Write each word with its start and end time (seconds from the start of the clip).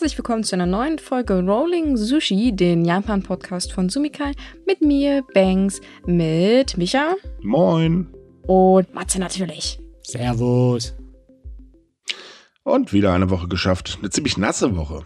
Herzlich 0.00 0.16
willkommen 0.16 0.44
zu 0.44 0.56
einer 0.56 0.64
neuen 0.64 0.98
Folge 0.98 1.44
Rolling 1.44 1.98
Sushi, 1.98 2.56
den 2.56 2.86
Japan-Podcast 2.86 3.70
von 3.70 3.90
Sumikai, 3.90 4.32
mit 4.66 4.80
mir, 4.80 5.22
Banks, 5.34 5.82
mit 6.06 6.78
Micha. 6.78 7.16
Moin. 7.42 8.06
Und 8.46 8.94
Matze 8.94 9.18
natürlich. 9.18 9.78
Servus. 10.02 10.94
Und 12.62 12.94
wieder 12.94 13.12
eine 13.12 13.28
Woche 13.28 13.46
geschafft. 13.46 13.98
Eine 14.00 14.08
ziemlich 14.08 14.38
nasse 14.38 14.74
Woche. 14.74 15.04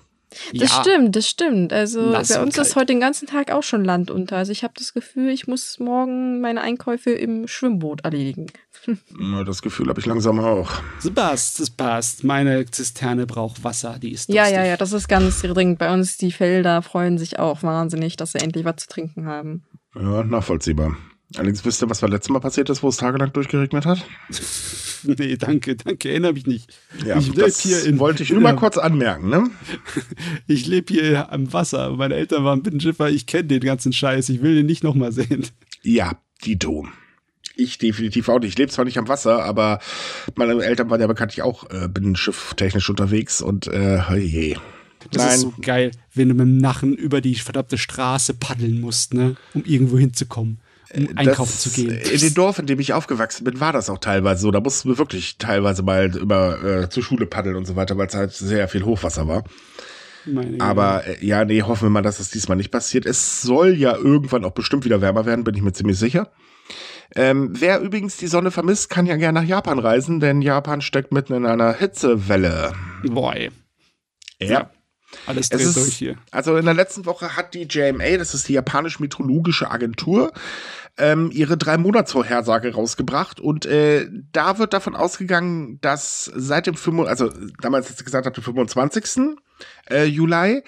Das 0.53 0.71
ja. 0.71 0.81
stimmt, 0.83 1.17
das 1.17 1.29
stimmt. 1.29 1.73
Also 1.73 2.01
Nass 2.01 2.29
bei 2.29 2.43
uns 2.43 2.57
ist 2.59 2.77
heute 2.77 2.87
den 2.87 3.01
ganzen 3.01 3.27
Tag 3.27 3.51
auch 3.53 3.63
schon 3.63 3.85
Land 3.85 4.11
unter. 4.11 4.37
Also 4.37 4.53
ich 4.53 4.63
habe 4.65 4.75
das 4.77 4.95
Gefühl, 4.95 5.29
ich 5.31 5.47
muss 5.47 5.79
morgen 5.79 6.41
meine 6.41 6.61
Einkäufe 6.61 7.11
im 7.11 7.47
Schwimmboot 7.49 8.03
erledigen. 8.05 8.47
Ja, 9.19 9.45
Das 9.45 9.63
Gefühl 9.63 9.89
habe 9.89 9.99
ich 10.01 10.05
langsam 10.07 10.39
auch. 10.41 10.71
Das 11.03 11.11
passt, 11.11 11.59
das 11.61 11.71
passt. 11.71 12.23
Meine 12.23 12.67
Zisterne 12.67 13.27
braucht 13.27 13.65
Wasser, 13.65 13.97
die 13.99 14.13
ist 14.13 14.29
Ja, 14.29 14.43
durstig. 14.43 14.57
ja, 14.57 14.65
ja, 14.65 14.77
das 14.77 14.93
ist 14.93 15.09
ganz 15.09 15.41
dringend. 15.41 15.79
Bei 15.79 15.91
uns 15.93 16.19
die 16.19 16.33
Felder 16.33 16.83
freuen 16.83 17.17
sich 17.17 17.39
auch 17.39 17.63
wahnsinnig, 17.63 18.17
dass 18.17 18.33
sie 18.33 18.39
endlich 18.41 18.67
was 18.67 18.77
zu 18.77 18.89
trinken 18.89 19.25
haben. 19.27 19.63
Ja, 19.95 20.23
nachvollziehbar. 20.25 20.97
Allerdings 21.37 21.65
wisst 21.65 21.83
ihr, 21.83 21.91
was 21.91 22.01
war 22.03 22.09
letztes 22.09 22.31
Mal 22.31 22.41
passiert 22.41 22.71
ist, 22.71 22.83
wo 22.83 22.89
es 22.89 22.97
tagelang 22.97 23.33
durchgeregnet 23.33 23.87
hat? 23.87 24.05
Nee, 25.07 25.37
danke, 25.37 25.77
danke, 25.77 26.09
erinnere 26.09 26.33
mich 26.33 26.47
nicht. 26.47 26.73
Ja, 27.05 27.19
ich 27.19 27.27
lebe 27.27 27.43
das 27.43 27.61
hier 27.61 27.85
in. 27.85 27.99
wollte 27.99 28.23
ich 28.23 28.31
nur 28.31 28.41
mal 28.41 28.57
kurz 28.57 28.79
anmerken, 28.79 29.29
ne? 29.29 29.51
Ich 30.47 30.67
lebe 30.67 30.95
hier 30.95 31.31
am 31.31 31.53
Wasser. 31.53 31.91
Meine 31.91 32.15
Eltern 32.15 32.45
waren 32.45 32.63
Binnenschiffer. 32.63 33.11
Ich 33.11 33.27
kenne 33.27 33.45
den 33.45 33.61
ganzen 33.61 33.93
Scheiß. 33.93 34.31
Ich 34.31 34.41
will 34.41 34.55
den 34.55 34.65
nicht 34.65 34.83
nochmal 34.83 35.13
sehen. 35.13 35.47
Ja, 35.83 36.13
Dito. 36.43 36.89
Ich 37.55 37.77
definitiv 37.77 38.31
auch 38.31 38.41
nicht. 38.41 38.49
Ich 38.53 38.59
lebe 38.59 38.73
zwar 38.73 38.87
nicht 38.87 38.97
am 38.97 39.07
Wasser, 39.07 39.45
aber 39.45 39.79
meine 40.37 40.55
Eltern 40.65 40.89
waren 40.89 41.03
ja 41.03 41.07
bekanntlich 41.07 41.43
auch 41.43 41.69
äh, 41.71 41.87
binnenschifftechnisch 41.89 42.89
unterwegs 42.89 43.43
und 43.43 43.67
äh, 43.67 44.17
je. 44.17 44.57
Das 45.11 45.23
Nein. 45.23 45.35
ist 45.35 45.41
so 45.43 45.55
geil, 45.61 45.91
wenn 46.15 46.31
du 46.31 46.35
mit 46.35 46.47
dem 46.47 46.57
Nachen 46.57 46.95
über 46.95 47.21
die 47.21 47.35
verdammte 47.35 47.77
Straße 47.77 48.35
paddeln 48.35 48.81
musst, 48.81 49.13
ne? 49.13 49.37
Um 49.53 49.65
irgendwo 49.65 49.99
hinzukommen. 49.99 50.61
Um 50.97 51.09
einkaufen 51.17 51.53
das, 51.53 51.61
zu 51.61 51.71
gehen. 51.71 51.91
In 51.91 52.21
dem 52.21 52.35
Dorf, 52.35 52.59
in 52.59 52.67
dem 52.67 52.79
ich 52.81 52.93
aufgewachsen 52.93 53.45
bin, 53.45 53.61
war 53.61 53.73
das 53.73 53.91
auch 53.91 53.99
teilweise 53.99 54.43
so. 54.43 54.51
Da 54.51 54.61
mussten 54.61 54.89
wir 54.89 54.99
wirklich 54.99 55.39
teilweise 55.39 55.83
mal 55.83 56.15
über 56.17 56.63
äh, 56.63 56.89
zur 56.89 57.03
Schule 57.03 57.27
paddeln 57.27 57.57
und 57.57 57.67
so 57.67 57.77
weiter, 57.77 57.97
weil 57.97 58.07
es 58.07 58.15
halt 58.15 58.33
sehr 58.33 58.69
viel 58.69 58.85
Hochwasser 58.85 59.27
war. 59.29 59.45
Meine. 60.27 60.61
Aber 60.61 61.07
äh, 61.07 61.25
ja, 61.25 61.45
nee, 61.45 61.63
hoffen 61.63 61.87
wir 61.87 61.91
mal, 61.91 62.03
dass 62.03 62.19
das 62.19 62.31
diesmal 62.31 62.57
nicht 62.57 62.71
passiert. 62.71 63.07
Es 63.07 63.43
soll 63.43 63.75
ja 63.75 63.95
irgendwann 63.97 64.45
auch 64.45 64.53
bestimmt 64.53 64.85
wieder 64.85 65.01
wärmer 65.01 65.27
werden, 65.27 65.45
bin 65.45 65.55
ich 65.55 65.63
mir 65.63 65.73
ziemlich 65.73 65.99
sicher. 65.99 66.31
Ähm, 67.15 67.51
wer 67.53 67.81
übrigens 67.81 68.17
die 68.17 68.27
Sonne 68.27 68.51
vermisst, 68.51 68.91
kann 68.91 69.07
ja 69.07 69.17
gerne 69.17 69.41
nach 69.41 69.47
Japan 69.47 69.79
reisen, 69.79 70.21
denn 70.21 70.43
Japan 70.43 70.81
steckt 70.81 71.13
mitten 71.13 71.35
in 71.35 71.47
einer 71.47 71.75
Hitzewelle. 71.75 72.73
Boy. 73.05 73.51
Ja. 74.41 74.71
Alles 75.27 75.47
Es 75.51 75.51
dreht 75.51 75.69
ist, 75.69 75.77
durch 75.77 75.95
hier. 75.95 76.17
Also 76.33 76.57
in 76.57 76.65
der 76.65 76.75
letzten 76.75 77.07
Woche 77.07 77.37
hat 77.37 77.55
die 77.55 77.69
JMA, 77.69 78.17
das 78.17 78.35
ist 78.35 78.49
die 78.49 78.55
japanische 78.55 79.01
meteorologische 79.01 79.71
Agentur, 79.71 80.33
ähm, 80.97 81.31
ihre 81.33 81.57
drei 81.57 81.77
Monatsvorhersage 81.77 82.75
rausgebracht 82.75 83.41
und 83.41 83.67
äh, 83.67 84.09
da 84.33 84.59
wird 84.59 84.73
davon 84.73 84.95
ausgegangen, 84.95 85.79
dass 85.81 86.31
seit 86.35 86.67
dem 86.67 86.77
5, 86.77 87.09
also 87.09 87.31
damals 87.61 87.97
sie 87.97 88.05
gesagt, 88.05 88.37
dem 88.37 88.45
25. 88.45 89.37
Äh, 89.89 90.05
Juli 90.05 90.63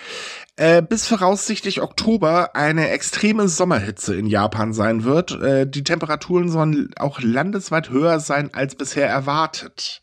äh, 0.57 0.83
bis 0.83 1.07
voraussichtlich 1.07 1.83
Oktober 1.83 2.57
eine 2.57 2.91
extreme 2.91 3.49
Sommerhitze 3.49 4.15
in 4.15 4.27
Japan 4.27 4.73
sein 4.73 5.05
wird. 5.05 5.33
Äh, 5.41 5.67
die 5.69 5.85
Temperaturen 5.85 6.49
sollen 6.49 6.91
auch 6.99 7.21
landesweit 7.21 7.91
höher 7.91 8.21
sein 8.21 8.55
als 8.55 8.75
bisher 8.75 9.09
erwartet. 9.09 10.03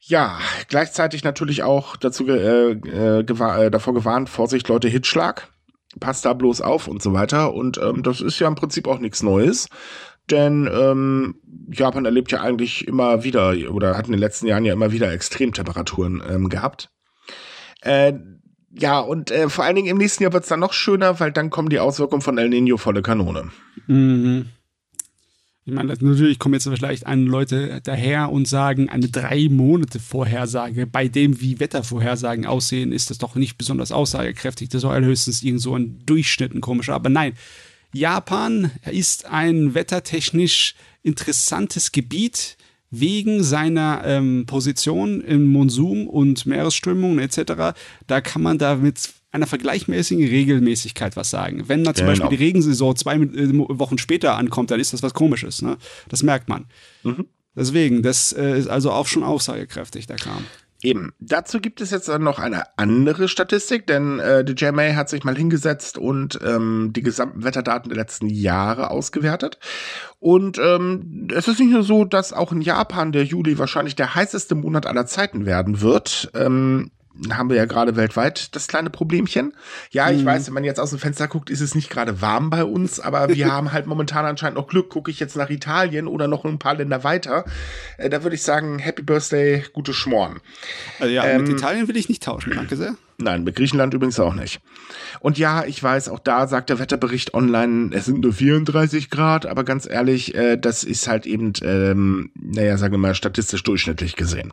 Ja, 0.00 0.38
gleichzeitig 0.68 1.22
natürlich 1.22 1.62
auch 1.62 1.96
dazu 1.96 2.26
äh, 2.26 2.72
äh, 2.72 3.22
gewa 3.22 3.62
äh, 3.62 3.70
davor 3.70 3.94
gewarnt, 3.94 4.28
Vorsicht 4.28 4.66
Leute, 4.68 4.88
Hitschlag, 4.88 5.48
passt 6.00 6.24
da 6.24 6.32
bloß 6.32 6.60
auf 6.60 6.88
und 6.88 7.02
so 7.02 7.12
weiter. 7.12 7.54
Und 7.54 7.78
ähm, 7.78 8.02
das 8.02 8.20
ist 8.20 8.38
ja 8.38 8.48
im 8.48 8.54
Prinzip 8.54 8.86
auch 8.86 8.98
nichts 8.98 9.22
Neues. 9.22 9.68
Denn 10.30 10.68
ähm, 10.72 11.34
Japan 11.70 12.04
erlebt 12.04 12.30
ja 12.32 12.40
eigentlich 12.40 12.86
immer 12.86 13.24
wieder 13.24 13.54
oder 13.70 13.96
hat 13.96 14.06
in 14.06 14.12
den 14.12 14.20
letzten 14.20 14.46
Jahren 14.46 14.64
ja 14.64 14.72
immer 14.72 14.92
wieder 14.92 15.12
Extremtemperaturen 15.12 16.22
ähm, 16.28 16.48
gehabt. 16.48 16.90
Äh, 17.80 18.14
ja, 18.70 19.00
und 19.00 19.30
äh, 19.30 19.48
vor 19.48 19.64
allen 19.64 19.76
Dingen 19.76 19.88
im 19.88 19.98
nächsten 19.98 20.22
Jahr 20.22 20.32
wird's 20.32 20.48
dann 20.48 20.60
noch 20.60 20.72
schöner, 20.72 21.20
weil 21.20 21.32
dann 21.32 21.50
kommen 21.50 21.68
die 21.68 21.80
Auswirkungen 21.80 22.22
von 22.22 22.38
El 22.38 22.48
Nino 22.48 22.76
volle 22.76 23.02
Kanone. 23.02 23.50
Mhm. 23.86 24.46
Ich 25.64 25.72
meine, 25.72 25.94
natürlich 26.00 26.40
kommen 26.40 26.54
jetzt 26.54 26.68
vielleicht 26.68 27.06
ein 27.06 27.26
Leute 27.26 27.80
daher 27.84 28.32
und 28.32 28.48
sagen, 28.48 28.88
eine 28.88 29.08
drei 29.08 29.48
Monate 29.48 30.00
Vorhersage, 30.00 30.88
bei 30.88 31.06
dem 31.06 31.40
wie 31.40 31.60
Wettervorhersagen 31.60 32.46
aussehen, 32.46 32.90
ist 32.90 33.10
das 33.10 33.18
doch 33.18 33.36
nicht 33.36 33.58
besonders 33.58 33.92
aussagekräftig. 33.92 34.70
Das 34.70 34.80
ist 34.80 34.84
doch 34.84 34.90
allerhöchstens 34.90 35.42
irgend 35.44 35.60
so 35.60 35.76
ein 35.76 36.04
Durchschnitt, 36.04 36.52
ein 36.52 36.60
komischer. 36.60 36.94
Aber 36.94 37.10
nein, 37.10 37.34
Japan 37.92 38.72
ist 38.90 39.26
ein 39.26 39.74
wettertechnisch 39.74 40.74
interessantes 41.04 41.92
Gebiet 41.92 42.56
wegen 42.90 43.44
seiner 43.44 44.02
ähm, 44.04 44.46
Position 44.46 45.20
im 45.20 45.46
Monsum 45.46 46.08
und 46.08 46.44
Meeresströmungen 46.44 47.20
etc. 47.20 47.78
Da 48.08 48.20
kann 48.20 48.42
man 48.42 48.58
da 48.58 48.74
mit 48.74 49.12
einer 49.32 49.46
vergleichmäßigen 49.46 50.26
Regelmäßigkeit 50.28 51.16
was 51.16 51.30
sagen. 51.30 51.64
Wenn 51.68 51.84
da 51.84 51.94
zum 51.94 52.06
Genau. 52.06 52.18
Beispiel 52.20 52.36
die 52.36 52.44
Regensaison 52.44 52.94
zwei 52.94 53.16
äh, 53.16 53.50
Wochen 53.52 53.98
später 53.98 54.36
ankommt, 54.36 54.70
dann 54.70 54.78
ist 54.78 54.92
das 54.92 55.02
was 55.02 55.14
Komisches. 55.14 55.62
Ne? 55.62 55.76
Das 56.08 56.22
merkt 56.22 56.48
man. 56.48 56.66
Deswegen, 57.56 58.02
das 58.02 58.32
äh, 58.32 58.58
ist 58.58 58.68
also 58.68 58.92
auch 58.92 59.06
schon 59.06 59.22
aussagekräftig, 59.24 60.06
der 60.06 60.16
Kram. 60.16 60.44
Eben. 60.84 61.12
Dazu 61.20 61.60
gibt 61.60 61.80
es 61.80 61.92
jetzt 61.92 62.08
dann 62.08 62.24
noch 62.24 62.40
eine 62.40 62.64
andere 62.76 63.28
Statistik, 63.28 63.86
denn 63.86 64.18
äh, 64.18 64.44
die 64.44 64.54
JMA 64.54 64.96
hat 64.96 65.08
sich 65.08 65.22
mal 65.22 65.36
hingesetzt 65.36 65.96
und 65.96 66.40
ähm, 66.44 66.90
die 66.92 67.02
gesamten 67.02 67.44
Wetterdaten 67.44 67.88
der 67.88 67.98
letzten 67.98 68.28
Jahre 68.28 68.90
ausgewertet. 68.90 69.58
Und 70.18 70.58
ähm, 70.58 71.28
es 71.32 71.46
ist 71.46 71.60
nicht 71.60 71.70
nur 71.70 71.84
so, 71.84 72.04
dass 72.04 72.32
auch 72.32 72.50
in 72.50 72.62
Japan 72.62 73.12
der 73.12 73.24
Juli 73.24 73.58
wahrscheinlich 73.58 73.94
der 73.94 74.16
heißeste 74.16 74.56
Monat 74.56 74.86
aller 74.86 75.06
Zeiten 75.06 75.46
werden 75.46 75.82
wird. 75.82 76.32
Ähm, 76.34 76.90
haben 77.30 77.50
wir 77.50 77.56
ja 77.56 77.66
gerade 77.66 77.96
weltweit 77.96 78.54
das 78.54 78.68
kleine 78.68 78.90
Problemchen. 78.90 79.54
Ja, 79.90 80.10
ich 80.10 80.24
weiß, 80.24 80.46
wenn 80.46 80.54
man 80.54 80.64
jetzt 80.64 80.80
aus 80.80 80.90
dem 80.90 80.98
Fenster 80.98 81.28
guckt, 81.28 81.50
ist 81.50 81.60
es 81.60 81.74
nicht 81.74 81.90
gerade 81.90 82.20
warm 82.20 82.50
bei 82.50 82.64
uns, 82.64 83.00
aber 83.00 83.28
wir 83.28 83.46
haben 83.52 83.72
halt 83.72 83.86
momentan 83.86 84.24
anscheinend 84.24 84.56
noch 84.56 84.66
Glück. 84.66 84.90
Gucke 84.90 85.10
ich 85.10 85.20
jetzt 85.20 85.36
nach 85.36 85.50
Italien 85.50 86.06
oder 86.06 86.28
noch 86.28 86.44
ein 86.44 86.58
paar 86.58 86.74
Länder 86.74 87.04
weiter, 87.04 87.44
äh, 87.98 88.08
da 88.08 88.22
würde 88.22 88.34
ich 88.36 88.42
sagen, 88.42 88.78
Happy 88.78 89.02
Birthday, 89.02 89.64
gute 89.72 89.92
Schmoren. 89.94 90.40
Also 90.98 91.12
ja, 91.12 91.24
Ähm, 91.24 91.42
mit 91.42 91.50
Italien 91.50 91.88
will 91.88 91.96
ich 91.96 92.08
nicht 92.08 92.22
tauschen, 92.22 92.52
danke 92.54 92.76
sehr. 92.76 92.94
Nein, 93.18 93.44
mit 93.44 93.56
Griechenland 93.56 93.94
übrigens 93.94 94.18
auch 94.18 94.34
nicht. 94.34 94.60
Und 95.20 95.38
ja, 95.38 95.64
ich 95.64 95.82
weiß, 95.82 96.08
auch 96.08 96.18
da 96.18 96.46
sagt 96.46 96.70
der 96.70 96.78
Wetterbericht 96.78 97.34
online, 97.34 97.94
es 97.94 98.06
sind 98.06 98.20
nur 98.20 98.32
34 98.32 99.10
Grad, 99.10 99.46
aber 99.46 99.64
ganz 99.64 99.88
ehrlich, 99.88 100.34
äh, 100.34 100.56
das 100.56 100.82
ist 100.84 101.08
halt 101.08 101.26
eben, 101.26 101.52
ähm, 101.62 102.30
naja, 102.34 102.76
sagen 102.78 102.92
wir 102.92 102.98
mal, 102.98 103.14
statistisch 103.14 103.62
durchschnittlich 103.62 104.16
gesehen. 104.16 104.52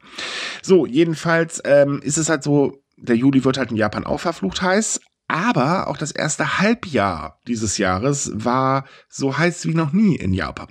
So, 0.61 0.85
jedenfalls 0.85 1.61
ähm, 1.65 2.01
ist 2.03 2.17
es 2.17 2.29
halt 2.29 2.43
so, 2.43 2.83
der 2.97 3.15
Juli 3.15 3.43
wird 3.43 3.57
halt 3.57 3.71
in 3.71 3.77
Japan 3.77 4.05
auch 4.05 4.19
verflucht 4.19 4.61
heiß, 4.61 4.99
aber 5.27 5.87
auch 5.87 5.97
das 5.97 6.11
erste 6.11 6.59
Halbjahr 6.59 7.39
dieses 7.47 7.77
Jahres 7.77 8.31
war 8.33 8.85
so 9.07 9.37
heiß 9.37 9.65
wie 9.67 9.75
noch 9.75 9.93
nie 9.93 10.15
in 10.15 10.33
Japan. 10.33 10.69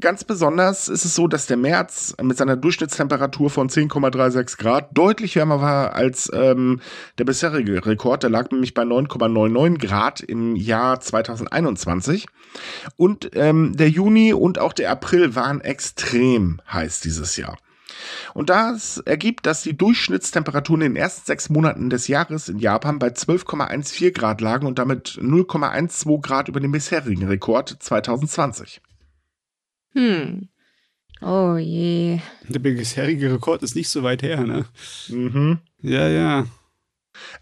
Ganz 0.00 0.24
besonders 0.24 0.88
ist 0.88 1.04
es 1.04 1.14
so, 1.14 1.28
dass 1.28 1.46
der 1.46 1.56
März 1.56 2.14
mit 2.20 2.36
seiner 2.36 2.56
Durchschnittstemperatur 2.56 3.50
von 3.50 3.68
10,36 3.68 4.58
Grad 4.58 4.96
deutlich 4.96 5.36
wärmer 5.36 5.60
war 5.60 5.94
als 5.94 6.30
ähm, 6.34 6.80
der 7.18 7.24
bisherige 7.24 7.84
Rekord. 7.84 8.22
Der 8.22 8.30
lag 8.30 8.50
nämlich 8.50 8.74
bei 8.74 8.82
9,99 8.82 9.78
Grad 9.78 10.20
im 10.20 10.56
Jahr 10.56 11.00
2021. 11.00 12.26
Und 12.96 13.30
ähm, 13.34 13.76
der 13.76 13.88
Juni 13.88 14.32
und 14.32 14.58
auch 14.58 14.72
der 14.72 14.90
April 14.90 15.34
waren 15.34 15.60
extrem 15.60 16.60
heiß 16.72 17.00
dieses 17.00 17.36
Jahr. 17.36 17.56
Und 18.34 18.50
das 18.50 18.98
ergibt, 18.98 19.46
dass 19.46 19.62
die 19.62 19.76
Durchschnittstemperaturen 19.76 20.82
in 20.82 20.94
den 20.94 21.02
ersten 21.02 21.26
sechs 21.26 21.48
Monaten 21.48 21.90
des 21.90 22.08
Jahres 22.08 22.48
in 22.48 22.58
Japan 22.58 22.98
bei 22.98 23.08
12,14 23.08 24.12
Grad 24.12 24.40
lagen 24.40 24.66
und 24.66 24.78
damit 24.78 25.18
0,12 25.20 26.20
Grad 26.20 26.48
über 26.48 26.60
den 26.60 26.72
bisherigen 26.72 27.26
Rekord 27.26 27.76
2020. 27.78 28.80
Hm. 29.94 30.48
Oh 31.20 31.56
je. 31.56 32.20
Der 32.48 32.58
bisherige 32.58 33.32
Rekord 33.32 33.62
ist 33.62 33.76
nicht 33.76 33.88
so 33.88 34.02
weit 34.02 34.22
her, 34.22 34.42
ne? 34.42 34.66
Mhm. 35.08 35.58
Ja, 35.80 36.08
ja. 36.08 36.46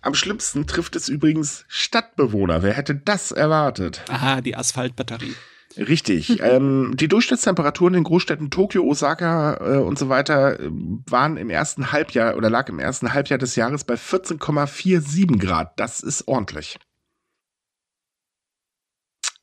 Am 0.00 0.14
schlimmsten 0.14 0.66
trifft 0.66 0.96
es 0.96 1.08
übrigens 1.08 1.64
Stadtbewohner. 1.68 2.62
Wer 2.62 2.74
hätte 2.74 2.94
das 2.94 3.32
erwartet? 3.32 4.02
Aha, 4.08 4.40
die 4.40 4.56
Asphaltbatterie. 4.56 5.34
Richtig. 5.76 6.40
ähm, 6.42 6.92
die 6.96 7.08
Durchschnittstemperaturen 7.08 7.94
in 7.94 8.00
den 8.00 8.04
Großstädten 8.04 8.50
Tokio, 8.50 8.84
Osaka 8.84 9.56
äh, 9.56 9.78
und 9.78 9.98
so 9.98 10.08
weiter 10.08 10.60
äh, 10.60 10.68
waren 10.70 11.36
im 11.36 11.50
ersten 11.50 11.92
Halbjahr 11.92 12.36
oder 12.36 12.50
lag 12.50 12.68
im 12.68 12.78
ersten 12.78 13.14
Halbjahr 13.14 13.38
des 13.38 13.56
Jahres 13.56 13.84
bei 13.84 13.94
14,47 13.94 15.38
Grad. 15.38 15.78
Das 15.78 16.00
ist 16.00 16.28
ordentlich. 16.28 16.78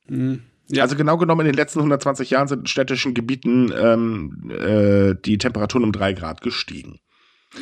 Hm. 0.07 0.43
Ja, 0.71 0.83
Also 0.83 0.95
genau 0.95 1.17
genommen 1.17 1.41
in 1.41 1.53
den 1.53 1.55
letzten 1.55 1.79
120 1.79 2.29
Jahren 2.29 2.47
sind 2.47 2.59
in 2.59 2.67
städtischen 2.67 3.13
Gebieten 3.13 3.73
ähm, 3.75 4.51
äh, 4.51 5.15
die 5.25 5.37
Temperaturen 5.37 5.83
um 5.83 5.91
drei 5.91 6.13
Grad 6.13 6.41
gestiegen. 6.41 6.99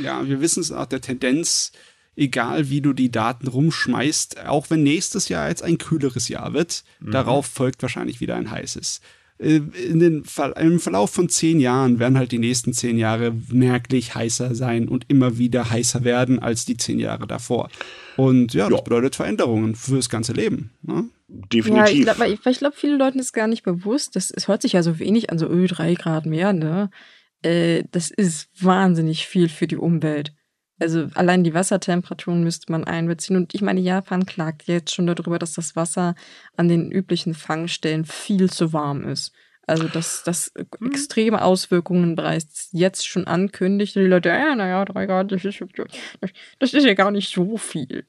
ja, 0.01 0.27
wir 0.27 0.42
wissen 0.42 0.59
es 0.59 0.71
auch, 0.71 0.86
der 0.86 1.01
Tendenz 1.01 1.71
egal 2.18 2.69
wie 2.69 2.81
du 2.81 2.94
die 2.94 3.12
Daten 3.12 3.48
rumschmeißt, 3.48 4.45
auch 4.48 4.69
wenn 4.69 4.83
nächstes 4.83 5.30
Jahr 5.30 5.48
jetzt 5.48 5.63
ein 5.63 5.77
kühleres 5.77 6.27
Jahr 6.27 6.54
wird, 6.54 6.83
mhm. 7.00 7.12
darauf 7.12 7.45
folgt 7.45 7.81
wahrscheinlich 7.81 8.19
wieder 8.19 8.36
ein 8.36 8.51
heißes. 8.51 9.01
Äh, 9.39 9.62
in 9.89 10.00
den, 10.00 10.24
Im 10.60 10.80
Verlauf 10.80 11.12
von 11.12 11.30
zehn 11.30 11.60
Jahren 11.60 12.00
werden 12.00 12.18
halt 12.18 12.31
die 12.31 12.39
nächsten 12.39 12.74
zehn 12.74 12.98
Jahre 12.98 13.36
merklich 13.51 14.16
heißer 14.16 14.56
sein 14.56 14.88
und 14.88 15.06
immer 15.10 15.38
wieder 15.38 15.69
heißer 15.69 16.04
werden 16.04 16.39
als 16.39 16.66
die 16.66 16.78
zehn 16.78 17.00
Jahre 17.00 17.28
davor. 17.28 17.69
Und 18.16 18.54
ja, 18.54 18.69
das 18.69 18.80
ja. 18.80 18.84
bedeutet 18.84 19.16
Veränderungen 19.16 19.75
fürs 19.75 20.10
ganze 20.10 20.34
Leben. 20.34 20.72
Ne? 20.81 21.06
Definitiv. 21.28 22.06
Ja, 22.06 22.25
ich 22.25 22.42
glaube, 22.42 22.54
glaub, 22.57 22.75
vielen 22.75 22.98
Leuten 22.98 23.19
ist 23.19 23.34
gar 23.34 23.48
nicht 23.48 23.63
bewusst, 23.63 24.16
das, 24.16 24.31
es 24.31 24.48
hört 24.48 24.62
sich 24.62 24.74
ja 24.74 24.84
so 24.84 24.98
wenig 24.98 25.30
an, 25.30 25.38
so 25.38 25.48
öh, 25.48 25.68
drei 25.68 25.94
Grad 25.94 26.25
mehr, 26.25 26.54
ne? 26.54 26.89
Äh, 27.44 27.84
das 27.92 28.10
ist 28.10 28.50
wahnsinnig 28.60 29.28
viel 29.28 29.50
für 29.50 29.68
die 29.68 29.78
Umwelt. 29.78 30.34
Also 30.79 31.07
allein 31.15 31.44
die 31.44 31.53
Wassertemperaturen 31.53 32.44
müsste 32.44 32.71
man 32.71 32.83
einbeziehen. 32.83 33.35
Und 33.35 33.56
ich 33.56 33.62
meine, 33.62 33.79
Japan 33.79 34.25
klagt 34.25 34.63
jetzt 34.68 34.94
schon 34.94 35.07
darüber, 35.07 35.39
dass 35.39 35.53
das 35.53 35.75
Wasser 35.75 36.15
an 36.56 36.68
den 36.68 36.91
üblichen 36.91 37.33
Fangstellen 37.33 38.06
viel 38.06 38.50
zu 38.51 38.74
warm 38.74 39.07
ist. 39.07 39.33
Also 39.65 39.88
dass 39.88 40.24
das 40.24 40.51
hm. 40.56 40.88
extreme 40.88 41.41
Auswirkungen 41.41 42.15
bereits 42.15 42.69
jetzt 42.71 43.07
schon 43.07 43.27
ankündigt. 43.27 43.95
Und 43.95 44.03
die 44.03 44.09
Leute, 44.09 44.29
ja, 44.29 44.56
naja, 44.56 44.85
drei 44.85 45.06
Grad, 45.06 45.31
das 45.31 45.44
ist, 45.44 45.62
das 46.59 46.74
ist 46.74 46.85
ja 46.85 46.94
gar 46.94 47.12
nicht 47.12 47.33
so 47.33 47.57
viel. 47.57 48.06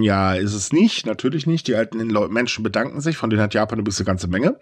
Ja, 0.00 0.34
ist 0.34 0.54
es 0.54 0.72
nicht, 0.72 1.06
natürlich 1.06 1.46
nicht. 1.46 1.66
Die 1.68 1.74
alten 1.74 1.98
Menschen 2.32 2.62
bedanken 2.62 3.00
sich, 3.00 3.16
von 3.16 3.30
denen 3.30 3.42
hat 3.42 3.54
Japan 3.54 3.78
eine 3.78 4.04
ganze 4.04 4.28
Menge. 4.28 4.58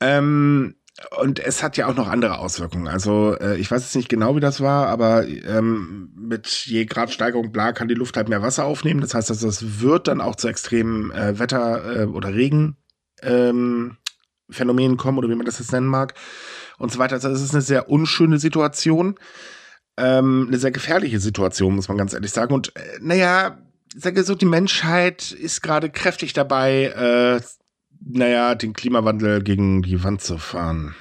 Ähm, 0.00 0.74
und 1.18 1.40
es 1.40 1.62
hat 1.62 1.76
ja 1.76 1.88
auch 1.88 1.96
noch 1.96 2.08
andere 2.08 2.38
Auswirkungen. 2.38 2.86
Also 2.86 3.36
äh, 3.38 3.56
ich 3.56 3.70
weiß 3.70 3.82
jetzt 3.82 3.96
nicht 3.96 4.08
genau, 4.08 4.36
wie 4.36 4.40
das 4.40 4.60
war, 4.60 4.86
aber 4.86 5.26
ähm, 5.26 6.12
mit 6.14 6.46
je 6.66 6.84
Gradsteigerung 6.84 7.50
bla 7.50 7.72
kann 7.72 7.88
die 7.88 7.94
Luft 7.94 8.16
halt 8.16 8.28
mehr 8.28 8.42
Wasser 8.42 8.64
aufnehmen. 8.64 9.00
Das 9.00 9.14
heißt, 9.14 9.28
dass 9.28 9.40
das 9.40 9.80
wird 9.80 10.06
dann 10.06 10.20
auch 10.20 10.36
zu 10.36 10.46
extremen 10.46 11.10
äh, 11.10 11.38
Wetter- 11.38 12.02
äh, 12.02 12.04
oder 12.04 12.32
Regenphänomenen 12.32 13.96
ähm, 14.92 14.96
kommen 14.96 15.18
oder 15.18 15.28
wie 15.28 15.34
man 15.34 15.46
das 15.46 15.58
jetzt 15.58 15.72
nennen 15.72 15.88
mag 15.88 16.14
und 16.78 16.92
so 16.92 17.00
weiter. 17.00 17.16
Also 17.16 17.28
es 17.28 17.42
ist 17.42 17.54
eine 17.54 17.62
sehr 17.62 17.90
unschöne 17.90 18.38
Situation, 18.38 19.16
ähm, 19.96 20.44
eine 20.46 20.58
sehr 20.58 20.70
gefährliche 20.70 21.18
Situation, 21.18 21.74
muss 21.74 21.88
man 21.88 21.98
ganz 21.98 22.12
ehrlich 22.12 22.30
sagen. 22.30 22.54
Und 22.54 22.74
äh, 22.76 22.98
naja, 23.00 23.58
ich 23.96 24.02
sage 24.02 24.22
so, 24.22 24.36
die 24.36 24.46
Menschheit 24.46 25.32
ist 25.32 25.60
gerade 25.60 25.90
kräftig 25.90 26.34
dabei, 26.34 26.84
äh, 26.84 27.40
naja, 28.06 28.54
den 28.54 28.72
Klimawandel 28.72 29.42
gegen 29.42 29.82
die 29.82 30.02
Wand 30.04 30.22
zu 30.22 30.38
fahren. 30.38 30.94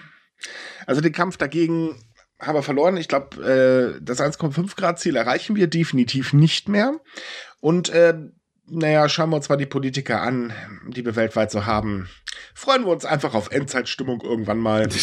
Also 0.85 1.01
den 1.01 1.13
Kampf 1.13 1.37
dagegen 1.37 1.95
haben 2.39 2.55
wir 2.55 2.63
verloren. 2.63 2.97
Ich 2.97 3.07
glaube, 3.07 3.97
äh, 3.97 4.01
das 4.01 4.19
1,5 4.19 4.75
Grad 4.75 4.99
Ziel 4.99 5.15
erreichen 5.15 5.55
wir 5.55 5.67
definitiv 5.67 6.33
nicht 6.33 6.67
mehr. 6.67 6.99
Und 7.59 7.89
äh, 7.89 8.15
naja, 8.65 9.09
schauen 9.09 9.29
wir 9.29 9.35
uns 9.35 9.49
mal 9.49 9.57
die 9.57 9.65
Politiker 9.65 10.21
an, 10.21 10.53
die 10.87 11.05
wir 11.05 11.15
weltweit 11.15 11.51
so 11.51 11.65
haben. 11.65 12.09
Freuen 12.53 12.85
wir 12.85 12.91
uns 12.91 13.05
einfach 13.05 13.33
auf 13.33 13.51
Endzeitstimmung 13.51 14.21
irgendwann 14.21 14.59
mal. 14.59 14.87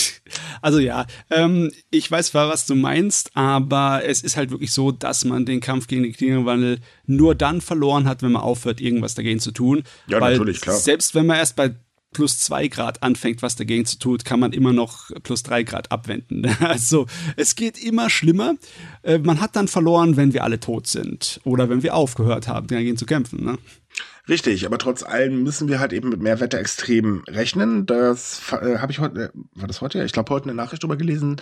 Also 0.63 0.79
ja, 0.79 1.07
ähm, 1.31 1.73
ich 1.91 2.11
weiß 2.11 2.33
zwar, 2.33 2.51
was 2.51 2.67
du 2.67 2.75
meinst, 2.75 3.31
aber 3.35 4.03
es 4.05 4.21
ist 4.21 4.37
halt 4.37 4.51
wirklich 4.51 4.73
so, 4.73 4.93
dass 4.93 5.25
man 5.25 5.47
den 5.47 5.61
Kampf 5.61 5.87
gegen 5.87 6.03
den 6.03 6.13
Klimawandel 6.13 6.81
nur 7.07 7.35
dann 7.35 7.63
verloren 7.63 8.07
hat, 8.07 8.23
wenn 8.23 8.33
man 8.33 8.43
aufhört, 8.43 8.79
irgendwas 8.79 9.15
dagegen 9.15 9.41
zu 9.41 9.53
tun. 9.53 9.85
Ja, 10.07 10.21
Weil 10.21 10.33
natürlich, 10.33 10.61
klar. 10.61 10.77
Selbst 10.77 11.15
wenn 11.15 11.25
man 11.25 11.39
erst 11.39 11.57
bei 11.57 11.75
plus 12.13 12.39
zwei 12.39 12.69
Grad 12.69 13.03
anfängt, 13.03 13.43
was 13.43 13.57
dagegen 13.57 13.87
zu 13.87 13.99
tun, 13.99 14.19
kann 14.19 14.41
man 14.41 14.53
immer 14.53 14.73
noch 14.73 15.11
plus 15.23 15.43
drei 15.43 15.63
Grad 15.63 15.91
abwenden. 15.91 16.47
Also 16.61 17.07
es 17.37 17.57
geht 17.57 17.83
immer 17.83 18.11
schlimmer. 18.11 18.55
Äh, 19.03 19.19
man 19.19 19.41
hat 19.41 19.57
dann 19.57 19.69
verloren, 19.69 20.17
wenn 20.17 20.33
wir 20.33 20.45
alle 20.45 20.61
tot 20.61 20.87
sind 20.87 21.41
oder 21.45 21.69
wenn 21.69 21.83
wir 21.83 21.95
aufgehört 21.95 22.49
haben, 22.49 22.69
dagegen 22.69 22.97
zu 22.97 23.07
kämpfen. 23.07 23.45
Ne? 23.45 23.59
Richtig, 24.29 24.67
aber 24.67 24.79
trotz 24.79 25.03
allem 25.03 25.43
müssen 25.43 25.69
wir 25.69 25.81
halt 25.81 25.93
eben 25.93 26.09
mit 26.09 26.21
mehr 26.21 26.39
Wetterextremen 26.39 27.25
rechnen. 27.27 27.87
Das 27.87 28.41
äh, 28.53 28.79
habe 28.79 28.93
ich 28.93 29.01
heute, 29.01 29.21
äh, 29.21 29.31
war 29.55 29.67
das 29.67 29.81
heute? 29.81 30.05
Ich 30.05 30.13
glaube, 30.13 30.33
heute 30.33 30.45
eine 30.45 30.55
Nachricht 30.55 30.83
drüber 30.83 30.97
gelesen. 30.97 31.41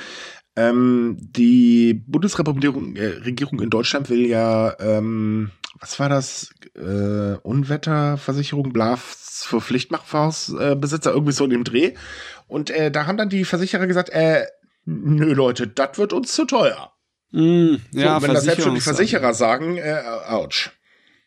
Ähm, 0.58 1.16
die 1.20 1.94
Bundesregierung 1.94 2.96
äh, 2.96 3.06
Regierung 3.06 3.60
in 3.60 3.70
Deutschland 3.70 4.10
will 4.10 4.26
ja, 4.26 4.74
ähm, 4.80 5.52
was 5.78 6.00
war 6.00 6.08
das? 6.08 6.52
Äh, 6.74 7.36
Unwetterversicherung, 7.42 8.72
Blaf 8.72 9.00
für 9.44 9.60
Pflichtmachhausbesitzer, 9.60 11.12
irgendwie 11.12 11.32
so 11.32 11.44
in 11.44 11.50
dem 11.50 11.62
Dreh. 11.62 11.94
Und 12.48 12.70
äh, 12.70 12.90
da 12.90 13.06
haben 13.06 13.16
dann 13.16 13.28
die 13.28 13.44
Versicherer 13.44 13.86
gesagt, 13.86 14.10
äh, 14.10 14.46
nö 14.84 15.32
Leute, 15.32 15.68
das 15.68 15.96
wird 15.96 16.12
uns 16.12 16.34
zu 16.34 16.44
teuer. 16.44 16.92
Mm, 17.30 17.76
ja, 17.92 18.18
so, 18.18 18.26
wenn 18.26 18.34
das 18.34 18.42
selbst 18.42 18.64
schon 18.64 18.74
die 18.74 18.80
Versicherer 18.80 19.34
sagen, 19.34 19.76
äh, 19.76 20.02
ouch. 20.28 20.70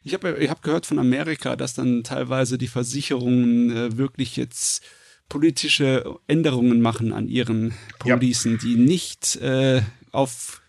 Ich 0.03 0.13
habe 0.13 0.35
ich 0.39 0.49
hab 0.49 0.61
gehört 0.61 0.85
von 0.85 0.99
Amerika, 0.99 1.55
dass 1.55 1.73
dann 1.73 2.03
teilweise 2.03 2.57
die 2.57 2.67
Versicherungen 2.67 3.71
äh, 3.71 3.97
wirklich 3.97 4.35
jetzt 4.35 4.83
politische 5.31 6.19
Änderungen 6.27 6.81
machen 6.81 7.13
an 7.13 7.29
ihren 7.29 7.73
Policen, 7.99 8.53
ja. 8.55 8.57
die 8.57 8.75
nicht 8.75 9.37
äh, 9.37 9.81
auf, 10.11 10.61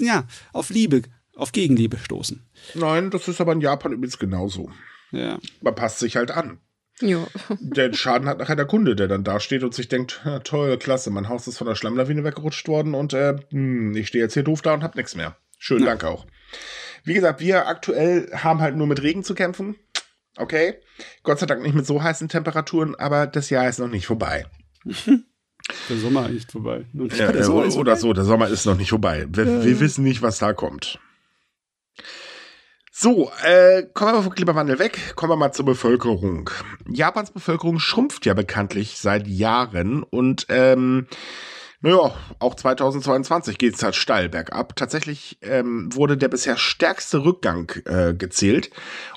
ja, 0.00 0.24
auf 0.52 0.70
Liebe, 0.70 1.02
auf 1.36 1.52
Gegenliebe 1.52 1.96
stoßen. 1.96 2.44
Nein, 2.74 3.10
das 3.10 3.28
ist 3.28 3.40
aber 3.40 3.52
in 3.52 3.60
Japan 3.60 3.92
übrigens 3.92 4.18
genauso. 4.18 4.68
Ja. 5.12 5.38
Man 5.60 5.76
passt 5.76 6.00
sich 6.00 6.16
halt 6.16 6.32
an. 6.32 6.58
Jo. 7.00 7.24
Den 7.60 7.94
Schaden 7.94 8.28
hat 8.28 8.40
nachher 8.40 8.56
der 8.56 8.66
Kunde, 8.66 8.96
der 8.96 9.06
dann 9.06 9.22
da 9.22 9.38
steht 9.38 9.62
und 9.62 9.74
sich 9.74 9.86
denkt, 9.86 10.20
toll, 10.42 10.76
klasse, 10.76 11.10
mein 11.10 11.28
Haus 11.28 11.46
ist 11.46 11.58
von 11.58 11.68
der 11.68 11.76
Schlammlawine 11.76 12.24
weggerutscht 12.24 12.66
worden 12.66 12.94
und 12.94 13.12
äh, 13.12 13.36
hm, 13.50 13.94
ich 13.94 14.08
stehe 14.08 14.24
jetzt 14.24 14.34
hier 14.34 14.42
doof 14.42 14.60
da 14.60 14.74
und 14.74 14.82
hab 14.82 14.96
nichts 14.96 15.14
mehr. 15.14 15.36
Schönen 15.56 15.84
ja. 15.84 15.90
Dank 15.90 16.02
auch. 16.02 16.26
Wie 17.04 17.14
gesagt, 17.14 17.38
wir 17.38 17.68
aktuell 17.68 18.28
haben 18.34 18.60
halt 18.60 18.74
nur 18.74 18.88
mit 18.88 19.02
Regen 19.02 19.22
zu 19.22 19.36
kämpfen. 19.36 19.76
Okay. 20.40 20.74
Gott 21.22 21.38
sei 21.38 21.46
Dank 21.46 21.62
nicht 21.62 21.74
mit 21.74 21.86
so 21.86 22.02
heißen 22.02 22.28
Temperaturen, 22.28 22.94
aber 22.94 23.26
das 23.26 23.50
Jahr 23.50 23.68
ist 23.68 23.78
noch 23.78 23.88
nicht 23.88 24.06
vorbei. 24.06 24.46
Der 25.88 25.96
Sommer 25.98 26.26
ist 26.26 26.32
nicht 26.32 26.52
vorbei. 26.52 26.84
Ja, 26.94 27.04
ja, 27.16 27.28
oder 27.28 27.70
vorbei. 27.70 27.94
so, 27.96 28.12
der 28.12 28.24
Sommer 28.24 28.48
ist 28.48 28.66
noch 28.66 28.76
nicht 28.76 28.90
vorbei. 28.90 29.26
Wir, 29.30 29.62
wir 29.62 29.78
wissen 29.78 30.02
nicht, 30.02 30.20
was 30.22 30.38
da 30.38 30.52
kommt. 30.52 30.98
So, 32.90 33.30
äh, 33.44 33.84
kommen 33.94 34.14
wir 34.14 34.22
vom 34.22 34.34
Klimawandel 34.34 34.78
weg, 34.78 35.14
kommen 35.16 35.32
wir 35.32 35.36
mal 35.36 35.52
zur 35.52 35.64
Bevölkerung. 35.64 36.50
Japans 36.86 37.30
Bevölkerung 37.30 37.78
schrumpft 37.78 38.26
ja 38.26 38.34
bekanntlich 38.34 38.98
seit 38.98 39.26
Jahren 39.26 40.02
und 40.02 40.46
ähm, 40.48 41.06
naja, 41.82 42.14
auch 42.40 42.54
2022 42.54 43.56
geht 43.56 43.74
es 43.74 43.82
halt 43.82 43.96
steil 43.96 44.28
bergab. 44.28 44.76
Tatsächlich 44.76 45.38
ähm, 45.40 45.88
wurde 45.94 46.18
der 46.18 46.28
bisher 46.28 46.58
stärkste 46.58 47.24
Rückgang 47.24 47.72
äh, 47.86 48.12
gezählt. 48.12 48.70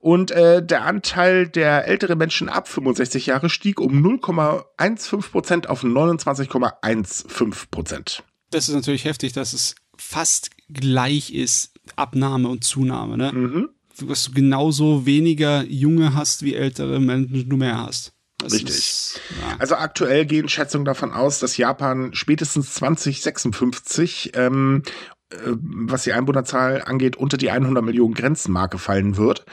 Und 0.00 0.30
äh, 0.30 0.64
der 0.64 0.84
Anteil 0.84 1.48
der 1.48 1.86
älteren 1.88 2.18
Menschen 2.18 2.48
ab 2.48 2.68
65 2.68 3.26
Jahre 3.26 3.50
stieg 3.50 3.80
um 3.80 4.04
0,15 4.04 5.30
Prozent 5.30 5.68
auf 5.68 5.82
29,15 5.82 7.70
Prozent. 7.70 8.22
Das 8.50 8.68
ist 8.68 8.74
natürlich 8.74 9.04
heftig, 9.04 9.32
dass 9.32 9.52
es 9.52 9.74
fast 9.96 10.50
gleich 10.68 11.34
ist, 11.34 11.72
Abnahme 11.96 12.48
und 12.48 12.62
Zunahme. 12.62 13.16
Ne? 13.16 13.32
Mhm. 13.32 13.68
Dass 14.06 14.26
du 14.26 14.32
genauso 14.32 15.04
weniger 15.04 15.64
Junge 15.64 16.14
hast, 16.14 16.44
wie 16.44 16.54
ältere 16.54 17.00
Menschen 17.00 17.48
du 17.48 17.56
mehr 17.56 17.78
hast. 17.78 18.12
Das 18.38 18.52
Richtig. 18.52 18.76
Ist, 18.76 19.20
ja. 19.40 19.56
Also 19.58 19.74
aktuell 19.74 20.24
gehen 20.24 20.48
Schätzungen 20.48 20.84
davon 20.84 21.12
aus, 21.12 21.40
dass 21.40 21.56
Japan 21.56 22.10
spätestens 22.14 22.74
2056 22.74 24.30
ähm, 24.36 24.84
äh, 25.30 25.36
was 25.60 26.04
die 26.04 26.12
Einwohnerzahl 26.12 26.82
angeht, 26.84 27.16
unter 27.16 27.36
die 27.36 27.50
100 27.50 27.84
Millionen 27.84 28.14
Grenzmarke 28.14 28.78
fallen 28.78 29.16
wird. 29.16 29.44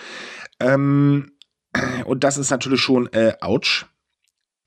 Ähm, 0.60 1.32
und 2.06 2.24
das 2.24 2.38
ist 2.38 2.52
natürlich 2.52 2.82
schon 2.82 3.12
äh, 3.14 3.34
ouch. 3.42 3.86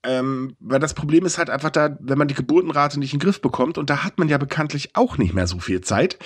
Ähm, 0.01 0.55
weil 0.61 0.79
das 0.79 0.93
Problem 0.93 1.25
ist 1.25 1.37
halt 1.37 1.49
einfach 1.49 1.71
da, 1.71 1.97
wenn 1.99 2.17
man 2.17 2.29
die 2.29 2.33
Geburtenrate 2.33 2.99
nicht 2.99 3.13
in 3.13 3.19
den 3.19 3.25
Griff 3.25 3.41
bekommt, 3.41 3.77
und 3.77 3.89
da 3.89 4.05
hat 4.05 4.17
man 4.17 4.29
ja 4.29 4.37
bekanntlich 4.37 4.95
auch 4.95 5.17
nicht 5.17 5.33
mehr 5.33 5.45
so 5.45 5.59
viel 5.59 5.81
Zeit. 5.81 6.17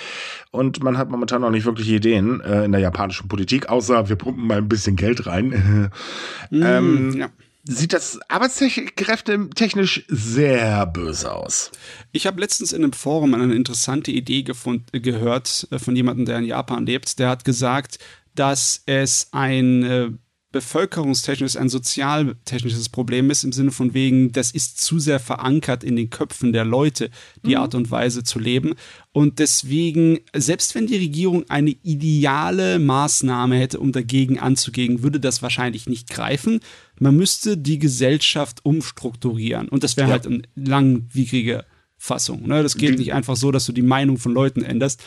Und 0.52 0.82
man 0.84 0.96
hat 0.96 1.10
momentan 1.10 1.40
noch 1.40 1.50
nicht 1.50 1.66
wirklich 1.66 1.88
Ideen 1.88 2.40
äh, 2.40 2.64
in 2.64 2.72
der 2.72 2.80
japanischen 2.80 3.26
Politik, 3.26 3.68
außer 3.68 4.08
wir 4.08 4.14
pumpen 4.14 4.46
mal 4.46 4.58
ein 4.58 4.68
bisschen 4.68 4.94
Geld 4.94 5.26
rein. 5.26 5.90
mm, 6.50 6.62
ähm, 6.62 7.16
ja. 7.16 7.30
Sieht 7.66 7.94
das 7.94 8.20
arbeitskräftetechnisch 8.28 10.04
sehr 10.08 10.84
böse 10.84 11.32
aus. 11.32 11.72
Ich 12.12 12.26
habe 12.26 12.38
letztens 12.38 12.74
in 12.74 12.84
einem 12.84 12.92
Forum 12.92 13.32
eine 13.32 13.54
interessante 13.54 14.10
Idee 14.10 14.42
gehört 14.42 15.66
äh, 15.70 15.78
von 15.78 15.96
jemandem, 15.96 16.26
der 16.26 16.38
in 16.38 16.44
Japan 16.44 16.86
lebt. 16.86 17.18
Der 17.18 17.30
hat 17.30 17.44
gesagt, 17.44 17.98
dass 18.34 18.82
es 18.86 19.28
ein 19.32 19.82
äh, 19.82 20.10
bevölkerungstechnisches, 20.54 21.56
ein 21.56 21.68
sozialtechnisches 21.68 22.88
Problem 22.88 23.28
ist, 23.28 23.42
im 23.42 23.50
Sinne 23.50 23.72
von 23.72 23.92
wegen, 23.92 24.30
das 24.30 24.52
ist 24.52 24.80
zu 24.80 25.00
sehr 25.00 25.18
verankert 25.18 25.82
in 25.82 25.96
den 25.96 26.10
Köpfen 26.10 26.52
der 26.52 26.64
Leute, 26.64 27.10
die 27.44 27.56
mhm. 27.56 27.56
Art 27.56 27.74
und 27.74 27.90
Weise 27.90 28.22
zu 28.22 28.38
leben. 28.38 28.74
Und 29.10 29.40
deswegen, 29.40 30.20
selbst 30.32 30.76
wenn 30.76 30.86
die 30.86 30.96
Regierung 30.96 31.50
eine 31.50 31.70
ideale 31.82 32.78
Maßnahme 32.78 33.56
hätte, 33.56 33.80
um 33.80 33.90
dagegen 33.90 34.38
anzugehen, 34.38 35.02
würde 35.02 35.18
das 35.18 35.42
wahrscheinlich 35.42 35.88
nicht 35.88 36.08
greifen. 36.08 36.60
Man 37.00 37.16
müsste 37.16 37.58
die 37.58 37.80
Gesellschaft 37.80 38.64
umstrukturieren. 38.64 39.68
Und 39.68 39.82
das 39.82 39.96
wäre 39.96 40.06
ja. 40.06 40.12
halt 40.12 40.26
eine 40.28 40.42
langwierige 40.54 41.64
Fassung. 41.96 42.46
Ne? 42.46 42.62
Das 42.62 42.76
geht 42.76 42.96
nicht 42.96 43.12
einfach 43.12 43.34
so, 43.34 43.50
dass 43.50 43.66
du 43.66 43.72
die 43.72 43.82
Meinung 43.82 44.18
von 44.18 44.32
Leuten 44.32 44.62
änderst, 44.62 45.02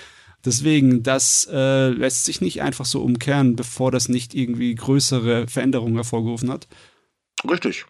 Deswegen, 0.45 1.03
das 1.03 1.47
äh, 1.51 1.89
lässt 1.89 2.25
sich 2.25 2.41
nicht 2.41 2.61
einfach 2.61 2.85
so 2.85 3.01
umkehren, 3.01 3.55
bevor 3.55 3.91
das 3.91 4.07
nicht 4.07 4.33
irgendwie 4.33 4.75
größere 4.75 5.47
Veränderungen 5.47 5.95
hervorgerufen 5.95 6.51
hat. 6.51 6.67
Richtig. 7.49 7.85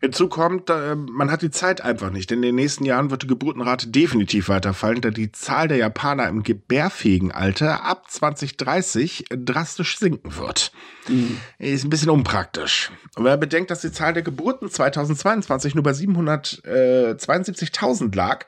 Hinzu 0.00 0.28
kommt, 0.28 0.70
äh, 0.70 0.94
man 0.94 1.32
hat 1.32 1.42
die 1.42 1.50
Zeit 1.50 1.80
einfach 1.80 2.10
nicht. 2.10 2.30
In 2.30 2.42
den 2.42 2.54
nächsten 2.54 2.84
Jahren 2.84 3.10
wird 3.10 3.24
die 3.24 3.26
Geburtenrate 3.26 3.88
definitiv 3.88 4.48
weiterfallen, 4.48 5.00
da 5.00 5.10
die 5.10 5.32
Zahl 5.32 5.66
der 5.66 5.78
Japaner 5.78 6.28
im 6.28 6.44
gebärfähigen 6.44 7.32
Alter 7.32 7.84
ab 7.84 8.08
2030 8.08 9.24
drastisch 9.30 9.98
sinken 9.98 10.36
wird. 10.36 10.70
Mhm. 11.08 11.40
Ist 11.58 11.82
ein 11.84 11.90
bisschen 11.90 12.10
unpraktisch. 12.10 12.92
Und 13.16 13.24
wenn 13.24 13.32
man 13.32 13.40
bedenkt, 13.40 13.72
dass 13.72 13.80
die 13.80 13.90
Zahl 13.90 14.12
der 14.12 14.22
Geburten 14.22 14.70
2022 14.70 15.74
nur 15.74 15.82
bei 15.82 15.90
772.000 15.90 18.14
lag, 18.14 18.46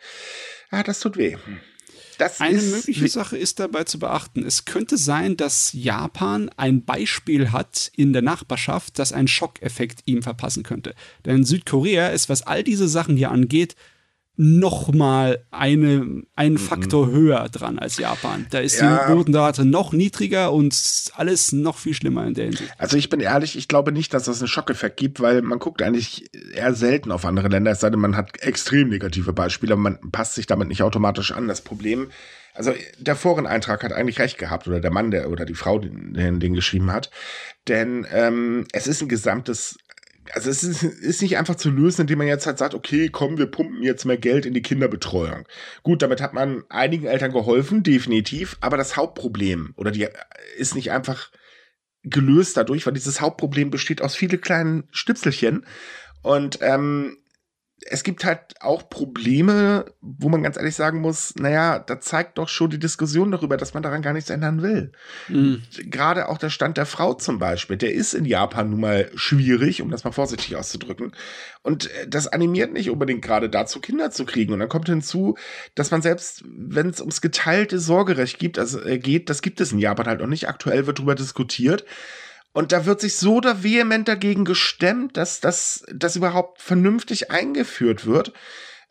ja, 0.70 0.84
das 0.84 1.00
tut 1.00 1.16
weh. 1.16 1.36
Das 2.20 2.38
Eine 2.38 2.60
mögliche 2.60 3.08
Sache 3.08 3.38
ist 3.38 3.60
dabei 3.60 3.84
zu 3.84 3.98
beachten. 3.98 4.44
Es 4.44 4.66
könnte 4.66 4.98
sein, 4.98 5.38
dass 5.38 5.72
Japan 5.72 6.50
ein 6.54 6.84
Beispiel 6.84 7.50
hat 7.50 7.90
in 7.96 8.12
der 8.12 8.20
Nachbarschaft, 8.20 8.98
das 8.98 9.14
einen 9.14 9.26
Schockeffekt 9.26 10.02
ihm 10.04 10.22
verpassen 10.22 10.62
könnte. 10.62 10.94
Denn 11.24 11.44
Südkorea 11.44 12.08
ist, 12.08 12.28
was 12.28 12.42
all 12.42 12.62
diese 12.62 12.88
Sachen 12.88 13.16
hier 13.16 13.30
angeht, 13.30 13.74
noch 14.42 14.90
mal 14.94 15.44
eine, 15.50 16.22
einen 16.34 16.54
mhm. 16.54 16.58
Faktor 16.58 17.08
mhm. 17.08 17.12
höher 17.12 17.48
dran 17.50 17.78
als 17.78 17.98
Japan. 17.98 18.46
Da 18.48 18.60
ist 18.60 18.80
ja. 18.80 19.04
die 19.06 19.12
Bodenrate 19.12 19.66
noch 19.66 19.92
niedriger 19.92 20.50
und 20.50 20.74
alles 21.14 21.52
noch 21.52 21.76
viel 21.76 21.92
schlimmer 21.92 22.26
in 22.26 22.32
der 22.32 22.46
Hinsicht. 22.46 22.72
Also 22.78 22.96
ich 22.96 23.10
bin 23.10 23.20
ehrlich, 23.20 23.58
ich 23.58 23.68
glaube 23.68 23.92
nicht, 23.92 24.14
dass 24.14 24.24
das 24.24 24.40
einen 24.40 24.48
Schockeffekt 24.48 24.96
gibt, 24.96 25.20
weil 25.20 25.42
man 25.42 25.58
guckt 25.58 25.82
eigentlich 25.82 26.30
eher 26.54 26.72
selten 26.72 27.12
auf 27.12 27.26
andere 27.26 27.48
Länder, 27.48 27.72
es 27.72 27.80
sei 27.80 27.90
denn, 27.90 28.00
man 28.00 28.16
hat 28.16 28.40
extrem 28.40 28.88
negative 28.88 29.34
Beispiele, 29.34 29.74
aber 29.74 29.82
man 29.82 30.10
passt 30.10 30.36
sich 30.36 30.46
damit 30.46 30.68
nicht 30.68 30.82
automatisch 30.82 31.32
an. 31.32 31.46
Das 31.46 31.60
Problem, 31.60 32.10
also 32.54 32.72
der 32.98 33.16
Foreneintrag 33.16 33.84
hat 33.84 33.92
eigentlich 33.92 34.20
recht 34.20 34.38
gehabt, 34.38 34.66
oder 34.66 34.80
der 34.80 34.90
Mann, 34.90 35.10
der 35.10 35.28
oder 35.28 35.44
die 35.44 35.52
Frau, 35.52 35.78
die 35.78 35.90
den 35.90 36.54
geschrieben 36.54 36.92
hat. 36.92 37.10
Denn 37.68 38.06
ähm, 38.10 38.64
es 38.72 38.86
ist 38.86 39.02
ein 39.02 39.08
gesamtes 39.10 39.76
also 40.32 40.50
es 40.50 40.62
ist, 40.62 40.82
ist 40.82 41.22
nicht 41.22 41.36
einfach 41.36 41.54
zu 41.54 41.70
lösen, 41.70 42.02
indem 42.02 42.18
man 42.18 42.26
jetzt 42.26 42.46
halt 42.46 42.58
sagt, 42.58 42.74
okay, 42.74 43.08
komm, 43.08 43.38
wir 43.38 43.46
pumpen 43.46 43.82
jetzt 43.82 44.04
mehr 44.04 44.16
Geld 44.16 44.46
in 44.46 44.54
die 44.54 44.62
Kinderbetreuung. 44.62 45.46
Gut, 45.82 46.02
damit 46.02 46.20
hat 46.20 46.34
man 46.34 46.64
einigen 46.68 47.06
Eltern 47.06 47.32
geholfen, 47.32 47.82
definitiv, 47.82 48.56
aber 48.60 48.76
das 48.76 48.96
Hauptproblem 48.96 49.74
oder 49.76 49.90
die 49.90 50.08
ist 50.56 50.74
nicht 50.74 50.90
einfach 50.90 51.30
gelöst 52.02 52.56
dadurch, 52.56 52.86
weil 52.86 52.94
dieses 52.94 53.20
Hauptproblem 53.20 53.70
besteht 53.70 54.02
aus 54.02 54.14
viele 54.14 54.38
kleinen 54.38 54.88
Stüpselchen 54.90 55.66
und 56.22 56.58
ähm, 56.62 57.18
es 57.86 58.02
gibt 58.02 58.24
halt 58.24 58.40
auch 58.60 58.88
Probleme, 58.90 59.86
wo 60.00 60.28
man 60.28 60.42
ganz 60.42 60.56
ehrlich 60.56 60.74
sagen 60.74 61.00
muss, 61.00 61.34
naja, 61.36 61.78
da 61.78 62.00
zeigt 62.00 62.38
doch 62.38 62.48
schon 62.48 62.70
die 62.70 62.78
Diskussion 62.78 63.30
darüber, 63.30 63.56
dass 63.56 63.74
man 63.74 63.82
daran 63.82 64.02
gar 64.02 64.12
nichts 64.12 64.28
ändern 64.28 64.62
will. 64.62 64.92
Mhm. 65.28 65.62
Gerade 65.86 66.28
auch 66.28 66.38
der 66.38 66.50
Stand 66.50 66.76
der 66.76 66.86
Frau 66.86 67.14
zum 67.14 67.38
Beispiel, 67.38 67.76
der 67.76 67.92
ist 67.92 68.12
in 68.12 68.24
Japan 68.24 68.70
nun 68.70 68.80
mal 68.80 69.10
schwierig, 69.14 69.80
um 69.80 69.90
das 69.90 70.04
mal 70.04 70.12
vorsichtig 70.12 70.56
auszudrücken. 70.56 71.12
Und 71.62 71.90
äh, 71.90 72.08
das 72.08 72.26
animiert 72.26 72.72
nicht 72.72 72.90
unbedingt 72.90 73.22
gerade 73.22 73.48
dazu, 73.48 73.80
Kinder 73.80 74.10
zu 74.10 74.24
kriegen. 74.24 74.52
Und 74.52 74.60
dann 74.60 74.68
kommt 74.68 74.88
hinzu, 74.88 75.36
dass 75.74 75.90
man 75.90 76.02
selbst, 76.02 76.44
wenn 76.46 76.88
es 76.88 77.00
ums 77.00 77.20
geteilte 77.20 77.78
Sorgerecht 77.78 78.38
gibt, 78.38 78.58
also, 78.58 78.82
äh, 78.84 78.98
geht, 78.98 79.30
das 79.30 79.42
gibt 79.42 79.60
es 79.60 79.72
in 79.72 79.78
Japan 79.78 80.06
halt 80.06 80.20
noch 80.20 80.26
nicht. 80.26 80.48
Aktuell 80.48 80.86
wird 80.86 80.98
darüber 80.98 81.14
diskutiert. 81.14 81.84
Und 82.52 82.72
da 82.72 82.84
wird 82.86 83.00
sich 83.00 83.16
so 83.16 83.40
da 83.40 83.62
vehement 83.62 84.08
dagegen 84.08 84.44
gestemmt, 84.44 85.16
dass 85.16 85.40
das, 85.40 85.84
das 85.92 86.16
überhaupt 86.16 86.60
vernünftig 86.60 87.30
eingeführt 87.30 88.06
wird. 88.06 88.32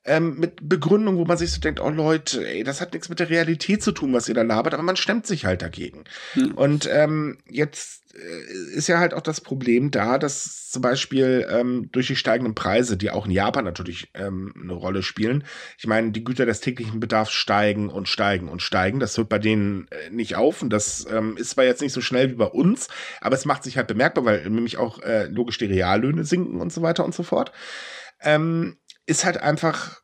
Ähm, 0.05 0.39
mit 0.39 0.69
Begründung, 0.69 1.17
wo 1.17 1.25
man 1.25 1.37
sich 1.37 1.51
so 1.51 1.59
denkt, 1.59 1.81
oh 1.81 1.89
Leute, 1.89 2.47
ey, 2.47 2.63
das 2.63 2.79
hat 2.79 2.93
nichts 2.93 3.09
mit 3.09 3.19
der 3.19 3.29
Realität 3.29 3.83
zu 3.83 3.91
tun, 3.91 4.13
was 4.13 4.29
ihr 4.29 4.33
da 4.33 4.43
labert, 4.43 4.73
aber 4.73 4.81
man 4.81 4.95
stemmt 4.95 5.27
sich 5.27 5.45
halt 5.45 5.61
dagegen. 5.61 6.05
Hm. 6.33 6.53
Und 6.53 6.89
ähm, 6.89 7.37
jetzt 7.49 8.03
ist 8.73 8.87
ja 8.87 8.99
halt 8.99 9.13
auch 9.13 9.21
das 9.21 9.41
Problem 9.41 9.91
da, 9.91 10.17
dass 10.17 10.69
zum 10.69 10.81
Beispiel 10.81 11.47
ähm, 11.49 11.89
durch 11.91 12.07
die 12.07 12.15
steigenden 12.15 12.55
Preise, 12.55 12.97
die 12.97 13.11
auch 13.11 13.25
in 13.25 13.31
Japan 13.31 13.65
natürlich 13.65 14.11
ähm, 14.13 14.53
eine 14.61 14.73
Rolle 14.73 15.03
spielen, 15.03 15.43
ich 15.77 15.87
meine, 15.87 16.11
die 16.11 16.23
Güter 16.23 16.45
des 16.45 16.59
täglichen 16.59 16.99
Bedarfs 16.99 17.31
steigen 17.31 17.89
und 17.89 18.07
steigen 18.07 18.49
und 18.49 18.61
steigen. 18.61 18.99
Das 18.99 19.17
hört 19.17 19.29
bei 19.29 19.39
denen 19.39 19.87
äh, 19.89 20.09
nicht 20.09 20.35
auf 20.35 20.61
und 20.61 20.71
das 20.71 21.07
ähm, 21.11 21.37
ist 21.37 21.51
zwar 21.51 21.65
jetzt 21.65 21.81
nicht 21.81 21.93
so 21.93 22.01
schnell 22.01 22.31
wie 22.31 22.35
bei 22.35 22.45
uns, 22.45 22.87
aber 23.21 23.35
es 23.35 23.45
macht 23.45 23.63
sich 23.63 23.77
halt 23.77 23.87
bemerkbar, 23.87 24.25
weil 24.25 24.49
nämlich 24.49 24.77
auch 24.77 25.01
äh, 25.01 25.25
logisch 25.25 25.57
die 25.57 25.65
Reallöhne 25.65 26.23
sinken 26.23 26.61
und 26.61 26.71
so 26.71 26.81
weiter 26.81 27.05
und 27.05 27.15
so 27.15 27.23
fort. 27.23 27.51
Ähm, 28.21 28.77
ist 29.05 29.25
halt 29.25 29.37
einfach 29.37 30.01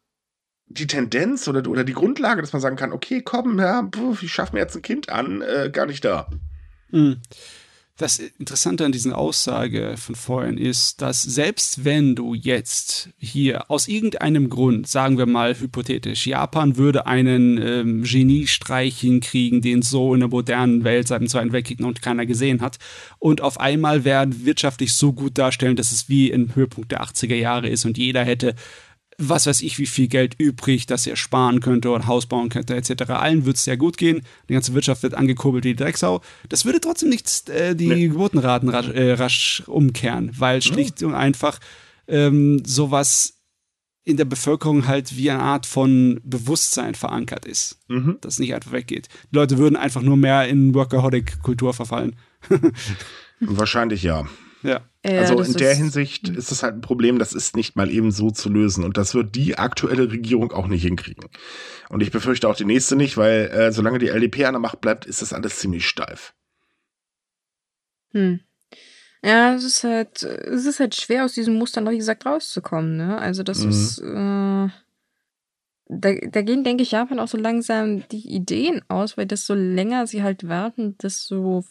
die 0.67 0.87
Tendenz 0.87 1.47
oder, 1.47 1.69
oder 1.69 1.83
die 1.83 1.93
Grundlage, 1.93 2.41
dass 2.41 2.53
man 2.53 2.61
sagen 2.61 2.75
kann, 2.75 2.91
okay, 2.91 3.21
komm, 3.21 3.59
ja, 3.59 3.87
ich 4.21 4.33
schaffe 4.33 4.53
mir 4.53 4.61
jetzt 4.61 4.75
ein 4.75 4.81
Kind 4.81 5.09
an, 5.09 5.41
äh, 5.41 5.69
gar 5.71 5.85
nicht 5.85 6.03
da. 6.03 6.29
Mhm. 6.91 7.21
Das 7.97 8.19
Interessante 8.19 8.83
an 8.83 8.91
diesen 8.91 9.13
Aussage 9.13 9.95
von 9.95 10.15
vorhin 10.15 10.57
ist, 10.57 11.01
dass 11.01 11.23
selbst 11.23 11.85
wenn 11.85 12.13
du 12.13 12.33
jetzt 12.33 13.07
hier 13.17 13.71
aus 13.71 13.87
irgendeinem 13.87 14.49
Grund, 14.49 14.85
sagen 14.89 15.17
wir 15.17 15.25
mal 15.25 15.57
hypothetisch, 15.57 16.27
Japan 16.27 16.75
würde 16.75 17.07
einen 17.07 17.57
ähm, 17.57 18.03
Geniestreich 18.03 18.99
hinkriegen, 18.99 19.61
den 19.61 19.81
so 19.81 20.13
in 20.13 20.19
der 20.19 20.27
modernen 20.27 20.83
Welt 20.83 21.07
seit 21.07 21.21
dem 21.21 21.29
Zweiten 21.29 21.53
Weltkrieg 21.53 21.79
noch 21.79 21.93
keiner 21.93 22.25
gesehen 22.25 22.59
hat, 22.59 22.79
und 23.17 23.39
auf 23.39 23.61
einmal 23.61 24.03
werden 24.03 24.45
wirtschaftlich 24.45 24.91
so 24.91 25.13
gut 25.13 25.37
darstellen, 25.37 25.77
dass 25.77 25.93
es 25.93 26.09
wie 26.09 26.29
im 26.31 26.53
Höhepunkt 26.53 26.91
der 26.91 27.01
80er 27.01 27.35
Jahre 27.35 27.69
ist 27.69 27.85
und 27.85 27.97
jeder 27.97 28.25
hätte 28.25 28.55
was 29.17 29.47
weiß 29.47 29.61
ich, 29.61 29.79
wie 29.79 29.85
viel 29.85 30.07
Geld 30.07 30.35
übrig, 30.37 30.85
dass 30.87 31.07
er 31.07 31.15
sparen 31.15 31.59
könnte 31.59 31.89
oder 31.89 32.01
ein 32.01 32.07
Haus 32.07 32.25
bauen 32.25 32.49
könnte, 32.49 32.75
etc. 32.75 33.11
Allen 33.11 33.45
wird 33.45 33.57
es 33.57 33.63
sehr 33.63 33.77
gut 33.77 33.97
gehen. 33.97 34.21
Die 34.49 34.53
ganze 34.53 34.73
Wirtschaft 34.73 35.03
wird 35.03 35.13
angekurbelt 35.13 35.63
wie 35.63 35.69
die 35.69 35.83
Drecksau. 35.83 36.21
Das 36.49 36.65
würde 36.65 36.81
trotzdem 36.81 37.09
nicht 37.09 37.49
äh, 37.49 37.75
die 37.75 37.87
nee. 37.87 38.07
Geburtenraten 38.07 38.69
rasch, 38.69 38.89
äh, 38.89 39.13
rasch, 39.13 39.63
umkehren, 39.67 40.31
weil 40.37 40.61
schlicht 40.61 41.01
ja. 41.01 41.07
und 41.07 41.15
einfach 41.15 41.59
ähm, 42.07 42.63
sowas 42.65 43.35
in 44.03 44.17
der 44.17 44.25
Bevölkerung 44.25 44.85
halt 44.87 45.17
wie 45.17 45.31
eine 45.31 45.41
Art 45.41 45.65
von 45.65 46.21
Bewusstsein 46.23 46.93
verankert 46.93 47.45
ist, 47.45 47.79
mhm. 47.87 48.17
das 48.21 48.37
nicht 48.37 48.53
einfach 48.53 48.71
weggeht. 48.71 49.07
Die 49.31 49.35
Leute 49.35 49.57
würden 49.57 49.75
einfach 49.75 50.03
nur 50.03 50.15
mehr 50.15 50.47
in 50.47 50.75
Workaholic-Kultur 50.75 51.73
verfallen. 51.73 52.15
Wahrscheinlich 53.39 54.03
ja. 54.03 54.27
Ja. 54.65 54.81
Also 55.03 55.39
in 55.41 55.53
der 55.53 55.75
Hinsicht 55.75 56.29
ist 56.29 56.51
es 56.51 56.63
halt 56.63 56.73
ein 56.73 56.81
Problem, 56.81 57.19
das 57.19 57.33
ist 57.33 57.55
nicht 57.55 57.75
mal 57.75 57.91
eben 57.91 58.11
so 58.11 58.31
zu 58.31 58.49
lösen. 58.49 58.83
Und 58.83 58.97
das 58.97 59.13
wird 59.13 59.35
die 59.35 59.57
aktuelle 59.57 60.11
Regierung 60.11 60.51
auch 60.51 60.67
nicht 60.67 60.81
hinkriegen. 60.81 61.29
Und 61.89 62.01
ich 62.01 62.11
befürchte 62.11 62.49
auch 62.49 62.55
die 62.55 62.65
nächste 62.65 62.95
nicht, 62.95 63.15
weil 63.15 63.51
äh, 63.51 63.71
solange 63.71 63.99
die 63.99 64.09
LDP 64.09 64.45
an 64.45 64.53
der 64.53 64.59
Macht 64.59 64.81
bleibt, 64.81 65.05
ist 65.05 65.21
das 65.21 65.33
alles 65.33 65.59
ziemlich 65.59 65.87
steif. 65.87 66.33
Hm. 68.11 68.39
Ja, 69.23 69.53
es 69.53 69.63
ist 69.63 69.83
halt, 69.83 70.23
es 70.23 70.65
ist 70.65 70.79
halt 70.79 70.95
schwer, 70.95 71.25
aus 71.25 71.33
diesem 71.33 71.55
Muster, 71.55 71.87
wie 71.89 71.97
gesagt, 71.97 72.25
rauszukommen, 72.25 72.97
ne? 72.97 73.17
Also 73.17 73.43
das 73.43 73.63
mhm. 73.63 73.69
ist, 73.69 73.99
äh, 73.99 74.69
da, 75.87 76.13
da 76.29 76.41
gehen, 76.41 76.63
denke 76.63 76.83
ich, 76.83 76.91
Japan 76.91 77.19
auch 77.19 77.27
so 77.27 77.37
langsam 77.37 78.07
die 78.09 78.27
Ideen 78.27 78.81
aus, 78.87 79.17
weil 79.17 79.25
desto 79.25 79.53
länger 79.53 80.07
sie 80.07 80.23
halt 80.23 80.47
warten, 80.47 80.97
desto 80.99 81.63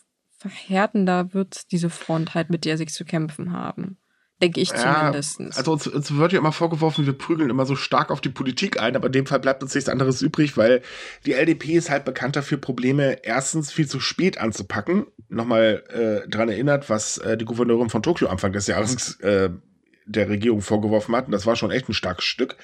verhärtender 0.51 1.33
wird 1.35 1.73
diese 1.73 1.91
Front 1.91 2.35
halt, 2.35 2.51
mit 2.51 2.65
der 2.65 2.79
sie 2.79 2.87
zu 2.87 3.05
kämpfen 3.05 3.53
haben. 3.53 3.99
Denke 4.43 4.61
ich 4.61 4.71
ja, 4.71 4.99
zumindest. 4.99 5.41
Also 5.57 5.73
uns, 5.73 5.87
uns, 5.87 6.15
wird 6.17 6.33
ja 6.33 6.39
immer 6.41 6.53
vorgeworfen, 6.53 7.07
wir 7.07 7.13
prügeln 7.13 7.51
immer 7.51 7.67
so 7.67 7.77
stark 7.77 8.11
auf 8.11 8.21
die 8.21 8.31
Politik 8.31 8.81
ein, 8.81 8.97
aber 8.97 9.07
in 9.07 9.13
dem 9.13 9.27
Fall 9.27 9.39
bleibt 9.39 9.63
uns 9.63 9.75
nichts 9.75 9.89
anderes 9.89 10.23
übrig, 10.23 10.57
weil 10.57 10.83
die 11.25 11.35
LDP 11.35 11.75
ist 11.75 11.89
halt 11.89 12.05
bekannt 12.05 12.35
dafür, 12.35 12.59
Probleme 12.59 13.25
erstens 13.25 13.71
viel 13.71 13.87
zu 13.87 14.01
spät 14.01 14.39
anzupacken. 14.39 15.07
Nochmal 15.29 15.85
äh, 15.89 16.29
dran 16.29 16.49
erinnert, 16.49 16.91
was 16.91 17.19
äh, 17.19 17.37
die 17.37 17.45
Gouverneurin 17.45 17.91
von 17.91 18.03
Tokio 18.03 18.29
Anfang 18.29 18.53
des 18.53 18.67
Jahres 18.67 19.21
äh, 19.21 19.51
der 20.05 20.29
Regierung 20.29 20.63
vorgeworfen 20.63 21.15
hat. 21.15 21.27
Und 21.27 21.33
das 21.33 21.47
war 21.47 21.55
schon 21.55 21.71
echt 21.71 21.89
ein 21.89 21.95
starkes 21.95 22.25
Stück. 22.25 22.57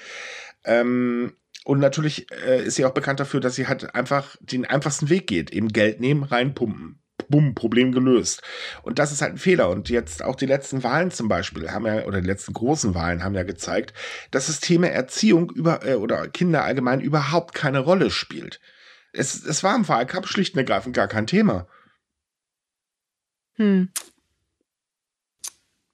Ähm, 0.65 1.33
und 1.63 1.79
natürlich 1.79 2.27
äh, 2.45 2.65
ist 2.65 2.75
sie 2.75 2.85
auch 2.85 2.93
bekannt 2.93 3.21
dafür, 3.21 3.39
dass 3.39 3.55
sie 3.55 3.67
halt 3.67 3.95
einfach 3.95 4.35
den 4.41 4.65
einfachsten 4.65 5.09
Weg 5.09 5.25
geht. 5.25 5.51
Eben 5.51 5.69
Geld 5.69 6.01
nehmen, 6.01 6.23
reinpumpen 6.23 7.00
bumm, 7.31 7.55
Problem 7.55 7.91
gelöst. 7.91 8.43
Und 8.83 8.99
das 8.99 9.11
ist 9.11 9.21
halt 9.21 9.33
ein 9.33 9.37
Fehler. 9.37 9.69
Und 9.69 9.89
jetzt 9.89 10.23
auch 10.23 10.35
die 10.35 10.45
letzten 10.45 10.83
Wahlen 10.83 11.09
zum 11.09 11.27
Beispiel 11.27 11.71
haben 11.71 11.87
ja, 11.87 12.05
oder 12.05 12.21
die 12.21 12.27
letzten 12.27 12.53
großen 12.53 12.93
Wahlen 12.93 13.23
haben 13.23 13.33
ja 13.33 13.43
gezeigt, 13.43 13.93
dass 14.29 14.47
das 14.47 14.59
Thema 14.59 14.89
Erziehung 14.89 15.49
über, 15.49 15.85
äh, 15.85 15.95
oder 15.95 16.27
Kinder 16.27 16.63
allgemein 16.63 17.01
überhaupt 17.01 17.55
keine 17.55 17.79
Rolle 17.79 18.11
spielt. 18.11 18.59
Es, 19.13 19.43
es 19.43 19.63
war 19.63 19.75
im 19.75 19.87
Wahlkampf 19.87 20.27
schlicht 20.27 20.53
und 20.53 20.59
ergreifend 20.59 20.95
gar 20.95 21.07
kein 21.07 21.27
Thema. 21.27 21.67
Hm. 23.55 23.89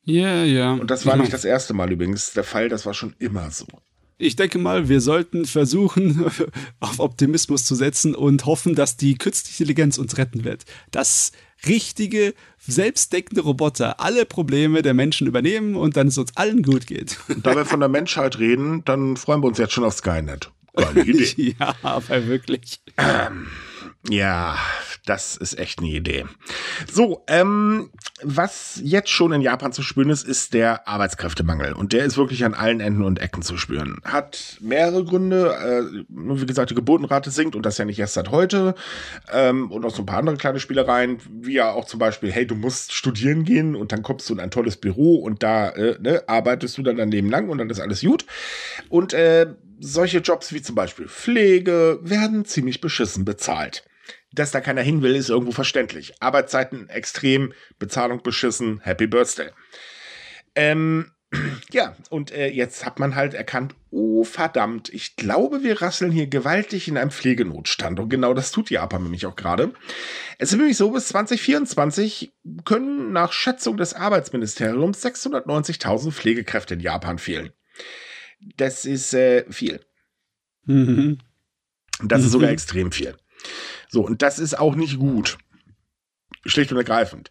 Ja, 0.04 0.44
ja. 0.44 0.74
Und 0.74 0.90
das 0.90 1.06
war 1.06 1.18
nicht 1.18 1.34
das 1.34 1.44
erste 1.44 1.74
Mal 1.74 1.92
übrigens 1.92 2.32
der 2.32 2.46
Fall, 2.46 2.70
das 2.70 2.86
war 2.86 2.94
schon 2.94 3.16
immer 3.20 3.52
so. 3.52 3.66
Ich 4.20 4.36
denke 4.36 4.58
mal, 4.58 4.90
wir 4.90 5.00
sollten 5.00 5.46
versuchen, 5.46 6.26
auf 6.80 7.00
Optimismus 7.00 7.66
zu 7.66 7.76
setzen 7.76 8.16
und 8.16 8.46
hoffen, 8.46 8.74
dass 8.74 8.98
die 8.98 9.16
künstliche 9.16 9.64
Intelligenz 9.64 9.98
uns 10.00 10.18
retten 10.18 10.44
wird. 10.44 10.66
Dass 10.90 11.32
richtige, 11.68 12.34
selbstdeckende 12.58 13.42
Roboter 13.42 14.00
alle 14.00 14.26
Probleme 14.26 14.82
der 14.82 14.94
Menschen 14.94 15.28
übernehmen 15.28 15.76
und 15.76 15.98
dann 15.98 16.08
es 16.08 16.18
uns 16.18 16.36
allen 16.36 16.64
gut 16.64 16.88
geht. 16.88 17.18
Da 17.44 17.56
wir 17.56 17.66
von 17.66 17.80
der 17.80 17.90
Menschheit 17.90 18.40
reden, 18.40 18.84
dann 18.86 19.18
freuen 19.18 19.42
wir 19.42 19.48
uns 19.48 19.58
jetzt 19.58 19.74
schon 19.74 19.84
auf 19.84 19.94
Skynet. 19.94 20.52
Geile 20.76 21.04
Idee. 21.04 21.56
ja, 21.60 21.76
aber 21.82 22.28
wirklich. 22.28 22.82
Ähm, 22.98 23.48
ja, 24.10 24.58
das 25.06 25.38
ist 25.38 25.58
echt 25.58 25.80
eine 25.80 25.90
Idee. 25.90 26.26
So, 26.92 27.24
ähm, 27.28 27.90
was 28.22 28.80
jetzt 28.84 29.10
schon 29.10 29.32
in 29.32 29.42
Japan 29.42 29.72
zu 29.74 29.82
spüren 29.82 30.10
ist, 30.10 30.28
ist 30.28 30.54
der 30.54 30.88
Arbeitskräftemangel. 30.88 31.74
Und 31.74 31.94
der 31.94 32.06
ist 32.06 32.18
wirklich 32.18 32.46
an 32.46 32.54
allen 32.54 32.80
Enden 32.80 33.04
und 33.04 33.20
Ecken 33.20 33.42
zu 33.42 33.58
spüren. 33.58 34.00
Hat 34.04 34.58
mehrere 34.62 35.04
Gründe. 35.04 35.54
Äh, 35.54 36.06
wie 36.10 36.46
gesagt, 36.46 36.72
die 36.72 36.76
Geburtenrate 36.76 37.32
sinkt 37.32 37.56
und 37.56 37.66
das 37.66 37.78
ja 37.78 37.86
nicht 37.86 38.00
erst 38.00 38.14
seit 38.14 38.32
heute. 38.32 38.76
Ähm, 39.32 39.72
und 39.72 39.86
auch 39.86 39.94
so 39.94 40.04
ein 40.04 40.06
paar 40.06 40.20
andere 40.20 40.38
kleine 40.38 40.60
Spielereien, 40.60 41.20
wie 41.30 41.54
ja 41.54 41.72
auch 41.72 41.86
zum 41.86 42.00
Beispiel, 42.00 42.32
hey, 42.32 42.48
du 42.48 42.56
musst 42.56 42.94
studieren 42.94 43.44
gehen 43.44 43.76
und 43.76 43.92
dann 43.92 44.04
kommst 44.04 44.30
du 44.30 44.34
in 44.34 44.40
ein 44.40 44.52
tolles 44.52 44.78
Büro 44.78 45.16
und 45.16 45.44
da 45.44 45.70
äh, 45.70 45.98
ne, 46.00 46.24
arbeitest 46.28 46.78
du 46.78 46.84
dann 46.84 46.98
dein 46.98 47.12
Leben 47.12 47.30
lang 47.30 47.50
und 47.50 47.58
dann 47.58 47.70
ist 47.70 47.80
alles 47.80 48.02
gut. 48.02 48.26
Und 48.90 49.14
äh, 49.14 49.48
solche 49.80 50.20
Jobs 50.20 50.54
wie 50.54 50.62
zum 50.62 50.76
Beispiel 50.76 51.08
Pflege 51.08 52.00
werden 52.02 52.46
ziemlich 52.46 52.82
beschissen 52.82 53.26
bezahlt. 53.26 53.86
Dass 54.32 54.52
da 54.52 54.62
keiner 54.62 54.82
hin 54.82 55.02
will, 55.02 55.16
ist 55.16 55.30
irgendwo 55.30 55.52
verständlich. 55.52 56.14
Arbeitszeiten 56.22 56.90
extrem, 56.90 57.54
Bezahlung 57.80 58.22
beschissen, 58.22 58.80
Happy 58.82 59.08
Birthday. 59.08 59.50
Ähm, 60.56 61.12
ja, 61.72 61.96
und 62.10 62.32
äh, 62.32 62.48
jetzt 62.48 62.86
hat 62.86 63.00
man 63.00 63.16
halt 63.16 63.34
erkannt, 63.34 63.76
oh 63.90 64.24
verdammt, 64.24 64.90
ich 64.94 65.16
glaube, 65.16 65.64
wir 65.64 65.82
rasseln 65.82 66.12
hier 66.12 66.28
gewaltig 66.28 66.88
in 66.88 66.98
einem 66.98 67.12
Pflegenotstand. 67.12 68.00
Und 68.00 68.10
genau 68.10 68.34
das 68.34 68.52
tut 68.52 68.70
Japan 68.70 69.04
nämlich 69.04 69.26
auch 69.26 69.36
gerade. 69.36 69.74
Es 70.38 70.52
ist 70.52 70.58
nämlich 70.58 70.78
so, 70.78 70.92
bis 70.92 71.08
2024 71.10 72.34
können 72.66 73.12
nach 73.12 73.34
Schätzung 73.34 73.78
des 73.78 73.94
Arbeitsministeriums 73.94 75.04
690.000 75.04 76.12
Pflegekräfte 76.12 76.76
in 76.76 76.80
Japan 76.80 77.18
fehlen. 77.18 77.52
Das 78.40 78.86
ist 78.86 79.14
äh, 79.14 79.46
viel. 79.52 79.80
Mhm. 80.66 81.20
Das 82.04 82.24
ist 82.24 82.32
sogar 82.32 82.50
mhm. 82.50 82.54
extrem 82.54 82.92
viel. 82.92 83.16
So, 83.90 84.06
und 84.06 84.22
das 84.22 84.40
ist 84.40 84.60
auch 84.60 84.76
nicht 84.76 85.00
gut. 85.00 85.38
Schlicht 86.46 86.72
und 86.72 86.78
ergreifend. 86.78 87.30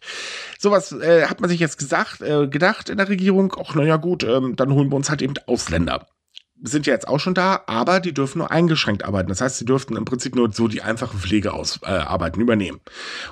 Sowas 0.59 0.91
äh, 0.91 1.25
hat 1.25 1.39
man 1.41 1.49
sich 1.49 1.59
jetzt 1.59 1.77
gesagt, 1.77 2.21
äh, 2.21 2.47
gedacht 2.47 2.89
in 2.89 2.97
der 2.97 3.09
Regierung, 3.09 3.53
ach 3.59 3.75
naja 3.75 3.97
gut, 3.97 4.23
ähm, 4.23 4.55
dann 4.55 4.71
holen 4.73 4.91
wir 4.91 4.95
uns 4.95 5.09
halt 5.09 5.21
eben 5.21 5.33
Ausländer. 5.47 6.07
Sind 6.63 6.87
ja 6.87 6.93
jetzt 6.93 7.07
auch 7.07 7.19
schon 7.19 7.35
da, 7.35 7.63
aber 7.67 7.99
die 7.99 8.13
dürfen 8.13 8.39
nur 8.39 8.49
eingeschränkt 8.49 9.05
arbeiten. 9.05 9.29
Das 9.29 9.41
heißt, 9.41 9.57
sie 9.57 9.65
dürften 9.65 9.95
im 9.95 10.05
Prinzip 10.05 10.35
nur 10.35 10.51
so 10.51 10.67
die 10.67 10.81
einfachen 10.81 11.19
Pflegearbeiten 11.19 12.39
äh, 12.39 12.43
übernehmen. 12.43 12.79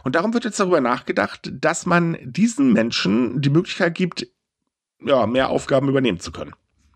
Und 0.04 0.16
darum 0.16 0.34
wird 0.34 0.46
jetzt 0.46 0.60
darüber 0.60 0.80
nachgedacht, 0.80 1.52
dass 1.52 1.88
man 1.88 2.18
diesen 2.22 2.72
Menschen 2.72 3.42
die 3.42 3.50
Möglichkeit 3.50 3.96
gibt, 3.96 4.28
ja, 5.04 5.26
mehr 5.26 5.50
Aufgaben 5.50 5.90
übernehmen 5.90 6.20
zu 6.20 6.32
können. 6.32 6.54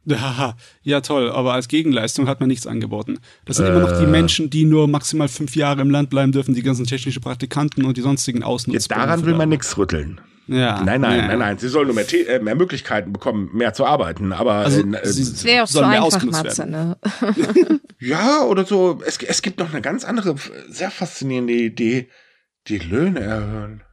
Ja, 0.09 0.55
ja, 0.81 1.01
toll, 1.01 1.29
aber 1.29 1.53
als 1.53 1.67
Gegenleistung 1.67 2.27
hat 2.27 2.39
man 2.39 2.49
nichts 2.49 2.65
angeboten. 2.65 3.19
Das 3.45 3.57
sind 3.57 3.65
äh, 3.65 3.69
immer 3.69 3.81
noch 3.81 3.99
die 3.99 4.07
Menschen, 4.07 4.49
die 4.49 4.65
nur 4.65 4.87
maximal 4.87 5.27
fünf 5.27 5.55
Jahre 5.55 5.81
im 5.81 5.89
Land 5.89 6.09
bleiben 6.09 6.31
dürfen, 6.31 6.55
die 6.55 6.63
ganzen 6.63 6.85
technischen 6.85 7.21
Praktikanten 7.21 7.85
und 7.85 7.97
die 7.97 8.01
sonstigen 8.01 8.43
Ausnutzungen. 8.43 8.99
Ja, 8.99 9.05
daran 9.05 9.25
will 9.25 9.35
man 9.35 9.49
nichts 9.49 9.77
rütteln. 9.77 10.19
Ja, 10.47 10.81
nein, 10.81 11.01
nein, 11.01 11.19
ja. 11.19 11.27
nein, 11.27 11.39
nein. 11.39 11.57
Sie 11.59 11.67
sollen 11.67 11.85
nur 11.85 11.95
mehr, 11.95 12.11
äh, 12.11 12.39
mehr 12.39 12.55
Möglichkeiten 12.55 13.13
bekommen, 13.13 13.51
mehr 13.53 13.73
zu 13.73 13.85
arbeiten. 13.85 14.33
Aber 14.33 14.53
also, 14.53 14.81
äh, 14.81 14.97
es 15.03 15.43
wäre 15.43 15.63
auch 15.63 15.67
so 15.67 15.81
einfach, 15.81 16.23
Matze, 16.23 16.65
ne? 16.65 16.97
ja, 17.99 18.41
oder 18.45 18.65
so. 18.65 18.99
Es, 19.05 19.17
es 19.17 19.43
gibt 19.43 19.59
noch 19.59 19.71
eine 19.71 19.81
ganz 19.81 20.03
andere, 20.03 20.35
sehr 20.67 20.89
faszinierende 20.89 21.53
Idee. 21.53 22.09
Die 22.67 22.79
Löhne 22.79 23.19
erhöhen. 23.19 23.83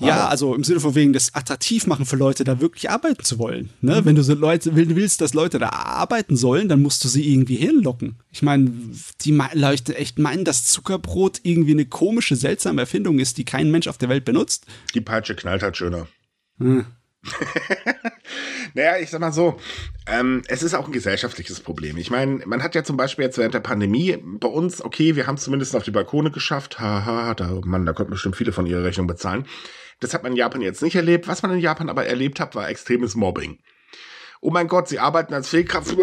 Ja, 0.00 0.28
also 0.28 0.54
im 0.54 0.64
Sinne 0.64 0.80
von 0.80 0.94
wegen 0.94 1.12
das 1.12 1.34
attraktiv 1.34 1.86
machen 1.86 2.06
für 2.06 2.16
Leute, 2.16 2.44
da 2.44 2.60
wirklich 2.60 2.90
arbeiten 2.90 3.22
zu 3.22 3.38
wollen. 3.38 3.70
Ne? 3.80 4.00
Mhm. 4.00 4.04
Wenn 4.06 4.14
du 4.16 4.22
so 4.22 4.34
Leute 4.34 4.74
willst, 4.74 5.20
dass 5.20 5.34
Leute 5.34 5.58
da 5.58 5.68
arbeiten 5.70 6.36
sollen, 6.36 6.68
dann 6.68 6.82
musst 6.82 7.04
du 7.04 7.08
sie 7.08 7.30
irgendwie 7.30 7.56
hinlocken. 7.56 8.16
Ich 8.30 8.42
meine, 8.42 8.72
die 9.20 9.38
Leute 9.54 9.96
echt 9.96 10.18
meinen, 10.18 10.44
dass 10.44 10.64
Zuckerbrot 10.64 11.40
irgendwie 11.42 11.72
eine 11.72 11.86
komische, 11.86 12.36
seltsame 12.36 12.80
Erfindung 12.80 13.18
ist, 13.18 13.38
die 13.38 13.44
kein 13.44 13.70
Mensch 13.70 13.88
auf 13.88 13.98
der 13.98 14.08
Welt 14.08 14.24
benutzt. 14.24 14.66
Die 14.94 15.00
Peitsche 15.00 15.34
knallt 15.34 15.62
halt 15.62 15.76
schöner. 15.76 16.08
Hm. 16.58 16.86
naja, 18.74 18.96
ich 18.98 19.10
sag 19.10 19.20
mal 19.20 19.32
so, 19.32 19.58
ähm, 20.06 20.42
es 20.48 20.62
ist 20.62 20.74
auch 20.74 20.86
ein 20.86 20.92
gesellschaftliches 20.92 21.60
Problem. 21.60 21.98
Ich 21.98 22.10
meine, 22.10 22.46
man 22.46 22.62
hat 22.62 22.74
ja 22.74 22.82
zum 22.82 22.96
Beispiel 22.96 23.26
jetzt 23.26 23.36
während 23.36 23.54
der 23.54 23.60
Pandemie 23.60 24.16
bei 24.16 24.48
uns, 24.48 24.82
okay, 24.82 25.16
wir 25.16 25.26
haben 25.26 25.34
es 25.34 25.44
zumindest 25.44 25.76
auf 25.76 25.82
die 25.82 25.90
Balkone 25.90 26.30
geschafft, 26.30 26.80
haha, 26.80 27.34
da, 27.34 27.60
Mann, 27.64 27.84
da 27.84 27.92
konnten 27.92 28.12
bestimmt 28.12 28.36
viele 28.36 28.52
von 28.52 28.66
ihrer 28.66 28.84
Rechnung 28.84 29.06
bezahlen. 29.06 29.44
Das 30.00 30.14
hat 30.14 30.22
man 30.22 30.32
in 30.32 30.38
Japan 30.38 30.62
jetzt 30.62 30.82
nicht 30.82 30.96
erlebt. 30.96 31.28
Was 31.28 31.42
man 31.42 31.52
in 31.52 31.60
Japan 31.60 31.88
aber 31.88 32.06
erlebt 32.06 32.40
hat, 32.40 32.54
war 32.54 32.68
extremes 32.68 33.14
Mobbing. 33.14 33.58
Oh 34.40 34.50
mein 34.50 34.68
Gott, 34.68 34.88
sie 34.88 34.98
arbeiten 34.98 35.34
als 35.34 35.50
Pflegekraft. 35.50 35.94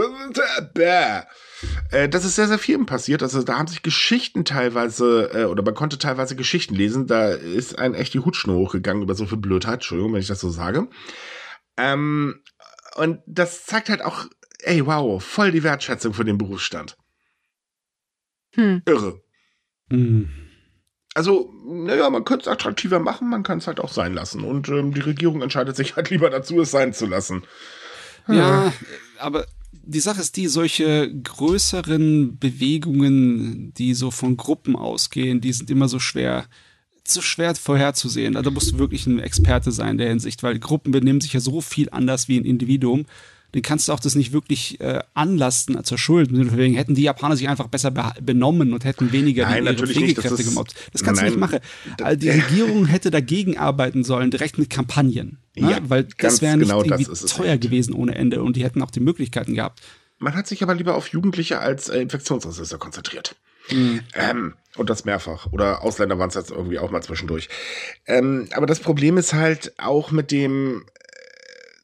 Äh, 1.92 2.08
das 2.08 2.24
ist 2.24 2.36
sehr, 2.36 2.48
sehr 2.48 2.60
vielen 2.60 2.86
passiert. 2.86 3.24
Also 3.24 3.42
da 3.42 3.58
haben 3.58 3.68
sich 3.68 3.82
Geschichten 3.82 4.46
teilweise, 4.46 5.32
äh, 5.34 5.46
oder 5.46 5.64
man 5.64 5.74
konnte 5.74 5.98
teilweise 5.98 6.36
Geschichten 6.36 6.76
lesen. 6.76 7.08
Da 7.08 7.32
ist 7.32 7.80
ein 7.80 7.96
echt 7.96 8.14
die 8.14 8.20
Hutschnur 8.20 8.58
hochgegangen 8.58 9.02
über 9.02 9.16
so 9.16 9.26
viel 9.26 9.40
Blödheit. 9.40 9.76
Entschuldigung, 9.76 10.14
wenn 10.14 10.22
ich 10.22 10.28
das 10.28 10.40
so 10.40 10.52
sage. 10.52 10.88
Ähm, 11.78 12.44
und 12.96 13.22
das 13.26 13.66
zeigt 13.66 13.90
halt 13.90 14.04
auch, 14.04 14.26
ey, 14.60 14.86
wow, 14.86 15.24
voll 15.24 15.52
die 15.52 15.64
Wertschätzung 15.64 16.14
für 16.14 16.26
den 16.26 16.38
Berufsstand. 16.38 16.96
Hm. 18.54 18.84
Irre. 18.86 19.22
Hm. 19.90 20.47
Also, 21.18 21.52
naja, 21.66 22.12
man 22.12 22.26
könnte 22.26 22.44
es 22.44 22.48
attraktiver 22.48 23.00
machen, 23.00 23.28
man 23.28 23.42
kann 23.42 23.58
es 23.58 23.66
halt 23.66 23.80
auch 23.80 23.92
sein 23.92 24.14
lassen. 24.14 24.44
Und 24.44 24.70
ähm, 24.70 24.94
die 24.94 25.00
Regierung 25.00 25.42
entscheidet 25.42 25.76
sich 25.76 25.96
halt 25.96 26.10
lieber 26.12 26.30
dazu, 26.30 26.62
es 26.62 26.70
sein 26.70 26.94
zu 26.94 27.08
lassen. 27.08 27.42
Ja, 28.28 28.72
aber 29.18 29.48
die 29.72 30.00
Sache 30.00 30.22
ist 30.22 30.38
die, 30.38 30.46
solche 30.46 31.12
größeren 31.12 32.38
Bewegungen, 32.38 33.74
die 33.74 33.96
so 33.96 34.12
von 34.12 34.38
Gruppen 34.38 34.76
ausgehen, 34.76 35.42
die 35.42 35.54
sind 35.54 35.72
immer 35.72 35.88
so 35.88 35.98
schwer, 35.98 36.46
so 37.04 37.22
schwer 37.22 37.56
vorherzusehen. 37.56 38.36
Also, 38.36 38.52
da 38.52 38.54
musst 38.54 38.74
du 38.74 38.78
wirklich 38.78 39.08
ein 39.08 39.18
Experte 39.18 39.72
sein 39.72 39.94
in 39.94 39.98
der 39.98 40.10
Hinsicht, 40.10 40.44
weil 40.44 40.60
Gruppen 40.60 40.92
benehmen 40.92 41.20
sich 41.20 41.34
ja 41.34 41.40
so 41.40 41.62
viel 41.62 41.90
anders 41.90 42.28
wie 42.28 42.40
ein 42.40 42.46
Individuum. 42.46 43.08
Den 43.58 43.64
kannst 43.64 43.88
du 43.88 43.94
auch 43.94 44.00
das 44.00 44.14
nicht 44.14 44.34
wirklich 44.34 44.80
äh, 44.82 45.00
anlasten 45.16 45.84
zur 45.84 45.98
Schuld. 45.98 46.30
Deswegen 46.32 46.76
hätten 46.76 46.94
die 46.94 47.02
Japaner 47.02 47.36
sich 47.36 47.50
einfach 47.50 47.68
besser 47.68 47.90
be 47.90 48.14
benommen 48.22 48.72
und 48.72 48.86
hätten 48.86 49.12
weniger 49.12 49.46
Nein, 49.46 49.64
ihre 49.64 49.74
natürlich 49.74 49.98
nicht. 49.98 50.18
Das 50.18 50.26
Pflegekräfte 50.26 50.44
gemobbt. 50.48 50.76
Das 50.94 51.04
kannst 51.04 51.24
Nein, 51.24 51.34
du 51.34 51.40
nicht 51.40 51.40
machen. 51.40 51.60
Also 52.04 52.20
die 52.20 52.30
Regierung 52.30 52.86
hätte 52.86 53.10
dagegen 53.10 53.58
arbeiten 53.58 54.04
sollen, 54.04 54.30
direkt 54.30 54.60
mit 54.60 54.70
Kampagnen. 54.70 55.40
Ne? 55.56 55.72
Ja, 55.72 55.80
Weil 55.88 56.08
das 56.20 56.44
wäre 56.44 56.56
nicht 56.56 56.68
genau 56.68 56.84
irgendwie 56.84 57.06
teuer 57.06 57.54
echt. 57.54 57.64
gewesen 57.64 57.96
ohne 57.96 58.14
Ende 58.14 58.44
und 58.44 58.56
die 58.56 58.64
hätten 58.64 58.84
auch 58.84 58.92
die 58.92 59.00
Möglichkeiten 59.00 59.56
gehabt. 59.56 59.82
Man 60.20 60.36
hat 60.36 60.46
sich 60.46 60.62
aber 60.62 60.76
lieber 60.76 60.94
auf 60.94 61.08
Jugendliche 61.08 61.60
als 61.60 61.90
äh, 61.90 62.00
Infektionsresistor 62.00 62.78
konzentriert. 62.78 63.36
Ähm, 63.70 64.54
und 64.76 64.90
das 64.90 65.06
mehrfach. 65.06 65.48
Oder 65.52 65.84
Ausländer 65.84 66.20
waren 66.20 66.30
es 66.30 66.36
jetzt 66.36 66.52
irgendwie 66.52 66.80
auch 66.80 66.92
mal 66.92 67.02
zwischendurch. 67.02 67.50
Ähm, 68.06 68.48
aber 68.54 68.66
das 68.66 68.80
Problem 68.80 69.18
ist 69.18 69.34
halt 69.34 69.74
auch 69.78 70.12
mit 70.12 70.32
dem, 70.32 70.86
äh, 70.96 70.97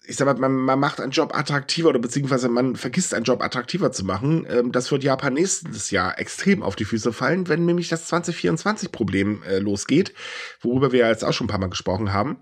ich 0.05 0.17
sag 0.17 0.25
mal, 0.25 0.35
man, 0.35 0.51
man 0.51 0.79
macht 0.79 0.99
einen 0.99 1.11
Job 1.11 1.35
attraktiver 1.35 1.89
oder 1.89 1.99
beziehungsweise 1.99 2.49
man 2.49 2.75
vergisst 2.75 3.13
einen 3.13 3.23
Job 3.23 3.41
attraktiver 3.41 3.91
zu 3.91 4.03
machen. 4.03 4.45
Ähm, 4.49 4.71
das 4.71 4.91
wird 4.91 5.03
Japan 5.03 5.33
nächstes 5.33 5.91
Jahr 5.91 6.19
extrem 6.19 6.61
auf 6.61 6.75
die 6.75 6.85
Füße 6.85 7.13
fallen, 7.13 7.47
wenn 7.47 7.65
nämlich 7.65 7.87
das 7.87 8.11
2024-Problem 8.11 9.43
äh, 9.43 9.59
losgeht, 9.59 10.13
worüber 10.61 10.91
wir 10.91 11.01
ja 11.01 11.09
jetzt 11.09 11.23
auch 11.23 11.31
schon 11.31 11.45
ein 11.45 11.49
paar 11.49 11.59
Mal 11.59 11.69
gesprochen 11.69 12.11
haben. 12.11 12.37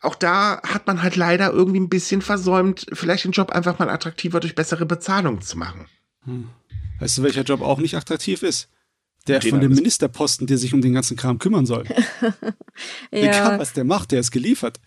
Auch 0.00 0.14
da 0.14 0.62
hat 0.62 0.86
man 0.86 1.02
halt 1.02 1.16
leider 1.16 1.50
irgendwie 1.50 1.80
ein 1.80 1.88
bisschen 1.88 2.22
versäumt, 2.22 2.86
vielleicht 2.92 3.24
den 3.24 3.32
Job 3.32 3.50
einfach 3.50 3.78
mal 3.78 3.90
attraktiver 3.90 4.38
durch 4.38 4.54
bessere 4.54 4.86
Bezahlung 4.86 5.40
zu 5.40 5.58
machen. 5.58 5.86
Weißt 7.00 7.18
du, 7.18 7.22
welcher 7.24 7.42
Job 7.42 7.60
auch 7.60 7.78
nicht 7.78 7.96
attraktiv 7.96 8.42
ist? 8.42 8.68
Der 9.26 9.40
Den 9.40 9.50
von 9.50 9.60
dem. 9.60 9.72
Ministerposten, 9.72 10.46
der 10.46 10.58
sich 10.58 10.72
um 10.72 10.80
den 10.80 10.94
ganzen 10.94 11.16
Kram 11.16 11.38
kümmern 11.38 11.66
soll. 11.66 11.84
Egal, 13.10 13.34
Ja, 13.34 13.58
was 13.58 13.74
der 13.74 13.84
macht, 13.84 14.12
der 14.12 14.20
ist 14.20 14.30
geliefert. 14.30 14.80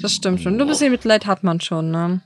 Das 0.00 0.12
stimmt 0.12 0.40
schon. 0.40 0.56
Nur 0.56 0.66
ein 0.66 0.70
bisschen 0.70 0.92
Mitleid 0.92 1.26
hat 1.26 1.44
man 1.44 1.60
schon, 1.60 1.90
ne? 1.90 2.22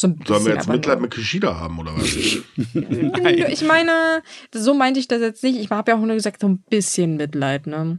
So 0.00 0.08
ein 0.08 0.16
bisschen, 0.16 0.34
Sollen 0.34 0.46
wir 0.46 0.54
jetzt 0.54 0.68
Mitleid 0.68 0.98
nur. 0.98 1.02
mit 1.02 1.14
Kishida 1.14 1.54
haben 1.54 1.78
oder 1.78 1.92
was? 1.96 2.16
Nein. 2.74 3.46
Ich 3.50 3.62
meine, 3.62 4.22
so 4.52 4.74
meinte 4.74 4.98
ich 4.98 5.08
das 5.08 5.20
jetzt 5.20 5.42
nicht. 5.44 5.58
Ich 5.58 5.70
habe 5.70 5.92
ja 5.92 5.96
auch 5.96 6.02
nur 6.02 6.16
gesagt, 6.16 6.40
so 6.40 6.48
ein 6.48 6.62
bisschen 6.68 7.16
Mitleid, 7.16 7.66
ne? 7.66 7.98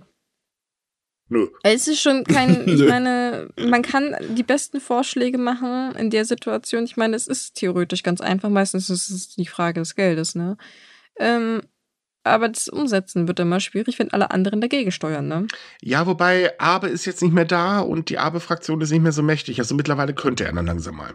Nö. 1.27 1.47
Es 1.63 1.87
ist 1.87 2.01
schon 2.01 2.23
kein, 2.23 2.67
ich 2.67 2.85
meine, 2.85 3.49
man 3.57 3.81
kann 3.81 4.15
die 4.35 4.43
besten 4.43 4.79
Vorschläge 4.79 5.37
machen 5.37 5.95
in 5.95 6.09
der 6.09 6.25
Situation. 6.25 6.83
Ich 6.83 6.97
meine, 6.97 7.15
es 7.15 7.27
ist 7.27 7.55
theoretisch 7.55 8.03
ganz 8.03 8.21
einfach. 8.21 8.49
Meistens 8.49 8.89
ist 8.89 9.09
es 9.09 9.29
die 9.35 9.47
Frage 9.47 9.79
des 9.79 9.95
Geldes, 9.95 10.35
ne? 10.35 10.57
Ähm, 11.17 11.61
aber 12.25 12.49
das 12.49 12.67
Umsetzen 12.67 13.27
wird 13.27 13.39
immer 13.39 13.59
schwierig, 13.59 13.99
wenn 13.99 14.11
alle 14.11 14.31
anderen 14.31 14.59
dagegen 14.61 14.91
steuern, 14.91 15.27
ne? 15.27 15.47
Ja, 15.81 16.05
wobei 16.07 16.59
Abe 16.59 16.87
ist 16.87 17.05
jetzt 17.05 17.21
nicht 17.21 17.33
mehr 17.33 17.45
da 17.45 17.79
und 17.79 18.09
die 18.09 18.17
Abe-Fraktion 18.17 18.81
ist 18.81 18.91
nicht 18.91 19.03
mehr 19.03 19.11
so 19.11 19.23
mächtig. 19.23 19.59
Also 19.59 19.75
mittlerweile 19.75 20.13
könnte 20.13 20.45
er 20.45 20.53
dann 20.53 20.65
langsam 20.65 20.95
mal. 20.95 21.13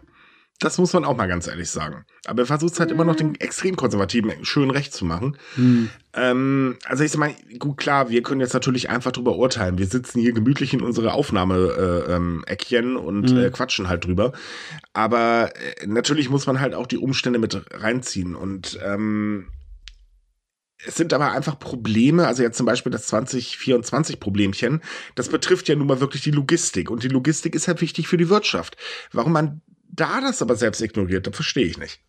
Das 0.62 0.76
muss 0.76 0.92
man 0.92 1.06
auch 1.06 1.16
mal 1.16 1.26
ganz 1.26 1.46
ehrlich 1.46 1.70
sagen. 1.70 2.04
Aber 2.26 2.42
er 2.42 2.46
versucht 2.46 2.78
halt 2.78 2.90
immer 2.90 3.06
noch 3.06 3.16
den 3.16 3.34
extrem 3.40 3.76
konservativen 3.76 4.44
schön 4.44 4.70
recht 4.70 4.92
zu 4.92 5.06
machen. 5.06 5.38
Hm. 5.54 5.88
Ähm, 6.12 6.76
also 6.84 7.02
ich 7.02 7.10
sag 7.10 7.18
mal, 7.18 7.34
gut 7.58 7.78
klar, 7.78 8.10
wir 8.10 8.22
können 8.22 8.42
jetzt 8.42 8.52
natürlich 8.52 8.90
einfach 8.90 9.10
drüber 9.10 9.36
urteilen. 9.36 9.78
Wir 9.78 9.86
sitzen 9.86 10.20
hier 10.20 10.34
gemütlich 10.34 10.74
in 10.74 10.82
unsere 10.82 11.14
Aufnahme-Eckchen 11.14 12.84
äh, 12.84 12.88
ähm, 12.88 12.96
und 12.96 13.30
Mhm. 13.32 13.38
äh, 13.38 13.50
quatschen 13.50 13.88
halt 13.88 14.04
drüber. 14.04 14.32
Aber 14.92 15.50
äh, 15.56 15.86
natürlich 15.86 16.28
muss 16.28 16.46
man 16.46 16.60
halt 16.60 16.74
auch 16.74 16.86
die 16.86 16.98
Umstände 16.98 17.38
mit 17.38 17.58
reinziehen. 17.72 18.34
Und 18.34 18.78
ähm, 18.84 19.46
es 20.86 20.94
sind 20.96 21.12
aber 21.12 21.32
einfach 21.32 21.58
Probleme, 21.58 22.26
also 22.26 22.42
jetzt 22.42 22.56
zum 22.56 22.66
Beispiel 22.66 22.92
das 22.92 23.12
2024-Problemchen, 23.12 24.80
das 25.14 25.28
betrifft 25.28 25.68
ja 25.68 25.76
nun 25.76 25.86
mal 25.86 26.00
wirklich 26.00 26.22
die 26.22 26.30
Logistik. 26.30 26.90
Und 26.90 27.02
die 27.02 27.08
Logistik 27.08 27.54
ist 27.54 27.68
halt 27.68 27.80
wichtig 27.80 28.08
für 28.08 28.16
die 28.16 28.28
Wirtschaft. 28.28 28.76
Warum 29.12 29.32
man 29.32 29.60
da 29.88 30.20
das 30.20 30.40
aber 30.42 30.56
selbst 30.56 30.80
ignoriert, 30.80 31.26
das 31.26 31.34
verstehe 31.34 31.66
ich 31.66 31.78
nicht. 31.78 32.00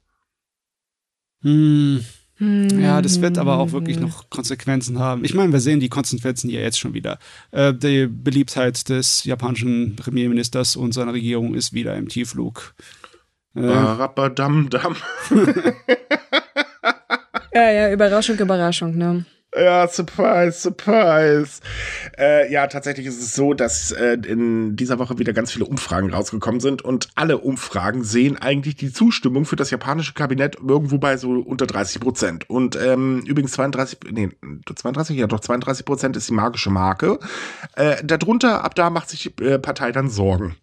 Hm. 1.42 2.04
Ja, 2.40 3.02
das 3.04 3.22
wird 3.22 3.38
aber 3.38 3.58
auch 3.58 3.68
Hm. 3.68 3.72
wirklich 3.74 4.00
noch 4.00 4.30
Konsequenzen 4.30 4.98
haben. 5.00 5.24
Ich 5.24 5.36
meine, 5.36 5.54
wir 5.54 5.60
sehen 5.60 5.80
die 5.80 5.90
Konsequenzen 5.90 6.50
ja 6.50 6.60
jetzt 6.60 6.80
schon 6.80 6.94
wieder. 6.94 7.20
Äh, 7.52 7.74
die 7.74 8.08
Beliebtheit 8.08 8.90
des 8.90 9.24
japanischen 9.26 9.96
Premierministers 9.96 10.76
und 10.76 10.94
seiner 10.94 11.14
Regierung 11.14 11.54
ist 11.54 11.74
wieder 11.74 11.96
im 11.98 12.08
Tiefflug. 12.08 12.74
Äh, 13.54 13.62
Barabadam, 13.62 14.70
dam. 14.70 14.96
Ja, 17.54 17.70
ja, 17.70 17.92
Überraschung, 17.92 18.38
Überraschung, 18.38 18.98
ne? 18.98 19.26
Ja, 19.54 19.86
surprise, 19.86 20.54
surprise. 20.62 21.60
Äh, 22.18 22.50
ja, 22.54 22.68
tatsächlich 22.68 23.06
ist 23.06 23.22
es 23.22 23.36
so, 23.36 23.54
dass 23.54 23.92
äh, 23.92 24.14
in 24.26 24.78
dieser 24.78 24.98
Woche 24.98 25.20
wieder 25.20 25.34
ganz 25.34 25.52
viele 25.52 25.66
Umfragen 25.66 26.14
rausgekommen 26.14 26.62
sind 26.62 26.82
und 26.84 27.10
alle 27.16 27.38
Umfragen 27.38 28.06
sehen 28.06 28.38
eigentlich 28.38 28.78
die 28.78 28.94
Zustimmung 28.94 29.44
für 29.44 29.58
das 29.58 29.70
japanische 29.70 30.14
Kabinett 30.14 30.56
irgendwo 30.66 31.00
bei 31.00 31.18
so 31.18 31.32
unter 31.32 31.68
30 31.68 32.00
Prozent. 32.00 32.50
Und 32.50 32.78
ähm, 32.78 33.24
übrigens 33.26 33.52
32, 33.52 34.00
nee, 34.12 34.30
32, 34.74 35.18
ja 35.18 35.28
doch 35.28 35.42
32 35.42 35.86
Prozent 35.86 36.16
ist 36.16 36.30
die 36.30 36.34
magische 36.34 36.70
Marke. 36.70 37.20
Äh, 37.76 37.98
darunter, 38.06 38.64
ab 38.64 38.76
da 38.76 38.90
macht 38.90 39.10
sich 39.10 39.34
die 39.38 39.44
äh, 39.44 39.60
Partei 39.60 39.92
dann 39.92 40.10
Sorgen. 40.10 40.56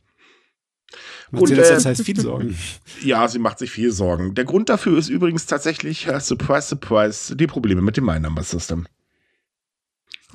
Macht 1.30 1.42
und, 1.42 1.48
sich 1.48 1.56
in 1.56 1.62
letzter 1.62 1.76
äh, 1.76 1.94
Zeit 1.94 2.04
viel 2.04 2.20
Sorgen. 2.20 2.56
Ja, 3.02 3.28
sie 3.28 3.38
macht 3.38 3.58
sich 3.58 3.70
viel 3.70 3.92
Sorgen. 3.92 4.34
Der 4.34 4.44
Grund 4.44 4.68
dafür 4.68 4.98
ist 4.98 5.08
übrigens 5.08 5.46
tatsächlich, 5.46 6.06
äh, 6.06 6.20
surprise, 6.20 6.68
surprise, 6.68 7.36
die 7.36 7.46
Probleme 7.46 7.82
mit 7.82 7.96
dem 7.96 8.04
My-Number-System. 8.04 8.86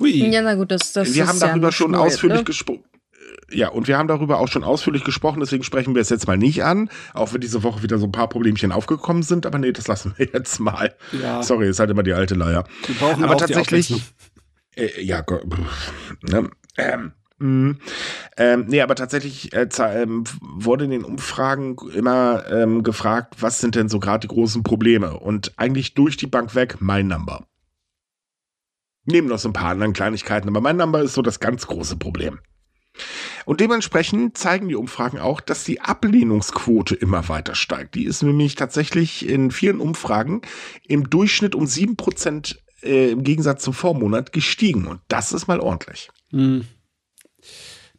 Hui. 0.00 0.30
Ja, 0.30 0.42
na 0.42 0.54
gut, 0.54 0.70
das, 0.70 0.92
das 0.92 1.14
wir 1.14 1.22
ist 1.22 1.28
haben 1.28 1.38
ja 1.38 1.46
darüber 1.48 1.68
nicht 1.68 1.76
schon 1.76 1.92
neu, 1.92 1.98
ausführlich 1.98 2.38
ne? 2.38 2.44
gesprochen. 2.44 2.84
Ja, 3.50 3.68
und 3.68 3.88
wir 3.88 3.98
haben 3.98 4.08
darüber 4.08 4.38
auch 4.38 4.48
schon 4.48 4.64
ausführlich 4.64 5.04
gesprochen, 5.04 5.40
deswegen 5.40 5.62
sprechen 5.62 5.94
wir 5.94 6.02
es 6.02 6.08
jetzt 6.08 6.26
mal 6.26 6.36
nicht 6.36 6.64
an, 6.64 6.88
auch 7.12 7.32
wenn 7.32 7.40
diese 7.40 7.62
Woche 7.62 7.82
wieder 7.82 7.98
so 7.98 8.06
ein 8.06 8.12
paar 8.12 8.28
Problemchen 8.28 8.72
aufgekommen 8.72 9.22
sind, 9.22 9.46
aber 9.46 9.58
nee, 9.58 9.72
das 9.72 9.86
lassen 9.86 10.14
wir 10.16 10.26
jetzt 10.32 10.58
mal. 10.58 10.94
Ja, 11.12 11.42
Sorry, 11.42 11.68
ist 11.68 11.78
halt 11.78 11.90
immer 11.90 12.02
die 12.02 12.14
alte 12.14 12.34
Leier. 12.34 12.64
wir 12.86 12.94
brauchen 12.96 13.22
aber 13.22 13.36
tatsächlich-. 13.36 14.02
Äh, 14.76 15.02
ja, 15.02 15.24
ne, 16.22 16.50
ähm, 16.76 17.12
mh. 17.44 17.76
ähm, 18.36 18.64
nee, 18.68 18.80
aber 18.80 18.94
tatsächlich 18.94 19.52
äh, 19.52 19.68
ähm, 19.78 20.24
wurde 20.40 20.84
in 20.84 20.90
den 20.90 21.04
Umfragen 21.04 21.76
immer 21.94 22.44
ähm, 22.50 22.82
gefragt, 22.82 23.36
was 23.40 23.60
sind 23.60 23.74
denn 23.74 23.88
so 23.88 24.00
gerade 24.00 24.26
die 24.26 24.34
großen 24.34 24.62
Probleme? 24.62 25.18
Und 25.18 25.52
eigentlich 25.56 25.94
durch 25.94 26.16
die 26.16 26.26
Bank 26.26 26.54
weg 26.54 26.76
mein 26.80 27.08
Number. 27.08 27.46
Neben 29.06 29.28
noch 29.28 29.38
so 29.38 29.50
ein 29.50 29.52
paar 29.52 29.70
anderen 29.70 29.92
Kleinigkeiten, 29.92 30.48
aber 30.48 30.60
mein 30.60 30.78
Number 30.78 31.02
ist 31.02 31.14
so 31.14 31.22
das 31.22 31.40
ganz 31.40 31.66
große 31.66 31.96
Problem. 31.96 32.40
Und 33.44 33.60
dementsprechend 33.60 34.38
zeigen 34.38 34.68
die 34.68 34.76
Umfragen 34.76 35.18
auch, 35.18 35.40
dass 35.40 35.64
die 35.64 35.80
Ablehnungsquote 35.80 36.94
immer 36.94 37.28
weiter 37.28 37.54
steigt. 37.54 37.94
Die 37.94 38.04
ist 38.04 38.22
nämlich 38.22 38.54
tatsächlich 38.54 39.28
in 39.28 39.50
vielen 39.50 39.80
Umfragen 39.80 40.42
im 40.86 41.10
Durchschnitt 41.10 41.54
um 41.54 41.64
7% 41.64 42.56
äh, 42.82 43.10
im 43.10 43.24
Gegensatz 43.24 43.62
zum 43.62 43.74
Vormonat 43.74 44.32
gestiegen. 44.32 44.86
Und 44.86 45.00
das 45.08 45.32
ist 45.32 45.46
mal 45.46 45.60
ordentlich. 45.60 46.10
Hm. 46.30 46.66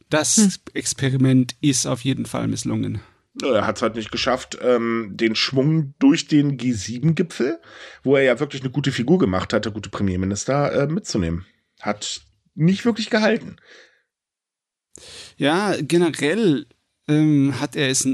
Das 0.10 0.38
Hm. 0.38 0.52
Experiment 0.74 1.56
ist 1.62 1.86
auf 1.86 2.02
jeden 2.04 2.26
Fall 2.26 2.48
misslungen. 2.48 3.02
Er 3.44 3.68
hat 3.68 3.76
es 3.78 3.82
halt 3.82 3.96
nicht 3.96 4.12
geschafft, 4.12 4.58
ähm, 4.62 5.12
den 5.12 5.36
Schwung 5.36 5.94
durch 6.00 6.28
den 6.28 6.58
G7-Gipfel, 6.58 7.60
wo 8.04 8.16
er 8.16 8.24
ja 8.24 8.40
wirklich 8.40 8.62
eine 8.62 8.72
gute 8.72 8.94
Figur 8.94 9.20
gemacht 9.20 9.52
hat, 9.52 9.66
der 9.66 9.74
gute 9.74 9.90
Premierminister, 9.90 10.72
äh, 10.72 10.88
mitzunehmen. 10.88 11.46
Hat 11.82 12.22
nicht 12.54 12.86
wirklich 12.86 13.10
gehalten. 13.10 13.58
Ja, 15.36 15.76
generell 15.82 16.66
ähm, 17.10 17.60
hat 17.60 17.76
er 17.76 17.90
es 17.90 18.08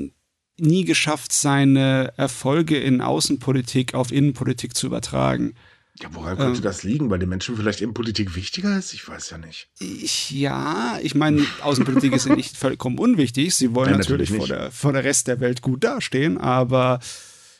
nie 0.57 0.85
geschafft, 0.85 1.31
seine 1.31 2.13
Erfolge 2.17 2.79
in 2.79 3.01
Außenpolitik 3.01 3.93
auf 3.93 4.11
Innenpolitik 4.11 4.75
zu 4.75 4.87
übertragen. 4.87 5.53
Ja, 5.99 6.09
woran 6.13 6.37
könnte 6.37 6.57
Ähm. 6.57 6.63
das 6.63 6.83
liegen? 6.83 7.09
Weil 7.09 7.19
den 7.19 7.29
Menschen 7.29 7.55
vielleicht 7.57 7.81
eben 7.81 7.93
Politik 7.93 8.35
wichtiger 8.35 8.77
ist? 8.77 8.93
Ich 8.93 9.07
weiß 9.07 9.29
ja 9.31 9.37
nicht. 9.37 9.69
Ich, 9.79 10.31
ja, 10.31 10.97
ich 11.01 11.15
meine, 11.15 11.45
Außenpolitik 11.61 12.13
ist 12.13 12.27
ja 12.27 12.35
nicht 12.35 12.57
vollkommen 12.57 12.97
unwichtig. 12.97 13.55
Sie 13.55 13.75
wollen 13.75 13.91
Nein, 13.91 13.99
natürlich, 13.99 14.29
natürlich 14.29 14.49
vor 14.49 14.57
der, 14.57 14.71
vor 14.71 14.93
der 14.93 15.03
Rest 15.03 15.27
der 15.27 15.39
Welt 15.39 15.61
gut 15.61 15.83
dastehen, 15.83 16.37
aber 16.37 16.99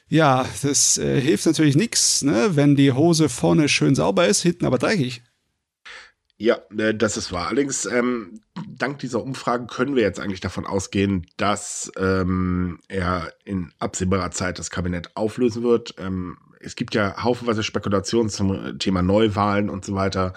ja, 0.08 0.46
das 0.62 0.98
äh, 0.98 1.22
hilft 1.22 1.46
natürlich 1.46 1.76
nichts, 1.76 2.22
ne, 2.22 2.56
wenn 2.56 2.76
die 2.76 2.92
Hose 2.92 3.30
vorne 3.30 3.70
schön 3.70 3.96
sauber 3.96 4.28
ist, 4.28 4.42
hinten 4.42 4.66
aber 4.66 4.78
dreckig. 4.78 5.22
Ja, 6.38 6.60
äh, 6.76 6.96
das 6.96 7.18
ist 7.18 7.32
wahr. 7.32 7.48
Allerdings, 7.48 7.86
ähm, 7.86 8.42
dank 8.68 9.00
dieser 9.00 9.22
Umfragen 9.22 9.68
können 9.68 9.96
wir 9.96 10.02
jetzt 10.02 10.20
eigentlich 10.20 10.40
davon 10.40 10.66
ausgehen, 10.66 11.28
dass 11.38 11.92
ähm, 11.98 12.80
er 12.88 13.32
in 13.46 13.72
absehbarer 13.78 14.32
Zeit 14.32 14.58
das 14.58 14.72
Kabinett 14.72 15.16
auflösen 15.16 15.62
wird. 15.64 15.94
Ähm, 16.00 16.38
es 16.64 16.76
gibt 16.76 16.96
ja 16.96 17.24
haufenweise 17.24 17.64
Spekulationen 17.64 18.30
zum 18.30 18.80
Thema 18.80 19.02
Neuwahlen 19.02 19.70
und 19.70 19.86
so 19.86 19.96
weiter. 19.96 20.34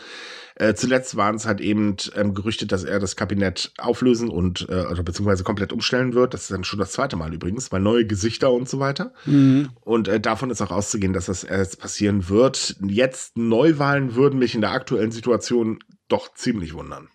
Äh, 0.57 0.75
zuletzt 0.75 1.17
waren 1.17 1.35
es 1.35 1.47
halt 1.47 1.61
eben 1.61 1.97
ähm, 2.15 2.33
Gerüchte, 2.33 2.67
dass 2.67 2.85
er 2.85 3.01
das 3.01 3.17
Kabinett 3.17 3.73
auflösen 3.77 4.29
und 4.29 4.67
äh, 4.69 4.87
oder 4.87 5.03
beziehungsweise 5.03 5.43
komplett 5.43 5.73
umstellen 5.73 6.15
wird. 6.15 6.33
Das 6.33 6.43
ist 6.43 6.53
dann 6.53 6.63
schon 6.63 6.79
das 6.79 6.93
zweite 6.93 7.17
Mal 7.17 7.35
übrigens, 7.35 7.73
weil 7.73 7.81
neue 7.81 8.07
Gesichter 8.07 8.53
und 8.53 8.69
so 8.69 8.79
weiter. 8.79 9.13
Mhm. 9.27 9.71
Und 9.81 10.07
äh, 10.07 10.21
davon 10.21 10.51
ist 10.51 10.63
auch 10.63 10.71
auszugehen, 10.71 11.13
dass 11.13 11.27
das 11.27 11.43
erst 11.43 11.81
passieren 11.81 12.29
wird. 12.29 12.77
Jetzt 12.87 13.37
Neuwahlen 13.37 14.15
würden 14.15 14.39
mich 14.39 14.55
in 14.55 14.61
der 14.61 14.71
aktuellen 14.71 15.11
Situation 15.11 15.81
doch 16.09 16.33
ziemlich 16.35 16.75
wundern. 16.75 17.09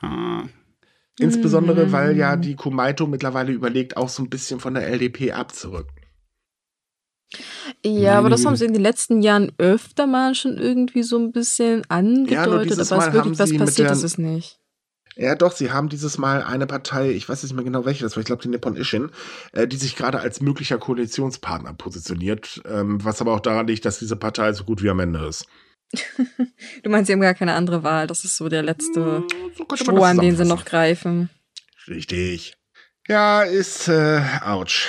Ah, 0.00 0.42
Insbesondere, 1.18 1.92
weil 1.92 2.16
ja 2.16 2.36
die 2.36 2.56
Kumaito 2.56 3.06
mittlerweile 3.06 3.52
überlegt, 3.52 3.96
auch 3.96 4.08
so 4.08 4.22
ein 4.22 4.28
bisschen 4.28 4.60
von 4.60 4.74
der 4.74 4.86
LDP 4.88 5.32
abzurücken. 5.32 5.95
Ja, 7.84 8.18
aber 8.18 8.30
das 8.30 8.44
haben 8.46 8.56
sie 8.56 8.64
in 8.64 8.72
den 8.72 8.82
letzten 8.82 9.20
Jahren 9.22 9.52
öfter 9.58 10.06
mal 10.06 10.34
schon 10.34 10.56
irgendwie 10.58 11.02
so 11.02 11.18
ein 11.18 11.32
bisschen 11.32 11.82
angedeutet, 11.90 12.70
dieses 12.70 12.92
aber 12.92 13.00
Mal 13.02 13.08
es 13.08 13.14
wirklich 13.14 13.38
was 13.38 13.50
passiert 13.58 13.88
der- 13.88 13.96
ist 13.96 14.02
es 14.04 14.18
nicht. 14.18 14.58
Ja, 15.18 15.34
doch, 15.34 15.52
sie 15.52 15.72
haben 15.72 15.88
dieses 15.88 16.18
Mal 16.18 16.42
eine 16.42 16.66
Partei, 16.66 17.10
ich 17.10 17.26
weiß 17.26 17.42
nicht 17.42 17.54
mehr 17.54 17.64
genau 17.64 17.86
welche 17.86 18.04
das 18.04 18.16
war, 18.16 18.20
ich 18.20 18.26
glaube 18.26 18.42
die 18.42 18.48
Nippon 18.48 18.76
Ishin, 18.76 19.10
äh, 19.52 19.66
die 19.66 19.78
sich 19.78 19.96
gerade 19.96 20.20
als 20.20 20.42
möglicher 20.42 20.76
Koalitionspartner 20.76 21.72
positioniert, 21.72 22.60
ähm, 22.66 23.02
was 23.02 23.22
aber 23.22 23.32
auch 23.32 23.40
daran 23.40 23.66
liegt, 23.66 23.86
dass 23.86 23.98
diese 23.98 24.16
Partei 24.16 24.52
so 24.52 24.64
gut 24.64 24.82
wie 24.82 24.90
am 24.90 25.00
Ende 25.00 25.26
ist. 25.26 25.46
Du 26.82 26.90
meinst, 26.90 27.06
sie 27.06 27.14
haben 27.14 27.20
gar 27.20 27.34
keine 27.34 27.54
andere 27.54 27.82
Wahl. 27.82 28.06
Das 28.06 28.24
ist 28.24 28.36
so 28.36 28.48
der 28.48 28.62
letzte 28.62 29.00
Mm, 29.20 29.26
so 29.56 29.76
Stroh, 29.76 29.96
das 29.96 30.04
an 30.04 30.18
den 30.20 30.36
sie 30.36 30.44
noch 30.44 30.64
greifen. 30.64 31.30
Richtig. 31.88 32.54
Ja, 33.08 33.42
ist, 33.42 33.88
äh, 33.88 34.20
ouch. 34.44 34.86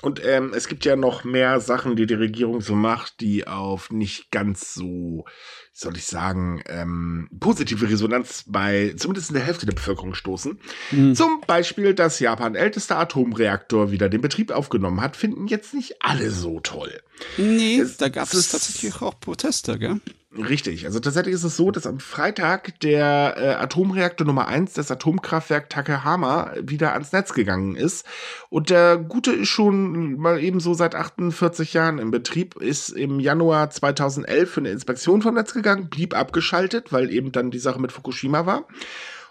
Und 0.00 0.24
ähm, 0.24 0.52
es 0.54 0.68
gibt 0.68 0.84
ja 0.86 0.96
noch 0.96 1.24
mehr 1.24 1.60
Sachen, 1.60 1.96
die 1.96 2.06
die 2.06 2.14
Regierung 2.14 2.62
so 2.62 2.74
macht, 2.74 3.20
die 3.20 3.46
auf 3.46 3.90
nicht 3.90 4.30
ganz 4.30 4.72
so, 4.72 5.26
soll 5.72 5.96
ich 5.96 6.06
sagen, 6.06 6.62
ähm, 6.66 7.28
positive 7.40 7.88
Resonanz 7.90 8.44
bei 8.46 8.94
zumindest 8.96 9.28
in 9.30 9.34
der 9.34 9.44
Hälfte 9.44 9.66
der 9.66 9.74
Bevölkerung 9.74 10.14
stoßen. 10.14 10.58
Hm. 10.90 11.14
Zum 11.14 11.42
Beispiel, 11.46 11.92
dass 11.92 12.20
Japan 12.20 12.54
ältester 12.54 12.98
Atomreaktor 12.98 13.90
wieder 13.90 14.08
den 14.08 14.22
Betrieb 14.22 14.50
aufgenommen 14.50 15.02
hat, 15.02 15.16
finden 15.16 15.46
jetzt 15.46 15.74
nicht 15.74 15.96
alle 16.00 16.30
so 16.30 16.60
toll. 16.60 17.02
Nee, 17.36 17.80
Es- 17.80 17.98
da 17.98 18.08
gab 18.08 18.32
es 18.32 18.48
tatsächlich 18.48 19.02
auch 19.02 19.20
Proteste, 19.20 19.78
gell? 19.78 20.00
Richtig. 20.36 20.84
Also 20.84 20.98
tatsächlich 20.98 21.34
ist 21.34 21.44
es 21.44 21.56
so, 21.56 21.70
dass 21.70 21.86
am 21.86 22.00
Freitag 22.00 22.80
der 22.80 23.34
äh, 23.36 23.48
Atomreaktor 23.54 24.26
Nummer 24.26 24.48
1, 24.48 24.72
das 24.72 24.90
Atomkraftwerk 24.90 25.70
Takehama, 25.70 26.52
wieder 26.60 26.92
ans 26.92 27.12
Netz 27.12 27.34
gegangen 27.34 27.76
ist. 27.76 28.04
Und 28.50 28.70
der 28.70 28.96
Gute 28.96 29.32
ist 29.32 29.48
schon 29.48 30.16
mal 30.18 30.42
ebenso 30.42 30.74
seit 30.74 30.96
48 30.96 31.72
Jahren 31.74 31.98
im 31.98 32.10
Betrieb, 32.10 32.56
ist 32.56 32.88
im 32.88 33.20
Januar 33.20 33.70
2011 33.70 34.50
für 34.50 34.60
eine 34.60 34.70
Inspektion 34.70 35.22
vom 35.22 35.34
Netz 35.34 35.54
gegangen, 35.54 35.88
blieb 35.88 36.16
abgeschaltet, 36.16 36.92
weil 36.92 37.10
eben 37.12 37.30
dann 37.30 37.52
die 37.52 37.58
Sache 37.60 37.80
mit 37.80 37.92
Fukushima 37.92 38.44
war. 38.44 38.66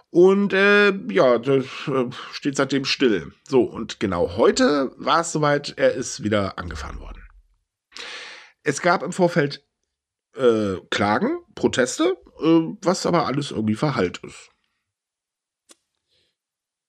Und 0.09 0.53
äh, 0.53 0.93
ja, 1.09 1.37
das 1.37 1.65
äh, 1.87 2.05
steht 2.31 2.55
seitdem 2.55 2.85
still. 2.85 3.33
So, 3.45 3.63
und 3.63 3.99
genau 3.99 4.37
heute 4.37 4.91
war 4.95 5.21
es 5.21 5.33
soweit, 5.33 5.73
er 5.75 5.93
ist 5.93 6.23
wieder 6.23 6.57
angefahren 6.57 6.99
worden. 6.99 7.23
Es 8.61 8.81
gab 8.81 9.03
im 9.03 9.11
Vorfeld 9.11 9.65
äh, 10.35 10.75
Klagen, 10.89 11.39
Proteste, 11.55 12.17
äh, 12.41 12.61
was 12.81 13.05
aber 13.05 13.25
alles 13.25 13.51
irgendwie 13.51 13.75
verhallt 13.75 14.19
ist. 14.23 14.49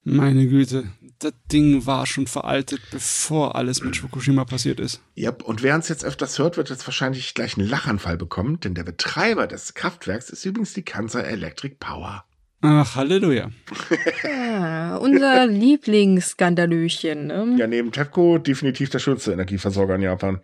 Meine 0.06 0.46
Güte, 0.46 0.84
das 1.18 1.32
Ding 1.50 1.86
war 1.86 2.04
schon 2.06 2.26
veraltet, 2.26 2.82
bevor 2.90 3.56
alles 3.56 3.82
mit 3.82 3.96
Fukushima 3.96 4.44
passiert 4.44 4.78
ist. 4.78 5.00
Ja, 5.14 5.30
und 5.30 5.62
wer 5.62 5.74
uns 5.74 5.88
jetzt 5.88 6.04
öfters 6.04 6.38
hört, 6.38 6.58
wird 6.58 6.68
jetzt 6.68 6.86
wahrscheinlich 6.86 7.32
gleich 7.32 7.56
einen 7.56 7.66
Lachanfall 7.66 8.18
bekommen, 8.18 8.60
denn 8.60 8.74
der 8.74 8.84
Betreiber 8.84 9.46
des 9.46 9.72
Kraftwerks 9.72 10.28
ist 10.28 10.44
übrigens 10.44 10.74
die 10.74 10.82
Kansai 10.82 11.22
Electric 11.22 11.76
Power. 11.80 12.26
Ach, 12.60 12.96
Halleluja. 12.96 13.50
Ah, 14.24 14.96
unser 15.00 15.46
Lieblingsskandalöchen, 15.46 17.28
ne? 17.28 17.56
Ja, 17.58 17.66
neben 17.66 17.90
TEPCO 17.90 18.38
definitiv 18.38 18.90
der 18.90 18.98
schönste 18.98 19.32
Energieversorger 19.32 19.94
in 19.94 20.02
Japan. 20.02 20.40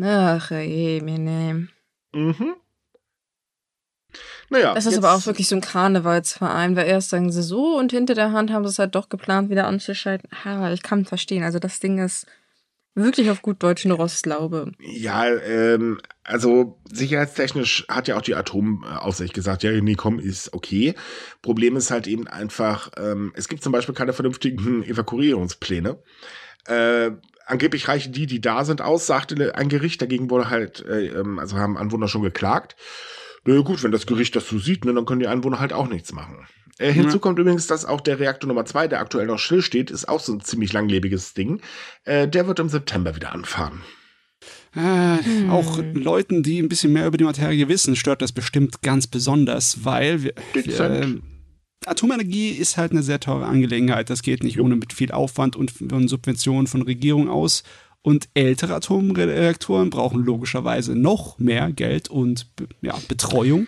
Ach, 0.00 0.50
ey, 0.50 1.02
mir 1.02 1.18
ne. 1.18 1.68
Mhm. 2.14 2.54
Naja. 4.50 4.74
Das 4.74 4.86
ist 4.86 4.98
aber 4.98 5.12
auch 5.14 5.26
wirklich 5.26 5.48
so 5.48 5.56
ein 5.56 5.60
Karnevalsverein, 5.60 6.76
weil 6.76 6.86
erst 6.86 7.10
sagen 7.10 7.32
sie 7.32 7.42
so 7.42 7.76
und 7.78 7.92
hinter 7.92 8.14
der 8.14 8.32
Hand 8.32 8.52
haben 8.52 8.64
sie 8.64 8.70
es 8.70 8.78
halt 8.78 8.94
doch 8.94 9.08
geplant, 9.08 9.50
wieder 9.50 9.66
anzuschalten. 9.66 10.28
Ha, 10.44 10.72
ich 10.72 10.82
kann 10.82 11.04
verstehen. 11.04 11.42
Also 11.42 11.58
das 11.58 11.80
Ding 11.80 11.98
ist 11.98 12.26
wirklich 12.94 13.30
auf 13.30 13.42
gut 13.42 13.62
Deutsch 13.62 13.84
eine 13.84 13.94
Rostlaube. 13.94 14.72
Ja, 14.78 15.26
ähm, 15.26 16.00
also 16.22 16.80
sicherheitstechnisch 16.92 17.86
hat 17.88 18.08
ja 18.08 18.16
auch 18.16 18.22
die 18.22 18.34
Atomaufsicht 18.34 19.34
gesagt, 19.34 19.62
ja, 19.62 19.72
nee, 19.72 19.94
komm, 19.94 20.18
ist 20.18 20.52
okay. 20.52 20.94
Problem 21.42 21.76
ist 21.76 21.90
halt 21.90 22.06
eben 22.06 22.28
einfach, 22.28 22.90
ähm, 22.96 23.32
es 23.34 23.48
gibt 23.48 23.62
zum 23.62 23.72
Beispiel 23.72 23.94
keine 23.94 24.12
vernünftigen 24.12 24.82
Evakuierungspläne. 24.84 25.98
Äh, 26.66 27.10
angeblich 27.46 27.88
reichen 27.88 28.12
die, 28.12 28.26
die 28.26 28.40
da 28.40 28.64
sind, 28.64 28.80
aus, 28.82 29.06
sagte 29.06 29.54
ein 29.54 29.68
Gericht. 29.68 30.00
Dagegen 30.02 30.30
wurde 30.30 30.50
halt, 30.50 30.84
äh, 30.86 31.06
ähm, 31.08 31.38
also 31.38 31.56
haben 31.56 31.76
Anwohner 31.76 32.08
schon 32.08 32.22
geklagt. 32.22 32.76
Na 33.44 33.54
ja, 33.54 33.60
gut, 33.60 33.82
wenn 33.82 33.92
das 33.92 34.06
Gericht 34.06 34.34
das 34.36 34.48
so 34.48 34.58
sieht, 34.58 34.84
ne, 34.84 34.94
dann 34.94 35.04
können 35.06 35.20
die 35.20 35.26
Einwohner 35.28 35.60
halt 35.60 35.72
auch 35.72 35.88
nichts 35.88 36.12
machen. 36.12 36.46
Äh, 36.78 36.92
hinzu 36.92 37.16
Ja. 37.16 37.20
kommt 37.20 37.38
übrigens, 37.38 37.66
dass 37.66 37.84
auch 37.84 38.00
der 38.00 38.18
Reaktor 38.18 38.48
Nummer 38.48 38.64
2, 38.64 38.88
der 38.88 39.00
aktuell 39.00 39.26
noch 39.26 39.38
still 39.38 39.62
steht, 39.62 39.90
ist 39.90 40.08
auch 40.08 40.20
so 40.20 40.32
ein 40.32 40.40
ziemlich 40.40 40.72
langlebiges 40.72 41.34
Ding. 41.34 41.60
Äh, 42.04 42.26
der 42.26 42.46
wird 42.46 42.58
im 42.58 42.68
September 42.68 43.14
wieder 43.14 43.32
anfahren. 43.32 43.82
Äh, 44.74 45.22
Hm. 45.22 45.50
Auch 45.50 45.78
Leuten, 45.92 46.42
die 46.42 46.60
ein 46.60 46.68
bisschen 46.68 46.92
mehr 46.92 47.06
über 47.06 47.16
die 47.16 47.24
Materie 47.24 47.68
wissen, 47.68 47.94
stört 47.96 48.22
das 48.22 48.32
bestimmt 48.32 48.82
ganz 48.82 49.06
besonders, 49.06 49.84
weil 49.84 50.22
wir. 50.24 50.32
Atomenergie 51.86 52.50
ist 52.50 52.76
halt 52.76 52.92
eine 52.92 53.02
sehr 53.02 53.20
teure 53.20 53.46
Angelegenheit. 53.46 54.10
Das 54.10 54.22
geht 54.22 54.42
nicht 54.42 54.60
ohne 54.60 54.76
mit 54.76 54.92
viel 54.92 55.12
Aufwand 55.12 55.56
und 55.56 55.70
von 55.70 56.08
Subventionen 56.08 56.66
von 56.66 56.82
Regierung 56.82 57.28
aus. 57.28 57.62
Und 58.02 58.28
ältere 58.34 58.74
Atomreaktoren 58.74 59.88
brauchen 59.88 60.22
logischerweise 60.24 60.94
noch 60.94 61.38
mehr 61.38 61.72
Geld 61.72 62.08
und 62.08 62.46
ja, 62.82 62.94
Betreuung. 63.08 63.66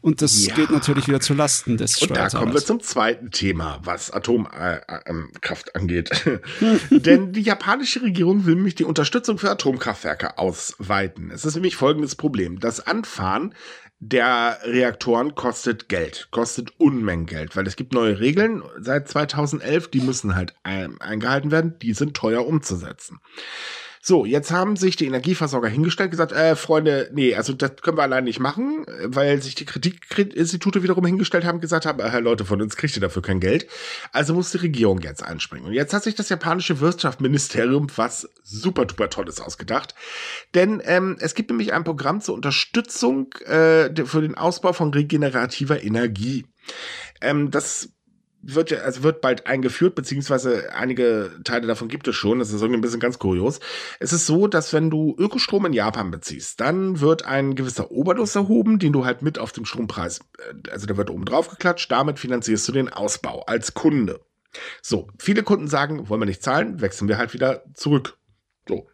Und 0.00 0.22
das 0.22 0.46
Ja. 0.46 0.54
geht 0.54 0.70
natürlich 0.70 1.08
wieder 1.08 1.20
zu 1.20 1.34
Lasten 1.34 1.76
des 1.76 2.00
Und 2.02 2.16
da 2.16 2.28
kommen 2.28 2.52
wir 2.54 2.64
zum 2.64 2.80
zweiten 2.80 3.30
Thema, 3.32 3.80
was 3.82 4.12
Atomkraft 4.12 4.88
äh, 4.88 5.10
ähm, 5.10 5.30
angeht. 5.74 6.10
Denn 6.90 7.32
die 7.32 7.40
japanische 7.42 8.02
Regierung 8.02 8.44
will 8.44 8.54
nämlich 8.54 8.76
die 8.76 8.84
Unterstützung 8.84 9.38
für 9.38 9.50
Atomkraftwerke 9.50 10.38
ausweiten. 10.38 11.30
Es 11.32 11.44
ist 11.44 11.54
nämlich 11.54 11.74
folgendes 11.74 12.14
Problem. 12.14 12.60
Das 12.60 12.86
Anfahren 12.86 13.52
der 13.98 14.58
Reaktoren 14.62 15.34
kostet 15.34 15.88
Geld, 15.88 16.28
kostet 16.30 16.72
Unmengen 16.78 17.26
Geld, 17.26 17.56
weil 17.56 17.66
es 17.66 17.76
gibt 17.76 17.94
neue 17.94 18.20
Regeln 18.20 18.62
seit 18.78 19.08
2011, 19.08 19.88
die 19.88 20.00
müssen 20.00 20.34
halt 20.34 20.54
ein, 20.62 21.00
eingehalten 21.00 21.50
werden, 21.50 21.78
die 21.80 21.94
sind 21.94 22.14
teuer 22.14 22.46
umzusetzen. 22.46 23.20
So, 24.08 24.24
jetzt 24.24 24.52
haben 24.52 24.76
sich 24.76 24.94
die 24.94 25.06
Energieversorger 25.06 25.66
hingestellt, 25.66 26.12
gesagt, 26.12 26.30
äh, 26.30 26.54
Freunde, 26.54 27.10
nee, 27.12 27.34
also 27.34 27.52
das 27.52 27.72
können 27.82 27.98
wir 27.98 28.04
allein 28.04 28.22
nicht 28.22 28.38
machen, 28.38 28.86
weil 29.02 29.42
sich 29.42 29.56
die 29.56 29.64
Kritikinstitute 29.64 30.84
wiederum 30.84 31.04
hingestellt 31.04 31.44
haben, 31.44 31.60
gesagt 31.60 31.86
haben, 31.86 31.98
äh, 31.98 32.20
Leute, 32.20 32.44
von 32.44 32.62
uns 32.62 32.76
kriegt 32.76 32.96
ihr 32.96 33.00
dafür 33.00 33.22
kein 33.22 33.40
Geld. 33.40 33.66
Also 34.12 34.32
muss 34.32 34.52
die 34.52 34.58
Regierung 34.58 35.00
jetzt 35.00 35.24
einspringen. 35.24 35.66
Und 35.66 35.72
jetzt 35.72 35.92
hat 35.92 36.04
sich 36.04 36.14
das 36.14 36.28
japanische 36.28 36.78
Wirtschaftsministerium 36.78 37.88
was 37.96 38.30
super 38.44 38.84
duper 38.84 39.10
Tolles 39.10 39.40
ausgedacht. 39.40 39.96
Denn 40.54 40.80
ähm, 40.84 41.16
es 41.18 41.34
gibt 41.34 41.50
nämlich 41.50 41.72
ein 41.72 41.82
Programm 41.82 42.20
zur 42.20 42.36
Unterstützung 42.36 43.32
äh, 43.46 43.90
für 44.04 44.22
den 44.22 44.36
Ausbau 44.36 44.72
von 44.72 44.94
regenerativer 44.94 45.82
Energie. 45.82 46.46
Ähm, 47.20 47.50
das 47.50 47.88
wird 48.54 48.70
ja, 48.70 48.78
also 48.78 49.02
wird 49.02 49.20
bald 49.20 49.46
eingeführt, 49.46 49.94
beziehungsweise 49.94 50.72
einige 50.74 51.32
Teile 51.44 51.66
davon 51.66 51.88
gibt 51.88 52.06
es 52.08 52.14
schon. 52.14 52.38
Das 52.38 52.50
ist 52.50 52.60
irgendwie 52.60 52.78
ein 52.78 52.82
bisschen 52.82 53.00
ganz 53.00 53.18
kurios. 53.18 53.60
Es 54.00 54.12
ist 54.12 54.26
so, 54.26 54.46
dass 54.46 54.72
wenn 54.72 54.90
du 54.90 55.14
Ökostrom 55.18 55.66
in 55.66 55.72
Japan 55.72 56.10
beziehst, 56.10 56.60
dann 56.60 57.00
wird 57.00 57.24
ein 57.24 57.54
gewisser 57.54 57.90
Oberduss 57.90 58.34
erhoben, 58.34 58.78
den 58.78 58.92
du 58.92 59.04
halt 59.04 59.22
mit 59.22 59.38
auf 59.38 59.52
dem 59.52 59.64
Strompreis, 59.64 60.20
äh, 60.38 60.70
also 60.70 60.86
der 60.86 60.96
wird 60.96 61.10
oben 61.10 61.24
drauf 61.24 61.48
geklatscht, 61.48 61.90
damit 61.90 62.18
finanzierst 62.18 62.66
du 62.68 62.72
den 62.72 62.92
Ausbau 62.92 63.42
als 63.42 63.74
Kunde. 63.74 64.20
So, 64.80 65.08
viele 65.18 65.42
Kunden 65.42 65.68
sagen, 65.68 66.08
wollen 66.08 66.20
wir 66.20 66.26
nicht 66.26 66.42
zahlen, 66.42 66.80
wechseln 66.80 67.08
wir 67.08 67.18
halt 67.18 67.34
wieder 67.34 67.64
zurück. 67.74 68.16
So. 68.68 68.88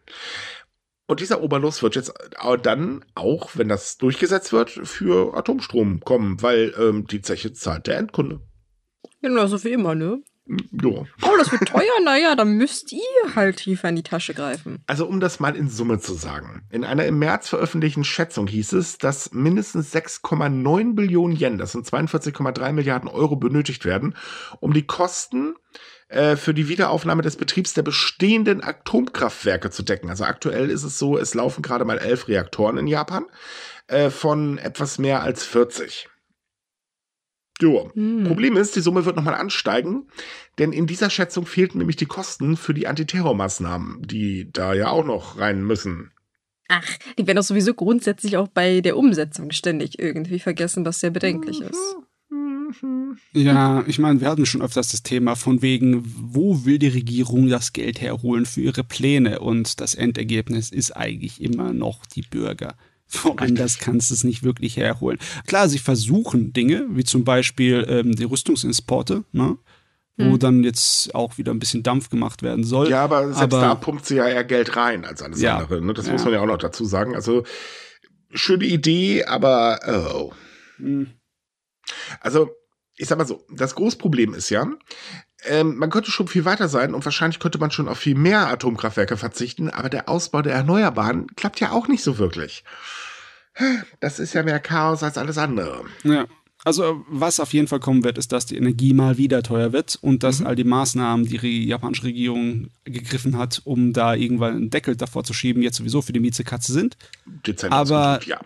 Und 1.05 1.19
dieser 1.19 1.41
Oberlos 1.41 1.83
wird 1.83 1.95
jetzt 1.95 2.09
äh, 2.09 2.57
dann 2.57 3.05
auch, 3.13 3.51
wenn 3.55 3.67
das 3.67 3.97
durchgesetzt 3.97 4.53
wird, 4.53 4.69
für 4.71 5.35
Atomstrom 5.35 5.99
kommen, 5.99 6.41
weil 6.41 6.73
ähm, 6.79 7.07
die 7.07 7.21
Zeche 7.21 7.53
zahlt 7.53 7.87
der 7.87 7.97
Endkunde. 7.97 8.41
Genau, 9.23 9.47
so 9.47 9.63
wie 9.63 9.71
immer, 9.71 9.95
ne? 9.95 10.21
Ja. 10.45 10.89
Oh, 10.89 11.37
das 11.37 11.49
wird 11.49 11.69
teuer, 11.69 12.01
naja, 12.03 12.35
dann 12.35 12.57
müsst 12.57 12.91
ihr 12.91 13.35
halt 13.35 13.55
tiefer 13.55 13.87
in 13.87 13.95
die 13.95 14.03
Tasche 14.03 14.33
greifen. 14.33 14.83
Also 14.85 15.05
um 15.05 15.21
das 15.21 15.39
mal 15.39 15.55
in 15.55 15.69
Summe 15.69 15.99
zu 15.99 16.13
sagen. 16.13 16.63
In 16.69 16.83
einer 16.83 17.05
im 17.05 17.17
März 17.19 17.47
veröffentlichten 17.47 18.03
Schätzung 18.03 18.47
hieß 18.47 18.73
es, 18.73 18.97
dass 18.97 19.31
mindestens 19.31 19.95
6,9 19.95 20.95
Billionen 20.95 21.37
Yen, 21.37 21.57
das 21.57 21.71
sind 21.71 21.87
42,3 21.87 22.73
Milliarden 22.73 23.07
Euro, 23.07 23.37
benötigt 23.37 23.85
werden, 23.85 24.17
um 24.59 24.73
die 24.73 24.85
Kosten 24.85 25.55
äh, 26.09 26.35
für 26.35 26.53
die 26.53 26.67
Wiederaufnahme 26.67 27.21
des 27.21 27.37
Betriebs 27.37 27.73
der 27.73 27.83
bestehenden 27.83 28.61
Atomkraftwerke 28.61 29.69
zu 29.69 29.83
decken. 29.83 30.09
Also 30.09 30.25
aktuell 30.25 30.69
ist 30.69 30.83
es 30.83 30.99
so, 30.99 31.17
es 31.17 31.33
laufen 31.33 31.61
gerade 31.61 31.85
mal 31.85 31.99
elf 31.99 32.27
Reaktoren 32.27 32.77
in 32.77 32.87
Japan 32.87 33.25
äh, 33.87 34.09
von 34.09 34.57
etwas 34.57 34.97
mehr 34.99 35.23
als 35.23 35.45
40. 35.45 36.09
Jo. 37.61 37.91
Hm. 37.93 38.23
Problem 38.25 38.57
ist, 38.57 38.75
die 38.75 38.81
Summe 38.81 39.05
wird 39.05 39.15
nochmal 39.15 39.35
ansteigen, 39.35 40.07
denn 40.57 40.73
in 40.73 40.87
dieser 40.87 41.09
Schätzung 41.09 41.45
fehlten 41.45 41.77
nämlich 41.77 41.95
die 41.95 42.05
Kosten 42.05 42.57
für 42.57 42.73
die 42.73 42.87
Antiterrormaßnahmen, 42.87 44.01
die 44.01 44.51
da 44.51 44.73
ja 44.73 44.89
auch 44.89 45.05
noch 45.05 45.39
rein 45.39 45.63
müssen. 45.63 46.11
Ach, 46.69 46.97
die 47.19 47.27
werden 47.27 47.37
doch 47.37 47.43
sowieso 47.43 47.73
grundsätzlich 47.73 48.37
auch 48.37 48.47
bei 48.47 48.81
der 48.81 48.97
Umsetzung 48.97 49.51
ständig 49.51 49.99
irgendwie 49.99 50.39
vergessen, 50.39 50.85
was 50.85 50.99
sehr 50.99 51.11
bedenklich 51.11 51.61
ist. 51.61 51.95
Mhm. 52.29 53.17
Ja, 53.33 53.83
ich 53.85 53.99
meine, 53.99 54.21
wir 54.21 54.29
hatten 54.29 54.45
schon 54.45 54.61
öfters 54.61 54.89
das 54.89 55.03
Thema 55.03 55.35
von 55.35 55.61
wegen, 55.61 56.03
wo 56.05 56.65
will 56.65 56.79
die 56.79 56.87
Regierung 56.87 57.49
das 57.49 57.73
Geld 57.73 58.01
herholen 58.01 58.45
für 58.45 58.61
ihre 58.61 58.83
Pläne? 58.83 59.39
Und 59.39 59.81
das 59.81 59.93
Endergebnis 59.93 60.71
ist 60.71 60.91
eigentlich 60.91 61.41
immer 61.41 61.73
noch 61.73 62.05
die 62.05 62.23
Bürger. 62.23 62.75
Woanders 63.09 63.77
kannst 63.77 64.09
du 64.09 64.15
es 64.15 64.23
nicht 64.23 64.43
wirklich 64.43 64.77
herholen. 64.77 65.19
Klar, 65.45 65.69
sie 65.69 65.79
versuchen 65.79 66.53
Dinge, 66.53 66.87
wie 66.91 67.03
zum 67.03 67.23
Beispiel 67.23 67.85
ähm, 67.87 68.13
die 68.13 68.23
Rüstungsinsporte, 68.23 69.23
ne? 69.31 69.57
wo 70.17 70.33
hm. 70.33 70.39
dann 70.39 70.63
jetzt 70.63 71.13
auch 71.15 71.37
wieder 71.37 71.51
ein 71.51 71.59
bisschen 71.59 71.83
Dampf 71.83 72.09
gemacht 72.09 72.43
werden 72.43 72.63
soll. 72.63 72.89
Ja, 72.89 73.03
aber 73.03 73.33
selbst 73.33 73.41
aber, 73.41 73.61
da 73.61 73.75
pumpt 73.75 74.05
sie 74.05 74.15
ja 74.15 74.27
eher 74.27 74.43
Geld 74.43 74.75
rein 74.75 75.05
als 75.05 75.21
alles 75.21 75.41
ja, 75.41 75.57
andere. 75.57 75.81
Ne? 75.81 75.93
Das 75.93 76.05
ja. 76.05 76.13
muss 76.13 76.23
man 76.23 76.33
ja 76.33 76.41
auch 76.41 76.47
noch 76.47 76.57
dazu 76.57 76.85
sagen. 76.85 77.15
Also 77.15 77.43
schöne 78.31 78.65
Idee, 78.65 79.25
aber 79.25 79.79
oh. 80.15 80.33
Hm. 80.77 81.07
Also 82.19 82.51
ich 82.95 83.07
sag 83.07 83.17
mal 83.17 83.25
so, 83.27 83.45
das 83.49 83.75
Großproblem 83.75 84.33
ist 84.35 84.49
ja, 84.49 84.67
ähm, 85.45 85.77
man 85.77 85.89
könnte 85.89 86.11
schon 86.11 86.27
viel 86.27 86.45
weiter 86.45 86.67
sein 86.67 86.93
und 86.93 87.05
wahrscheinlich 87.05 87.39
könnte 87.39 87.57
man 87.57 87.71
schon 87.71 87.87
auf 87.87 87.97
viel 87.97 88.15
mehr 88.15 88.47
Atomkraftwerke 88.47 89.17
verzichten, 89.17 89.69
aber 89.69 89.89
der 89.89 90.09
Ausbau 90.09 90.41
der 90.41 90.53
Erneuerbaren 90.53 91.27
klappt 91.35 91.59
ja 91.59 91.71
auch 91.71 91.87
nicht 91.87 92.03
so 92.03 92.17
wirklich. 92.17 92.63
Das 93.99 94.19
ist 94.19 94.33
ja 94.33 94.43
mehr 94.43 94.59
Chaos 94.59 95.03
als 95.03 95.17
alles 95.17 95.37
andere. 95.37 95.83
Ja. 96.03 96.25
Also 96.65 97.03
was 97.09 97.41
auf 97.41 97.53
jeden 97.53 97.67
Fall 97.67 97.81
kommen 97.81 98.05
wird, 98.05 98.17
ist, 98.17 98.31
dass 98.31 98.45
die 98.45 98.55
Energie 98.55 98.93
mal 98.93 99.17
wieder 99.17 99.43
teuer 99.43 99.73
wird 99.73 99.97
und 100.01 100.23
dass 100.23 100.39
mhm. 100.39 100.47
all 100.47 100.55
die 100.55 100.63
Maßnahmen, 100.63 101.25
die 101.25 101.37
die 101.37 101.67
japanische 101.67 102.05
Regierung 102.05 102.69
gegriffen 102.85 103.37
hat, 103.37 103.61
um 103.65 103.91
da 103.91 104.15
irgendwann 104.15 104.55
einen 104.55 104.69
Deckel 104.69 104.95
davor 104.95 105.25
zu 105.25 105.33
schieben, 105.33 105.61
jetzt 105.61 105.77
sowieso 105.77 106.01
für 106.01 106.13
die 106.13 106.21
Miezekatze 106.21 106.71
sind. 106.71 106.95
Dezent 107.25 107.73
Aber 107.73 108.21
ja 108.25 108.39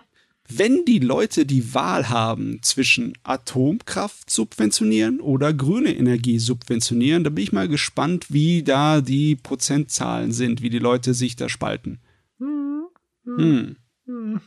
wenn 0.50 0.86
die 0.86 1.00
Leute 1.00 1.46
die 1.46 1.74
Wahl 1.74 2.10
haben 2.10 2.60
zwischen 2.62 3.14
Atomkraft 3.24 4.30
subventionieren 4.30 5.20
oder 5.20 5.54
grüne 5.54 5.96
Energie 5.96 6.40
subventionieren, 6.40 7.24
dann 7.24 7.36
bin 7.36 7.44
ich 7.44 7.52
mal 7.52 7.68
gespannt, 7.68 8.28
wie 8.30 8.64
da 8.64 9.02
die 9.02 9.36
Prozentzahlen 9.36 10.32
sind, 10.32 10.62
wie 10.62 10.70
die 10.70 10.80
Leute 10.80 11.14
sich 11.14 11.36
da 11.36 11.50
spalten. 11.50 12.00
Hm. 12.40 12.88
Hm. 13.26 13.76
Hm. 14.06 14.42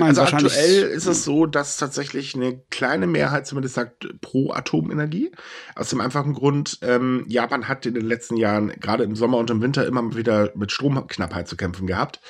Also 0.00 0.22
aktuell 0.22 0.84
ist 0.84 1.06
es 1.06 1.24
so, 1.24 1.46
dass 1.46 1.76
tatsächlich 1.76 2.34
eine 2.34 2.58
kleine 2.70 3.06
Mehrheit 3.06 3.46
zumindest 3.46 3.74
sagt 3.74 4.08
pro 4.20 4.52
Atomenergie. 4.52 5.32
Aus 5.74 5.90
dem 5.90 6.00
einfachen 6.00 6.32
Grund, 6.32 6.78
ähm, 6.82 7.24
Japan 7.26 7.66
hat 7.66 7.84
in 7.84 7.94
den 7.94 8.06
letzten 8.06 8.36
Jahren 8.36 8.68
gerade 8.78 9.02
im 9.02 9.16
Sommer 9.16 9.38
und 9.38 9.50
im 9.50 9.60
Winter 9.60 9.86
immer 9.86 10.14
wieder 10.14 10.52
mit 10.54 10.70
Stromknappheit 10.70 11.48
zu 11.48 11.56
kämpfen 11.56 11.86
gehabt. 11.86 12.20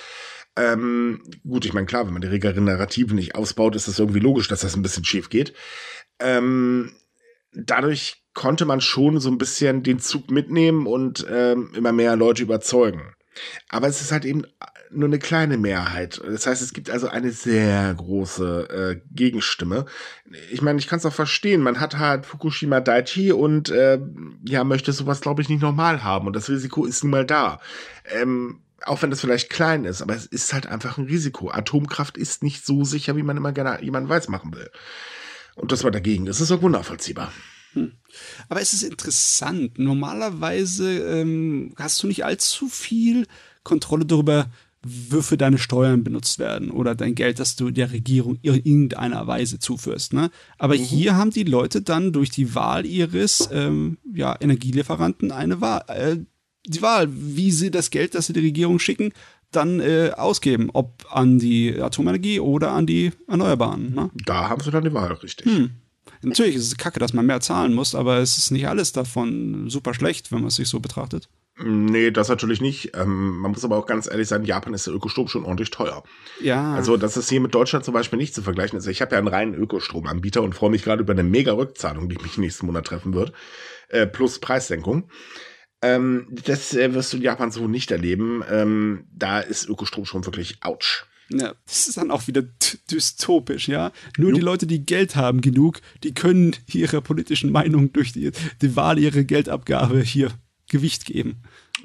Ähm, 0.58 1.22
gut, 1.46 1.64
ich 1.64 1.72
meine, 1.72 1.86
klar, 1.86 2.06
wenn 2.06 2.12
man 2.12 2.22
die 2.22 2.28
Regenerativen 2.28 3.14
nicht 3.14 3.36
ausbaut, 3.36 3.76
ist 3.76 3.86
das 3.86 3.98
irgendwie 3.98 4.18
logisch, 4.18 4.48
dass 4.48 4.60
das 4.60 4.74
ein 4.74 4.82
bisschen 4.82 5.04
schief 5.04 5.30
geht. 5.30 5.54
Ähm, 6.18 6.92
dadurch 7.52 8.24
konnte 8.34 8.64
man 8.64 8.80
schon 8.80 9.20
so 9.20 9.30
ein 9.30 9.38
bisschen 9.38 9.84
den 9.84 10.00
Zug 10.00 10.30
mitnehmen 10.30 10.86
und 10.86 11.24
ähm, 11.30 11.70
immer 11.76 11.92
mehr 11.92 12.16
Leute 12.16 12.42
überzeugen. 12.42 13.14
Aber 13.68 13.86
es 13.86 14.00
ist 14.00 14.10
halt 14.10 14.24
eben 14.24 14.42
nur 14.90 15.08
eine 15.08 15.20
kleine 15.20 15.58
Mehrheit. 15.58 16.20
Das 16.24 16.46
heißt, 16.46 16.60
es 16.62 16.72
gibt 16.72 16.90
also 16.90 17.08
eine 17.08 17.30
sehr 17.30 17.94
große 17.94 18.68
äh, 18.98 19.14
Gegenstimme. 19.14 19.84
Ich 20.50 20.62
meine, 20.62 20.80
ich 20.80 20.88
kann 20.88 20.98
es 20.98 21.06
auch 21.06 21.12
verstehen. 21.12 21.60
Man 21.60 21.78
hat 21.78 21.98
halt 21.98 22.26
Fukushima 22.26 22.80
Daiichi 22.80 23.30
und 23.30 23.70
äh, 23.70 24.00
ja, 24.44 24.64
möchte 24.64 24.92
sowas, 24.92 25.20
glaube 25.20 25.42
ich, 25.42 25.48
nicht 25.48 25.62
normal 25.62 26.02
haben. 26.02 26.26
Und 26.26 26.34
das 26.34 26.48
Risiko 26.48 26.84
ist 26.84 27.04
nun 27.04 27.12
mal 27.12 27.26
da. 27.26 27.60
Ähm, 28.06 28.60
auch 28.84 29.02
wenn 29.02 29.10
das 29.10 29.20
vielleicht 29.20 29.50
klein 29.50 29.84
ist, 29.84 30.02
aber 30.02 30.14
es 30.14 30.26
ist 30.26 30.52
halt 30.52 30.66
einfach 30.66 30.98
ein 30.98 31.06
Risiko. 31.06 31.50
Atomkraft 31.50 32.16
ist 32.16 32.42
nicht 32.42 32.64
so 32.64 32.84
sicher, 32.84 33.16
wie 33.16 33.22
man 33.22 33.36
immer 33.36 33.52
gerne 33.52 33.82
jemanden 33.82 34.08
weiß 34.08 34.28
machen 34.28 34.54
will. 34.54 34.70
Und 35.56 35.72
das 35.72 35.84
war 35.84 35.90
dagegen. 35.90 36.26
Das 36.26 36.40
ist 36.40 36.52
auch 36.52 36.62
wundervollziehbar. 36.62 37.32
Hm. 37.72 37.92
Aber 38.48 38.60
es 38.60 38.72
ist 38.72 38.82
interessant. 38.82 39.78
Normalerweise 39.78 41.20
ähm, 41.20 41.74
hast 41.76 42.02
du 42.02 42.06
nicht 42.06 42.24
allzu 42.24 42.68
viel 42.68 43.26
Kontrolle 43.64 44.06
darüber, 44.06 44.48
wofür 44.82 45.36
deine 45.36 45.58
Steuern 45.58 46.04
benutzt 46.04 46.38
werden 46.38 46.70
oder 46.70 46.94
dein 46.94 47.16
Geld, 47.16 47.40
das 47.40 47.56
du 47.56 47.70
der 47.70 47.90
Regierung 47.90 48.38
in 48.42 48.54
irgendeiner 48.54 49.26
Weise 49.26 49.58
zuführst. 49.58 50.12
Ne? 50.12 50.30
Aber 50.56 50.74
mhm. 50.74 50.78
hier 50.78 51.16
haben 51.16 51.30
die 51.30 51.42
Leute 51.42 51.82
dann 51.82 52.12
durch 52.12 52.30
die 52.30 52.54
Wahl 52.54 52.86
ihres 52.86 53.48
ähm, 53.52 53.98
ja, 54.14 54.36
Energielieferanten 54.40 55.32
eine 55.32 55.60
Wahl, 55.60 55.82
äh, 55.88 56.16
die 56.68 56.82
Wahl, 56.82 57.08
wie 57.10 57.50
sie 57.50 57.70
das 57.70 57.90
Geld, 57.90 58.14
das 58.14 58.26
sie 58.26 58.32
der 58.32 58.42
Regierung 58.42 58.78
schicken, 58.78 59.12
dann 59.50 59.80
äh, 59.80 60.12
ausgeben, 60.14 60.70
ob 60.72 61.06
an 61.10 61.38
die 61.38 61.80
Atomenergie 61.80 62.40
oder 62.40 62.72
an 62.72 62.86
die 62.86 63.12
Erneuerbaren. 63.26 63.94
Ne? 63.94 64.10
Da 64.26 64.48
haben 64.48 64.62
sie 64.62 64.70
dann 64.70 64.84
die 64.84 64.92
Wahl, 64.92 65.12
richtig. 65.12 65.46
Hm. 65.46 65.70
Natürlich 66.22 66.56
ist 66.56 66.66
es 66.66 66.76
kacke, 66.76 66.98
dass 66.98 67.12
man 67.12 67.26
mehr 67.26 67.40
zahlen 67.40 67.74
muss, 67.74 67.94
aber 67.94 68.18
es 68.18 68.38
ist 68.38 68.50
nicht 68.50 68.68
alles 68.68 68.92
davon 68.92 69.70
super 69.70 69.94
schlecht, 69.94 70.32
wenn 70.32 70.40
man 70.40 70.48
es 70.48 70.56
sich 70.56 70.68
so 70.68 70.80
betrachtet. 70.80 71.28
Nee, 71.60 72.12
das 72.12 72.28
natürlich 72.28 72.60
nicht. 72.60 72.96
Ähm, 72.96 73.38
man 73.38 73.50
muss 73.50 73.64
aber 73.64 73.76
auch 73.76 73.86
ganz 73.86 74.08
ehrlich 74.08 74.28
sagen, 74.28 74.44
Japan 74.44 74.74
ist 74.74 74.86
der 74.86 74.94
Ökostrom 74.94 75.26
schon 75.26 75.44
ordentlich 75.44 75.70
teuer. 75.70 76.04
Ja. 76.40 76.74
Also 76.74 76.96
das 76.96 77.16
ist 77.16 77.28
hier 77.28 77.40
mit 77.40 77.54
Deutschland 77.54 77.84
zum 77.84 77.94
Beispiel 77.94 78.18
nicht 78.18 78.34
zu 78.34 78.42
vergleichen. 78.42 78.76
Also 78.76 78.90
ich 78.90 79.02
habe 79.02 79.12
ja 79.12 79.18
einen 79.18 79.28
reinen 79.28 79.54
Ökostromanbieter 79.54 80.42
und 80.42 80.54
freue 80.54 80.70
mich 80.70 80.84
gerade 80.84 81.02
über 81.02 81.12
eine 81.12 81.24
mega 81.24 81.52
Rückzahlung, 81.52 82.08
die 82.08 82.18
mich 82.18 82.38
nächsten 82.38 82.66
Monat 82.66 82.86
treffen 82.86 83.12
wird, 83.12 83.32
äh, 83.88 84.06
plus 84.06 84.38
Preissenkung. 84.38 85.10
Ähm, 85.80 86.26
das 86.30 86.74
äh, 86.74 86.92
wirst 86.94 87.12
du 87.12 87.18
in 87.18 87.22
Japan 87.22 87.50
so 87.50 87.68
nicht 87.68 87.90
erleben. 87.90 88.42
Ähm, 88.50 89.04
da 89.12 89.40
ist 89.40 89.68
Ökostrom 89.68 90.04
schon 90.04 90.26
wirklich 90.26 90.58
ouch. 90.62 91.04
Ja, 91.30 91.54
das 91.66 91.88
ist 91.88 91.98
dann 91.98 92.10
auch 92.10 92.26
wieder 92.26 92.42
dystopisch, 92.90 93.68
ja. 93.68 93.92
Nur 94.16 94.32
die 94.32 94.40
Leute, 94.40 94.66
die 94.66 94.86
Geld 94.86 95.14
haben 95.14 95.42
genug, 95.42 95.80
die 96.02 96.14
können 96.14 96.56
ihrer 96.72 97.02
politischen 97.02 97.52
Meinung 97.52 97.92
durch 97.92 98.12
die, 98.12 98.32
die 98.62 98.76
Wahl 98.76 98.98
ihrer 98.98 99.24
Geldabgabe 99.24 100.00
hier 100.00 100.30
Gewicht 100.70 101.04
geben. 101.04 101.42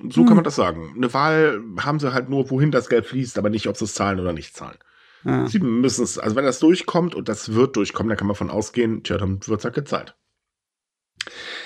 So 0.09 0.21
hm. 0.21 0.27
kann 0.27 0.35
man 0.35 0.45
das 0.45 0.55
sagen. 0.55 0.93
Eine 0.95 1.13
Wahl 1.13 1.61
haben 1.79 1.99
sie 1.99 2.13
halt 2.13 2.29
nur, 2.29 2.49
wohin 2.49 2.71
das 2.71 2.89
Geld 2.89 3.05
fließt, 3.05 3.37
aber 3.37 3.49
nicht, 3.49 3.67
ob 3.67 3.77
sie 3.77 3.85
es 3.85 3.93
zahlen 3.93 4.19
oder 4.19 4.33
nicht 4.33 4.55
zahlen. 4.55 4.77
Ah. 5.25 5.47
Sie 5.47 5.59
müssen 5.59 6.03
es, 6.03 6.17
also 6.17 6.35
wenn 6.35 6.45
das 6.45 6.59
durchkommt 6.59 7.15
und 7.15 7.29
das 7.29 7.53
wird 7.53 7.75
durchkommen, 7.75 8.09
dann 8.09 8.17
kann 8.17 8.27
man 8.27 8.35
von 8.35 8.49
ausgehen, 8.49 9.03
tja, 9.03 9.17
dann 9.17 9.45
wird 9.45 9.59
es 9.59 9.65
halt 9.65 9.75
gezahlt. 9.75 10.15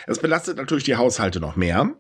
Es 0.05 0.19
belastet 0.19 0.57
natürlich 0.57 0.83
die 0.83 0.95
Haushalte 0.95 1.39
noch 1.39 1.55
mehr. 1.55 1.95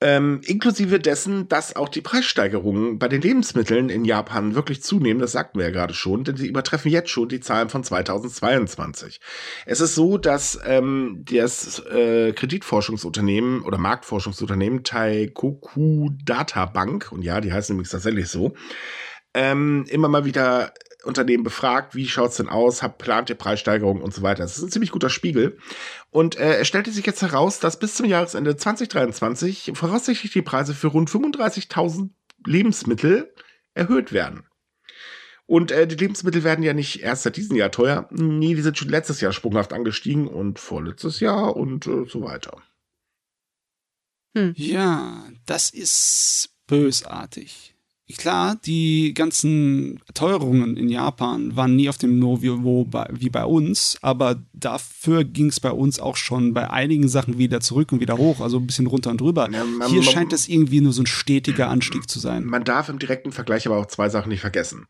Ähm, 0.00 0.40
inklusive 0.44 0.98
dessen, 0.98 1.48
dass 1.48 1.76
auch 1.76 1.88
die 1.88 2.02
Preissteigerungen 2.02 2.98
bei 2.98 3.08
den 3.08 3.22
Lebensmitteln 3.22 3.88
in 3.88 4.04
Japan 4.04 4.54
wirklich 4.54 4.82
zunehmen, 4.82 5.20
das 5.20 5.32
sagten 5.32 5.58
wir 5.58 5.66
ja 5.66 5.72
gerade 5.72 5.94
schon, 5.94 6.24
denn 6.24 6.36
sie 6.36 6.48
übertreffen 6.48 6.90
jetzt 6.90 7.10
schon 7.10 7.28
die 7.28 7.40
Zahlen 7.40 7.70
von 7.70 7.84
2022. 7.84 9.20
Es 9.64 9.80
ist 9.80 9.94
so, 9.94 10.18
dass 10.18 10.58
ähm, 10.66 11.24
das 11.30 11.78
äh, 11.86 12.32
Kreditforschungsunternehmen 12.32 13.62
oder 13.62 13.78
Marktforschungsunternehmen 13.78 14.82
Taikoku 14.82 16.10
Data 16.24 16.66
Bank, 16.66 17.10
und 17.12 17.22
ja, 17.22 17.40
die 17.40 17.52
heißen 17.52 17.74
nämlich 17.74 17.88
tatsächlich 17.88 18.28
so, 18.28 18.52
ähm, 19.32 19.86
immer 19.88 20.08
mal 20.08 20.24
wieder 20.24 20.74
Unternehmen 21.06 21.44
befragt, 21.44 21.94
wie 21.94 22.08
schaut's 22.08 22.36
denn 22.36 22.48
aus, 22.48 22.82
hab, 22.82 22.98
plant 22.98 23.30
ihr 23.30 23.36
Preissteigerungen 23.36 24.02
und 24.02 24.14
so 24.14 24.22
weiter. 24.22 24.42
Das 24.42 24.56
ist 24.56 24.62
ein 24.62 24.70
ziemlich 24.70 24.90
guter 24.90 25.10
Spiegel. 25.10 25.58
Und 26.10 26.36
äh, 26.36 26.58
es 26.58 26.68
stellte 26.68 26.90
sich 26.90 27.06
jetzt 27.06 27.22
heraus, 27.22 27.60
dass 27.60 27.78
bis 27.78 27.94
zum 27.94 28.06
Jahresende 28.06 28.56
2023 28.56 29.72
voraussichtlich 29.74 30.32
die 30.32 30.42
Preise 30.42 30.74
für 30.74 30.88
rund 30.88 31.10
35.000 31.10 32.10
Lebensmittel 32.46 33.32
erhöht 33.74 34.12
werden. 34.12 34.44
Und 35.46 35.72
äh, 35.72 35.86
die 35.86 35.96
Lebensmittel 35.96 36.42
werden 36.42 36.62
ja 36.62 36.72
nicht 36.72 37.02
erst 37.02 37.24
seit 37.24 37.36
diesem 37.36 37.56
Jahr 37.56 37.70
teuer. 37.70 38.08
Nee, 38.10 38.54
die 38.54 38.62
sind 38.62 38.78
schon 38.78 38.88
letztes 38.88 39.20
Jahr 39.20 39.32
sprunghaft 39.32 39.72
angestiegen 39.72 40.26
und 40.26 40.58
vorletztes 40.58 41.20
Jahr 41.20 41.56
und 41.56 41.86
äh, 41.86 42.06
so 42.08 42.22
weiter. 42.22 42.62
Hm. 44.34 44.54
Ja, 44.56 45.28
das 45.46 45.70
ist 45.70 46.50
bösartig. 46.66 47.73
Klar, 48.18 48.58
die 48.66 49.14
ganzen 49.14 49.98
Teuerungen 50.12 50.76
in 50.76 50.90
Japan 50.90 51.56
waren 51.56 51.74
nie 51.74 51.88
auf 51.88 51.96
dem 51.96 52.18
Niveau 52.18 52.86
wie 53.10 53.30
bei 53.30 53.44
uns, 53.46 53.96
aber 54.02 54.42
dafür 54.52 55.24
ging 55.24 55.46
es 55.46 55.58
bei 55.58 55.70
uns 55.70 55.98
auch 55.98 56.16
schon 56.16 56.52
bei 56.52 56.68
einigen 56.68 57.08
Sachen 57.08 57.38
wieder 57.38 57.60
zurück 57.60 57.92
und 57.92 58.00
wieder 58.00 58.18
hoch, 58.18 58.40
also 58.40 58.58
ein 58.58 58.66
bisschen 58.66 58.88
runter 58.88 59.10
und 59.10 59.22
drüber. 59.22 59.48
Ja, 59.50 59.64
man, 59.64 59.88
Hier 59.88 60.02
scheint 60.02 60.34
es 60.34 60.48
irgendwie 60.48 60.82
nur 60.82 60.92
so 60.92 61.02
ein 61.02 61.06
stetiger 61.06 61.70
Anstieg 61.70 62.10
zu 62.10 62.18
sein. 62.18 62.44
Man 62.44 62.64
darf 62.64 62.90
im 62.90 62.98
direkten 62.98 63.32
Vergleich 63.32 63.66
aber 63.66 63.78
auch 63.78 63.86
zwei 63.86 64.10
Sachen 64.10 64.28
nicht 64.28 64.42
vergessen. 64.42 64.86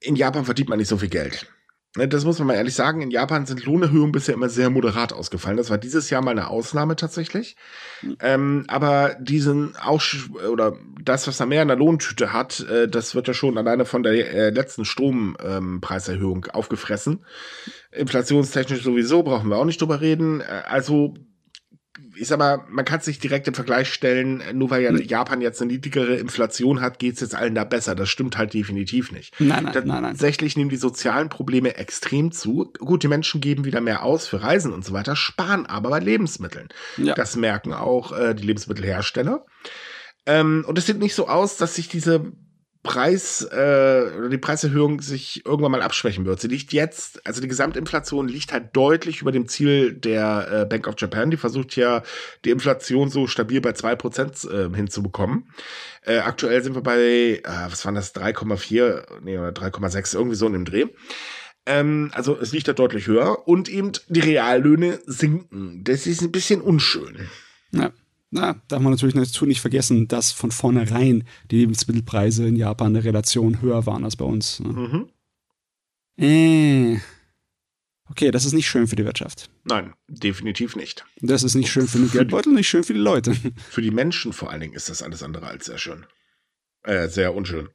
In 0.00 0.16
Japan 0.16 0.44
verdient 0.44 0.68
man 0.68 0.78
nicht 0.78 0.88
so 0.88 0.98
viel 0.98 1.08
Geld. 1.08 1.46
Ne, 1.94 2.08
das 2.08 2.24
muss 2.24 2.38
man 2.38 2.48
mal 2.48 2.54
ehrlich 2.54 2.74
sagen. 2.74 3.02
In 3.02 3.10
Japan 3.10 3.44
sind 3.44 3.66
Lohnerhöhungen 3.66 4.12
bisher 4.12 4.34
immer 4.34 4.48
sehr 4.48 4.70
moderat 4.70 5.12
ausgefallen. 5.12 5.58
Das 5.58 5.68
war 5.68 5.76
dieses 5.76 6.08
Jahr 6.08 6.22
mal 6.22 6.30
eine 6.30 6.48
Ausnahme 6.48 6.96
tatsächlich. 6.96 7.54
Mhm. 8.00 8.16
Ähm, 8.20 8.64
aber 8.68 9.14
diesen 9.20 9.76
auch 9.76 10.02
oder 10.50 10.74
das, 11.02 11.28
was 11.28 11.36
da 11.36 11.44
mehr 11.44 11.60
in 11.60 11.68
der 11.68 11.76
Lohntüte 11.76 12.32
hat, 12.32 12.60
äh, 12.60 12.88
das 12.88 13.14
wird 13.14 13.28
ja 13.28 13.34
schon 13.34 13.58
alleine 13.58 13.84
von 13.84 14.02
der 14.02 14.12
äh, 14.12 14.48
letzten 14.48 14.86
Strompreiserhöhung 14.86 16.46
ähm, 16.46 16.50
aufgefressen. 16.52 17.26
Inflationstechnisch 17.90 18.82
sowieso 18.82 19.22
brauchen 19.22 19.50
wir 19.50 19.58
auch 19.58 19.66
nicht 19.66 19.80
drüber 19.82 20.00
reden. 20.00 20.40
Äh, 20.40 20.62
also 20.66 21.12
ich 22.22 22.28
sag 22.28 22.38
mal, 22.38 22.64
man 22.68 22.84
kann 22.84 23.00
es 23.00 23.08
nicht 23.08 23.22
direkt 23.24 23.48
im 23.48 23.54
Vergleich 23.54 23.92
stellen, 23.92 24.44
nur 24.52 24.70
weil 24.70 24.80
ja 24.80 24.92
Japan 24.92 25.40
jetzt 25.40 25.60
eine 25.60 25.72
niedrigere 25.72 26.14
Inflation 26.14 26.80
hat, 26.80 27.00
geht's 27.00 27.20
jetzt 27.20 27.34
allen 27.34 27.56
da 27.56 27.64
besser. 27.64 27.96
Das 27.96 28.10
stimmt 28.10 28.38
halt 28.38 28.54
definitiv 28.54 29.10
nicht. 29.10 29.34
Nein, 29.40 29.64
nein, 29.64 29.72
nein, 29.74 29.86
nein. 29.86 30.02
Tatsächlich 30.12 30.56
nehmen 30.56 30.70
die 30.70 30.76
sozialen 30.76 31.28
Probleme 31.28 31.74
extrem 31.76 32.30
zu. 32.30 32.72
Gut, 32.78 33.02
die 33.02 33.08
Menschen 33.08 33.40
geben 33.40 33.64
wieder 33.64 33.80
mehr 33.80 34.04
aus 34.04 34.28
für 34.28 34.40
Reisen 34.40 34.72
und 34.72 34.84
so 34.84 34.92
weiter, 34.92 35.16
sparen 35.16 35.66
aber 35.66 35.90
bei 35.90 35.98
Lebensmitteln. 35.98 36.68
Ja. 36.96 37.14
Das 37.14 37.34
merken 37.34 37.72
auch 37.72 38.16
äh, 38.16 38.34
die 38.34 38.44
Lebensmittelhersteller. 38.44 39.44
Ähm, 40.24 40.64
und 40.68 40.78
es 40.78 40.86
sieht 40.86 41.00
nicht 41.00 41.16
so 41.16 41.26
aus, 41.26 41.56
dass 41.56 41.74
sich 41.74 41.88
diese 41.88 42.30
Preis, 42.82 43.42
äh, 43.42 44.28
die 44.28 44.38
Preiserhöhung 44.38 45.00
sich 45.00 45.46
irgendwann 45.46 45.70
mal 45.70 45.82
abschwächen 45.82 46.24
wird. 46.24 46.40
Sie 46.40 46.48
liegt 46.48 46.72
jetzt, 46.72 47.24
also 47.24 47.40
die 47.40 47.46
Gesamtinflation 47.46 48.26
liegt 48.26 48.52
halt 48.52 48.74
deutlich 48.76 49.20
über 49.20 49.30
dem 49.30 49.46
Ziel 49.46 49.92
der 49.92 50.48
äh, 50.50 50.64
Bank 50.64 50.88
of 50.88 50.96
Japan. 50.98 51.30
Die 51.30 51.36
versucht 51.36 51.76
ja, 51.76 52.02
die 52.44 52.50
Inflation 52.50 53.08
so 53.08 53.28
stabil 53.28 53.60
bei 53.60 53.72
zwei 53.72 53.94
Prozent 53.94 54.44
äh, 54.44 54.68
hinzubekommen. 54.74 55.48
Äh, 56.04 56.18
aktuell 56.18 56.62
sind 56.64 56.74
wir 56.74 56.82
bei, 56.82 56.98
äh, 56.98 57.42
was 57.44 57.84
waren 57.84 57.94
das, 57.94 58.14
3,4, 58.16 59.20
nee, 59.22 59.38
oder 59.38 59.50
3,6, 59.50 60.16
irgendwie 60.16 60.36
so 60.36 60.46
in 60.48 60.52
dem 60.54 60.64
Dreh. 60.64 60.86
Ähm, 61.66 62.10
also 62.12 62.36
es 62.36 62.50
liegt 62.50 62.66
da 62.66 62.72
deutlich 62.72 63.06
höher 63.06 63.46
und 63.46 63.68
eben 63.68 63.92
die 64.08 64.20
Reallöhne 64.20 64.98
sinken. 65.06 65.84
Das 65.84 66.08
ist 66.08 66.20
ein 66.20 66.32
bisschen 66.32 66.60
unschön. 66.60 67.28
Ja. 67.70 67.92
Na, 68.34 68.54
darf 68.68 68.80
man 68.80 68.92
natürlich 68.92 69.14
dazu 69.14 69.44
nicht 69.44 69.60
vergessen, 69.60 70.08
dass 70.08 70.32
von 70.32 70.50
vornherein 70.50 71.24
die 71.50 71.58
Lebensmittelpreise 71.58 72.46
in 72.48 72.56
Japan 72.56 72.88
eine 72.96 73.04
Relation 73.04 73.60
höher 73.60 73.84
waren 73.84 74.04
als 74.04 74.16
bei 74.16 74.24
uns. 74.24 74.58
Ne? 74.60 74.68
Mhm. 74.72 75.08
Äh. 76.16 76.98
Okay, 78.08 78.30
das 78.30 78.44
ist 78.46 78.52
nicht 78.54 78.66
schön 78.68 78.86
für 78.86 78.96
die 78.96 79.04
Wirtschaft. 79.04 79.50
Nein, 79.64 79.94
definitiv 80.08 80.76
nicht. 80.76 81.04
Das 81.20 81.42
ist 81.42 81.54
nicht 81.54 81.70
schön 81.70 81.86
für 81.86 81.98
den 81.98 82.06
Für 82.06 82.12
die- 82.12 82.18
Geldbeutel, 82.18 82.52
nicht 82.54 82.68
schön 82.68 82.84
für 82.84 82.92
die 82.94 82.98
Leute. 83.00 83.34
Für 83.70 83.82
die 83.82 83.90
Menschen 83.90 84.32
vor 84.32 84.50
allen 84.50 84.60
Dingen 84.60 84.74
ist 84.74 84.88
das 84.88 85.02
alles 85.02 85.22
andere 85.22 85.46
als 85.46 85.66
sehr 85.66 85.78
schön. 85.78 86.06
Äh, 86.84 87.08
sehr 87.08 87.34
unschön. 87.34 87.68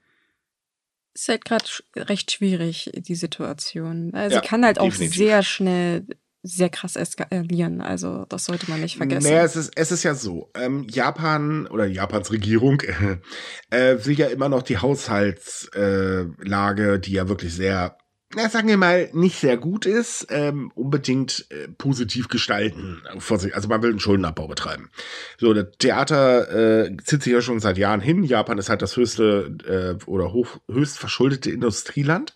Ist 1.13 1.29
halt 1.29 1.45
gerade 1.45 1.65
recht 1.95 2.31
schwierig, 2.31 2.91
die 2.95 3.15
Situation. 3.15 4.13
Also 4.13 4.35
Ja, 4.35 4.41
kann 4.41 4.63
halt 4.65 4.79
auch 4.79 4.85
definitiv. 4.89 5.15
sehr 5.17 5.41
schnell 5.43 6.05
sehr 6.47 6.69
krass 6.69 6.95
eskalieren. 6.95 7.81
Also 7.81 8.25
das 8.29 8.45
sollte 8.45 8.69
man 8.69 8.79
nicht 8.81 8.97
vergessen. 8.97 9.29
Naja, 9.29 9.43
es 9.43 9.55
ist, 9.55 9.71
es 9.75 9.91
ist 9.91 10.03
ja 10.03 10.15
so, 10.15 10.49
ähm, 10.55 10.87
Japan 10.89 11.67
oder 11.67 11.85
Japans 11.85 12.31
Regierung 12.31 12.81
äh, 13.69 13.97
will 14.03 14.17
ja 14.17 14.25
immer 14.27 14.49
noch 14.49 14.63
die 14.63 14.77
Haushaltslage, 14.77 16.93
äh, 16.93 16.99
die 16.99 17.11
ja 17.11 17.29
wirklich 17.29 17.53
sehr, 17.53 17.97
na, 18.35 18.49
sagen 18.49 18.67
wir 18.67 18.77
mal, 18.77 19.09
nicht 19.13 19.39
sehr 19.39 19.55
gut 19.55 19.85
ist, 19.85 20.27
ähm, 20.29 20.69
unbedingt 20.75 21.45
äh, 21.49 21.69
positiv 21.69 22.27
gestalten. 22.27 23.01
Also 23.53 23.69
man 23.69 23.81
will 23.81 23.91
einen 23.91 24.01
Schuldenabbau 24.01 24.47
betreiben. 24.47 24.89
So, 25.37 25.53
das 25.53 25.67
Theater 25.79 26.85
äh, 26.85 26.97
zieht 27.05 27.23
sich 27.23 27.31
ja 27.31 27.41
schon 27.41 27.61
seit 27.61 27.77
Jahren 27.77 28.01
hin. 28.01 28.23
Japan 28.23 28.57
ist 28.57 28.67
halt 28.69 28.81
das 28.81 28.97
höchste 28.97 29.55
äh, 29.65 29.95
oder 30.05 30.33
hoch, 30.33 30.57
höchst 30.69 30.99
verschuldete 30.99 31.51
Industrieland. 31.51 32.35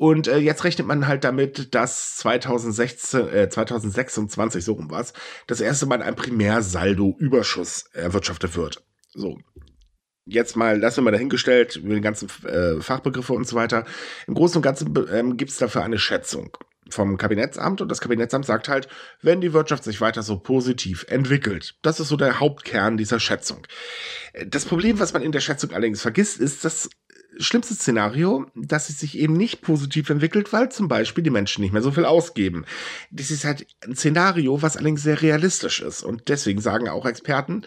Und 0.00 0.28
äh, 0.28 0.38
jetzt 0.38 0.64
rechnet 0.64 0.86
man 0.86 1.06
halt 1.06 1.24
damit, 1.24 1.74
dass 1.74 2.16
2016, 2.16 3.28
äh, 3.28 3.48
2026, 3.50 4.64
so 4.64 4.72
rum 4.72 4.90
war's, 4.90 5.12
das 5.46 5.60
erste 5.60 5.84
Mal 5.84 6.00
ein 6.00 6.16
Primärsaldo-Überschuss 6.16 7.84
erwirtschaftet 7.92 8.56
wird. 8.56 8.82
So. 9.12 9.36
Jetzt 10.24 10.56
mal, 10.56 10.78
lassen 10.78 10.98
wir 10.98 11.02
mal 11.02 11.10
dahingestellt, 11.10 11.76
über 11.76 11.92
den 11.92 12.02
ganzen 12.02 12.30
äh, 12.46 12.80
Fachbegriffe 12.80 13.34
und 13.34 13.46
so 13.46 13.56
weiter. 13.56 13.84
Im 14.26 14.32
Großen 14.32 14.56
und 14.56 14.62
Ganzen 14.62 14.90
ähm, 15.12 15.36
gibt 15.36 15.50
es 15.50 15.58
dafür 15.58 15.84
eine 15.84 15.98
Schätzung 15.98 16.56
vom 16.88 17.18
Kabinettsamt 17.18 17.82
und 17.82 17.90
das 17.90 18.00
Kabinettsamt 18.00 18.46
sagt 18.46 18.70
halt, 18.70 18.88
wenn 19.20 19.42
die 19.42 19.52
Wirtschaft 19.52 19.84
sich 19.84 20.00
weiter 20.00 20.22
so 20.22 20.38
positiv 20.38 21.04
entwickelt. 21.08 21.74
Das 21.82 22.00
ist 22.00 22.08
so 22.08 22.16
der 22.16 22.40
Hauptkern 22.40 22.96
dieser 22.96 23.20
Schätzung. 23.20 23.66
Äh, 24.32 24.46
Das 24.46 24.64
Problem, 24.64 24.98
was 24.98 25.12
man 25.12 25.20
in 25.20 25.32
der 25.32 25.40
Schätzung 25.40 25.72
allerdings 25.72 26.00
vergisst, 26.00 26.40
ist 26.40 26.64
das 26.64 26.88
schlimmste 27.40 27.74
Szenario, 27.74 28.46
dass 28.54 28.88
es 28.88 29.00
sich 29.00 29.18
eben 29.18 29.34
nicht 29.34 29.62
positiv 29.62 30.10
entwickelt, 30.10 30.52
weil 30.52 30.70
zum 30.70 30.88
Beispiel 30.88 31.24
die 31.24 31.30
Menschen 31.30 31.62
nicht 31.62 31.72
mehr 31.72 31.82
so 31.82 31.90
viel 31.90 32.04
ausgeben. 32.04 32.64
Das 33.10 33.30
ist 33.30 33.44
halt 33.44 33.66
ein 33.84 33.96
Szenario, 33.96 34.62
was 34.62 34.76
allerdings 34.76 35.02
sehr 35.02 35.22
realistisch 35.22 35.80
ist. 35.80 36.02
Und 36.02 36.28
deswegen 36.28 36.60
sagen 36.60 36.88
auch 36.88 37.06
Experten 37.06 37.62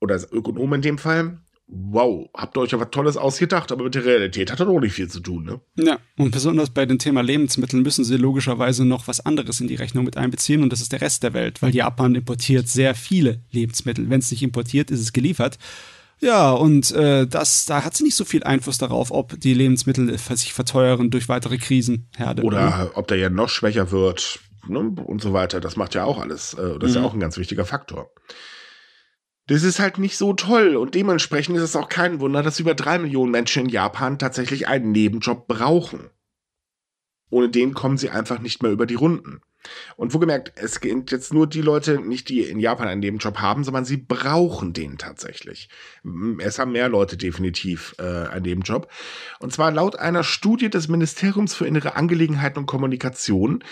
oder 0.00 0.20
Ökonomen 0.32 0.76
in 0.76 0.82
dem 0.82 0.98
Fall, 0.98 1.38
wow, 1.68 2.28
habt 2.34 2.56
ihr 2.56 2.60
euch 2.60 2.70
ja 2.70 2.80
was 2.80 2.90
Tolles 2.90 3.16
ausgedacht, 3.16 3.72
aber 3.72 3.84
mit 3.84 3.94
der 3.94 4.04
Realität 4.04 4.52
hat 4.52 4.60
das 4.60 4.68
auch 4.68 4.80
nicht 4.80 4.94
viel 4.94 5.08
zu 5.08 5.20
tun, 5.20 5.44
ne? 5.44 5.60
Ja, 5.76 5.98
und 6.16 6.30
besonders 6.30 6.70
bei 6.70 6.86
dem 6.86 6.98
Thema 6.98 7.22
Lebensmitteln 7.22 7.82
müssen 7.82 8.04
sie 8.04 8.16
logischerweise 8.16 8.84
noch 8.84 9.08
was 9.08 9.24
anderes 9.24 9.60
in 9.60 9.66
die 9.66 9.74
Rechnung 9.74 10.04
mit 10.04 10.16
einbeziehen 10.16 10.62
und 10.62 10.72
das 10.72 10.80
ist 10.80 10.92
der 10.92 11.00
Rest 11.00 11.22
der 11.24 11.34
Welt, 11.34 11.62
weil 11.62 11.74
Japan 11.74 12.14
importiert 12.14 12.68
sehr 12.68 12.94
viele 12.94 13.40
Lebensmittel. 13.50 14.08
Wenn 14.08 14.20
es 14.20 14.30
nicht 14.30 14.42
importiert, 14.42 14.90
ist 14.90 15.00
es 15.00 15.12
geliefert. 15.12 15.58
Ja, 16.20 16.52
und 16.52 16.92
äh, 16.92 17.26
das, 17.26 17.66
da 17.66 17.84
hat 17.84 17.94
sie 17.96 18.04
nicht 18.04 18.14
so 18.14 18.24
viel 18.24 18.42
Einfluss 18.42 18.78
darauf, 18.78 19.10
ob 19.10 19.38
die 19.38 19.52
Lebensmittel 19.54 20.16
sich 20.16 20.54
verteuern 20.54 21.10
durch 21.10 21.28
weitere 21.28 21.58
Krisenherde. 21.58 22.42
Oder 22.42 22.90
ob 22.94 23.06
der 23.08 23.18
ja 23.18 23.28
noch 23.28 23.50
schwächer 23.50 23.90
wird 23.90 24.40
ne? 24.66 24.80
und 24.80 25.20
so 25.20 25.32
weiter. 25.34 25.60
Das 25.60 25.76
macht 25.76 25.94
ja 25.94 26.04
auch 26.04 26.18
alles. 26.18 26.54
Äh, 26.54 26.78
das 26.78 26.90
ist 26.90 26.94
ja 26.96 27.02
Mhm. 27.02 27.06
auch 27.06 27.14
ein 27.14 27.20
ganz 27.20 27.36
wichtiger 27.36 27.66
Faktor. 27.66 28.10
Das 29.46 29.62
ist 29.62 29.78
halt 29.78 29.98
nicht 29.98 30.16
so 30.16 30.32
toll 30.32 30.74
und 30.74 30.94
dementsprechend 30.96 31.56
ist 31.56 31.62
es 31.62 31.76
auch 31.76 31.88
kein 31.88 32.18
Wunder, 32.18 32.42
dass 32.42 32.58
über 32.58 32.74
drei 32.74 32.98
Millionen 32.98 33.30
Menschen 33.30 33.66
in 33.66 33.68
Japan 33.68 34.18
tatsächlich 34.18 34.66
einen 34.66 34.90
Nebenjob 34.90 35.46
brauchen. 35.46 36.10
Ohne 37.30 37.48
den 37.48 37.74
kommen 37.74 37.96
sie 37.98 38.10
einfach 38.10 38.40
nicht 38.40 38.62
mehr 38.62 38.72
über 38.72 38.86
die 38.86 38.94
Runden. 38.94 39.40
Und 39.96 40.14
wohlgemerkt, 40.14 40.52
es 40.56 40.74
sind 40.74 41.10
jetzt 41.10 41.32
nur 41.32 41.46
die 41.46 41.62
Leute, 41.62 42.00
nicht 42.00 42.28
die 42.28 42.42
in 42.42 42.58
Japan 42.58 42.88
einen 42.88 43.00
Nebenjob 43.00 43.38
haben, 43.38 43.64
sondern 43.64 43.84
sie 43.84 43.96
brauchen 43.96 44.72
den 44.72 44.98
tatsächlich. 44.98 45.68
Es 46.38 46.58
haben 46.58 46.72
mehr 46.72 46.88
Leute 46.88 47.16
definitiv 47.16 47.94
äh, 47.98 48.28
einen 48.28 48.42
Nebenjob. 48.42 48.90
Und 49.40 49.52
zwar 49.52 49.70
laut 49.70 49.96
einer 49.96 50.24
Studie 50.24 50.70
des 50.70 50.88
Ministeriums 50.88 51.54
für 51.54 51.66
Innere 51.66 51.96
Angelegenheiten 51.96 52.60
und 52.60 52.66
Kommunikation 52.66 53.62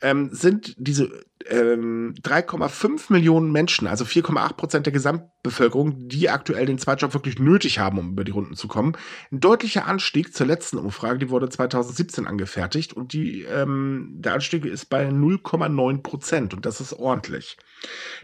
ähm, 0.00 0.30
sind 0.32 0.74
diese 0.78 1.10
ähm, 1.48 2.14
3,5 2.22 3.12
Millionen 3.12 3.52
Menschen, 3.52 3.86
also 3.86 4.04
4,8 4.04 4.52
Prozent 4.54 4.86
der 4.86 4.92
Gesamtbevölkerung, 4.92 6.08
die 6.08 6.28
aktuell 6.28 6.66
den 6.66 6.78
Zweitjob 6.78 7.14
wirklich 7.14 7.38
nötig 7.38 7.78
haben, 7.78 7.98
um 7.98 8.12
über 8.12 8.24
die 8.24 8.32
Runden 8.32 8.54
zu 8.54 8.68
kommen. 8.68 8.96
Ein 9.32 9.40
deutlicher 9.40 9.86
Anstieg 9.86 10.34
zur 10.34 10.46
letzten 10.46 10.78
Umfrage, 10.78 11.18
die 11.18 11.30
wurde 11.30 11.48
2017 11.48 12.26
angefertigt 12.26 12.92
und 12.92 13.12
die, 13.12 13.42
ähm, 13.42 14.14
der 14.18 14.34
Anstieg 14.34 14.64
ist 14.64 14.86
bei 14.86 15.08
0,9 15.08 16.02
Prozent 16.02 16.54
und 16.54 16.66
das 16.66 16.80
ist 16.80 16.92
ordentlich. 16.92 17.56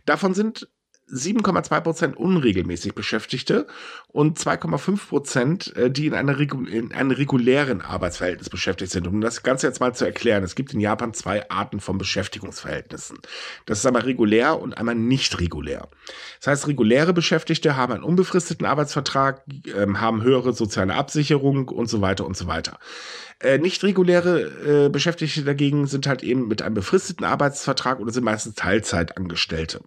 Davon 0.04 0.34
sind 0.34 0.68
7,2 1.12 1.80
Prozent 1.80 2.16
unregelmäßig 2.16 2.94
Beschäftigte 2.94 3.66
und 4.09 4.38
2,5 4.38 5.09
Prozent, 5.09 5.76
äh, 5.76 5.90
die 5.90 6.07
in, 6.07 6.14
einer 6.14 6.38
in 6.38 6.92
einem 6.92 7.11
regulären 7.11 7.80
Arbeitsverhältnis 7.80 8.48
beschäftigt 8.48 8.92
sind. 8.92 9.07
Um 9.07 9.20
das 9.20 9.42
Ganze 9.42 9.66
jetzt 9.66 9.80
mal 9.80 9.94
zu 9.94 10.05
erklären, 10.05 10.42
es 10.42 10.55
gibt 10.55 10.72
in 10.72 10.80
Japan 10.80 11.12
zwei 11.14 11.48
Arten 11.50 11.80
von 11.80 11.98
Beschäftigungsverhältnissen. 11.98 13.18
Das 13.66 13.78
ist 13.78 13.86
einmal 13.86 14.02
regulär 14.02 14.61
und 14.61 14.78
einmal 14.78 14.94
nicht 14.94 15.40
regulär. 15.40 15.88
Das 16.40 16.48
heißt, 16.48 16.68
reguläre 16.68 17.12
Beschäftigte 17.12 17.76
haben 17.76 17.92
einen 17.92 18.05
unbefristeten 18.05 18.66
Arbeitsvertrag, 18.66 19.42
ähm, 19.76 20.00
haben 20.00 20.22
höhere 20.22 20.52
soziale 20.52 20.94
Absicherung 20.94 21.68
und 21.68 21.88
so 21.88 22.00
weiter 22.00 22.24
und 22.24 22.36
so 22.36 22.46
weiter. 22.46 22.78
Äh, 23.40 23.59
nicht 23.59 23.82
reguläre 23.82 24.86
äh, 24.86 24.88
Beschäftigte 24.88 25.42
dagegen 25.42 25.86
sind 25.86 26.07
halt 26.07 26.22
eben 26.22 26.48
mit 26.48 26.62
einem 26.62 26.74
befristeten 26.74 27.26
Arbeitsvertrag 27.26 28.00
oder 28.00 28.12
sind 28.12 28.24
meistens 28.24 28.55
Teilzeitangestellte. 28.55 29.80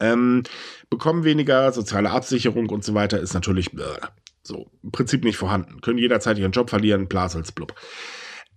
Ähm, 0.00 0.42
bekommen 0.90 1.24
weniger 1.24 1.72
soziale 1.72 2.10
Absicherung 2.10 2.68
und 2.70 2.84
so 2.84 2.94
weiter 2.94 3.20
ist 3.20 3.34
natürlich 3.34 3.72
äh, 3.74 4.00
so 4.42 4.70
im 4.82 4.92
Prinzip 4.92 5.24
nicht 5.24 5.36
vorhanden. 5.36 5.80
Können 5.80 5.98
jederzeit 5.98 6.38
ihren 6.38 6.52
Job 6.52 6.70
verlieren, 6.70 7.08
blasels 7.08 7.52
blub. 7.52 7.74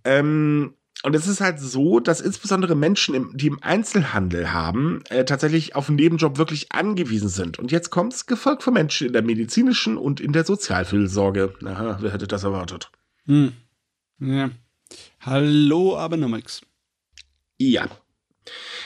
Ähm, 0.04 0.74
und 1.04 1.14
es 1.14 1.28
ist 1.28 1.40
halt 1.40 1.60
so, 1.60 2.00
dass 2.00 2.20
insbesondere 2.20 2.74
Menschen, 2.74 3.14
im, 3.14 3.36
die 3.36 3.46
im 3.46 3.62
Einzelhandel 3.62 4.52
haben, 4.52 5.02
äh, 5.10 5.24
tatsächlich 5.24 5.76
auf 5.76 5.88
einen 5.88 5.96
Nebenjob 5.96 6.38
wirklich 6.38 6.72
angewiesen 6.72 7.28
sind. 7.28 7.58
Und 7.58 7.70
jetzt 7.70 7.90
kommt's, 7.90 8.26
gefolgt 8.26 8.64
von 8.64 8.74
Menschen 8.74 9.06
in 9.06 9.12
der 9.12 9.22
medizinischen 9.22 9.96
und 9.96 10.20
in 10.20 10.32
der 10.32 10.44
Sozialfürsorge. 10.44 11.54
Aha, 11.64 11.98
wer 12.00 12.12
hätte 12.12 12.26
das 12.26 12.42
erwartet? 12.42 12.90
Hm. 13.26 13.52
Ja. 14.18 14.50
Hallo, 15.20 15.96
Abenomics. 15.96 16.62
Ja. 17.58 17.86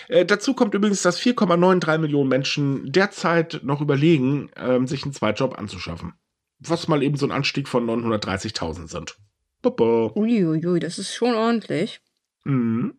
Äh, 0.08 0.24
dazu 0.24 0.54
kommt 0.54 0.74
übrigens, 0.74 1.02
dass 1.02 1.20
4,93 1.20 1.98
Millionen 1.98 2.28
Menschen 2.28 2.90
derzeit 2.92 3.60
noch 3.62 3.80
überlegen, 3.80 4.50
ähm, 4.56 4.86
sich 4.86 5.04
einen 5.04 5.12
Zweitjob 5.12 5.58
anzuschaffen. 5.58 6.14
Was 6.58 6.88
mal 6.88 7.02
eben 7.02 7.16
so 7.16 7.26
ein 7.26 7.32
Anstieg 7.32 7.68
von 7.68 7.84
930.000 7.86 8.88
sind. 8.88 9.16
Baba. 9.62 10.12
Uiuiui, 10.14 10.80
das 10.80 10.98
ist 10.98 11.14
schon 11.14 11.34
ordentlich. 11.34 12.00
Mhm. 12.44 12.94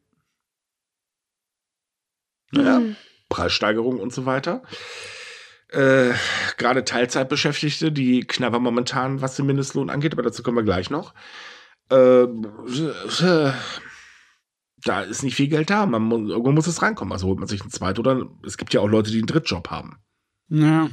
Naja, 2.51 2.78
Hm. 2.78 2.95
Preissteigerung 3.30 3.99
und 3.99 4.14
so 4.14 4.26
weiter. 4.26 4.64
Äh, 5.70 6.11
Gerade 6.57 6.86
Teilzeitbeschäftigte, 6.86 7.91
die 7.91 8.26
knabbern 8.28 8.61
momentan, 8.61 9.22
was 9.22 9.36
den 9.36 9.47
Mindestlohn 9.47 9.89
angeht, 9.89 10.14
aber 10.14 10.22
dazu 10.22 10.43
kommen 10.43 10.57
wir 10.57 10.64
gleich 10.64 10.89
noch. 10.91 11.14
Äh, 11.89 12.28
da 14.86 15.01
ist 15.01 15.23
nicht 15.23 15.36
viel 15.36 15.47
Geld 15.47 15.69
da. 15.69 15.86
Man 15.86 16.03
muss, 16.03 16.29
irgendwo 16.29 16.51
muss 16.51 16.67
es 16.67 16.81
reinkommen. 16.81 17.11
Also 17.11 17.27
holt 17.27 17.39
man 17.39 17.47
sich 17.47 17.61
einen 17.61 17.71
Zweit- 17.71 17.99
oder 17.99 18.27
es 18.45 18.57
gibt 18.57 18.73
ja 18.73 18.81
auch 18.81 18.88
Leute, 18.88 19.11
die 19.11 19.17
einen 19.17 19.27
Drittjob 19.27 19.69
haben. 19.69 19.97
Ja, 20.49 20.89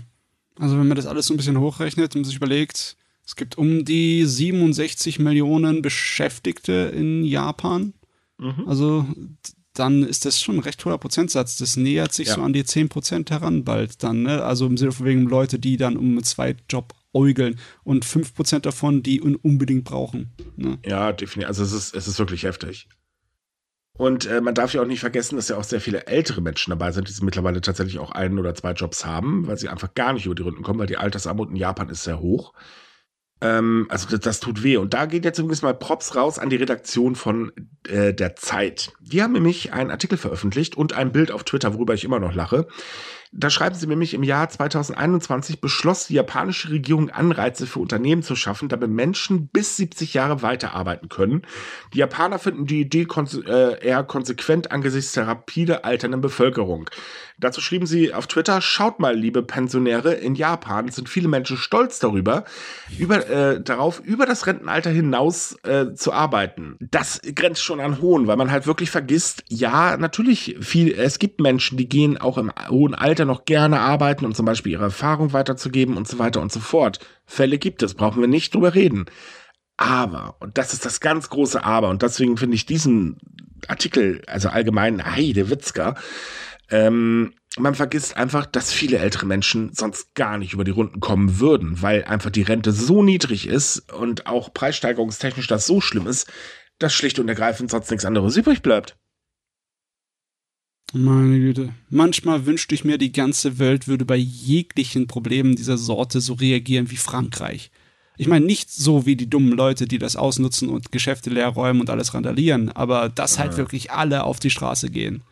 also 0.59 0.79
wenn 0.79 0.89
man 0.89 0.97
das 0.97 1.07
alles 1.07 1.27
so 1.27 1.35
ein 1.35 1.37
bisschen 1.37 1.59
hochrechnet 1.59 2.15
und 2.17 2.25
sich 2.25 2.37
überlegt, 2.37 2.97
es 3.25 3.37
gibt 3.37 3.59
um 3.59 3.85
die 3.85 4.25
67 4.25 5.19
Millionen 5.19 5.83
Beschäftigte 5.83 6.73
in 6.95 7.25
Japan. 7.25 7.95
Mhm. 8.39 8.65
Also 8.67 9.07
dann 9.75 10.03
ist 10.03 10.25
das 10.25 10.41
schon 10.43 10.57
ein 10.57 10.61
recht 10.63 10.85
hoher 10.85 10.99
Prozentsatz. 10.99 11.57
Das 11.57 11.77
nähert 11.77 12.13
sich 12.13 12.29
Ja. 12.29 12.35
so 12.35 12.43
an 12.43 12.53
die 12.53 12.65
10% 12.65 13.31
heran 13.31 13.65
bald 13.65 14.03
dann. 14.03 14.23
Ne? 14.23 14.43
Also 14.43 14.67
im 14.67 14.77
Sinne 14.77 14.93
von 14.93 15.07
wegen 15.07 15.23
Leute, 15.29 15.59
die 15.59 15.77
dann 15.77 15.97
um 15.97 16.07
einen 16.11 16.25
Zweitjob 16.25 16.93
äugeln 17.15 17.59
und 17.85 18.05
5% 18.05 18.61
davon, 18.61 19.03
die 19.03 19.21
unbedingt 19.21 19.85
brauchen. 19.85 20.31
Ne? 20.57 20.79
Ja, 20.85 21.13
definitiv. 21.13 21.49
Also 21.49 21.63
es 21.63 21.73
ist, 21.73 21.95
es 21.95 22.09
ist 22.09 22.19
wirklich 22.19 22.43
heftig. 22.43 22.89
Und 24.01 24.25
äh, 24.25 24.41
man 24.41 24.55
darf 24.55 24.73
ja 24.73 24.81
auch 24.81 24.87
nicht 24.87 25.01
vergessen, 25.01 25.37
dass 25.37 25.51
ja 25.51 25.59
auch 25.59 25.63
sehr 25.63 25.79
viele 25.79 26.07
ältere 26.07 26.41
Menschen 26.41 26.71
dabei 26.71 26.91
sind, 26.91 27.07
die 27.07 27.23
mittlerweile 27.23 27.61
tatsächlich 27.61 27.99
auch 27.99 28.13
einen 28.13 28.39
oder 28.39 28.55
zwei 28.55 28.73
Jobs 28.73 29.05
haben, 29.05 29.47
weil 29.47 29.59
sie 29.59 29.69
einfach 29.69 29.93
gar 29.93 30.15
nicht 30.15 30.25
über 30.25 30.35
die 30.35 30.43
Runden 30.43 30.63
kommen, 30.63 30.79
weil 30.79 30.87
die 30.87 30.97
Altersarmut 30.97 31.51
in 31.51 31.57
Japan 31.57 31.91
ist 31.91 32.05
sehr 32.05 32.19
hoch. 32.19 32.55
Ähm, 33.43 33.89
also 33.91 34.09
das, 34.09 34.21
das 34.21 34.41
tut 34.41 34.63
weh. 34.63 34.79
Und 34.79 34.95
da 34.95 35.05
geht 35.05 35.27
jetzt 35.27 35.39
übrigens 35.39 35.61
mal 35.61 35.75
Props 35.75 36.17
raus 36.17 36.39
an 36.39 36.49
die 36.49 36.57
Redaktion 36.57 37.15
von 37.15 37.53
äh, 37.89 38.15
der 38.15 38.37
Zeit. 38.37 38.91
Die 39.03 39.23
haben 39.23 39.33
nämlich 39.33 39.75
einen 39.75 39.91
Artikel 39.91 40.17
veröffentlicht 40.17 40.79
und 40.79 40.95
ein 40.95 41.13
Bild 41.13 41.31
auf 41.31 41.45
Twitter, 41.45 41.75
worüber 41.75 41.93
ich 41.93 42.03
immer 42.03 42.21
noch 42.21 42.35
lache. 42.35 42.69
Da 43.33 43.49
schreiben 43.49 43.77
sie 43.77 43.87
nämlich, 43.87 44.13
im 44.13 44.25
Jahr 44.25 44.49
2021 44.49 45.61
beschloss 45.61 46.09
die 46.09 46.15
japanische 46.15 46.71
Regierung 46.71 47.11
Anreize 47.11 47.69
für 47.69 47.79
Unternehmen 47.79 48.25
zu 48.25 48.35
schaffen, 48.35 48.69
damit 48.69 48.91
Menschen 48.91 49.47
bis 49.47 49.77
70 49.77 50.15
Jahre 50.15 50.43
weiterarbeiten 50.43 51.09
können. 51.09 51.43
Die 51.95 51.99
Japaner 51.99 52.41
finden 52.41 52.67
die 52.67 52.81
Idee 52.81 53.05
konse 53.05 53.43
äh, 53.47 53.87
eher 53.87 54.03
konsequent 54.03 54.73
angesichts 54.73 55.13
der 55.13 55.29
rapide 55.29 55.85
alternden 55.85 56.21
Bevölkerung. 56.21 56.91
Dazu 57.41 57.61
schrieben 57.61 57.87
sie 57.87 58.13
auf 58.13 58.27
Twitter, 58.27 58.61
schaut 58.61 59.01
mal, 59.01 59.17
liebe 59.17 59.43
Pensionäre, 59.43 60.13
in 60.13 60.35
Japan 60.35 60.89
sind 60.89 61.09
viele 61.09 61.29
Menschen 61.29 61.57
stolz 61.57 61.99
darüber, 61.99 62.45
über, 62.99 63.27
äh, 63.31 63.63
darauf, 63.63 64.01
über 64.01 64.27
das 64.27 64.47
Rentenalter 64.47 64.91
hinaus 64.91 65.57
äh, 65.63 65.95
zu 65.95 66.13
arbeiten. 66.13 66.77
Das 66.81 67.21
grenzt 67.35 67.63
schon 67.63 67.81
an 67.81 68.03
Hohn, 68.03 68.27
weil 68.27 68.37
man 68.37 68.51
halt 68.51 68.67
wirklich 68.67 68.91
vergisst, 68.91 69.45
ja, 69.49 69.97
natürlich, 69.97 70.57
viel, 70.61 70.93
es 70.93 71.19
gibt 71.19 71.41
Menschen, 71.41 71.79
die 71.79 71.89
gehen 71.89 72.19
auch 72.19 72.37
im 72.37 72.53
hohen 72.69 72.95
Alter 72.95 73.20
noch 73.25 73.45
gerne 73.45 73.81
arbeiten, 73.81 74.25
um 74.25 74.35
zum 74.35 74.47
Beispiel 74.47 74.73
ihre 74.73 74.85
Erfahrung 74.85 75.33
weiterzugeben 75.33 75.97
und 75.97 76.09
so 76.09 76.19
weiter 76.19 76.41
und 76.41 76.53
so 76.53 76.61
fort. 76.61 76.99
Fälle 77.25 77.59
gibt 77.59 77.83
es, 77.83 77.95
brauchen 77.95 78.21
wir 78.21 78.29
nicht 78.29 78.55
drüber 78.55 78.75
reden. 78.75 79.07
Aber, 79.77 80.37
und 80.41 80.59
das 80.59 80.73
ist 80.73 80.85
das 80.85 81.01
ganz 81.01 81.31
große 81.31 81.65
Aber, 81.65 81.89
und 81.89 82.03
deswegen 82.03 82.37
finde 82.37 82.55
ich 82.55 82.67
diesen 82.67 83.19
Artikel, 83.67 84.23
also 84.27 84.49
allgemein 84.49 85.05
Heidewitzka, 85.05 85.95
ähm, 86.71 87.33
man 87.59 87.75
vergisst 87.75 88.17
einfach, 88.17 88.47
dass 88.47 88.73
viele 88.73 88.99
ältere 88.99 89.27
Menschen 89.27 89.73
sonst 89.73 90.15
gar 90.15 90.39
nicht 90.39 90.53
über 90.53 90.65
die 90.65 90.71
Runden 90.71 91.01
kommen 91.01 91.41
würden, 91.41 91.83
weil 91.83 92.05
einfach 92.05 92.31
die 92.31 92.43
Rente 92.43 92.73
so 92.73 93.03
niedrig 93.03 93.49
ist 93.49 93.93
und 93.93 94.27
auch 94.27 94.55
preissteigerungstechnisch 94.55 95.49
das 95.49 95.67
so 95.67 95.81
schlimm 95.81 96.07
ist, 96.07 96.31
dass 96.79 96.95
schlicht 96.95 97.19
und 97.19 97.29
ergreifend 97.29 97.71
sonst 97.71 97.91
nichts 97.91 98.05
anderes 98.05 98.37
übrig 98.37 98.63
bleibt. 98.63 98.97
Meine 100.93 101.39
Güte. 101.39 101.73
Manchmal 101.89 102.47
wünschte 102.47 102.75
ich 102.75 102.85
mir, 102.85 102.99
die 102.99 103.13
ganze 103.13 103.59
Welt 103.59 103.87
würde 103.87 104.05
bei 104.05 104.17
jeglichen 104.17 105.07
Problemen 105.07 105.55
dieser 105.57 105.79
Sorte 105.79 106.21
so 106.21 106.35
reagieren 106.35 106.91
wie 106.91 106.97
Frankreich. 106.97 107.71
Ich 108.17 108.27
meine, 108.27 108.45
nicht 108.45 108.71
so 108.71 109.07
wie 109.07 109.17
die 109.17 109.31
dummen 109.31 109.53
Leute, 109.53 109.87
die 109.87 109.99
das 109.99 110.17
ausnutzen 110.17 110.69
und 110.69 110.93
Geschäfte 110.93 111.31
leer 111.31 111.49
räumen 111.49 111.81
und 111.81 111.89
alles 111.91 112.13
randalieren, 112.13 112.71
aber 112.71 113.09
dass 113.09 113.39
halt 113.39 113.53
Ja. 113.53 113.57
wirklich 113.59 113.93
alle 113.93 114.25
auf 114.25 114.41
die 114.41 114.51
Straße 114.51 114.91
gehen. 114.91 115.23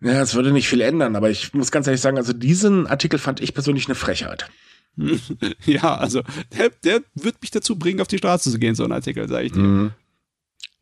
Ja, 0.00 0.20
es 0.22 0.34
würde 0.34 0.52
nicht 0.52 0.68
viel 0.68 0.80
ändern, 0.80 1.14
aber 1.16 1.30
ich 1.30 1.52
muss 1.54 1.70
ganz 1.70 1.86
ehrlich 1.86 2.00
sagen, 2.00 2.16
also 2.18 2.32
diesen 2.32 2.86
Artikel 2.86 3.18
fand 3.18 3.40
ich 3.40 3.52
persönlich 3.52 3.86
eine 3.86 3.94
Frechheit. 3.94 4.48
ja, 5.66 5.96
also 5.96 6.22
der, 6.56 6.70
der 6.84 7.02
wird 7.14 7.40
mich 7.40 7.50
dazu 7.50 7.76
bringen, 7.76 8.00
auf 8.00 8.08
die 8.08 8.18
Straße 8.18 8.50
zu 8.50 8.58
gehen, 8.58 8.74
so 8.74 8.84
ein 8.84 8.92
Artikel, 8.92 9.28
sage 9.28 9.46
ich 9.46 9.52
dir. 9.52 9.60
Mhm. 9.60 9.90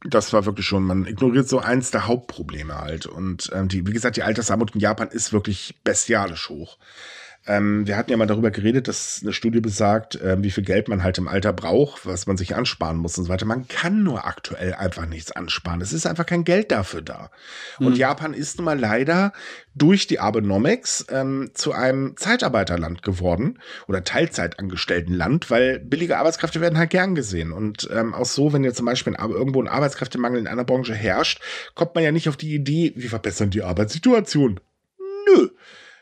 Das 0.09 0.33
war 0.33 0.47
wirklich 0.47 0.67
schon, 0.67 0.85
man 0.85 1.07
ignoriert 1.07 1.49
so 1.49 1.59
eins 1.59 1.91
der 1.91 2.07
Hauptprobleme 2.07 2.79
halt. 2.79 3.07
Und 3.07 3.51
ähm, 3.53 3.69
die, 3.69 3.87
wie 3.87 3.93
gesagt, 3.93 4.17
die 4.17 4.23
Altersarmut 4.23 4.75
in 4.75 4.81
Japan 4.81 5.09
ist 5.09 5.33
wirklich 5.33 5.75
bestialisch 5.85 6.49
hoch. 6.49 6.79
Ähm, 7.47 7.87
wir 7.87 7.97
hatten 7.97 8.11
ja 8.11 8.17
mal 8.17 8.27
darüber 8.27 8.51
geredet, 8.51 8.89
dass 8.89 9.21
eine 9.23 9.33
Studie 9.33 9.61
besagt, 9.61 10.19
ähm, 10.23 10.43
wie 10.43 10.51
viel 10.51 10.65
Geld 10.65 10.89
man 10.89 11.03
halt 11.03 11.19
im 11.19 11.29
Alter 11.29 11.53
braucht, 11.53 12.07
was 12.07 12.27
man 12.27 12.37
sich 12.37 12.57
ansparen 12.57 12.97
muss 12.97 13.17
und 13.19 13.25
so 13.25 13.31
weiter. 13.31 13.47
Man 13.47 13.69
kann 13.69 14.03
nur 14.03 14.27
aktuell 14.27 14.75
einfach 14.75 15.07
nichts 15.07 15.33
ansparen. 15.33 15.81
Es 15.81 15.93
ist 15.93 16.07
einfach 16.07 16.27
kein 16.27 16.45
Geld 16.45 16.73
dafür 16.73 17.03
da. 17.03 17.31
Und 17.79 17.91
Mhm. 17.91 17.95
Japan 17.97 18.35
ist 18.35 18.59
nun 18.59 18.65
mal 18.65 18.79
leider 18.79 19.33
durch 19.75 20.07
die 20.07 20.21
Abenomics 20.21 21.07
ähm, 21.11 21.51
zu 21.55 21.73
einem 21.73 22.17
Zeitarbeiterland 22.17 23.03
geworden 23.03 23.59
oder 23.87 24.03
Teilzeitangestelltenland, 24.05 25.51
weil 25.51 25.79
billige 25.81 26.19
Arbeitskräfte 26.19 26.61
werden 26.61 26.79
halt 26.79 26.91
gern 26.91 27.15
gesehen. 27.15 27.53
Und 27.53 27.89
ähm, 27.93 28.15
auch 28.15 28.25
so, 28.27 28.53
wenn 28.53 28.65
jetzt 28.65 28.77
zum 28.79 28.87
Beispiel 28.87 29.15
ein, 29.17 29.31
irgendwo 29.31 29.61
ein 29.63 29.69
Arbeitskräftemangel 29.69 30.41
in 30.41 30.47
einer 30.47 30.65
Branche 30.65 30.95
herrscht, 30.95 31.41
kommt 31.75 31.95
man 31.95 32.05
ja 32.05 32.13
nicht 32.13 32.29
auf 32.29 32.37
die 32.37 32.55
Idee, 32.55 32.93
wir 32.97 33.11
verbessern 33.11 33.51
die 33.51 33.63
Arbeitssituation. 33.63 34.61
Nö. 35.29 35.49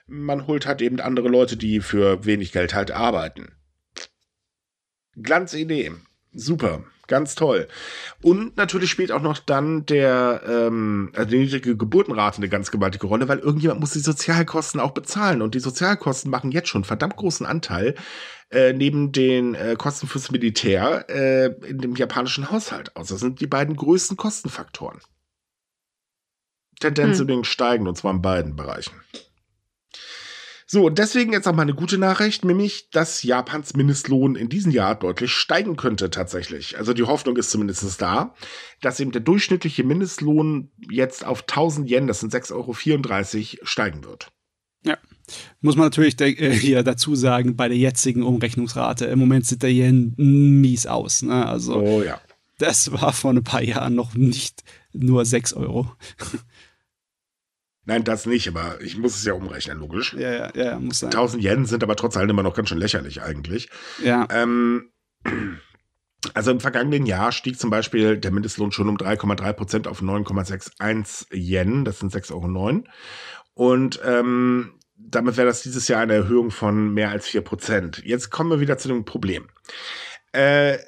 Man 0.07 0.47
holt 0.47 0.67
halt 0.67 0.83
eben 0.83 1.01
andere 1.01 1.29
Leute, 1.29 1.57
die 1.57 1.81
für 1.81 2.25
wenig 2.25 2.53
Geld 2.53 2.75
halt 2.75 2.91
arbeiten. 2.91 3.53
Glanzidee. 5.17 5.93
Super. 6.33 6.85
Ganz 7.07 7.35
toll. 7.35 7.69
Und 8.23 8.57
natürlich 8.57 8.91
spielt 8.91 9.13
auch 9.13 9.21
noch 9.21 9.39
dann 9.39 9.85
der, 9.85 10.43
ähm, 10.47 11.13
also 11.15 11.31
die 11.31 11.39
niedrige 11.39 11.77
Geburtenrate 11.77 12.39
eine 12.39 12.49
ganz 12.49 12.71
gewaltige 12.71 13.07
Rolle, 13.07 13.29
weil 13.29 13.41
irgendjemand 13.41 13.81
muss 13.81 13.93
die 13.93 13.99
Sozialkosten 13.99 14.81
auch 14.81 14.93
bezahlen. 14.93 15.43
Und 15.43 15.55
die 15.55 15.61
Sozialkosten 15.61 16.31
machen 16.31 16.51
jetzt 16.51 16.69
schon 16.69 16.81
einen 16.81 16.87
verdammt 16.87 17.17
großen 17.17 17.45
Anteil 17.45 17.95
äh, 18.51 18.73
neben 18.73 19.13
den 19.13 19.55
äh, 19.55 19.77
Kosten 19.77 20.07
fürs 20.07 20.31
Militär 20.31 21.05
äh, 21.11 21.47
in 21.69 21.79
dem 21.79 21.95
japanischen 21.95 22.51
Haushalt 22.51 22.97
aus. 22.97 23.09
Das 23.09 23.21
sind 23.21 23.41
die 23.41 23.47
beiden 23.47 23.77
größten 23.77 24.17
Kostenfaktoren. 24.17 25.01
Tendenz 26.81 27.19
Hm. 27.19 27.25
übrigens 27.25 27.49
steigend, 27.49 27.87
und 27.87 27.97
zwar 27.97 28.13
in 28.13 28.23
beiden 28.23 28.57
Bereichen. 28.57 28.95
So, 30.75 30.87
und 30.87 30.99
deswegen 30.99 31.33
jetzt 31.33 31.47
auch 31.47 31.55
mal 31.55 31.63
eine 31.63 31.75
gute 31.75 31.99
Nachricht, 31.99 32.45
nämlich, 32.45 32.91
dass 32.91 33.23
Japans 33.23 33.77
Mindestlohn 33.77 34.35
in 34.35 34.49
diesem 34.49 34.73
Jahr 34.73 34.97
deutlich 34.97 35.31
steigen 35.31 35.77
könnte 35.77 36.11
tatsächlich. 36.11 36.77
Also 36.79 36.93
die 36.93 37.05
Hoffnung 37.05 37.37
ist 37.37 37.53
zumindest 37.53 38.03
da, 38.03 38.35
dass 38.81 38.99
eben 38.99 39.13
der 39.13 39.21
durchschnittliche 39.21 39.85
Mindestlohn 39.85 40.73
jetzt 40.91 41.25
auf 41.25 41.43
1000 41.43 41.89
Yen, 41.89 42.09
das 42.09 42.19
sind 42.19 42.35
6,34 42.35 42.55
Euro, 42.57 43.65
steigen 43.65 44.03
wird. 44.03 44.33
Muss 45.61 45.77
man 45.77 45.87
natürlich 45.87 46.21
äh, 46.21 46.51
hier 46.51 46.83
dazu 46.83 47.15
sagen, 47.15 47.55
bei 47.55 47.69
der 47.69 47.79
jetzigen 47.79 48.25
Umrechnungsrate, 48.25 49.05
im 49.05 49.21
Moment 49.21 49.47
sieht 49.47 49.63
der 49.63 49.71
Yen 49.71 50.15
mies 50.17 50.89
aus. 50.89 51.23
Ne? 51.23 51.47
Also 51.47 51.77
Oh 51.77 52.03
ja. 52.03 52.21
das 52.59 52.91
war 52.91 53.13
vor 53.13 53.31
ein 53.31 53.45
paar 53.45 53.63
Jahren 53.63 53.95
noch 53.95 54.15
nicht 54.15 54.65
nur 54.93 55.25
6 55.25 55.53
Euro. 55.53 55.93
Nein, 57.87 58.05
das 58.05 58.27
nicht, 58.27 58.49
aber 58.49 58.81
ich 58.81 58.97
muss 58.97 59.17
es 59.17 59.25
ja 59.25 59.35
umrechnen, 59.35 59.79
logisch. 59.79 60.15
Ja, 60.15 60.33
ja, 60.33 60.51
ja, 60.55 60.79
muss 60.79 61.01
sein. 61.01 61.11
1000 61.11 61.43
Yen 61.43 61.67
sind 61.67 61.83
aber 61.83 61.97
trotz 61.97 62.17
allem 62.17 62.31
immer 62.31 62.43
noch 62.43 62.55
ganz 62.55 62.69
schön 62.71 62.79
lächerlich 62.79 63.23
eigentlich. 63.23 63.69
Ja, 64.03 64.27
Ähm, 64.31 64.91
also 66.35 66.51
im 66.51 66.61
vergangenen 66.61 67.07
Jahr 67.07 67.33
stieg 67.33 67.59
zum 67.59 67.71
Beispiel 67.71 68.17
der 68.17 68.31
Mindestlohn 68.31 68.73
schon 68.73 68.89
um 68.89 68.97
3,3 68.97 69.53
Prozent 69.53 69.89
auf 69.89 70.01
9,61 70.01 71.35
Yen, 71.35 71.85
das 71.85 71.99
sind 71.99 72.13
6,09 72.13 72.33
Euro. 72.33 72.85
Und 73.55 74.01
ähm, 74.05 74.75
damit 74.97 75.37
wäre 75.37 75.47
das 75.47 75.63
dieses 75.63 75.87
Jahr 75.89 76.01
eine 76.01 76.15
Erhöhung 76.15 76.51
von 76.51 76.93
mehr 76.95 77.11
als 77.11 77.27
4 77.27 77.43
Prozent. 77.43 78.03
Jetzt 78.05 78.31
kommen 78.31 78.51
wir 78.51 78.61
wieder 78.61 78.79
zu 78.79 78.89
dem 78.89 79.05
Problem. 79.05 79.49
Äh, 80.33 80.79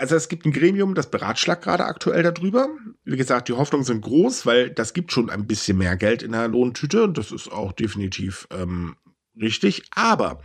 also 0.00 0.16
es 0.16 0.28
gibt 0.28 0.46
ein 0.46 0.52
Gremium, 0.52 0.94
das 0.94 1.10
beratschlagt 1.10 1.62
gerade 1.62 1.84
aktuell 1.84 2.22
darüber. 2.22 2.68
Wie 3.04 3.18
gesagt, 3.18 3.48
die 3.48 3.52
Hoffnungen 3.52 3.84
sind 3.84 4.00
groß, 4.00 4.46
weil 4.46 4.70
das 4.70 4.94
gibt 4.94 5.12
schon 5.12 5.28
ein 5.28 5.46
bisschen 5.46 5.76
mehr 5.76 5.96
Geld 5.96 6.22
in 6.22 6.32
der 6.32 6.48
Lohntüte 6.48 7.08
das 7.10 7.32
ist 7.32 7.52
auch 7.52 7.72
definitiv 7.72 8.48
ähm, 8.50 8.96
richtig. 9.38 9.82
Aber 9.94 10.40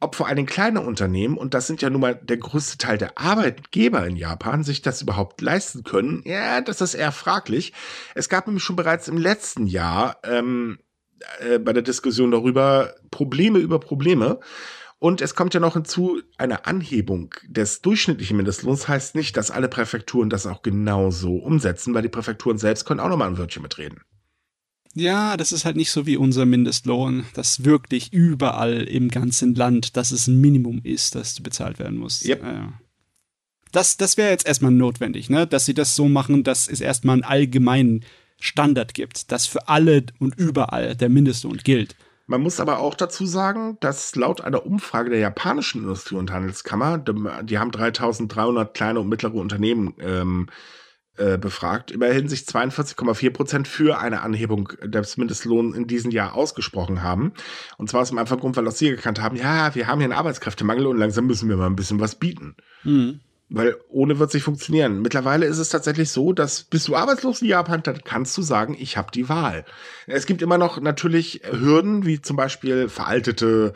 ob 0.00 0.16
vor 0.16 0.28
allem 0.28 0.44
kleine 0.44 0.82
Unternehmen, 0.82 1.38
und 1.38 1.54
das 1.54 1.66
sind 1.66 1.80
ja 1.80 1.88
nun 1.88 2.02
mal 2.02 2.14
der 2.14 2.36
größte 2.36 2.76
Teil 2.76 2.98
der 2.98 3.16
Arbeitgeber 3.18 4.06
in 4.06 4.16
Japan, 4.16 4.64
sich 4.64 4.82
das 4.82 5.00
überhaupt 5.00 5.40
leisten 5.40 5.82
können, 5.82 6.22
ja, 6.26 6.60
das 6.60 6.82
ist 6.82 6.94
eher 6.94 7.12
fraglich. 7.12 7.72
Es 8.14 8.28
gab 8.28 8.46
nämlich 8.46 8.64
schon 8.64 8.76
bereits 8.76 9.08
im 9.08 9.16
letzten 9.16 9.66
Jahr 9.66 10.18
ähm, 10.24 10.78
äh, 11.38 11.58
bei 11.58 11.72
der 11.72 11.82
Diskussion 11.82 12.30
darüber 12.30 12.94
Probleme 13.10 13.58
über 13.60 13.80
Probleme. 13.80 14.40
Und 15.00 15.22
es 15.22 15.34
kommt 15.34 15.54
ja 15.54 15.60
noch 15.60 15.72
hinzu, 15.72 16.20
eine 16.36 16.66
Anhebung 16.66 17.34
des 17.48 17.80
durchschnittlichen 17.80 18.36
Mindestlohns 18.36 18.86
heißt 18.86 19.14
nicht, 19.14 19.34
dass 19.38 19.50
alle 19.50 19.68
Präfekturen 19.68 20.28
das 20.28 20.46
auch 20.46 20.60
genauso 20.60 21.36
umsetzen, 21.36 21.94
weil 21.94 22.02
die 22.02 22.10
Präfekturen 22.10 22.58
selbst 22.58 22.84
können 22.84 23.00
auch 23.00 23.08
nochmal 23.08 23.28
ein 23.28 23.38
Wörtchen 23.38 23.62
mitreden. 23.62 24.02
ja, 24.94 25.38
das 25.38 25.52
ist 25.52 25.64
halt 25.64 25.76
nicht 25.76 25.90
so 25.90 26.04
wie 26.04 26.18
unser 26.18 26.44
Mindestlohn, 26.44 27.24
das 27.32 27.64
wirklich 27.64 28.12
überall 28.12 28.82
im 28.82 29.08
ganzen 29.08 29.54
Land, 29.54 29.96
dass 29.96 30.10
es 30.10 30.26
ein 30.26 30.38
Minimum 30.38 30.82
ist, 30.84 31.14
das 31.14 31.40
bezahlt 31.40 31.78
werden 31.78 31.96
muss. 31.96 32.22
Yep. 32.22 32.42
Ja. 32.42 32.72
Das, 33.72 33.96
das 33.96 34.18
wäre 34.18 34.30
jetzt 34.30 34.46
erstmal 34.46 34.72
notwendig, 34.72 35.30
ne? 35.30 35.46
dass 35.46 35.64
sie 35.64 35.74
das 35.74 35.96
so 35.96 36.10
machen, 36.10 36.44
dass 36.44 36.68
es 36.68 36.82
erstmal 36.82 37.14
einen 37.14 37.24
allgemeinen 37.24 38.04
Standard 38.38 38.92
gibt, 38.92 39.32
dass 39.32 39.46
für 39.46 39.66
alle 39.68 40.04
und 40.18 40.38
überall 40.38 40.94
der 40.94 41.08
Mindestlohn 41.08 41.56
gilt. 41.56 41.96
Man 42.30 42.42
muss 42.42 42.60
aber 42.60 42.78
auch 42.78 42.94
dazu 42.94 43.26
sagen, 43.26 43.76
dass 43.80 44.14
laut 44.14 44.40
einer 44.40 44.64
Umfrage 44.64 45.10
der 45.10 45.18
japanischen 45.18 45.82
Industrie- 45.82 46.14
und 46.14 46.30
Handelskammer, 46.30 46.96
die 47.42 47.58
haben 47.58 47.72
3300 47.72 48.72
kleine 48.72 49.00
und 49.00 49.08
mittlere 49.08 49.34
Unternehmen 49.34 49.94
ähm, 49.98 50.46
äh, 51.16 51.38
befragt, 51.38 51.90
immerhin 51.90 52.28
sich 52.28 52.42
42,4 52.42 53.30
Prozent 53.32 53.66
für 53.66 53.98
eine 53.98 54.20
Anhebung 54.20 54.68
des 54.80 55.16
Mindestlohns 55.16 55.76
in 55.76 55.88
diesem 55.88 56.12
Jahr 56.12 56.34
ausgesprochen 56.36 57.02
haben. 57.02 57.32
Und 57.78 57.90
zwar 57.90 58.02
aus 58.02 58.10
dem 58.10 58.18
einfachen 58.18 58.38
Grund, 58.38 58.56
weil 58.56 58.68
auch 58.68 58.70
sie 58.70 58.90
gekannt 58.90 59.20
haben, 59.20 59.34
ja, 59.34 59.74
wir 59.74 59.88
haben 59.88 59.98
hier 59.98 60.04
einen 60.04 60.12
Arbeitskräftemangel 60.12 60.86
und 60.86 60.98
langsam 60.98 61.26
müssen 61.26 61.48
wir 61.48 61.56
mal 61.56 61.66
ein 61.66 61.74
bisschen 61.74 61.98
was 61.98 62.14
bieten. 62.14 62.54
Mhm. 62.84 63.18
Weil 63.52 63.76
ohne 63.88 64.20
wird 64.20 64.30
es 64.30 64.34
nicht 64.34 64.44
funktionieren. 64.44 65.02
Mittlerweile 65.02 65.44
ist 65.44 65.58
es 65.58 65.70
tatsächlich 65.70 66.10
so, 66.10 66.32
dass 66.32 66.62
bist 66.62 66.86
du 66.86 66.94
arbeitslos 66.94 67.42
in 67.42 67.48
Japan, 67.48 67.82
dann 67.82 68.04
kannst 68.04 68.38
du 68.38 68.42
sagen, 68.42 68.76
ich 68.78 68.96
habe 68.96 69.10
die 69.10 69.28
Wahl. 69.28 69.64
Es 70.06 70.26
gibt 70.26 70.40
immer 70.40 70.56
noch 70.56 70.80
natürlich 70.80 71.42
Hürden, 71.50 72.06
wie 72.06 72.20
zum 72.20 72.36
Beispiel 72.36 72.88
veraltete 72.88 73.72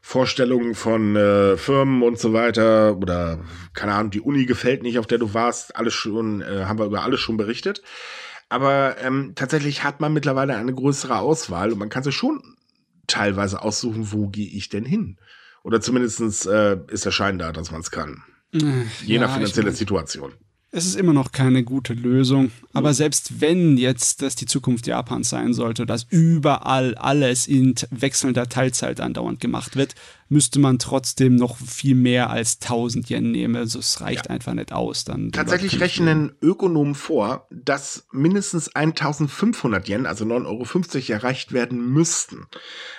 Vorstellungen 0.00 0.76
von 0.76 1.16
äh, 1.16 1.56
Firmen 1.56 2.04
und 2.04 2.20
so 2.20 2.32
weiter 2.32 2.96
oder 2.98 3.40
keine 3.74 3.94
Ahnung, 3.94 4.12
die 4.12 4.20
Uni 4.20 4.46
gefällt 4.46 4.84
nicht, 4.84 5.00
auf 5.00 5.08
der 5.08 5.18
du 5.18 5.34
warst. 5.34 5.74
Alles 5.74 5.94
schon, 5.94 6.42
äh, 6.42 6.66
haben 6.66 6.78
wir 6.78 6.86
über 6.86 7.02
alles 7.02 7.18
schon 7.18 7.36
berichtet. 7.36 7.82
Aber 8.48 8.96
ähm, 9.00 9.32
tatsächlich 9.34 9.82
hat 9.82 10.00
man 10.00 10.12
mittlerweile 10.12 10.56
eine 10.56 10.72
größere 10.72 11.18
Auswahl 11.18 11.72
und 11.72 11.78
man 11.78 11.88
kann 11.88 12.04
sich 12.04 12.14
schon 12.14 12.56
teilweise 13.08 13.62
aussuchen, 13.62 14.12
wo 14.12 14.28
gehe 14.28 14.48
ich 14.48 14.68
denn 14.68 14.84
hin? 14.84 15.18
Oder 15.64 15.80
zumindestens 15.80 16.46
äh, 16.46 16.78
ist 16.88 17.04
der 17.04 17.10
Schein 17.10 17.38
da, 17.38 17.50
dass 17.50 17.72
man 17.72 17.80
es 17.80 17.90
kann. 17.90 18.22
Je 18.52 19.14
ja, 19.14 19.20
nach 19.20 19.34
finanzieller 19.34 19.72
Situation. 19.72 20.32
Es 20.72 20.84
ist 20.84 20.96
immer 20.96 21.12
noch 21.12 21.32
keine 21.32 21.64
gute 21.64 21.94
Lösung. 21.94 22.50
Aber 22.72 22.92
selbst 22.92 23.40
wenn 23.40 23.78
jetzt 23.78 24.20
das 24.20 24.34
die 24.34 24.46
Zukunft 24.46 24.86
Japans 24.86 25.28
sein 25.28 25.54
sollte, 25.54 25.86
dass 25.86 26.06
überall 26.10 26.94
alles 26.96 27.46
in 27.46 27.74
wechselnder 27.90 28.48
Teilzeit 28.48 29.00
andauernd 29.00 29.40
gemacht 29.40 29.76
wird, 29.76 29.94
müsste 30.28 30.58
man 30.58 30.78
trotzdem 30.78 31.36
noch 31.36 31.56
viel 31.56 31.94
mehr 31.94 32.30
als 32.30 32.58
1000 32.60 33.10
Yen 33.10 33.30
nehmen. 33.30 33.56
Also 33.56 33.78
es 33.78 34.00
reicht 34.00 34.26
ja. 34.26 34.30
einfach 34.30 34.54
nicht 34.54 34.72
aus. 34.72 35.04
Dann 35.04 35.30
Tatsächlich 35.32 35.80
rechnen 35.80 36.34
Ökonomen 36.42 36.94
vor, 36.94 37.46
dass 37.50 38.06
mindestens 38.12 38.74
1500 38.74 39.88
Yen, 39.88 40.06
also 40.06 40.24
9,50 40.24 41.10
Euro, 41.10 41.12
erreicht 41.12 41.52
werden 41.52 41.92
müssten, 41.92 42.46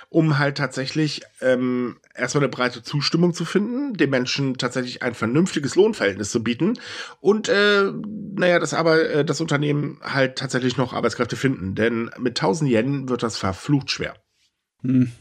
um 0.08 0.38
halt 0.38 0.56
tatsächlich 0.56 1.22
ähm, 1.40 1.98
erstmal 2.14 2.44
eine 2.44 2.50
breite 2.50 2.82
Zustimmung 2.82 3.34
zu 3.34 3.44
finden, 3.44 3.94
den 3.94 4.10
Menschen 4.10 4.56
tatsächlich 4.56 5.02
ein 5.02 5.14
vernünftiges 5.14 5.74
Lohnverhältnis 5.76 6.30
zu 6.30 6.42
bieten 6.42 6.78
und 7.20 7.48
äh, 7.48 7.92
naja, 8.34 8.58
das 8.58 8.74
aber 8.74 9.10
äh, 9.10 9.24
das 9.24 9.40
Unternehmen 9.40 9.98
halt 10.02 10.36
tatsächlich 10.36 10.76
noch 10.76 10.92
Arbeitskräfte 10.92 11.36
finden, 11.36 11.74
denn 11.74 12.10
mit 12.18 12.40
1000 12.40 12.70
Yen 12.70 13.08
wird 13.08 13.22
das 13.22 13.36
verflucht 13.36 13.90
schwer. 13.90 14.16
Hm. 14.82 15.12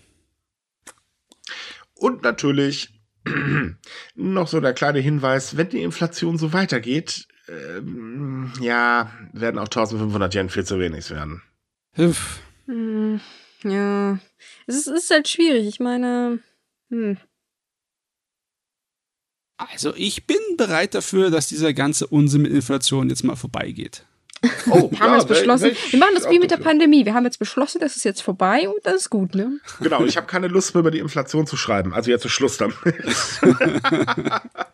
Und 2.00 2.24
natürlich 2.24 2.93
noch 4.16 4.48
so 4.48 4.60
der 4.60 4.74
kleine 4.74 5.00
Hinweis, 5.00 5.58
wenn 5.58 5.70
die 5.70 5.82
Inflation 5.82 6.38
so 6.38 6.54
weitergeht, 6.54 7.28
ähm, 7.50 8.52
ja, 8.60 9.12
werden 9.34 9.58
auch 9.60 9.66
1500 9.66 10.34
Yen 10.36 10.50
viel 10.50 10.66
zu 10.66 10.80
wenig 10.80 11.10
werden. 11.10 11.41
Hm, 12.66 13.22
ja, 13.64 14.20
es 14.68 14.76
ist, 14.76 14.88
ist, 14.88 15.12
halt 15.12 15.28
schwierig. 15.28 15.68
Ich 15.68 15.80
meine, 15.80 16.39
hm. 16.89 17.18
Also 19.58 19.95
ich 19.95 20.28
bin 20.28 20.38
bereit 20.56 20.93
dafür, 20.93 21.32
dass 21.32 21.48
dieser 21.48 21.74
ganze 21.74 22.06
Unsinn 22.08 22.43
mit 22.43 22.52
Inflation 22.52 23.10
jetzt 23.10 23.24
mal 23.24 23.36
vorbeigeht. 23.36 24.06
Oh, 24.69 24.91
wir 24.91 24.99
haben 24.99 25.11
ja, 25.11 25.17
jetzt 25.17 25.27
beschlossen, 25.27 25.71
wir 25.89 25.99
machen 25.99 26.15
das 26.15 26.29
wie 26.29 26.39
mit 26.39 26.51
der 26.51 26.57
Pandemie. 26.57 27.05
Wir 27.05 27.13
haben 27.13 27.25
jetzt 27.25 27.39
beschlossen, 27.39 27.79
das 27.79 27.95
ist 27.95 28.05
jetzt 28.05 28.21
vorbei 28.21 28.67
und 28.69 28.85
das 28.85 28.95
ist 28.95 29.09
gut, 29.09 29.35
ne? 29.35 29.59
Genau, 29.79 30.03
ich 30.05 30.17
habe 30.17 30.27
keine 30.27 30.47
Lust 30.47 30.73
mehr 30.73 30.81
über 30.81 30.91
die 30.91 30.99
Inflation 30.99 31.47
zu 31.47 31.57
schreiben. 31.57 31.93
Also 31.93 32.11
jetzt 32.11 32.25
ist 32.25 32.31
Schluss 32.31 32.57
damit. 32.57 32.75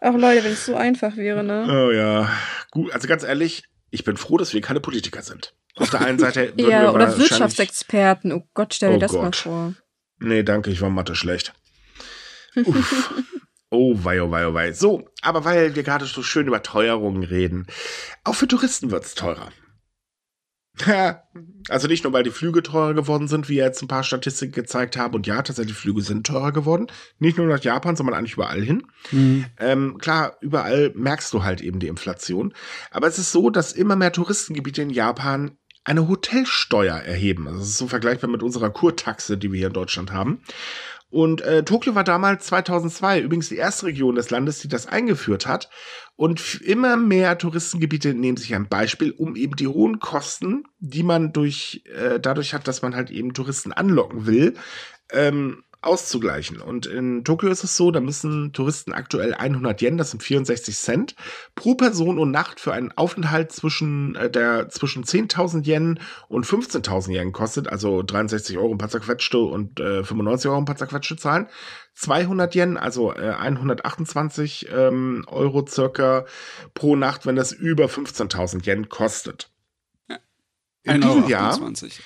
Ach 0.02 0.14
Leute, 0.14 0.44
wenn 0.44 0.54
es 0.54 0.66
so 0.66 0.76
einfach 0.76 1.16
wäre, 1.16 1.44
ne? 1.44 1.66
Oh 1.70 1.92
ja. 1.92 2.30
Gut, 2.72 2.92
also 2.92 3.08
ganz 3.08 3.24
ehrlich, 3.24 3.64
ich 3.90 4.04
bin 4.04 4.18
froh, 4.18 4.38
dass 4.38 4.54
wir 4.54 4.62
keine 4.62 4.80
Politiker 4.80 5.22
sind. 5.22 5.54
Auf 5.76 5.90
der 5.90 6.02
einen 6.02 6.20
Seite 6.20 6.54
Ja, 6.58 6.92
oder 6.92 7.18
Wirtschaftsexperten. 7.18 8.32
Oh 8.32 8.48
Gott, 8.54 8.74
stell 8.74 8.92
dir 8.92 8.98
oh 8.98 9.00
das 9.00 9.12
Gott. 9.12 9.22
mal 9.22 9.34
vor. 9.34 9.74
Nee, 10.20 10.44
danke, 10.44 10.70
ich 10.72 10.82
war 10.82 10.90
Mathe 10.90 11.16
schlecht. 11.16 11.54
Uff. 12.56 13.14
Oh 13.74 13.96
wei, 14.04 14.22
oh 14.22 14.30
wei, 14.30 14.48
oh 14.48 14.54
wei. 14.54 14.72
So, 14.72 15.10
aber 15.24 15.46
weil 15.46 15.76
wir 15.76 15.82
gerade 15.82 16.06
so 16.06 16.22
schön 16.22 16.46
über 16.46 16.62
Teuerungen 16.62 17.24
reden, 17.24 17.66
auch 18.24 18.36
für 18.36 18.48
Touristen 18.48 18.92
wird's 18.92 19.16
teurer. 19.16 19.52
also 21.70 21.88
nicht 21.88 22.04
nur, 22.04 22.14
weil 22.14 22.24
die 22.24 22.30
Flüge 22.30 22.62
teurer 22.62 22.94
geworden 22.94 23.28
sind, 23.28 23.50
wie 23.50 23.56
jetzt 23.56 23.82
ein 23.82 23.88
paar 23.88 24.04
Statistiken 24.04 24.54
gezeigt 24.54 24.96
haben. 24.96 25.16
Und 25.16 25.26
ja, 25.26 25.42
tatsächlich, 25.42 25.76
Flüge 25.76 26.02
sind 26.02 26.28
teurer 26.28 26.52
geworden. 26.52 26.86
Nicht 27.18 27.38
nur 27.38 27.48
nach 27.48 27.64
Japan, 27.64 27.96
sondern 27.96 28.16
eigentlich 28.16 28.34
überall 28.34 28.62
hin. 28.62 28.84
Mhm. 29.12 29.46
Ähm, 29.58 29.98
klar, 29.98 30.38
überall 30.42 30.92
merkst 30.96 31.34
du 31.34 31.44
halt 31.44 31.62
eben 31.62 31.80
die 31.80 31.88
Inflation. 31.88 32.54
Aber 32.92 33.08
es 33.08 33.18
ist 33.18 33.32
so, 33.32 33.50
dass 33.50 33.74
immer 33.74 33.96
mehr 33.96 34.12
Touristengebiete 34.12 34.84
in 34.84 34.92
Japan 34.92 35.58
eine 35.84 36.08
Hotelsteuer 36.08 36.96
erheben. 36.96 37.48
Also 37.48 37.60
das 37.60 37.70
ist 37.70 37.78
so 37.78 37.88
vergleichbar 37.88 38.30
mit 38.30 38.42
unserer 38.42 38.70
Kurtaxe, 38.70 39.38
die 39.38 39.52
wir 39.52 39.58
hier 39.58 39.68
in 39.68 39.74
Deutschland 39.74 40.12
haben. 40.12 40.42
Und 41.14 41.42
äh, 41.42 41.64
Tokio 41.64 41.94
war 41.94 42.04
damals 42.04 42.48
2002 42.48 43.22
übrigens 43.22 43.48
die 43.48 43.58
erste 43.58 43.86
Region 43.86 44.16
des 44.16 44.32
Landes, 44.32 44.62
die 44.62 44.68
das 44.68 44.88
eingeführt 44.88 45.46
hat. 45.46 45.70
Und 46.16 46.60
immer 46.62 46.98
mehr 46.98 47.38
Touristengebiete 47.38 48.16
nehmen 48.16 48.36
sich 48.36 48.56
ein 48.56 48.68
Beispiel, 48.68 49.12
um 49.12 49.36
eben 49.36 49.56
die 49.56 49.68
hohen 49.68 50.00
Kosten, 50.00 50.64
die 50.80 51.04
man 51.04 51.32
durch 51.32 51.84
äh, 51.96 52.20
dadurch 52.20 52.56
hat, 52.56 52.68
dass 52.68 52.82
man 52.82 52.96
halt 52.96 53.12
eben 53.12 53.36
Touristen 53.36 53.72
anlocken 53.72 54.26
will, 54.26 54.56
ähm, 55.12 55.64
auszugleichen. 55.84 56.60
Und 56.60 56.86
in 56.86 57.24
Tokio 57.24 57.50
ist 57.50 57.64
es 57.64 57.78
so, 57.78 57.92
da 57.92 58.00
müssen 58.00 58.54
Touristen 58.54 58.94
aktuell 58.94 59.34
100 59.34 59.82
Yen, 59.82 59.98
das 59.98 60.12
sind 60.12 60.24
64 60.24 60.76
Cent, 60.76 61.16
pro 61.56 61.76
Person 61.76 62.20
und 62.20 62.32
Nacht 62.32 62.60
für 62.60 62.74
einen 62.74 62.92
Aufenthalt 62.92 63.52
zwischen, 63.52 64.16
äh, 64.16 64.30
der 64.30 64.70
zwischen 64.70 65.04
10.000 65.04 65.66
Yen 65.68 66.00
und 66.28 66.46
15.000 66.46 67.12
Yen 67.12 67.32
kostet, 67.32 67.68
also 67.68 68.02
63 68.04 68.58
Euro 68.58 68.72
ein 68.72 68.78
paar 68.78 68.90
zerquetschte 68.90 69.38
und 69.38 69.80
äh, 69.80 70.04
95 70.04 70.50
Euro 70.50 70.60
ein 70.60 70.66
paar 70.66 70.78
zerquetschte 70.78 71.18
zahlen. 71.18 71.48
200 71.96 72.56
Yen, 72.56 72.78
also 72.78 73.14
äh, 73.14 73.30
128 73.30 74.70
ähm, 74.74 75.26
Euro 75.28 75.66
circa 75.68 76.26
pro 76.74 76.96
Nacht, 76.96 77.26
wenn 77.26 77.36
das 77.36 77.52
über 77.52 77.86
15.000 77.86 78.66
Yen 78.66 78.90
kostet. 78.90 79.53
In 80.86 81.00
diesem 81.00 81.30
Jahr. 81.30 81.58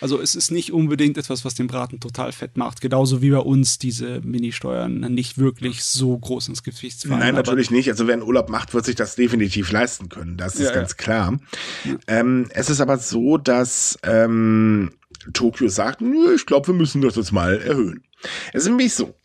Also 0.01 0.21
es 0.21 0.36
ist 0.36 0.51
nicht 0.51 0.71
unbedingt 0.71 1.17
etwas, 1.17 1.43
was 1.43 1.55
den 1.55 1.65
Braten 1.65 1.99
total 1.99 2.32
fett 2.32 2.57
macht. 2.57 2.80
Genauso 2.80 3.23
wie 3.23 3.32
bei 3.32 3.39
uns 3.39 3.80
diese 3.80 4.21
Ministeuern 4.21 4.99
nicht 4.99 5.39
wirklich 5.39 5.84
so 5.84 6.15
groß 6.15 6.49
ins 6.49 6.61
Gewicht 6.61 7.01
fallen. 7.01 7.19
Nein, 7.19 7.34
natürlich 7.34 7.71
nicht. 7.71 7.89
Also 7.89 8.05
wer 8.05 8.13
einen 8.13 8.21
Urlaub 8.21 8.49
macht, 8.49 8.75
wird 8.75 8.86
sich 8.86 8.95
das 8.95 9.15
definitiv 9.15 9.71
leisten 9.71 10.09
können. 10.09 10.38
Das 10.38 10.55
ist 10.55 10.67
ja, 10.67 10.73
ganz 10.75 10.91
ja. 10.91 10.95
klar. 10.95 11.39
Ja. 11.86 11.95
Ähm, 12.05 12.49
es 12.51 12.69
ist 12.69 12.80
aber 12.80 12.99
so, 12.99 13.38
dass 13.38 13.97
ähm, 14.03 14.91
Tokio 15.34 15.69
sagt, 15.69 16.03
ich 16.36 16.45
glaube, 16.45 16.67
wir 16.67 16.75
müssen 16.75 17.01
das 17.01 17.15
jetzt 17.15 17.32
mal 17.32 17.57
erhöhen. 17.57 18.03
Es 18.53 18.63
ist 18.63 18.69
nämlich 18.69 18.93
so. 18.93 19.15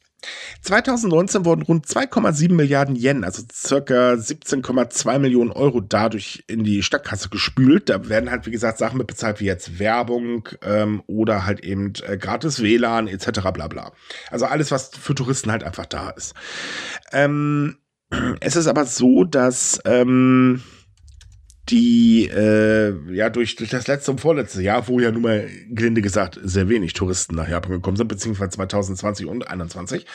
2019 0.62 1.44
wurden 1.44 1.62
rund 1.62 1.86
2,7 1.86 2.52
Milliarden 2.52 2.96
Yen, 2.96 3.24
also 3.24 3.42
circa 3.52 4.12
17,2 4.12 5.18
Millionen 5.18 5.50
Euro 5.50 5.80
dadurch 5.80 6.44
in 6.46 6.64
die 6.64 6.82
Stadtkasse 6.82 7.28
gespült. 7.28 7.88
Da 7.88 8.08
werden 8.08 8.30
halt, 8.30 8.46
wie 8.46 8.50
gesagt, 8.50 8.78
Sachen 8.78 8.98
mit 8.98 9.06
bezahlt 9.06 9.40
wie 9.40 9.46
jetzt 9.46 9.78
Werbung 9.78 10.48
ähm, 10.62 11.02
oder 11.06 11.44
halt 11.46 11.60
eben 11.60 11.92
äh, 12.06 12.16
gratis 12.16 12.62
WLAN 12.62 13.08
etc. 13.08 13.40
bla 13.52 13.68
bla. 13.68 13.92
Also 14.30 14.46
alles, 14.46 14.70
was 14.70 14.90
für 14.90 15.14
Touristen 15.14 15.50
halt 15.50 15.64
einfach 15.64 15.86
da 15.86 16.10
ist. 16.10 16.34
Ähm, 17.12 17.76
es 18.40 18.56
ist 18.56 18.66
aber 18.66 18.84
so, 18.86 19.24
dass 19.24 19.80
ähm, 19.84 20.62
die 21.72 22.28
äh, 22.28 22.94
ja 23.12 23.30
durch, 23.30 23.56
durch 23.56 23.70
das 23.70 23.86
letzte 23.86 24.10
und 24.10 24.20
vorletzte 24.20 24.62
Jahr, 24.62 24.86
wo 24.88 25.00
ja 25.00 25.10
nun 25.10 25.22
mal 25.22 25.48
gelinde 25.70 26.02
gesagt 26.02 26.38
sehr 26.42 26.68
wenig 26.68 26.92
Touristen 26.92 27.34
nach 27.34 27.48
Japan 27.48 27.72
gekommen 27.72 27.96
sind, 27.96 28.08
beziehungsweise 28.08 28.50
2020 28.50 29.26
und 29.26 29.42
2021, 29.42 30.06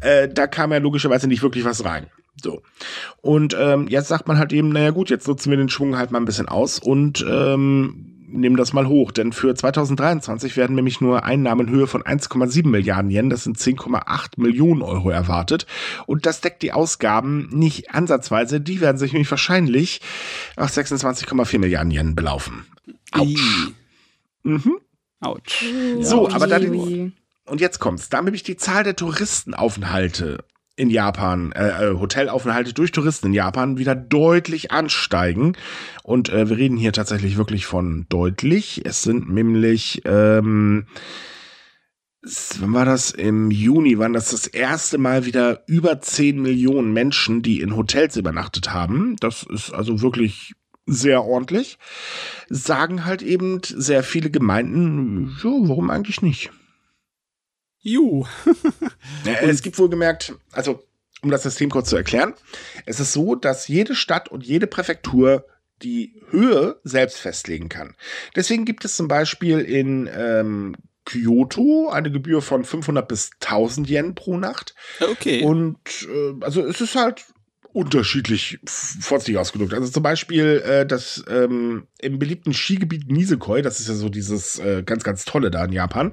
äh, 0.00 0.28
da 0.28 0.46
kam 0.46 0.72
ja 0.72 0.78
logischerweise 0.78 1.26
nicht 1.26 1.42
wirklich 1.42 1.64
was 1.64 1.84
rein. 1.84 2.06
So. 2.40 2.62
Und 3.20 3.56
ähm, 3.58 3.88
jetzt 3.88 4.08
sagt 4.08 4.28
man 4.28 4.38
halt 4.38 4.52
eben, 4.52 4.70
naja 4.70 4.90
gut, 4.90 5.10
jetzt 5.10 5.28
nutzen 5.28 5.50
wir 5.50 5.58
den 5.58 5.68
Schwung 5.68 5.98
halt 5.98 6.12
mal 6.12 6.20
ein 6.20 6.24
bisschen 6.24 6.48
aus 6.48 6.78
und 6.78 7.24
ähm, 7.28 8.11
nehmen 8.32 8.56
das 8.56 8.72
mal 8.72 8.86
hoch, 8.86 9.12
denn 9.12 9.32
für 9.32 9.54
2023 9.54 10.56
werden 10.56 10.76
nämlich 10.76 11.00
nur 11.00 11.24
Einnahmen 11.24 11.68
in 11.68 11.72
Höhe 11.74 11.86
von 11.86 12.02
1,7 12.02 12.66
Milliarden 12.66 13.10
Yen, 13.10 13.30
das 13.30 13.44
sind 13.44 13.58
10,8 13.58 14.40
Millionen 14.40 14.82
Euro 14.82 15.10
erwartet. 15.10 15.66
Und 16.06 16.26
das 16.26 16.40
deckt 16.40 16.62
die 16.62 16.72
Ausgaben 16.72 17.48
nicht 17.50 17.92
ansatzweise. 17.92 18.60
Die 18.60 18.80
werden 18.80 18.98
sich 18.98 19.12
nämlich 19.12 19.30
wahrscheinlich 19.30 20.00
auf 20.56 20.70
26,4 20.70 21.58
Milliarden 21.58 21.90
Yen 21.90 22.14
belaufen. 22.14 22.66
Autsch. 23.12 23.72
Mhm. 24.42 24.78
Autsch. 25.20 25.64
So, 26.00 26.28
aber 26.28 26.46
da 26.46 26.58
die, 26.58 27.12
und 27.46 27.60
jetzt 27.60 27.78
kommt's. 27.78 28.08
Da 28.08 28.20
nämlich 28.20 28.42
die 28.42 28.56
Zahl 28.56 28.84
der 28.84 28.96
Touristenaufenthalte 28.96 30.44
in 30.82 30.90
Japan, 30.90 31.52
äh, 31.52 31.90
äh, 31.90 31.94
Hotelaufenthalte 31.94 32.74
durch 32.74 32.90
Touristen 32.90 33.28
in 33.28 33.34
Japan 33.34 33.78
wieder 33.78 33.94
deutlich 33.94 34.72
ansteigen. 34.72 35.56
Und 36.02 36.28
äh, 36.28 36.50
wir 36.50 36.58
reden 36.58 36.76
hier 36.76 36.92
tatsächlich 36.92 37.36
wirklich 37.36 37.66
von 37.66 38.06
deutlich. 38.08 38.82
Es 38.84 39.02
sind 39.02 39.30
nämlich, 39.30 40.02
ähm, 40.04 40.86
wann 42.58 42.74
war 42.74 42.84
das? 42.84 43.12
Im 43.12 43.52
Juni 43.52 43.96
waren 43.98 44.12
das 44.12 44.32
das 44.32 44.48
erste 44.48 44.98
Mal 44.98 45.24
wieder 45.24 45.62
über 45.68 46.00
10 46.00 46.42
Millionen 46.42 46.92
Menschen, 46.92 47.42
die 47.42 47.60
in 47.60 47.76
Hotels 47.76 48.16
übernachtet 48.16 48.72
haben. 48.72 49.14
Das 49.20 49.44
ist 49.44 49.72
also 49.72 50.02
wirklich 50.02 50.52
sehr 50.86 51.22
ordentlich. 51.24 51.78
Sagen 52.48 53.04
halt 53.04 53.22
eben 53.22 53.60
sehr 53.62 54.02
viele 54.02 54.30
Gemeinden, 54.30 55.36
ja, 55.44 55.50
warum 55.50 55.90
eigentlich 55.90 56.22
nicht? 56.22 56.50
Ju. 57.82 58.24
ja, 59.24 59.34
es 59.42 59.62
gibt 59.62 59.78
wohl 59.78 59.90
gemerkt, 59.90 60.34
also 60.52 60.82
um 61.22 61.30
das 61.30 61.42
System 61.42 61.70
kurz 61.70 61.88
zu 61.88 61.96
erklären, 61.96 62.34
es 62.86 63.00
ist 63.00 63.12
so, 63.12 63.34
dass 63.34 63.68
jede 63.68 63.94
Stadt 63.94 64.28
und 64.28 64.44
jede 64.44 64.66
Präfektur 64.66 65.46
die 65.82 66.20
Höhe 66.30 66.80
selbst 66.84 67.18
festlegen 67.18 67.68
kann. 67.68 67.94
Deswegen 68.36 68.64
gibt 68.64 68.84
es 68.84 68.96
zum 68.96 69.08
Beispiel 69.08 69.60
in 69.60 70.08
ähm, 70.12 70.76
Kyoto 71.04 71.90
eine 71.90 72.10
Gebühr 72.10 72.42
von 72.42 72.64
500 72.64 73.06
bis 73.06 73.30
1000 73.40 73.88
Yen 73.90 74.14
pro 74.14 74.36
Nacht. 74.36 74.74
Okay. 75.00 75.42
Und 75.42 75.78
äh, 76.02 76.34
also 76.40 76.64
es 76.64 76.80
ist 76.80 76.94
halt 76.94 77.24
unterschiedlich 77.72 78.58
vorsichtig 78.66 79.38
ausgedrückt. 79.38 79.74
Also 79.74 79.90
zum 79.90 80.02
Beispiel 80.02 80.62
äh, 80.66 80.86
das 80.86 81.24
ähm, 81.28 81.86
im 81.98 82.18
beliebten 82.18 82.52
Skigebiet 82.52 83.10
Nisekoi, 83.10 83.62
das 83.62 83.80
ist 83.80 83.88
ja 83.88 83.94
so 83.94 84.08
dieses 84.08 84.58
äh, 84.58 84.82
ganz, 84.84 85.04
ganz 85.04 85.24
tolle 85.24 85.50
da 85.50 85.64
in 85.64 85.72
Japan, 85.72 86.12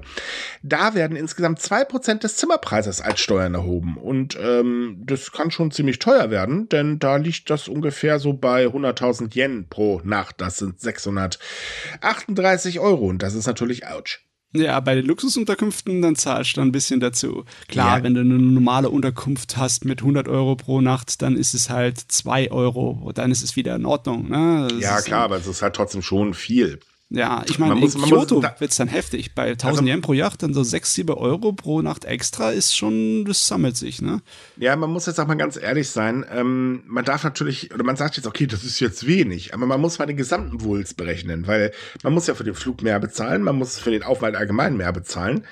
da 0.62 0.94
werden 0.94 1.16
insgesamt 1.16 1.60
zwei 1.60 1.84
Prozent 1.84 2.24
des 2.24 2.36
Zimmerpreises 2.36 3.00
als 3.00 3.20
Steuern 3.20 3.54
erhoben. 3.54 3.96
Und 3.96 4.38
ähm, 4.40 5.02
das 5.04 5.32
kann 5.32 5.50
schon 5.50 5.70
ziemlich 5.70 5.98
teuer 5.98 6.30
werden, 6.30 6.68
denn 6.68 6.98
da 6.98 7.16
liegt 7.16 7.50
das 7.50 7.68
ungefähr 7.68 8.18
so 8.18 8.32
bei 8.32 8.66
100.000 8.66 9.36
Yen 9.36 9.68
pro 9.68 10.00
Nacht. 10.04 10.40
Das 10.40 10.56
sind 10.56 10.80
638 10.80 12.80
Euro 12.80 13.06
und 13.06 13.22
das 13.22 13.34
ist 13.34 13.46
natürlich 13.46 13.86
ouch. 13.86 14.29
Ja, 14.52 14.80
bei 14.80 14.96
den 14.96 15.06
Luxusunterkünften, 15.06 16.02
dann 16.02 16.16
zahlst 16.16 16.56
du 16.56 16.60
ein 16.60 16.72
bisschen 16.72 16.98
dazu. 16.98 17.44
Klar, 17.68 17.98
ja. 17.98 18.04
wenn 18.04 18.14
du 18.14 18.20
eine 18.20 18.34
normale 18.34 18.90
Unterkunft 18.90 19.56
hast 19.56 19.84
mit 19.84 20.00
100 20.00 20.28
Euro 20.28 20.56
pro 20.56 20.80
Nacht, 20.80 21.22
dann 21.22 21.36
ist 21.36 21.54
es 21.54 21.70
halt 21.70 21.98
2 21.98 22.50
Euro. 22.50 23.12
Dann 23.14 23.30
ist 23.30 23.42
es 23.42 23.54
wieder 23.54 23.76
in 23.76 23.86
Ordnung. 23.86 24.28
Ne? 24.28 24.68
Ja, 24.80 25.00
klar, 25.02 25.22
aber 25.22 25.36
es 25.36 25.46
ist 25.46 25.62
halt 25.62 25.76
trotzdem 25.76 26.02
schon 26.02 26.34
viel. 26.34 26.80
Ja, 27.12 27.42
ich 27.48 27.58
meine, 27.58 27.74
in 27.74 27.80
muss, 27.80 28.00
Kyoto 28.00 28.40
wird 28.40 28.70
es 28.70 28.76
dann 28.76 28.86
heftig. 28.86 29.34
Bei 29.34 29.50
1000 29.50 29.80
also, 29.80 29.84
Yen 29.84 30.00
pro 30.00 30.12
Yacht, 30.12 30.44
dann 30.44 30.54
so 30.54 30.62
6, 30.62 30.94
7 30.94 31.10
Euro 31.10 31.52
pro 31.52 31.82
Nacht 31.82 32.04
extra 32.04 32.50
ist 32.50 32.76
schon, 32.76 33.24
das 33.24 33.48
sammelt 33.48 33.76
sich, 33.76 34.00
ne? 34.00 34.22
Ja, 34.56 34.76
man 34.76 34.90
muss 34.90 35.06
jetzt 35.06 35.18
auch 35.18 35.26
mal 35.26 35.34
ganz 35.34 35.56
ehrlich 35.56 35.90
sein. 35.90 36.24
Ähm, 36.30 36.84
man 36.86 37.04
darf 37.04 37.24
natürlich, 37.24 37.74
oder 37.74 37.82
man 37.82 37.96
sagt 37.96 38.16
jetzt, 38.16 38.26
okay, 38.26 38.46
das 38.46 38.62
ist 38.62 38.78
jetzt 38.78 39.08
wenig, 39.08 39.52
aber 39.54 39.66
man 39.66 39.80
muss 39.80 39.98
mal 39.98 40.06
den 40.06 40.16
gesamten 40.16 40.62
Wulst 40.62 40.96
berechnen, 40.96 41.48
weil 41.48 41.72
man 42.04 42.12
muss 42.12 42.28
ja 42.28 42.34
für 42.34 42.44
den 42.44 42.54
Flug 42.54 42.82
mehr 42.82 43.00
bezahlen, 43.00 43.42
man 43.42 43.56
muss 43.56 43.76
für 43.76 43.90
den 43.90 44.04
Aufwand 44.04 44.36
allgemein 44.36 44.76
mehr 44.76 44.92
bezahlen. 44.92 45.44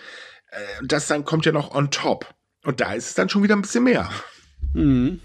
Äh, 0.50 0.84
das 0.84 1.08
dann 1.08 1.24
kommt 1.24 1.44
ja 1.44 1.50
noch 1.50 1.74
on 1.74 1.90
top. 1.90 2.34
Und 2.62 2.80
da 2.80 2.92
ist 2.92 3.08
es 3.08 3.14
dann 3.14 3.28
schon 3.28 3.42
wieder 3.42 3.56
ein 3.56 3.62
bisschen 3.62 3.82
mehr. 3.82 4.08
Mhm. 4.74 5.20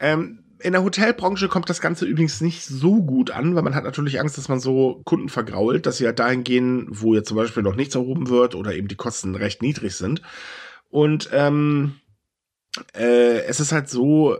Ähm, 0.00 0.43
in 0.64 0.72
der 0.72 0.82
Hotelbranche 0.82 1.48
kommt 1.48 1.68
das 1.68 1.82
Ganze 1.82 2.06
übrigens 2.06 2.40
nicht 2.40 2.64
so 2.64 3.02
gut 3.02 3.30
an, 3.30 3.54
weil 3.54 3.62
man 3.62 3.74
hat 3.74 3.84
natürlich 3.84 4.18
Angst, 4.18 4.38
dass 4.38 4.48
man 4.48 4.60
so 4.60 5.02
Kunden 5.04 5.28
vergrault, 5.28 5.84
dass 5.84 5.98
sie 5.98 6.06
halt 6.06 6.18
dahin 6.18 6.42
gehen, 6.42 6.86
wo 6.88 7.14
jetzt 7.14 7.28
zum 7.28 7.36
Beispiel 7.36 7.62
noch 7.62 7.76
nichts 7.76 7.94
erhoben 7.94 8.30
wird 8.30 8.54
oder 8.54 8.74
eben 8.74 8.88
die 8.88 8.96
Kosten 8.96 9.34
recht 9.34 9.60
niedrig 9.60 9.94
sind. 9.94 10.22
Und 10.88 11.28
ähm, 11.32 11.96
äh, 12.96 13.42
es 13.42 13.60
ist 13.60 13.72
halt 13.72 13.90
so, 13.90 14.38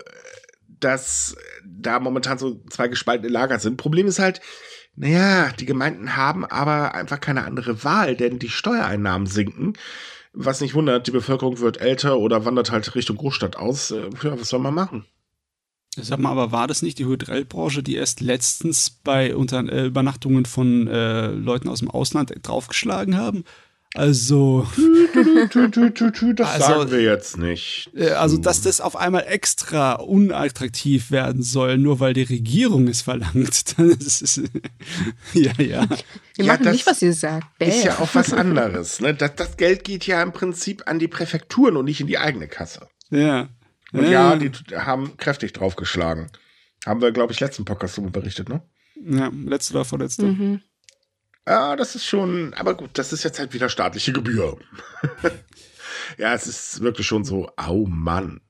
dass 0.81 1.37
da 1.63 2.01
momentan 2.01 2.39
so 2.39 2.63
zwei 2.71 2.89
gespaltene 2.89 3.31
Lager 3.31 3.59
sind. 3.59 3.77
Problem 3.77 4.07
ist 4.07 4.19
halt, 4.19 4.41
naja, 4.97 5.51
die 5.61 5.67
Gemeinden 5.67 6.17
haben 6.17 6.47
aber 6.47 6.95
einfach 6.95 7.21
keine 7.21 7.45
andere 7.45 7.85
Wahl, 7.85 8.17
denn 8.17 8.39
die 8.39 8.49
Steuereinnahmen 8.49 9.27
sinken. 9.27 9.75
Was 10.33 10.63
nicht 10.63 10.75
wundert, 10.75 11.07
die 11.07 11.11
Bevölkerung 11.11 11.59
wird 11.59 11.83
älter 11.83 12.17
oder 12.19 12.47
wandert 12.47 12.73
halt 12.73 12.95
Richtung 12.95 13.19
Großstadt 13.19 13.57
aus. 13.57 13.91
Äh, 13.91 14.09
ja, 14.23 14.41
was 14.41 14.49
soll 14.49 14.61
man 14.61 14.73
machen? 14.73 15.05
Sag 16.01 16.19
mal, 16.19 16.31
aber 16.31 16.53
war 16.53 16.67
das 16.67 16.83
nicht 16.83 16.99
die 16.99 17.07
Hotelbranche, 17.07 17.83
die 17.83 17.95
erst 17.95 18.21
letztens 18.21 18.91
bei 18.91 19.37
Unter 19.37 19.61
äh, 19.71 19.87
Übernachtungen 19.87 20.45
von 20.45 20.89
äh, 20.89 21.29
Leuten 21.29 21.69
aus 21.69 21.81
dem 21.81 21.91
Ausland 21.91 22.33
draufgeschlagen 22.43 23.17
haben? 23.17 23.45
Also. 23.95 24.67
das 25.15 26.49
also, 26.49 26.67
sagen 26.67 26.91
wir 26.91 27.01
jetzt 27.01 27.39
nicht. 27.39 27.91
Äh, 27.95 28.11
also, 28.11 28.39
dass 28.39 28.61
das 28.61 28.81
auf 28.81 28.97
einmal 28.97 29.25
extra 29.29 29.93
unattraktiv 29.93 31.13
werden 31.13 31.45
soll, 31.45 31.79
nur 31.79 32.01
weil 32.01 32.13
die 32.13 32.25
Regierung 32.25 32.89
es 32.89 33.03
verlangt. 33.03 33.77
Das 34.05 34.23
ist, 34.23 34.41
ja, 35.33 35.53
ja. 35.59 35.89
Wir 36.35 36.45
ja, 36.45 36.53
machen 36.53 36.73
nicht, 36.73 36.87
was 36.87 37.03
ihr 37.03 37.13
sagt. 37.13 37.47
Bäh. 37.59 37.69
Ist 37.69 37.85
ja 37.85 37.99
auch 38.01 38.09
was 38.15 38.33
anderes. 38.33 39.01
Ne? 39.01 39.15
Das, 39.15 39.37
das 39.37 39.57
Geld 39.57 39.85
geht 39.85 40.07
ja 40.07 40.23
im 40.23 40.33
Prinzip 40.33 40.83
an 40.87 40.99
die 40.99 41.09
Präfekturen 41.09 41.77
und 41.77 41.85
nicht 41.85 42.01
in 42.01 42.07
die 42.07 42.19
eigene 42.19 42.49
Kasse. 42.49 42.89
Ja. 43.11 43.49
Und 43.95 44.11
ja, 44.11 44.35
die 44.37 44.51
haben 44.77 45.17
kräftig 45.17 45.53
draufgeschlagen. 45.53 46.31
Haben 46.85 47.01
wir, 47.01 47.13
glaube 47.13 47.33
ich, 47.33 47.41
letzten 47.41 47.65
Podcast 47.65 47.97
darüber 47.97 48.21
berichtet, 48.21 48.49
ne? 48.49 48.61
Ja, 48.97 49.31
letzte 49.33 49.75
oder 49.75 49.85
vorletzte. 49.85 50.27
Mhm. 50.27 50.61
Ja, 51.47 51.77
das 51.77 51.95
ist 51.95 52.05
schon, 52.05 52.55
aber 52.55 52.75
gut, 52.75 52.91
das 52.95 53.13
ist 53.13 53.23
jetzt 53.23 53.39
halt 53.39 53.55
wieder 53.55 53.69
staatliche 53.69 54.13
Gebühr. 54.13 54.59
ja, 56.19 56.35
es 56.35 56.47
ist 56.47 56.81
wirklich 56.81 57.07
schon 57.07 57.25
so, 57.25 57.51
au 57.57 57.87
Mann. 57.87 58.41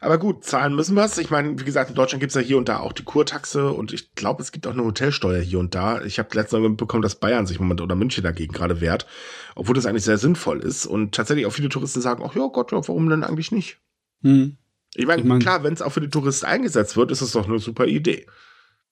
Aber 0.00 0.18
gut, 0.18 0.44
zahlen 0.44 0.74
müssen 0.74 0.94
wir 0.94 1.04
es. 1.04 1.16
Ich 1.16 1.30
meine, 1.30 1.58
wie 1.58 1.64
gesagt, 1.64 1.88
in 1.88 1.96
Deutschland 1.96 2.20
gibt 2.20 2.30
es 2.30 2.34
ja 2.34 2.42
hier 2.42 2.58
und 2.58 2.68
da 2.68 2.80
auch 2.80 2.92
die 2.92 3.04
Kurtaxe 3.04 3.70
und 3.70 3.94
ich 3.94 4.14
glaube, 4.14 4.42
es 4.42 4.52
gibt 4.52 4.66
auch 4.66 4.72
eine 4.72 4.84
Hotelsteuer 4.84 5.40
hier 5.40 5.58
und 5.58 5.74
da. 5.74 6.02
Ich 6.02 6.18
habe 6.18 6.28
letztens 6.34 6.68
mitbekommen, 6.68 7.02
dass 7.02 7.18
Bayern 7.18 7.46
sich 7.46 7.58
momentan 7.58 7.84
oder 7.84 7.94
München 7.94 8.22
dagegen 8.22 8.52
gerade 8.52 8.82
wehrt, 8.82 9.06
obwohl 9.54 9.74
das 9.74 9.86
eigentlich 9.86 10.04
sehr 10.04 10.18
sinnvoll 10.18 10.60
ist. 10.60 10.84
Und 10.84 11.14
tatsächlich 11.14 11.46
auch 11.46 11.52
viele 11.52 11.70
Touristen 11.70 12.02
sagen, 12.02 12.22
ach 12.26 12.36
ja 12.36 12.46
Gott, 12.48 12.72
warum 12.72 13.08
denn 13.08 13.24
eigentlich 13.24 13.50
nicht? 13.50 13.78
Hm. 14.22 14.56
Ich 14.94 15.06
meine, 15.06 15.22
ich 15.22 15.28
mein, 15.28 15.40
klar, 15.40 15.62
wenn 15.62 15.74
es 15.74 15.82
auch 15.82 15.90
für 15.90 16.00
die 16.00 16.08
Touristen 16.08 16.46
eingesetzt 16.46 16.96
wird, 16.96 17.10
ist 17.10 17.20
es 17.20 17.32
doch 17.32 17.46
eine 17.46 17.58
super 17.58 17.86
Idee. 17.86 18.26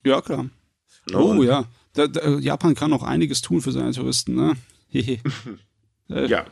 Ja, 0.05 0.21
klar. 0.21 0.47
Oh, 1.13 1.43
ja. 1.43 1.67
Da, 1.95 2.07
da, 2.09 2.39
Japan 2.39 2.75
kann 2.75 2.93
auch 2.93 3.03
einiges 3.03 3.41
tun 3.41 3.61
für 3.61 3.73
seine 3.73 3.93
Touristen, 3.93 4.35
ne? 4.35 4.57
Ja, 6.09 6.45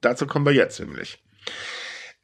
dazu 0.00 0.26
kommen 0.26 0.46
wir 0.46 0.52
jetzt 0.52 0.78
nämlich. 0.78 1.18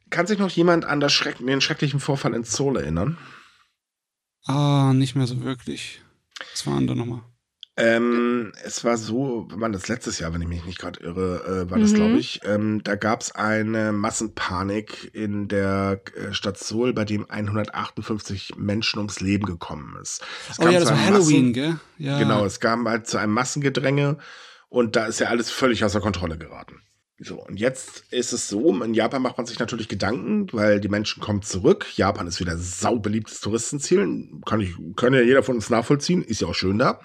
Kann 0.09 0.27
sich 0.27 0.39
noch 0.39 0.49
jemand 0.49 0.85
an 0.85 1.01
das 1.01 1.11
Schreck 1.11 1.37
den 1.39 1.61
schrecklichen 1.61 1.99
Vorfall 1.99 2.33
in 2.33 2.45
Seoul 2.45 2.77
erinnern? 2.77 3.17
Ah, 4.45 4.93
nicht 4.95 5.15
mehr 5.15 5.27
so 5.27 5.43
wirklich. 5.43 6.01
Was 6.51 6.65
waren 6.65 6.87
da 6.87 6.95
nochmal? 6.95 7.21
Ähm, 7.79 8.51
es 8.65 8.83
war 8.83 8.97
so, 8.97 9.47
wann 9.51 9.71
das 9.71 9.87
letztes 9.87 10.19
Jahr, 10.19 10.33
wenn 10.33 10.41
ich 10.41 10.49
mich 10.49 10.65
nicht 10.65 10.79
gerade 10.79 10.99
irre, 10.99 11.65
äh, 11.67 11.71
war 11.71 11.79
das, 11.79 11.91
mhm. 11.91 11.95
glaube 11.95 12.17
ich. 12.17 12.41
Ähm, 12.43 12.81
da 12.83 12.95
gab 12.95 13.21
es 13.21 13.31
eine 13.33 13.93
Massenpanik 13.93 15.09
in 15.13 15.47
der 15.47 16.01
äh, 16.13 16.33
Stadt 16.33 16.57
Seoul, 16.57 16.91
bei 16.91 17.05
dem 17.05 17.29
158 17.29 18.57
Menschen 18.57 18.97
ums 18.99 19.21
Leben 19.21 19.45
gekommen 19.45 19.95
ist. 20.01 20.21
Es 20.49 20.59
oh 20.59 20.67
ja, 20.67 20.81
das 20.81 20.89
war 20.89 21.05
Halloween, 21.05 21.53
gell? 21.53 21.79
Ja. 21.97 22.19
Genau, 22.19 22.43
es 22.43 22.59
kam 22.59 22.85
halt 22.85 23.07
zu 23.07 23.17
einem 23.17 23.31
Massengedränge 23.31 24.17
und 24.67 24.97
da 24.97 25.05
ist 25.05 25.19
ja 25.19 25.27
alles 25.27 25.49
völlig 25.49 25.85
außer 25.85 26.01
Kontrolle 26.01 26.37
geraten. 26.37 26.81
So, 27.21 27.41
und 27.41 27.59
jetzt 27.59 28.03
ist 28.11 28.33
es 28.33 28.49
so, 28.49 28.81
in 28.81 28.93
Japan 28.93 29.21
macht 29.21 29.37
man 29.37 29.45
sich 29.45 29.59
natürlich 29.59 29.87
Gedanken, 29.87 30.47
weil 30.51 30.81
die 30.81 30.87
Menschen 30.89 31.21
kommen 31.21 31.41
zurück. 31.41 31.85
Japan 31.95 32.27
ist 32.27 32.41
wieder 32.41 32.57
saubeliebtes 32.57 33.39
Touristenziel. 33.39 34.29
Kann 34.45 34.59
ich, 34.59 34.73
kann 34.95 35.13
ja 35.13 35.21
jeder 35.21 35.43
von 35.43 35.55
uns 35.55 35.69
nachvollziehen. 35.69 36.23
Ist 36.23 36.41
ja 36.41 36.47
auch 36.47 36.55
schön 36.55 36.77
da. 36.77 36.99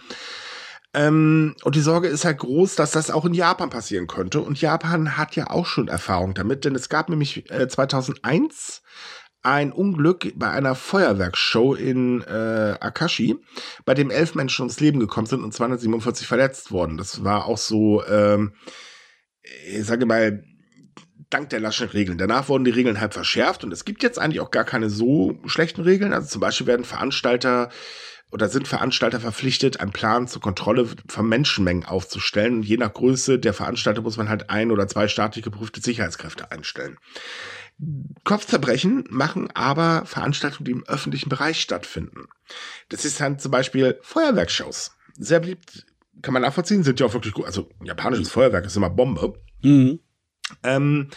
Ähm, 0.94 1.56
und 1.64 1.74
die 1.74 1.80
Sorge 1.80 2.08
ist 2.08 2.24
halt 2.24 2.38
groß, 2.38 2.76
dass 2.76 2.92
das 2.92 3.10
auch 3.10 3.24
in 3.24 3.34
Japan 3.34 3.68
passieren 3.68 4.06
könnte. 4.06 4.40
Und 4.40 4.60
Japan 4.60 5.16
hat 5.16 5.34
ja 5.36 5.50
auch 5.50 5.66
schon 5.66 5.88
Erfahrung 5.88 6.34
damit, 6.34 6.64
denn 6.64 6.74
es 6.74 6.88
gab 6.88 7.08
nämlich 7.08 7.50
äh, 7.50 7.68
2001 7.68 8.82
ein 9.42 9.72
Unglück 9.72 10.32
bei 10.36 10.50
einer 10.50 10.74
Feuerwerksshow 10.74 11.74
in 11.74 12.22
äh, 12.22 12.76
Akashi, 12.80 13.36
bei 13.84 13.92
dem 13.92 14.10
elf 14.10 14.34
Menschen 14.34 14.62
ums 14.62 14.80
Leben 14.80 15.00
gekommen 15.00 15.26
sind 15.26 15.44
und 15.44 15.52
247 15.52 16.26
verletzt 16.26 16.72
worden. 16.72 16.96
Das 16.96 17.24
war 17.24 17.44
auch 17.44 17.58
so, 17.58 18.02
ähm, 18.06 18.54
ich 19.68 19.84
sage 19.84 20.06
mal, 20.06 20.44
dank 21.28 21.50
der 21.50 21.60
laschen 21.60 21.88
Regeln. 21.88 22.16
Danach 22.16 22.48
wurden 22.48 22.64
die 22.64 22.70
Regeln 22.70 23.00
halt 23.00 23.12
verschärft 23.12 23.64
und 23.64 23.72
es 23.72 23.84
gibt 23.84 24.02
jetzt 24.02 24.18
eigentlich 24.18 24.40
auch 24.40 24.50
gar 24.50 24.64
keine 24.64 24.88
so 24.88 25.38
schlechten 25.44 25.82
Regeln. 25.82 26.14
Also 26.14 26.28
zum 26.28 26.40
Beispiel 26.40 26.66
werden 26.66 26.84
Veranstalter 26.84 27.68
oder 28.34 28.48
sind 28.48 28.66
Veranstalter 28.66 29.20
verpflichtet, 29.20 29.78
einen 29.78 29.92
Plan 29.92 30.26
zur 30.26 30.42
Kontrolle 30.42 30.88
von 31.06 31.28
Menschenmengen 31.28 31.84
aufzustellen. 31.84 32.54
Und 32.54 32.62
je 32.64 32.76
nach 32.76 32.92
Größe 32.92 33.38
der 33.38 33.54
Veranstalter 33.54 34.02
muss 34.02 34.16
man 34.16 34.28
halt 34.28 34.50
ein 34.50 34.72
oder 34.72 34.88
zwei 34.88 35.06
staatlich 35.06 35.44
geprüfte 35.44 35.80
Sicherheitskräfte 35.80 36.50
einstellen. 36.50 36.98
Kopfzerbrechen 38.24 39.04
machen 39.08 39.52
aber 39.54 40.04
Veranstaltungen, 40.04 40.64
die 40.64 40.72
im 40.72 40.84
öffentlichen 40.84 41.28
Bereich 41.28 41.60
stattfinden. 41.60 42.26
Das 42.88 43.04
ist 43.04 43.20
dann 43.20 43.38
zum 43.38 43.52
Beispiel 43.52 44.00
Feuerwerkshows. 44.02 44.96
Sehr 45.16 45.38
beliebt, 45.38 45.86
kann 46.20 46.34
man 46.34 46.42
nachvollziehen, 46.42 46.82
sind 46.82 46.98
ja 46.98 47.06
auch 47.06 47.14
wirklich 47.14 47.34
gut. 47.34 47.46
Also 47.46 47.70
japanisches 47.84 48.32
Feuerwerk 48.32 48.66
ist 48.66 48.76
immer 48.76 48.90
Bombe. 48.90 49.40
Mhm. 49.62 50.00
Ähm, 50.64 51.08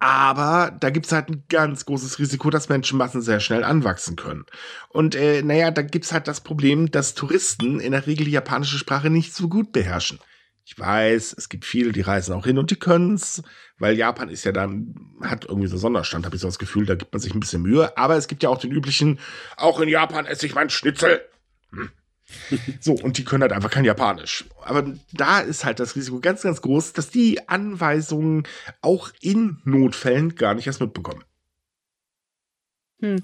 Aber 0.00 0.74
da 0.80 0.88
gibt's 0.88 1.12
halt 1.12 1.28
ein 1.28 1.44
ganz 1.50 1.84
großes 1.84 2.18
Risiko, 2.18 2.48
dass 2.48 2.70
Menschenmassen 2.70 3.20
sehr 3.20 3.38
schnell 3.38 3.62
anwachsen 3.62 4.16
können. 4.16 4.46
Und 4.88 5.14
äh, 5.14 5.42
naja, 5.42 5.70
da 5.70 5.82
gibt's 5.82 6.12
halt 6.12 6.26
das 6.26 6.40
Problem, 6.40 6.90
dass 6.90 7.14
Touristen 7.14 7.80
in 7.80 7.92
der 7.92 8.06
Regel 8.06 8.24
die 8.24 8.32
japanische 8.32 8.78
Sprache 8.78 9.10
nicht 9.10 9.34
so 9.34 9.48
gut 9.48 9.72
beherrschen. 9.72 10.18
Ich 10.64 10.78
weiß, 10.78 11.34
es 11.36 11.50
gibt 11.50 11.66
viele, 11.66 11.92
die 11.92 12.00
reisen 12.00 12.32
auch 12.32 12.46
hin 12.46 12.56
und 12.56 12.70
die 12.70 12.78
können's, 12.78 13.42
weil 13.78 13.96
Japan 13.96 14.30
ist 14.30 14.44
ja 14.44 14.52
dann, 14.52 14.94
hat 15.20 15.44
irgendwie 15.44 15.68
so 15.68 15.76
Sonderstand, 15.76 16.24
habe 16.24 16.36
ich 16.36 16.42
so 16.42 16.48
das 16.48 16.58
Gefühl, 16.58 16.86
da 16.86 16.94
gibt 16.94 17.12
man 17.12 17.20
sich 17.20 17.34
ein 17.34 17.40
bisschen 17.40 17.62
Mühe. 17.62 17.96
Aber 17.98 18.16
es 18.16 18.26
gibt 18.26 18.42
ja 18.42 18.48
auch 18.48 18.58
den 18.58 18.70
üblichen, 18.70 19.18
auch 19.56 19.80
in 19.80 19.88
Japan 19.88 20.24
esse 20.24 20.46
ich 20.46 20.54
mein 20.54 20.70
Schnitzel. 20.70 21.20
So, 22.80 22.94
und 22.94 23.18
die 23.18 23.24
können 23.24 23.42
halt 23.42 23.52
einfach 23.52 23.70
kein 23.70 23.84
Japanisch. 23.84 24.44
Aber 24.64 24.94
da 25.12 25.40
ist 25.40 25.64
halt 25.64 25.80
das 25.80 25.96
Risiko 25.96 26.20
ganz, 26.20 26.42
ganz 26.42 26.62
groß, 26.62 26.92
dass 26.92 27.10
die 27.10 27.48
Anweisungen 27.48 28.44
auch 28.80 29.10
in 29.20 29.58
Notfällen 29.64 30.34
gar 30.34 30.54
nicht 30.54 30.66
erst 30.66 30.80
mitbekommen. 30.80 31.24
Hm. 33.00 33.22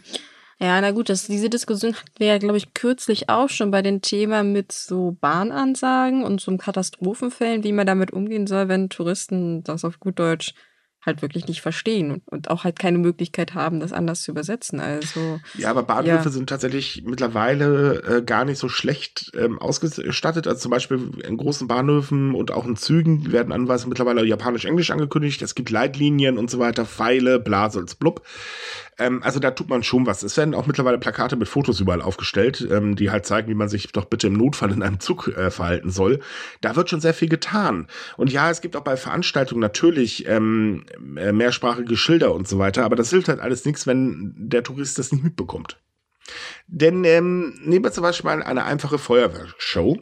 Ja, 0.59 0.81
na 0.81 0.91
gut, 0.93 1.11
das, 1.11 1.27
diese 1.27 1.51
Diskussion 1.51 1.95
hatten 1.95 2.19
wir 2.19 2.29
ja, 2.29 2.39
glaube 2.39 2.57
ich, 2.57 2.73
kürzlich 2.73 3.29
auch 3.29 3.51
schon 3.51 3.71
bei 3.71 3.83
dem 3.83 4.01
Thema 4.01 4.43
mit 4.43 4.73
so 4.73 5.17
Bahnansagen 5.21 6.25
und 6.25 6.41
so 6.41 6.57
Katastrophenfällen, 6.57 7.63
wie 7.63 7.73
man 7.73 7.87
damit 7.87 8.11
umgehen 8.13 8.47
soll, 8.47 8.69
wenn 8.69 8.89
Touristen 8.89 9.63
das 9.65 9.85
auf 9.85 10.01
gut 10.01 10.19
Deutsch 10.19 10.55
halt 11.07 11.23
wirklich 11.23 11.47
nicht 11.47 11.63
verstehen 11.63 12.23
und 12.27 12.51
auch 12.51 12.65
halt 12.65 12.79
keine 12.79 12.99
Möglichkeit 12.99 13.55
haben, 13.55 13.81
das 13.81 13.93
anders 13.93 14.23
zu 14.23 14.33
übersetzen. 14.33 14.81
Also 14.81 15.41
ja, 15.57 15.71
aber 15.71 15.85
Bahnhöfe 15.85 16.25
ja. 16.25 16.31
sind 16.31 16.49
tatsächlich 16.49 17.05
mittlerweile 17.07 18.03
äh, 18.03 18.23
gar 18.23 18.45
nicht 18.45 18.59
so 18.59 18.69
schlecht 18.69 19.33
ähm, 19.39 19.59
ausgestattet. 19.59 20.47
Also 20.47 20.61
zum 20.61 20.71
Beispiel 20.73 21.13
in 21.27 21.37
großen 21.37 21.69
Bahnhöfen 21.69 22.35
und 22.35 22.51
auch 22.51 22.67
in 22.67 22.77
Zügen 22.77 23.31
werden 23.33 23.53
Anweisungen 23.53 23.91
mittlerweile 23.91 24.27
Japanisch-Englisch 24.27 24.91
angekündigt. 24.91 25.41
Es 25.43 25.55
gibt 25.55 25.71
Leitlinien 25.71 26.37
und 26.37 26.51
so 26.51 26.59
weiter, 26.59 26.85
Pfeile, 26.85 27.39
Blasels, 27.39 27.95
blub. 27.95 28.27
Ähm, 28.99 29.23
also 29.23 29.41
da 29.41 29.51
tut 29.51 29.69
man 29.69 29.83
schon 29.83 30.07
was. 30.07 30.23
Es 30.23 30.37
werden 30.37 30.55
auch 30.55 30.67
mittlerweile 30.67 30.99
Plakate 30.99 31.37
mit 31.37 31.49
Fotos 31.49 31.81
überall 31.81 32.03
aufgestellt, 32.03 32.67
ähm, 32.71 32.97
die 32.97 33.11
halt 33.11 33.27
zeigen, 33.27 33.49
wie 33.49 33.55
man 33.55 33.69
sich 33.69 33.93
doch 33.93 34.07
bitte 34.07 34.29
im 34.29 34.35
Notfall 34.35 34.73
in 34.73 34.83
einem 34.83 35.01
Zug 35.01 35.29
äh, 35.29 35.51
verhalten 35.51 35.91
soll. 35.91 36.21
Da 36.61 36.77
wird 36.77 36.91
schon 36.91 37.01
sehr 37.01 37.15
viel 37.15 37.29
getan. 37.29 37.89
Und 38.17 38.33
ja, 38.33 38.51
es 38.51 38.61
gibt 38.61 38.77
auch 38.77 38.85
bei 38.85 38.97
Veranstaltungen 38.97 39.61
natürlich 39.61 40.27
ähm, 40.27 40.87
äh, 41.17 41.33
mehrsprachige 41.33 41.97
Schilder 41.97 42.35
und 42.35 42.49
so 42.49 42.59
weiter, 42.59 42.85
aber 42.85 42.97
das 42.97 43.11
hilft 43.11 43.29
halt 43.29 43.41
alles 43.41 43.65
nichts, 43.65 43.87
wenn 43.87 44.35
der 44.37 44.63
Tourist 44.63 44.99
das 44.99 45.13
nicht 45.13 45.25
mitbekommt. 45.25 45.79
Denn 46.67 47.05
ähm, 47.05 47.55
nehmen 47.63 47.85
wir 47.85 47.93
zum 47.93 48.03
Beispiel 48.03 48.31
mal 48.31 48.43
eine 48.43 48.65
einfache 48.65 48.99
Feuerwehrshow. 48.99 49.99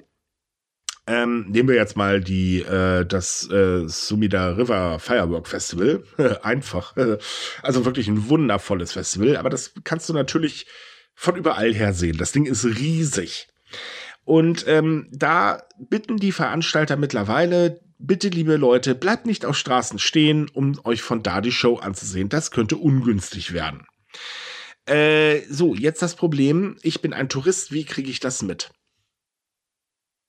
Ähm, 1.06 1.46
nehmen 1.50 1.68
wir 1.68 1.76
jetzt 1.76 1.96
mal 1.96 2.20
die 2.20 2.60
äh, 2.62 3.04
das 3.04 3.48
äh, 3.50 3.86
Sumida 3.86 4.50
River 4.50 4.98
Firework 4.98 5.48
Festival. 5.48 6.02
Einfach. 6.42 6.94
also 7.62 7.84
wirklich 7.84 8.08
ein 8.08 8.28
wundervolles 8.28 8.92
Festival. 8.92 9.36
Aber 9.36 9.50
das 9.50 9.72
kannst 9.84 10.08
du 10.08 10.14
natürlich 10.14 10.66
von 11.14 11.36
überall 11.36 11.74
her 11.74 11.92
sehen. 11.92 12.16
Das 12.16 12.32
Ding 12.32 12.46
ist 12.46 12.64
riesig. 12.64 13.48
Und 14.24 14.64
ähm, 14.66 15.08
da 15.12 15.62
bitten 15.78 16.16
die 16.16 16.32
Veranstalter 16.32 16.96
mittlerweile, 16.96 17.80
bitte 17.98 18.28
liebe 18.28 18.56
Leute, 18.56 18.94
bleibt 18.94 19.26
nicht 19.26 19.44
auf 19.44 19.56
Straßen 19.56 19.98
stehen, 19.98 20.48
um 20.48 20.80
euch 20.84 21.02
von 21.02 21.22
da 21.22 21.42
die 21.42 21.52
Show 21.52 21.76
anzusehen. 21.76 22.30
Das 22.30 22.50
könnte 22.50 22.76
ungünstig 22.76 23.52
werden. 23.52 23.86
Äh, 24.86 25.42
so, 25.50 25.74
jetzt 25.74 26.00
das 26.00 26.14
Problem. 26.14 26.78
Ich 26.82 27.02
bin 27.02 27.12
ein 27.12 27.28
Tourist. 27.28 27.72
Wie 27.72 27.84
kriege 27.84 28.10
ich 28.10 28.20
das 28.20 28.42
mit? 28.42 28.70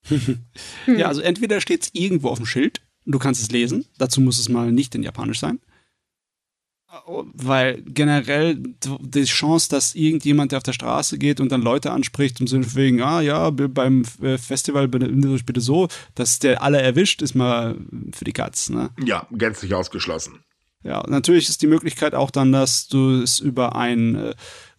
ja, 0.88 1.08
also 1.08 1.22
entweder 1.22 1.62
steht 1.62 1.84
es 1.84 1.90
irgendwo 1.94 2.30
auf 2.30 2.38
dem 2.38 2.46
Schild, 2.46 2.82
du 3.06 3.20
kannst 3.20 3.42
es 3.42 3.52
lesen, 3.52 3.86
dazu 3.98 4.22
muss 4.22 4.40
es 4.40 4.50
mal 4.50 4.72
nicht 4.72 4.96
in 4.96 5.04
Japanisch 5.04 5.40
sein. 5.40 5.60
Weil 7.08 7.82
generell 7.82 8.56
die 8.56 9.26
Chance, 9.26 9.70
dass 9.70 9.96
irgendjemand, 9.96 10.52
der 10.54 10.58
auf 10.58 10.64
der 10.64 10.72
Straße 10.72 11.18
geht 11.18 11.42
und 11.42 11.52
dann 11.52 11.62
Leute 11.62 11.92
anspricht 11.92 12.40
im 12.40 12.48
Sinne 12.48 12.74
wegen, 12.76 13.02
ah 13.02 13.20
ja, 13.20 13.50
beim 13.50 14.04
äh, 14.22 14.38
Festival 14.38 14.88
benimmt 14.88 15.26
euch 15.26 15.46
bitte 15.46 15.60
so, 15.60 15.90
dass 16.14 16.40
der 16.40 16.64
alle 16.64 16.82
erwischt, 16.82 17.22
ist 17.22 17.36
mal 17.36 17.76
für 18.14 18.24
die 18.24 18.32
Katz. 18.32 18.70
Ne? 18.70 18.92
Ja, 19.04 19.28
gänzlich 19.32 19.74
ausgeschlossen. 19.74 20.40
Ja, 20.86 21.04
natürlich 21.08 21.50
ist 21.50 21.64
die 21.64 21.68
Möglichkeit 21.68 22.14
auch 22.14 22.30
dann, 22.30 22.52
dass 22.52 22.88
du 22.88 23.22
es 23.22 23.40
über 23.40 23.76
ein 23.76 24.16
äh, 24.16 24.36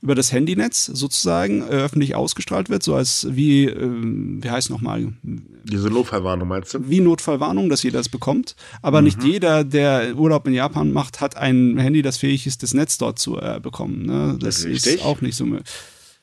über 0.06 0.14
das 0.14 0.30
Handynetz 0.30 0.84
sozusagen 0.84 1.62
äh, 1.62 1.82
öffentlich 1.82 2.14
ausgestrahlt 2.14 2.70
wird, 2.70 2.84
so 2.84 2.94
als 2.94 3.26
wie, 3.28 3.64
äh, 3.64 3.90
wie 3.90 4.48
heißt 4.48 4.70
nochmal? 4.70 5.14
Diese 5.24 5.90
Notfallwarnung 5.90 6.46
meinst 6.46 6.74
du? 6.74 6.88
Wie 6.88 7.00
Notfallwarnung, 7.00 7.68
dass 7.68 7.82
jeder 7.82 7.98
es 7.98 8.08
bekommt. 8.08 8.54
Aber 8.82 9.00
mhm. 9.00 9.06
nicht 9.06 9.24
jeder, 9.24 9.64
der 9.64 10.14
Urlaub 10.14 10.46
in 10.46 10.54
Japan 10.54 10.92
macht, 10.92 11.20
hat 11.20 11.36
ein 11.36 11.76
Handy, 11.76 12.02
das 12.02 12.18
fähig 12.18 12.46
ist, 12.46 12.62
das 12.62 12.72
Netz 12.72 12.98
dort 12.98 13.18
zu 13.18 13.36
äh, 13.40 13.58
bekommen. 13.60 14.06
Ne? 14.06 14.36
Das, 14.38 14.58
das 14.58 14.64
ist, 14.66 14.86
ist 14.86 15.04
auch 15.04 15.22
nicht 15.22 15.34
so. 15.34 15.44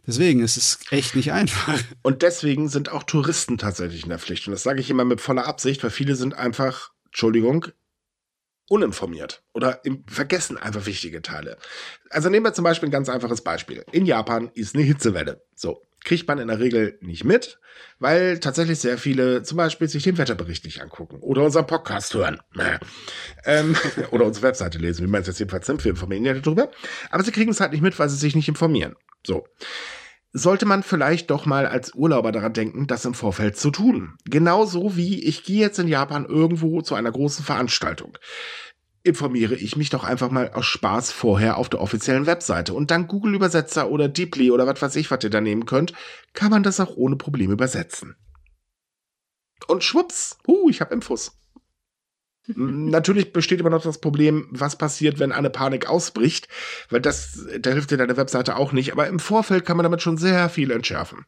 Deswegen 0.08 0.40
ist 0.40 0.56
es 0.56 0.80
echt 0.90 1.18
nicht 1.18 1.34
einfach. 1.34 1.78
Und 2.04 2.22
deswegen 2.22 2.70
sind 2.70 2.90
auch 2.90 3.04
Touristen 3.04 3.58
tatsächlich 3.58 4.04
in 4.04 4.10
der 4.10 4.20
Pflicht. 4.20 4.48
Und 4.48 4.54
das 4.54 4.64
sage 4.64 4.80
ich 4.80 4.90
immer 4.92 5.04
mit 5.04 5.20
voller 5.20 5.46
Absicht, 5.46 5.84
weil 5.84 5.92
viele 5.92 6.16
sind 6.16 6.36
einfach, 6.36 6.92
Entschuldigung, 7.08 7.66
uninformiert 8.74 9.44
oder 9.54 9.82
vergessen 10.08 10.58
einfach 10.58 10.88
wichtige 10.88 11.22
Teile. 11.22 11.58
Also 12.10 12.30
nehmen 12.30 12.44
wir 12.44 12.54
zum 12.54 12.64
Beispiel 12.64 12.90
ein 12.90 12.92
ganz 12.92 13.08
einfaches 13.08 13.42
Beispiel. 13.42 13.86
In 13.92 14.08
Japan 14.08 14.50
ist 14.56 14.74
eine 14.74 14.84
Hitzewelle. 14.84 15.44
So. 15.54 15.86
Kriegt 16.04 16.28
man 16.28 16.40
in 16.40 16.50
der 16.50 16.60
Regel 16.60 16.98
nicht 17.00 17.24
mit, 17.24 17.60
weil 18.00 18.40
tatsächlich 18.40 18.80
sehr 18.80 18.98
viele 18.98 19.44
zum 19.44 19.58
Beispiel 19.58 19.88
sich 19.88 20.04
den 20.04 20.18
Wetterbericht 20.18 20.66
nicht 20.66 20.82
angucken 20.82 21.20
oder 21.22 21.44
unseren 21.44 21.68
Podcast 21.68 22.14
hören. 22.16 22.42
Ähm, 23.46 23.78
oder 24.12 24.26
unsere 24.26 24.48
Webseite 24.48 24.80
lesen, 24.80 25.06
wie 25.06 25.10
man 25.10 25.22
es 25.22 25.28
jetzt 25.28 25.40
jedenfalls 25.40 25.68
nimmt. 25.68 25.86
Wir 25.86 25.92
informieren 25.92 26.26
ja 26.26 26.34
darüber. 26.34 26.72
Aber 27.12 27.24
sie 27.24 27.32
kriegen 27.32 27.52
es 27.52 27.62
halt 27.62 27.72
nicht 27.72 27.82
mit, 27.82 27.98
weil 28.00 28.10
sie 28.10 28.18
sich 28.18 28.36
nicht 28.36 28.50
informieren. 28.50 28.96
So 29.26 29.46
sollte 30.34 30.66
man 30.66 30.82
vielleicht 30.82 31.30
doch 31.30 31.46
mal 31.46 31.68
als 31.68 31.94
Urlauber 31.94 32.32
daran 32.32 32.54
denken, 32.54 32.88
das 32.88 33.06
im 33.06 33.14
Vorfeld 33.14 33.56
zu 33.56 33.70
tun. 33.70 34.16
Genauso 34.26 34.98
wie 34.98 35.24
ich 35.24 35.44
gehe 35.44 35.62
jetzt 35.62 35.78
in 35.78 35.88
Japan 35.88 36.26
irgendwo 36.26 36.82
zu 36.82 36.96
einer 36.96 37.12
großen 37.12 37.46
Veranstaltung. 37.46 38.18
Informiere 39.04 39.56
ich 39.56 39.76
mich 39.76 39.90
doch 39.90 40.06
einfach 40.06 40.32
mal 40.32 40.52
aus 40.54 40.66
Spaß 40.66 41.12
vorher 41.12 41.58
auf 41.58 41.68
der 41.68 41.82
offiziellen 41.82 42.26
Webseite 42.26 42.74
und 42.74 42.90
dank 42.90 43.10
Google 43.10 43.36
Übersetzer 43.36 43.90
oder 43.90 44.08
Deeply 44.08 44.50
oder 44.50 44.66
was 44.66 44.82
weiß 44.82 44.96
ich, 44.96 45.12
was 45.12 45.24
ihr 45.24 45.30
da 45.30 45.42
nehmen 45.42 45.66
könnt, 45.66 45.94
kann 46.34 46.50
man 46.50 46.64
das 46.64 46.80
auch 46.80 46.96
ohne 46.96 47.18
Probleme 47.18 47.54
übersetzen. 47.54 48.16
Und 49.68 49.84
schwupps, 49.84 50.38
uh, 50.48 50.70
ich 50.70 50.80
habe 50.80 50.94
Infos. 50.94 51.38
Natürlich 52.48 53.32
besteht 53.32 53.62
immer 53.62 53.70
noch 53.70 53.84
das 53.84 54.00
Problem, 54.00 54.48
was 54.52 54.78
passiert, 54.78 55.20
wenn 55.20 55.32
eine 55.32 55.50
Panik 55.50 55.88
ausbricht, 55.88 56.50
weil 56.90 57.00
das, 57.00 57.46
da 57.60 57.72
hilft 57.72 57.92
dir 57.92 57.98
deine 57.98 58.18
Webseite 58.18 58.58
auch 58.58 58.74
nicht, 58.74 58.92
aber 58.92 59.08
im 59.08 59.20
Vorfeld 59.20 59.66
kann 59.66 59.78
man 59.78 59.86
damit 59.86 60.02
schon 60.02 60.18
sehr 60.18 60.50
viel 60.50 60.72
entschärfen. 60.72 61.26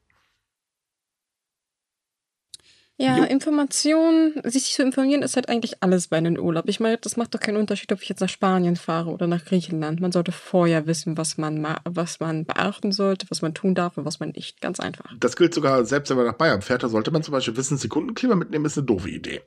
Ja, 2.98 3.18
jo. 3.18 3.24
Information, 3.26 4.34
sich 4.43 4.72
zu 4.72 4.82
informieren, 4.82 5.22
ist 5.22 5.36
halt 5.36 5.50
eigentlich 5.50 5.84
alles 5.84 6.08
bei 6.08 6.18
einem 6.18 6.38
Urlaub. 6.38 6.70
Ich 6.70 6.80
meine, 6.80 6.98
das 6.98 7.18
macht 7.18 7.36
doch 7.36 7.41
keinen 7.41 7.58
Unterschied, 7.58 7.91
ob 7.91 8.02
ich 8.02 8.08
jetzt 8.08 8.22
nach 8.22 8.30
Spanien 8.30 8.78
fahre 8.78 9.10
oder 9.10 9.28
nach 9.28 9.43
Griechenland. 9.43 10.00
Man 10.00 10.14
sollte 10.14 10.32
vorher 10.32 10.88
wissen, 10.88 11.18
was 11.18 11.38
man, 11.38 11.68
was 11.84 12.22
man 12.22 12.46
beachten 12.46 12.93
sollte, 12.93 13.26
was 13.30 13.41
man 13.41 13.54
tun 13.54 13.76
darf 13.76 13.98
und 13.98 14.06
was 14.06 14.22
man 14.22 14.30
nicht. 14.30 14.62
Ganz 14.62 14.80
einfach. 14.80 15.12
Das 15.20 15.36
gilt 15.36 15.54
sogar, 15.54 15.84
selbst 15.84 16.10
wenn 16.10 16.18
man 16.18 16.26
nach 16.26 16.38
Bayern 16.38 16.62
fährt, 16.62 16.84
da 16.84 16.89
sollte 16.89 17.12
man 17.12 17.22
zum 17.22 17.34
Beispiel 17.34 17.58
wissen, 17.58 17.78
Sekundenklima 17.78 18.36
mitnehmen 18.36 18.64
ist 18.66 18.78
eine 18.78 18.88
doofe 18.88 19.10
Idee. 19.10 19.41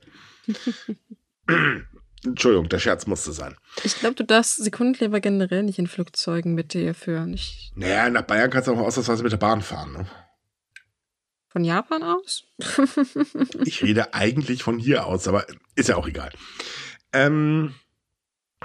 Entschuldigung, 2.25 2.69
der 2.69 2.81
Scherz 2.81 3.07
musste 3.07 3.33
sein. 3.33 3.57
Ich 3.83 3.99
glaube, 3.99 4.17
du 4.17 4.25
darfst 4.25 4.63
Sekundenkleber 4.63 5.21
generell 5.21 5.63
nicht 5.63 5.79
in 5.79 5.87
Flugzeugen 5.87 6.55
mit 6.55 6.75
dir 6.75 6.93
führen. 6.95 7.33
Ich 7.33 7.73
naja, 7.77 8.11
nach 8.11 8.23
Bayern 8.23 8.51
kannst 8.51 8.69
du 8.69 8.73
auch 8.73 8.79
ausnahmsweise 8.79 9.23
mit 9.23 9.33
der 9.33 9.39
Bahn 9.39 9.63
fahren. 9.63 9.93
Ne? 9.93 10.07
Von 11.49 11.65
Japan 11.65 12.03
aus? 12.03 12.45
ich 13.65 13.83
rede 13.83 14.15
eigentlich 14.15 14.63
von 14.63 14.79
hier 14.79 15.07
aus, 15.07 15.27
aber 15.29 15.47
ist 15.75 15.89
ja 15.89 15.97
auch 15.97 16.07
egal. 16.07 16.31
Ähm, 17.13 17.75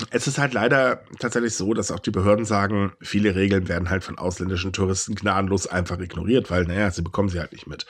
es 0.09 0.27
ist 0.27 0.37
halt 0.37 0.53
leider 0.53 1.03
tatsächlich 1.19 1.55
so, 1.55 1.73
dass 1.73 1.91
auch 1.91 1.99
die 1.99 2.11
Behörden 2.11 2.45
sagen, 2.45 2.93
viele 2.99 3.35
Regeln 3.35 3.67
werden 3.67 3.89
halt 3.89 4.03
von 4.03 4.17
ausländischen 4.17 4.73
Touristen 4.73 5.15
gnadenlos 5.15 5.67
einfach 5.67 5.99
ignoriert, 5.99 6.49
weil, 6.49 6.65
naja, 6.65 6.89
sie 6.91 7.03
bekommen 7.03 7.29
sie 7.29 7.39
halt 7.39 7.51
nicht 7.51 7.67
mit. 7.67 7.85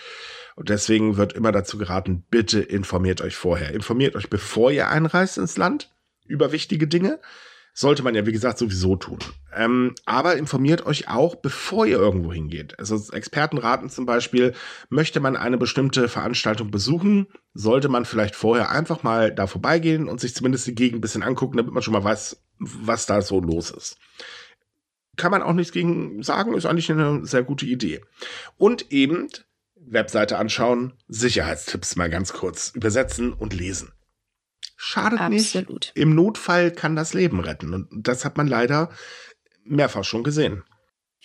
Und 0.55 0.69
deswegen 0.69 1.17
wird 1.17 1.33
immer 1.33 1.51
dazu 1.51 1.77
geraten, 1.77 2.25
bitte 2.29 2.59
informiert 2.59 3.21
euch 3.21 3.35
vorher. 3.35 3.73
Informiert 3.73 4.15
euch, 4.15 4.29
bevor 4.29 4.71
ihr 4.71 4.89
einreist 4.89 5.37
ins 5.37 5.57
Land 5.57 5.91
über 6.27 6.51
wichtige 6.51 6.87
Dinge. 6.87 7.19
Sollte 7.75 8.03
man 8.03 8.13
ja, 8.13 8.25
wie 8.27 8.31
gesagt, 8.31 8.59
sowieso 8.59 8.95
tun. 8.95 9.17
Ähm, 9.55 9.95
aber 10.05 10.35
informiert 10.35 10.85
euch 10.85 11.07
auch, 11.07 11.35
bevor 11.35 11.87
ihr 11.87 11.97
irgendwo 11.97 12.31
hingeht. 12.31 12.77
Also 12.77 12.95
Experten 13.11 13.57
raten 13.57 13.89
zum 13.89 14.05
Beispiel, 14.05 14.53
möchte 14.89 15.19
man 15.19 15.35
eine 15.35 15.57
bestimmte 15.57 16.07
Veranstaltung 16.07 16.69
besuchen, 16.69 17.27
sollte 17.55 17.89
man 17.89 18.05
vielleicht 18.05 18.35
vorher 18.35 18.69
einfach 18.69 19.01
mal 19.01 19.33
da 19.33 19.47
vorbeigehen 19.47 20.07
und 20.07 20.19
sich 20.19 20.35
zumindest 20.35 20.67
die 20.67 20.75
Gegend 20.75 20.99
ein 20.99 21.01
bisschen 21.01 21.23
angucken, 21.23 21.57
damit 21.57 21.73
man 21.73 21.81
schon 21.81 21.93
mal 21.93 22.03
weiß, 22.03 22.43
was 22.59 23.07
da 23.07 23.21
so 23.21 23.39
los 23.39 23.71
ist. 23.71 23.97
Kann 25.15 25.31
man 25.31 25.41
auch 25.41 25.53
nichts 25.53 25.73
gegen 25.73 26.21
sagen, 26.21 26.53
ist 26.53 26.65
eigentlich 26.65 26.91
eine 26.91 27.25
sehr 27.25 27.43
gute 27.43 27.65
Idee. 27.65 28.01
Und 28.57 28.91
eben 28.91 29.29
Webseite 29.75 30.37
anschauen, 30.37 30.93
Sicherheitstipps 31.07 31.95
mal 31.95 32.09
ganz 32.09 32.33
kurz 32.33 32.71
übersetzen 32.75 33.33
und 33.33 33.53
lesen. 33.53 33.91
Schadet 34.75 35.19
Absolut. 35.19 35.69
nicht. 35.69 35.91
Im 35.95 36.15
Notfall 36.15 36.71
kann 36.71 36.95
das 36.95 37.13
Leben 37.13 37.39
retten. 37.39 37.73
Und 37.73 37.87
das 37.91 38.25
hat 38.25 38.37
man 38.37 38.47
leider 38.47 38.89
mehrfach 39.63 40.03
schon 40.03 40.23
gesehen. 40.23 40.63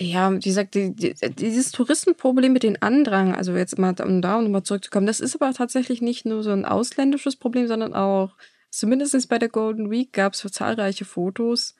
Ja, 0.00 0.32
wie 0.32 0.38
gesagt, 0.38 0.74
die, 0.74 0.94
die, 0.94 1.14
dieses 1.36 1.72
Touristenproblem 1.72 2.52
mit 2.52 2.62
den 2.62 2.80
Andrang, 2.80 3.34
also 3.34 3.56
jetzt 3.56 3.78
mal 3.78 3.96
um 4.00 4.22
da 4.22 4.38
und 4.38 4.50
mal 4.52 4.62
zurückzukommen, 4.62 5.06
das 5.06 5.18
ist 5.18 5.34
aber 5.34 5.52
tatsächlich 5.52 6.00
nicht 6.00 6.24
nur 6.24 6.44
so 6.44 6.50
ein 6.50 6.64
ausländisches 6.64 7.34
Problem, 7.34 7.66
sondern 7.66 7.94
auch, 7.94 8.36
zumindest 8.70 9.28
bei 9.28 9.38
der 9.38 9.48
Golden 9.48 9.90
Week 9.90 10.12
gab 10.12 10.34
es 10.34 10.40
zahlreiche 10.52 11.04
Fotos 11.04 11.74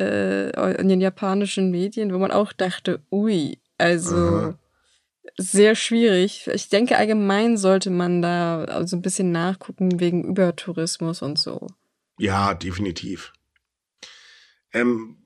äh, 0.00 0.50
in 0.80 0.88
den 0.88 1.00
japanischen 1.00 1.72
Medien, 1.72 2.14
wo 2.14 2.18
man 2.18 2.30
auch 2.30 2.52
dachte, 2.52 3.00
ui, 3.10 3.58
also 3.78 4.16
Aha. 4.16 4.58
Sehr 5.38 5.74
schwierig. 5.74 6.48
Ich 6.52 6.68
denke, 6.68 6.96
allgemein 6.96 7.56
sollte 7.56 7.90
man 7.90 8.22
da 8.22 8.86
so 8.86 8.96
ein 8.96 9.02
bisschen 9.02 9.32
nachgucken 9.32 10.00
wegen 10.00 10.24
Übertourismus 10.24 11.22
und 11.22 11.38
so. 11.38 11.66
Ja, 12.18 12.54
definitiv. 12.54 13.32
Ähm, 14.72 15.16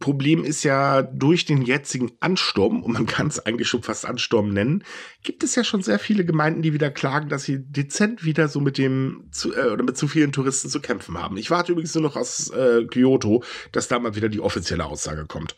Problem 0.00 0.44
ist 0.44 0.64
ja, 0.64 1.00
durch 1.00 1.46
den 1.46 1.62
jetzigen 1.62 2.12
Ansturm, 2.20 2.82
und 2.82 2.92
man 2.92 3.06
kann 3.06 3.28
es 3.28 3.40
eigentlich 3.40 3.68
schon 3.68 3.82
fast 3.82 4.04
Ansturm 4.04 4.52
nennen, 4.52 4.84
gibt 5.22 5.42
es 5.42 5.54
ja 5.54 5.64
schon 5.64 5.82
sehr 5.82 5.98
viele 5.98 6.26
Gemeinden, 6.26 6.60
die 6.60 6.74
wieder 6.74 6.90
klagen, 6.90 7.30
dass 7.30 7.44
sie 7.44 7.58
dezent 7.58 8.22
wieder 8.22 8.48
so 8.48 8.60
mit 8.60 8.76
dem 8.76 9.28
zu, 9.30 9.54
äh, 9.54 9.70
oder 9.70 9.82
mit 9.82 9.96
zu 9.96 10.06
vielen 10.06 10.32
Touristen 10.32 10.68
zu 10.68 10.80
kämpfen 10.80 11.16
haben. 11.16 11.38
Ich 11.38 11.50
warte 11.50 11.72
übrigens 11.72 11.94
nur 11.94 12.02
noch 12.02 12.16
aus 12.16 12.50
äh, 12.50 12.84
Kyoto, 12.84 13.42
dass 13.72 13.88
da 13.88 13.98
mal 13.98 14.14
wieder 14.14 14.28
die 14.28 14.40
offizielle 14.40 14.84
Aussage 14.84 15.24
kommt. 15.24 15.56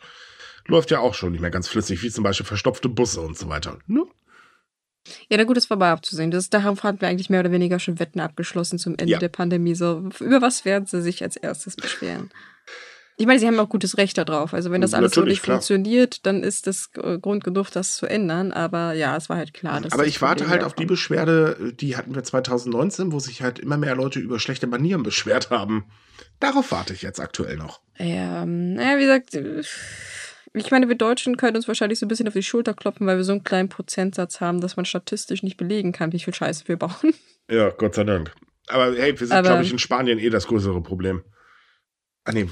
Läuft 0.71 0.89
ja 0.89 0.99
auch 0.99 1.13
schon 1.13 1.33
nicht 1.33 1.41
mehr 1.41 1.51
ganz 1.51 1.67
flüssig, 1.67 2.01
wie 2.01 2.09
zum 2.09 2.23
Beispiel 2.23 2.45
verstopfte 2.45 2.87
Busse 2.87 3.19
und 3.19 3.37
so 3.37 3.49
weiter. 3.49 3.77
Ne? 3.87 4.05
Ja, 5.29 5.35
na 5.35 5.43
gut, 5.43 5.57
das 5.57 5.69
war 5.69 5.75
mal 5.75 5.91
abzusehen. 5.91 6.31
Das, 6.31 6.49
darauf 6.49 6.83
hatten 6.83 7.01
wir 7.01 7.09
eigentlich 7.09 7.29
mehr 7.29 7.41
oder 7.41 7.51
weniger 7.51 7.77
schon 7.77 7.99
Wetten 7.99 8.21
abgeschlossen 8.21 8.79
zum 8.79 8.93
Ende 8.93 9.11
ja. 9.11 9.19
der 9.19 9.27
Pandemie. 9.27 9.75
So, 9.75 10.09
über 10.21 10.41
was 10.41 10.63
werden 10.63 10.85
sie 10.85 11.01
sich 11.01 11.23
als 11.23 11.35
erstes 11.35 11.75
beschweren? 11.75 12.31
Ich 13.17 13.27
meine, 13.27 13.37
sie 13.37 13.47
haben 13.47 13.59
auch 13.59 13.67
gutes 13.67 13.97
Recht 13.97 14.17
darauf. 14.17 14.53
Also 14.53 14.71
wenn 14.71 14.79
das 14.79 14.93
alles 14.93 15.11
Natürlich, 15.11 15.39
so 15.39 15.41
nicht 15.41 15.43
klar. 15.43 15.57
funktioniert, 15.57 16.25
dann 16.25 16.41
ist 16.41 16.67
das 16.67 16.91
Grund 16.93 17.43
genug, 17.43 17.69
das 17.69 17.97
zu 17.97 18.05
ändern. 18.05 18.53
Aber 18.53 18.93
ja, 18.93 19.17
es 19.17 19.27
war 19.27 19.35
halt 19.35 19.53
klar. 19.53 19.81
Aber 19.91 20.07
ich 20.07 20.21
warte 20.21 20.47
halt 20.47 20.63
auf 20.63 20.73
die 20.73 20.85
Beschwerde, 20.85 21.73
die 21.77 21.97
hatten 21.97 22.15
wir 22.15 22.23
2019, 22.23 23.11
wo 23.11 23.19
sich 23.19 23.41
halt 23.41 23.59
immer 23.59 23.75
mehr 23.75 23.95
Leute 23.95 24.21
über 24.21 24.39
schlechte 24.39 24.67
Manieren 24.67 25.03
beschwert 25.03 25.49
haben. 25.49 25.83
Darauf 26.39 26.71
warte 26.71 26.93
ich 26.93 27.01
jetzt 27.01 27.19
aktuell 27.19 27.57
noch. 27.57 27.81
Ja, 27.97 28.45
naja, 28.45 28.97
wie 28.97 29.01
gesagt, 29.01 29.35
ich 30.53 30.71
meine, 30.71 30.87
wir 30.87 30.95
Deutschen 30.95 31.37
können 31.37 31.55
uns 31.55 31.67
wahrscheinlich 31.67 31.99
so 31.99 32.05
ein 32.05 32.09
bisschen 32.09 32.27
auf 32.27 32.33
die 32.33 32.43
Schulter 32.43 32.73
klopfen, 32.73 33.07
weil 33.07 33.17
wir 33.17 33.23
so 33.23 33.31
einen 33.31 33.43
kleinen 33.43 33.69
Prozentsatz 33.69 34.41
haben, 34.41 34.59
dass 34.61 34.75
man 34.75 34.85
statistisch 34.85 35.43
nicht 35.43 35.57
belegen 35.57 35.91
kann, 35.91 36.11
wie 36.11 36.19
viel 36.19 36.33
Scheiße 36.33 36.67
wir 36.67 36.77
bauen. 36.77 36.91
Ja, 37.49 37.69
Gott 37.69 37.95
sei 37.95 38.05
Dank. 38.05 38.33
Aber 38.69 38.93
hey, 38.95 39.19
wir 39.19 39.27
sind, 39.27 39.43
glaube 39.43 39.63
ich, 39.63 39.73
in 39.73 39.79
Spanien 39.79 40.19
eh 40.19 40.29
das 40.29 40.47
größere 40.47 40.81
Problem. 40.81 41.21
Ah, 42.23 42.31
nee, 42.31 42.47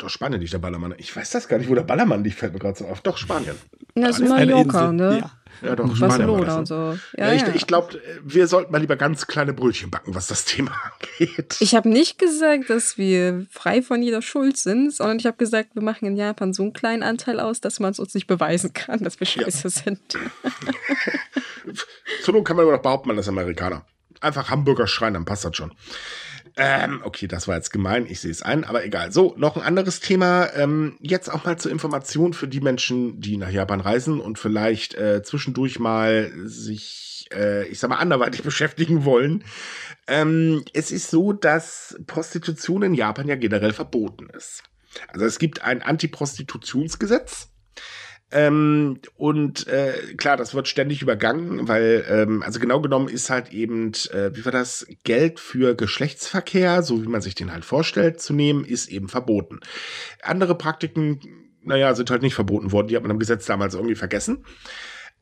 doch, 0.00 0.10
Spanien 0.10 0.40
nicht 0.40 0.52
der 0.52 0.58
Ballermann. 0.58 0.94
Ich 0.98 1.14
weiß 1.14 1.30
das 1.30 1.48
gar 1.48 1.58
nicht, 1.58 1.68
wo 1.68 1.74
der 1.74 1.82
Ballermann 1.82 2.24
liegt, 2.24 2.38
fällt 2.38 2.52
mir 2.52 2.58
gerade 2.58 2.78
so 2.78 2.86
auf. 2.86 3.00
Doch, 3.00 3.16
Spanien. 3.18 3.56
Das 3.94 4.18
ist 4.18 4.28
Mallorca, 4.28 4.92
ne? 4.92 5.18
Ja. 5.20 5.30
Ja, 5.62 5.76
doch, 5.76 5.98
Barcelona 5.98 6.58
und 6.58 6.66
so. 6.66 6.98
Ja, 7.18 7.28
ja, 7.28 7.32
ich, 7.34 7.42
ja. 7.42 7.52
ich 7.54 7.66
glaube, 7.66 8.00
wir 8.24 8.46
sollten 8.46 8.72
mal 8.72 8.78
lieber 8.78 8.96
ganz 8.96 9.26
kleine 9.26 9.52
Brötchen 9.52 9.90
backen, 9.90 10.14
was 10.14 10.26
das 10.26 10.44
Thema 10.44 10.72
angeht. 11.18 11.56
Ich 11.60 11.74
habe 11.74 11.88
nicht 11.88 12.18
gesagt, 12.18 12.70
dass 12.70 12.96
wir 12.96 13.46
frei 13.50 13.82
von 13.82 14.02
jeder 14.02 14.22
Schuld 14.22 14.56
sind, 14.56 14.94
sondern 14.94 15.18
ich 15.18 15.26
habe 15.26 15.36
gesagt, 15.36 15.74
wir 15.74 15.82
machen 15.82 16.06
in 16.06 16.16
Japan 16.16 16.54
so 16.54 16.62
einen 16.62 16.72
kleinen 16.72 17.02
Anteil 17.02 17.40
aus, 17.40 17.60
dass 17.60 17.78
man 17.78 17.90
es 17.90 17.98
uns 17.98 18.14
nicht 18.14 18.26
beweisen 18.26 18.72
kann, 18.72 19.04
dass 19.04 19.20
wir 19.20 19.26
scheiße 19.26 19.68
sind. 19.68 20.00
Zur 22.22 22.34
Not 22.34 22.46
kann 22.46 22.56
man 22.56 22.64
aber 22.64 22.76
doch 22.76 22.82
behaupten, 22.82 23.08
man 23.08 23.18
ist 23.18 23.28
Amerikaner. 23.28 23.84
Einfach 24.20 24.50
Hamburger 24.50 24.86
schreien, 24.86 25.14
dann 25.14 25.24
passt 25.24 25.44
das 25.44 25.56
schon. 25.56 25.72
Ähm, 26.56 27.00
okay, 27.04 27.26
das 27.26 27.48
war 27.48 27.56
jetzt 27.56 27.70
gemein, 27.70 28.06
ich 28.06 28.20
sehe 28.20 28.30
es 28.30 28.42
ein, 28.42 28.64
aber 28.64 28.84
egal. 28.84 29.12
So, 29.12 29.34
noch 29.36 29.56
ein 29.56 29.62
anderes 29.62 30.00
Thema. 30.00 30.52
Ähm, 30.54 30.96
jetzt 31.00 31.28
auch 31.28 31.44
mal 31.44 31.58
zur 31.58 31.70
Information 31.70 32.32
für 32.32 32.48
die 32.48 32.60
Menschen, 32.60 33.20
die 33.20 33.36
nach 33.36 33.50
Japan 33.50 33.80
reisen 33.80 34.20
und 34.20 34.38
vielleicht 34.38 34.94
äh, 34.94 35.22
zwischendurch 35.22 35.78
mal 35.78 36.32
sich, 36.44 37.28
äh, 37.32 37.66
ich 37.68 37.78
sag 37.78 37.90
mal, 37.90 37.96
anderweitig 37.96 38.42
beschäftigen 38.44 39.04
wollen. 39.04 39.44
Ähm, 40.06 40.64
es 40.72 40.90
ist 40.90 41.10
so, 41.10 41.32
dass 41.32 41.98
Prostitution 42.06 42.82
in 42.82 42.94
Japan 42.94 43.28
ja 43.28 43.36
generell 43.36 43.72
verboten 43.72 44.28
ist. 44.30 44.62
Also 45.08 45.26
es 45.26 45.38
gibt 45.38 45.62
ein 45.62 45.82
Antiprostitutionsgesetz. 45.82 47.48
Ähm, 48.32 49.00
und 49.16 49.66
äh, 49.66 50.14
klar, 50.16 50.36
das 50.36 50.54
wird 50.54 50.68
ständig 50.68 51.02
übergangen, 51.02 51.66
weil, 51.66 52.04
ähm, 52.08 52.42
also 52.42 52.60
genau 52.60 52.80
genommen 52.80 53.08
ist 53.08 53.28
halt 53.28 53.52
eben, 53.52 53.92
äh, 54.12 54.30
wie 54.34 54.44
war 54.44 54.52
das, 54.52 54.86
Geld 55.02 55.40
für 55.40 55.74
Geschlechtsverkehr, 55.74 56.82
so 56.82 57.02
wie 57.02 57.08
man 57.08 57.22
sich 57.22 57.34
den 57.34 57.52
halt 57.52 57.64
vorstellt, 57.64 58.20
zu 58.20 58.32
nehmen, 58.32 58.64
ist 58.64 58.88
eben 58.88 59.08
verboten. 59.08 59.60
Andere 60.22 60.54
Praktiken, 60.54 61.20
naja, 61.62 61.94
sind 61.94 62.10
halt 62.10 62.22
nicht 62.22 62.34
verboten 62.34 62.70
worden, 62.70 62.88
die 62.88 62.96
hat 62.96 63.02
man 63.02 63.10
im 63.10 63.18
Gesetz 63.18 63.46
damals 63.46 63.74
irgendwie 63.74 63.96
vergessen. 63.96 64.44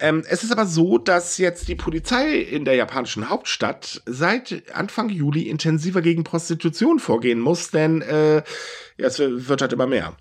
Ähm, 0.01 0.23
es 0.29 0.45
ist 0.45 0.53
aber 0.53 0.67
so, 0.67 0.99
dass 0.99 1.39
jetzt 1.39 1.67
die 1.67 1.75
Polizei 1.75 2.37
in 2.37 2.65
der 2.65 2.75
japanischen 2.75 3.29
Hauptstadt 3.31 4.03
seit 4.07 4.65
Anfang 4.73 5.09
Juli 5.09 5.49
intensiver 5.49 6.03
gegen 6.03 6.25
Prostitution 6.25 7.01
vorgehen 7.01 7.41
muss, 7.41 7.71
denn 7.71 8.03
äh, 8.03 8.37
ja, 8.37 9.07
es 9.07 9.19
wird 9.19 9.61
halt 9.61 9.73
immer 9.73 9.87
mehr. 9.87 10.17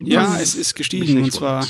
Ja, 0.00 0.38
es 0.40 0.54
ist 0.54 0.74
gestiegen 0.74 1.22
und 1.22 1.32
zwar 1.32 1.66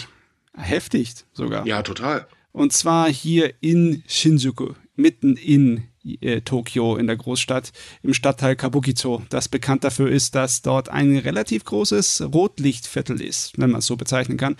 heftig 0.54 1.14
sogar. 1.32 1.66
Ja, 1.66 1.82
total. 1.82 2.26
Und 2.52 2.72
zwar 2.72 3.10
hier 3.10 3.54
in 3.60 4.02
Shinjuku, 4.06 4.72
mitten 4.96 5.36
in 5.36 5.84
äh, 6.20 6.40
Tokio, 6.40 6.96
in 6.96 7.06
der 7.06 7.16
Großstadt, 7.16 7.72
im 8.02 8.14
Stadtteil 8.14 8.56
Kabukicho, 8.56 9.22
das 9.28 9.48
bekannt 9.48 9.84
dafür 9.84 10.10
ist, 10.10 10.34
dass 10.34 10.62
dort 10.62 10.88
ein 10.88 11.16
relativ 11.16 11.64
großes 11.64 12.22
Rotlichtviertel 12.32 13.20
ist, 13.20 13.52
wenn 13.58 13.70
man 13.70 13.80
es 13.80 13.86
so 13.86 13.96
bezeichnen 13.96 14.38
kann. 14.38 14.56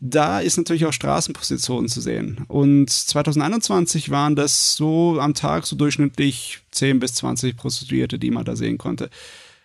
Da 0.00 0.40
ist 0.40 0.56
natürlich 0.56 0.84
auch 0.84 0.92
Straßenpositionen 0.92 1.88
zu 1.88 2.00
sehen. 2.00 2.44
Und 2.48 2.90
2021 2.90 4.10
waren 4.10 4.34
das 4.34 4.74
so 4.74 5.20
am 5.20 5.34
Tag 5.34 5.64
so 5.64 5.76
durchschnittlich 5.76 6.58
10 6.72 6.98
bis 6.98 7.14
20 7.14 7.56
Prostituierte, 7.56 8.18
die 8.18 8.32
man 8.32 8.44
da 8.44 8.56
sehen 8.56 8.78
konnte. 8.78 9.10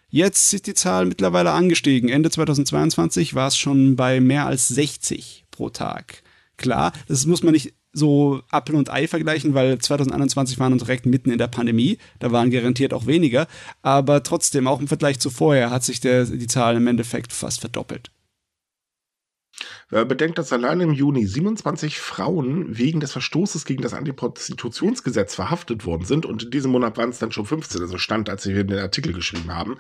Jetzt 0.10 0.54
ist 0.54 0.68
die 0.68 0.74
Zahl 0.74 1.06
mittlerweile 1.06 1.52
angestiegen. 1.52 2.10
Ende 2.10 2.30
2022 2.30 3.36
war 3.36 3.48
es 3.48 3.58
schon 3.58 3.96
bei 3.98 4.22
mehr 4.22 4.46
als 4.46 4.70
60 4.70 5.46
pro 5.52 5.70
Tag. 5.70 6.24
Klar, 6.56 6.94
das 7.08 7.26
muss 7.26 7.44
man 7.44 7.54
nicht 7.54 7.74
so 7.92 8.42
Apfel 8.50 8.76
und 8.76 8.90
Ei 8.90 9.08
vergleichen, 9.08 9.54
weil 9.54 9.78
2021 9.80 10.60
waren 10.60 10.74
wir 10.74 10.80
direkt 10.80 11.06
mitten 11.06 11.32
in 11.32 11.38
der 11.38 11.48
Pandemie. 11.48 11.98
Da 12.20 12.32
waren 12.32 12.52
garantiert 12.52 12.94
auch 12.94 13.06
weniger. 13.06 13.48
Aber 13.82 14.24
trotzdem, 14.24 14.68
auch 14.68 14.80
im 14.80 14.88
Vergleich 14.88 15.20
zu 15.20 15.30
vorher, 15.30 15.72
hat 15.72 15.84
sich 15.84 16.00
der, 16.00 16.26
die 16.26 16.48
Zahl 16.48 16.78
im 16.78 16.88
Endeffekt 16.88 17.34
fast 17.34 17.60
verdoppelt. 17.60 18.12
Bedenkt, 19.90 20.38
dass 20.38 20.52
allein 20.52 20.82
im 20.82 20.92
Juni 20.92 21.26
27 21.26 22.00
Frauen 22.00 22.78
wegen 22.78 23.00
des 23.00 23.14
Verstoßes 23.14 23.64
gegen 23.64 23.82
das 23.82 23.94
Antiprostitutionsgesetz 23.94 25.34
verhaftet 25.34 25.86
worden 25.86 26.04
sind 26.04 26.26
und 26.26 26.44
in 26.44 26.52
diesem 26.52 26.72
Monat 26.72 26.98
waren 26.98 27.10
es 27.10 27.20
dann 27.20 27.32
schon 27.32 27.46
15, 27.46 27.82
also 27.82 27.98
stand, 27.98 28.30
als 28.30 28.46
wir 28.46 28.64
den 28.66 28.80
Artikel 28.80 29.14
geschrieben 29.14 29.54
haben, 29.54 29.78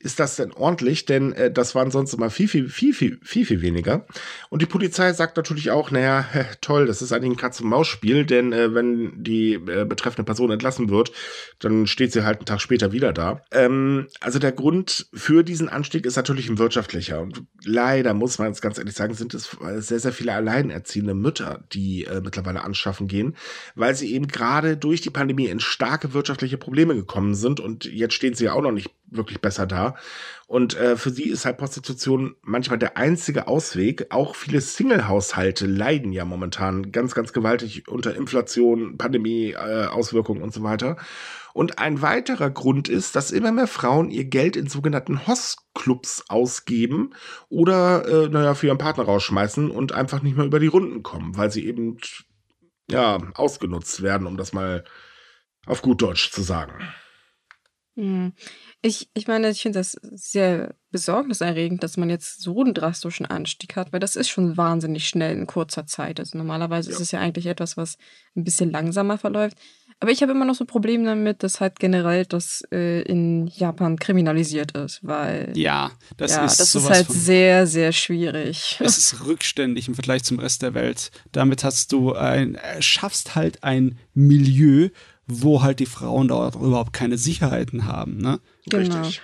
ist 0.00 0.20
das 0.20 0.36
denn 0.36 0.52
ordentlich? 0.52 1.06
Denn 1.06 1.32
äh, 1.32 1.50
das 1.50 1.74
waren 1.74 1.90
sonst 1.90 2.12
immer 2.14 2.30
viel, 2.30 2.46
viel, 2.46 2.68
viel, 2.68 2.94
viel, 2.94 3.18
viel, 3.22 3.44
viel 3.44 3.62
weniger. 3.62 4.06
Und 4.48 4.62
die 4.62 4.66
Polizei 4.66 5.12
sagt 5.12 5.36
natürlich 5.36 5.70
auch, 5.70 5.90
naja, 5.90 6.24
toll, 6.60 6.86
das 6.86 7.02
ist 7.02 7.12
eigentlich 7.12 7.32
ein 7.32 7.36
Katz-und-Maus-Spiel, 7.36 8.24
denn 8.24 8.52
äh, 8.52 8.74
wenn 8.74 9.22
die 9.22 9.54
äh, 9.54 9.84
betreffende 9.84 10.24
Person 10.24 10.52
entlassen 10.52 10.88
wird, 10.88 11.10
dann 11.58 11.86
steht 11.86 12.12
sie 12.12 12.24
halt 12.24 12.38
einen 12.38 12.46
Tag 12.46 12.60
später 12.60 12.92
wieder 12.92 13.12
da. 13.12 13.42
Ähm, 13.50 14.06
also 14.20 14.38
der 14.38 14.52
Grund 14.52 15.08
für 15.12 15.42
diesen 15.42 15.68
Anstieg 15.68 16.06
ist 16.06 16.16
natürlich 16.16 16.48
ein 16.48 16.58
wirtschaftlicher. 16.58 17.20
Und 17.20 17.42
leider 17.64 18.14
muss 18.14 18.38
man 18.38 18.48
jetzt 18.48 18.62
ganz 18.62 18.78
ehrlich 18.78 18.94
sagen, 18.94 19.14
sind 19.14 19.34
es 19.34 19.47
sehr, 19.78 20.00
sehr 20.00 20.12
viele 20.12 20.34
alleinerziehende 20.34 21.14
Mütter, 21.14 21.64
die 21.72 22.04
äh, 22.04 22.20
mittlerweile 22.20 22.64
anschaffen 22.64 23.08
gehen, 23.08 23.36
weil 23.74 23.94
sie 23.94 24.12
eben 24.12 24.28
gerade 24.28 24.76
durch 24.76 25.00
die 25.00 25.10
Pandemie 25.10 25.46
in 25.46 25.60
starke 25.60 26.14
wirtschaftliche 26.14 26.58
Probleme 26.58 26.94
gekommen 26.94 27.34
sind 27.34 27.60
und 27.60 27.84
jetzt 27.84 28.14
stehen 28.14 28.34
sie 28.34 28.44
ja 28.44 28.52
auch 28.52 28.62
noch 28.62 28.72
nicht 28.72 28.90
wirklich 29.10 29.40
besser 29.40 29.66
da. 29.66 29.96
Und 30.46 30.76
äh, 30.76 30.96
für 30.96 31.10
sie 31.10 31.28
ist 31.28 31.44
halt 31.44 31.58
Prostitution 31.58 32.34
manchmal 32.42 32.78
der 32.78 32.96
einzige 32.96 33.48
Ausweg. 33.48 34.06
Auch 34.10 34.34
viele 34.34 34.60
Single-Haushalte 34.60 35.66
leiden 35.66 36.12
ja 36.12 36.24
momentan 36.24 36.90
ganz, 36.90 37.14
ganz 37.14 37.32
gewaltig 37.32 37.88
unter 37.88 38.16
Inflation, 38.16 38.96
Pandemie, 38.96 39.50
äh, 39.52 39.86
Auswirkungen 39.86 40.42
und 40.42 40.54
so 40.54 40.62
weiter. 40.62 40.96
Und 41.58 41.80
ein 41.80 42.02
weiterer 42.02 42.50
Grund 42.50 42.88
ist, 42.88 43.16
dass 43.16 43.32
immer 43.32 43.50
mehr 43.50 43.66
Frauen 43.66 44.12
ihr 44.12 44.26
Geld 44.26 44.54
in 44.54 44.68
sogenannten 44.68 45.26
Host-Clubs 45.26 46.26
ausgeben 46.28 47.14
oder, 47.48 48.06
äh, 48.06 48.28
naja, 48.28 48.54
für 48.54 48.68
ihren 48.68 48.78
Partner 48.78 49.02
rausschmeißen 49.02 49.68
und 49.68 49.90
einfach 49.90 50.22
nicht 50.22 50.36
mehr 50.36 50.46
über 50.46 50.60
die 50.60 50.68
Runden 50.68 51.02
kommen, 51.02 51.36
weil 51.36 51.50
sie 51.50 51.66
eben, 51.66 51.98
ja, 52.88 53.18
ausgenutzt 53.34 54.02
werden, 54.02 54.28
um 54.28 54.36
das 54.36 54.52
mal 54.52 54.84
auf 55.66 55.82
gut 55.82 56.00
Deutsch 56.00 56.30
zu 56.30 56.42
sagen. 56.42 56.74
Hm. 57.96 58.34
Ich, 58.80 59.10
ich 59.14 59.26
meine, 59.26 59.50
ich 59.50 59.60
finde 59.60 59.80
das 59.80 59.98
sehr 60.00 60.76
besorgniserregend, 60.92 61.82
dass 61.82 61.96
man 61.96 62.08
jetzt 62.08 62.40
so 62.40 62.60
einen 62.60 62.72
drastischen 62.72 63.26
Anstieg 63.26 63.74
hat, 63.74 63.92
weil 63.92 63.98
das 63.98 64.14
ist 64.14 64.28
schon 64.28 64.56
wahnsinnig 64.56 65.08
schnell 65.08 65.36
in 65.36 65.48
kurzer 65.48 65.86
Zeit. 65.86 66.20
Also 66.20 66.38
normalerweise 66.38 66.90
ja. 66.90 66.94
ist 66.94 67.02
es 67.02 67.10
ja 67.10 67.18
eigentlich 67.18 67.46
etwas, 67.46 67.76
was 67.76 67.98
ein 68.36 68.44
bisschen 68.44 68.70
langsamer 68.70 69.18
verläuft. 69.18 69.58
Aber 70.00 70.12
ich 70.12 70.22
habe 70.22 70.30
immer 70.32 70.44
noch 70.44 70.54
so 70.54 70.64
Probleme 70.64 71.04
damit, 71.04 71.42
dass 71.42 71.60
halt 71.60 71.80
generell 71.80 72.24
das 72.24 72.62
äh, 72.70 73.02
in 73.02 73.48
Japan 73.48 73.98
kriminalisiert 73.98 74.72
ist, 74.72 75.00
weil. 75.02 75.52
Ja, 75.56 75.90
das 76.16 76.32
ja, 76.32 76.44
ist 76.44 76.60
das 76.60 76.74
ist 76.74 76.88
halt 76.88 77.06
von- 77.06 77.16
sehr, 77.16 77.66
sehr 77.66 77.92
schwierig. 77.92 78.78
Es 78.84 78.96
ist 78.96 79.26
rückständig 79.26 79.88
im 79.88 79.94
Vergleich 79.94 80.22
zum 80.22 80.38
Rest 80.38 80.62
der 80.62 80.74
Welt. 80.74 81.10
Damit 81.32 81.64
hast 81.64 81.90
du 81.92 82.14
ein, 82.14 82.54
äh, 82.54 82.80
schaffst 82.80 83.34
halt 83.34 83.64
ein 83.64 83.98
Milieu, 84.14 84.90
wo 85.26 85.62
halt 85.62 85.80
die 85.80 85.86
Frauen 85.86 86.28
dort 86.28 86.54
überhaupt 86.54 86.92
keine 86.92 87.18
Sicherheiten 87.18 87.84
haben. 87.84 88.18
Ne? 88.18 88.38
Genau. 88.70 88.98
Richtig. 89.00 89.20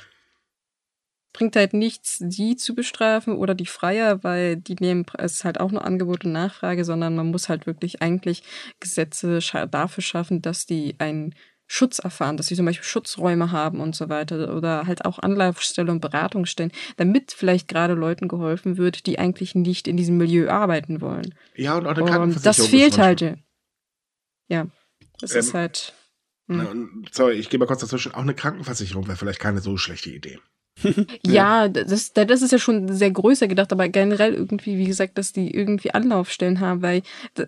Bringt 1.34 1.56
halt 1.56 1.74
nichts, 1.74 2.18
die 2.20 2.56
zu 2.56 2.74
bestrafen 2.74 3.36
oder 3.36 3.54
die 3.54 3.66
Freier, 3.66 4.22
weil 4.24 4.56
die 4.56 4.76
nehmen, 4.78 5.04
es 5.18 5.32
ist 5.34 5.44
halt 5.44 5.60
auch 5.60 5.70
nur 5.72 5.84
Angebot 5.84 6.24
und 6.24 6.32
Nachfrage, 6.32 6.84
sondern 6.84 7.16
man 7.16 7.30
muss 7.30 7.48
halt 7.50 7.66
wirklich 7.66 8.00
eigentlich 8.00 8.42
Gesetze 8.80 9.40
dafür 9.70 10.02
schaffen, 10.02 10.40
dass 10.40 10.64
die 10.64 10.94
einen 10.98 11.34
Schutz 11.66 11.98
erfahren, 11.98 12.36
dass 12.36 12.46
sie 12.46 12.54
zum 12.54 12.66
Beispiel 12.66 12.84
Schutzräume 12.84 13.50
haben 13.50 13.80
und 13.80 13.96
so 13.96 14.08
weiter 14.08 14.54
oder 14.54 14.86
halt 14.86 15.04
auch 15.04 15.18
Anlaufstellen 15.18 15.90
und 15.90 16.00
Beratungsstellen, 16.00 16.70
damit 16.98 17.32
vielleicht 17.32 17.68
gerade 17.68 17.94
Leuten 17.94 18.28
geholfen 18.28 18.76
wird, 18.76 19.06
die 19.06 19.18
eigentlich 19.18 19.54
nicht 19.54 19.88
in 19.88 19.96
diesem 19.96 20.16
Milieu 20.18 20.48
arbeiten 20.50 21.00
wollen. 21.00 21.34
Ja, 21.56 21.76
und 21.76 21.86
auch 21.86 21.92
eine 21.92 22.02
Und 22.02 22.10
Krankenversicherung. 22.10 22.44
das 22.44 22.66
fehlt 22.68 22.98
halt. 22.98 23.38
Ja, 24.48 24.66
das 25.18 25.32
Ähm, 25.32 25.38
ist 25.40 25.54
halt. 25.54 25.94
hm. 26.46 26.56
Na, 26.58 26.70
und, 26.70 27.08
sorry, 27.12 27.34
ich 27.34 27.50
gehe 27.50 27.58
mal 27.58 27.66
kurz 27.66 27.80
dazwischen. 27.80 28.12
Auch 28.14 28.20
eine 28.22 28.34
Krankenversicherung 28.34 29.08
wäre 29.08 29.16
vielleicht 29.16 29.40
keine 29.40 29.60
so 29.60 29.76
schlechte 29.76 30.10
Idee. 30.10 30.38
Ja, 31.24 31.68
das, 31.68 32.12
das 32.12 32.42
ist 32.42 32.52
ja 32.52 32.58
schon 32.58 32.92
sehr 32.92 33.10
größer 33.10 33.48
gedacht, 33.48 33.72
aber 33.72 33.88
generell 33.88 34.34
irgendwie, 34.34 34.76
wie 34.76 34.86
gesagt, 34.86 35.16
dass 35.18 35.32
die 35.32 35.54
irgendwie 35.54 35.92
Anlaufstellen 35.92 36.60
haben, 36.60 36.82
weil 36.82 37.02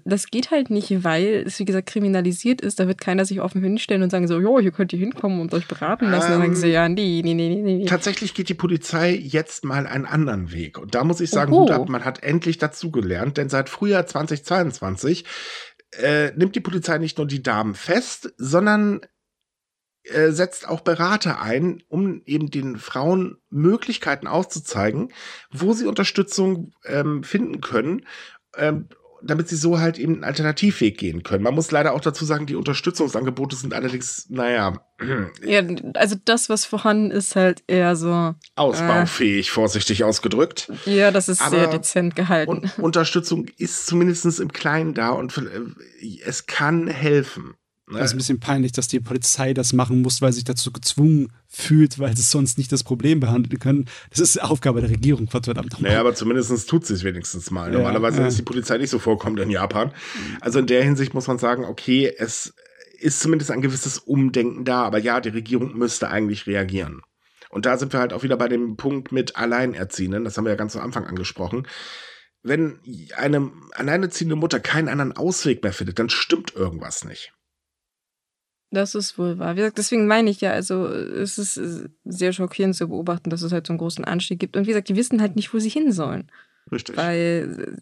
das 0.04 0.28
geht 0.28 0.50
halt 0.50 0.70
nicht, 0.70 1.04
weil 1.04 1.44
es, 1.46 1.58
wie 1.58 1.64
gesagt, 1.64 1.88
kriminalisiert 1.88 2.60
ist. 2.60 2.80
Da 2.80 2.86
wird 2.86 3.00
keiner 3.00 3.24
sich 3.24 3.40
offen 3.40 3.62
hinstellen 3.62 4.02
und 4.02 4.10
sagen 4.10 4.28
so, 4.28 4.38
jo, 4.38 4.60
hier 4.60 4.70
könnt 4.70 4.92
ihr 4.92 4.98
hinkommen 4.98 5.40
und 5.40 5.52
euch 5.54 5.66
beraten 5.66 6.10
lassen. 6.10 6.30
dann 6.30 6.40
sagen 6.40 6.54
sie, 6.56 6.66
Ähm, 6.68 6.72
ja, 6.72 6.88
nee, 6.88 7.20
nee, 7.24 7.34
nee, 7.34 7.62
nee. 7.62 7.84
Tatsächlich 7.84 8.34
geht 8.34 8.48
die 8.48 8.54
Polizei 8.54 9.14
jetzt 9.14 9.64
mal 9.64 9.86
einen 9.86 10.06
anderen 10.06 10.52
Weg. 10.52 10.78
Und 10.78 10.94
da 10.94 11.04
muss 11.04 11.20
ich 11.20 11.30
sagen, 11.30 11.52
Oho. 11.52 11.72
Ab, 11.72 11.88
man 11.88 12.04
hat 12.04 12.22
endlich 12.22 12.58
dazugelernt, 12.58 13.36
denn 13.36 13.48
seit 13.48 13.68
Frühjahr 13.68 14.06
2022 14.06 15.24
äh, 16.00 16.32
nimmt 16.36 16.54
die 16.54 16.60
Polizei 16.60 16.98
nicht 16.98 17.18
nur 17.18 17.26
die 17.26 17.42
Damen 17.42 17.74
fest, 17.74 18.32
sondern 18.36 19.00
äh, 20.12 20.30
setzt 20.30 20.68
auch 20.68 20.80
Berater 20.80 21.40
ein, 21.40 21.82
um 21.88 22.22
eben 22.26 22.50
den 22.50 22.76
Frauen 22.76 23.36
Möglichkeiten 23.50 24.26
aufzuzeigen, 24.26 25.12
wo 25.50 25.72
sie 25.72 25.86
Unterstützung 25.86 26.72
ähm, 26.84 27.22
finden 27.22 27.60
können, 27.60 28.06
ähm, 28.56 28.88
damit 29.22 29.48
sie 29.48 29.56
so 29.56 29.80
halt 29.80 29.98
eben 29.98 30.14
einen 30.14 30.24
Alternativweg 30.24 30.98
gehen 30.98 31.22
können. 31.22 31.42
Man 31.42 31.54
muss 31.54 31.70
leider 31.70 31.94
auch 31.94 32.00
dazu 32.00 32.24
sagen, 32.24 32.46
die 32.46 32.54
Unterstützungsangebote 32.54 33.56
sind 33.56 33.74
allerdings, 33.74 34.26
naja, 34.28 34.80
Ja, 35.44 35.62
also 35.94 36.16
das, 36.24 36.48
was 36.48 36.64
vorhanden 36.64 37.10
ist, 37.10 37.34
halt 37.34 37.62
eher 37.66 37.96
so, 37.96 38.34
ausbaufähig, 38.54 39.50
vorsichtig 39.50 40.04
ausgedrückt. 40.04 40.70
ja, 40.84 41.10
das 41.10 41.28
ist 41.28 41.40
Aber- 41.40 41.50
sehr 41.50 41.66
dezent 41.68 42.14
gehalten. 42.14 42.50
Und 42.50 42.78
Unterstützung 42.78 43.46
ist 43.58 43.86
zumindest 43.86 44.38
im 44.40 44.52
Kleinen 44.52 44.94
da 44.94 45.10
und 45.10 45.36
äh, 45.38 46.10
es 46.24 46.46
kann 46.46 46.86
helfen. 46.86 47.54
Ne? 47.88 47.98
Das 47.98 48.08
ist 48.08 48.14
ein 48.14 48.18
bisschen 48.18 48.40
peinlich, 48.40 48.72
dass 48.72 48.88
die 48.88 48.98
Polizei 48.98 49.54
das 49.54 49.72
machen 49.72 50.02
muss, 50.02 50.20
weil 50.20 50.32
sie 50.32 50.36
sich 50.36 50.44
dazu 50.44 50.72
gezwungen 50.72 51.32
fühlt, 51.46 51.98
weil 52.00 52.16
sie 52.16 52.22
sonst 52.22 52.58
nicht 52.58 52.72
das 52.72 52.82
Problem 52.82 53.20
behandeln 53.20 53.60
können. 53.60 53.88
Das 54.10 54.18
ist 54.18 54.42
Aufgabe 54.42 54.80
der 54.80 54.90
Regierung, 54.90 55.28
verdammt 55.28 55.72
nochmal. 55.72 55.90
Naja, 55.90 56.00
aber 56.00 56.14
zumindest 56.14 56.68
tut 56.68 56.84
sie 56.84 56.94
es 56.94 57.04
wenigstens 57.04 57.50
mal. 57.52 57.72
Ja, 57.72 57.78
Normalerweise 57.78 58.22
ja. 58.22 58.26
ist 58.26 58.38
die 58.38 58.42
Polizei 58.42 58.78
nicht 58.78 58.90
so 58.90 58.98
vorkommend 58.98 59.38
in 59.38 59.50
Japan. 59.50 59.92
Also 60.40 60.58
in 60.58 60.66
der 60.66 60.82
Hinsicht 60.82 61.14
muss 61.14 61.28
man 61.28 61.38
sagen, 61.38 61.64
okay, 61.64 62.12
es 62.18 62.54
ist 62.98 63.20
zumindest 63.20 63.52
ein 63.52 63.60
gewisses 63.60 63.98
Umdenken 63.98 64.64
da, 64.64 64.82
aber 64.82 64.98
ja, 64.98 65.20
die 65.20 65.28
Regierung 65.28 65.76
müsste 65.76 66.08
eigentlich 66.08 66.46
reagieren. 66.46 67.02
Und 67.50 67.66
da 67.66 67.78
sind 67.78 67.92
wir 67.92 68.00
halt 68.00 68.12
auch 68.12 68.24
wieder 68.24 68.36
bei 68.36 68.48
dem 68.48 68.76
Punkt 68.76 69.12
mit 69.12 69.36
Alleinerziehenden, 69.36 70.24
das 70.24 70.36
haben 70.36 70.44
wir 70.44 70.50
ja 70.50 70.56
ganz 70.56 70.74
am 70.74 70.82
Anfang 70.82 71.06
angesprochen. 71.06 71.68
Wenn 72.42 72.78
eine 73.16 73.50
alleinerziehende 73.72 74.36
Mutter 74.36 74.60
keinen 74.60 74.88
anderen 74.88 75.12
Ausweg 75.12 75.62
mehr 75.62 75.72
findet, 75.72 75.98
dann 75.98 76.10
stimmt 76.10 76.54
irgendwas 76.54 77.04
nicht. 77.04 77.32
Das 78.70 78.94
ist 78.94 79.16
wohl 79.18 79.38
wahr. 79.38 79.54
Wie 79.54 79.60
gesagt, 79.60 79.78
deswegen 79.78 80.06
meine 80.06 80.28
ich 80.28 80.40
ja, 80.40 80.50
also 80.50 80.86
es 80.86 81.38
ist 81.38 81.56
äh, 81.56 81.88
sehr 82.04 82.32
schockierend 82.32 82.74
zu 82.74 82.88
beobachten, 82.88 83.30
dass 83.30 83.42
es 83.42 83.52
halt 83.52 83.66
so 83.66 83.72
einen 83.72 83.78
großen 83.78 84.04
Anstieg 84.04 84.40
gibt. 84.40 84.56
Und 84.56 84.64
wie 84.64 84.70
gesagt, 84.70 84.88
die 84.88 84.96
wissen 84.96 85.20
halt 85.20 85.36
nicht, 85.36 85.54
wo 85.54 85.58
sie 85.58 85.68
hin 85.68 85.92
sollen. 85.92 86.30
Richtig. 86.72 86.96
Weil, 86.96 87.80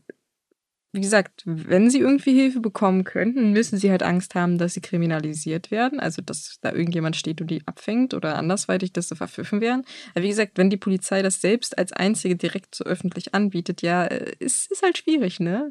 wie 0.92 1.00
gesagt, 1.00 1.42
wenn 1.46 1.88
sie 1.88 2.00
irgendwie 2.00 2.34
Hilfe 2.34 2.60
bekommen 2.60 3.04
könnten, 3.04 3.52
müssen 3.52 3.78
sie 3.78 3.90
halt 3.90 4.02
Angst 4.02 4.34
haben, 4.34 4.58
dass 4.58 4.74
sie 4.74 4.82
kriminalisiert 4.82 5.70
werden. 5.70 6.00
Also, 6.00 6.20
dass 6.20 6.58
da 6.60 6.72
irgendjemand 6.72 7.16
steht 7.16 7.40
und 7.40 7.50
die 7.50 7.66
abfängt 7.66 8.12
oder 8.12 8.36
andersweitig, 8.36 8.92
dass 8.92 9.08
sie 9.08 9.16
verpfiffen 9.16 9.62
werden. 9.62 9.84
Aber 10.14 10.22
wie 10.22 10.28
gesagt, 10.28 10.58
wenn 10.58 10.68
die 10.68 10.76
Polizei 10.76 11.22
das 11.22 11.40
selbst 11.40 11.78
als 11.78 11.94
einzige 11.94 12.36
direkt 12.36 12.74
so 12.74 12.84
öffentlich 12.84 13.34
anbietet, 13.34 13.80
ja, 13.80 14.04
äh, 14.04 14.34
ist, 14.38 14.70
ist 14.70 14.82
halt 14.82 14.98
schwierig, 14.98 15.40
ne? 15.40 15.70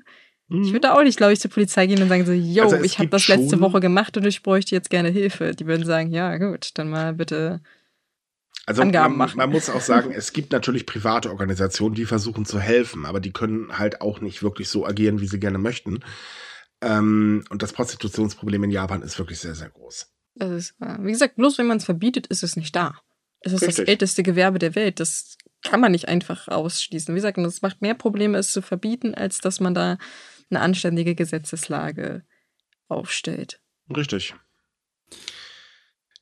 Ich 0.50 0.74
würde 0.74 0.94
auch 0.94 1.04
nicht, 1.04 1.18
glaube 1.18 1.34
ich, 1.34 1.40
zur 1.40 1.52
Polizei 1.52 1.88
gehen 1.88 2.02
und 2.02 2.10
sagen 2.10 2.26
so, 2.26 2.32
yo, 2.32 2.64
Also 2.64 2.76
es 2.76 2.84
ich 2.84 3.00
habe 3.00 3.10
das 3.10 3.28
letzte 3.28 3.60
Woche 3.60 3.80
gemacht 3.80 4.16
und 4.18 4.26
ich 4.26 4.44
bräuchte 4.44 4.76
jetzt 4.76 4.90
gerne 4.90 5.10
Hilfe. 5.10 5.56
Die 5.56 5.66
würden 5.66 5.86
sagen, 5.86 6.12
ja, 6.12 6.38
gut, 6.38 6.72
dann 6.76 6.90
mal 6.90 7.14
bitte. 7.14 7.62
Also 8.66 8.82
Angaben 8.82 9.18
man, 9.18 9.28
machen. 9.30 9.38
man 9.38 9.50
muss 9.50 9.70
auch 9.70 9.82
sagen, 9.82 10.12
es 10.16 10.32
gibt 10.32 10.52
natürlich 10.52 10.86
private 10.86 11.30
Organisationen, 11.32 11.96
die 11.96 12.06
versuchen 12.06 12.46
zu 12.46 12.60
helfen, 12.60 13.06
aber 13.06 13.20
die 13.20 13.32
können 13.32 13.78
halt 13.78 14.02
auch 14.02 14.22
nicht 14.22 14.44
wirklich 14.44 14.70
so 14.70 14.86
agieren, 14.86 15.22
wie 15.22 15.28
sie 15.28 15.40
gerne 15.40 15.58
möchten. 15.58 16.00
Ähm, 16.82 17.44
und 17.50 17.62
das 17.62 17.74
Prostitutionsproblem 17.74 18.66
in 18.66 18.72
Japan 18.72 19.02
ist 19.02 19.18
wirklich 19.18 19.40
sehr, 19.40 19.56
sehr 19.56 19.70
groß. 19.70 20.12
Das 20.36 20.52
ist, 20.52 20.76
wie 20.80 21.12
gesagt, 21.12 21.36
bloß 21.36 21.58
wenn 21.58 21.68
man 21.68 21.78
es 21.78 21.86
verbietet, 21.86 22.28
ist 22.28 22.44
es 22.44 22.56
nicht 22.56 22.76
da. 22.76 22.96
Es 23.40 23.54
ist 23.54 23.62
das 23.62 23.70
Richtig. 23.70 23.90
älteste 23.90 24.24
Gewerbe 24.24 24.60
der 24.60 24.76
Welt. 24.76 25.00
Das 25.00 25.38
kann 25.64 25.82
man 25.82 25.92
nicht 25.92 26.08
einfach 26.08 26.48
ausschließen. 26.48 27.14
Wie 27.14 27.18
gesagt, 27.18 27.38
das 27.38 27.62
macht 27.62 27.82
mehr 27.82 27.94
Probleme, 27.94 28.38
es 28.38 28.52
zu 28.52 28.62
verbieten, 28.62 29.14
als 29.14 29.40
dass 29.40 29.60
man 29.60 29.74
da 29.74 29.98
eine 30.56 30.64
anständige 30.64 31.16
Gesetzeslage 31.16 32.24
aufstellt. 32.88 33.60
Richtig. 33.96 34.36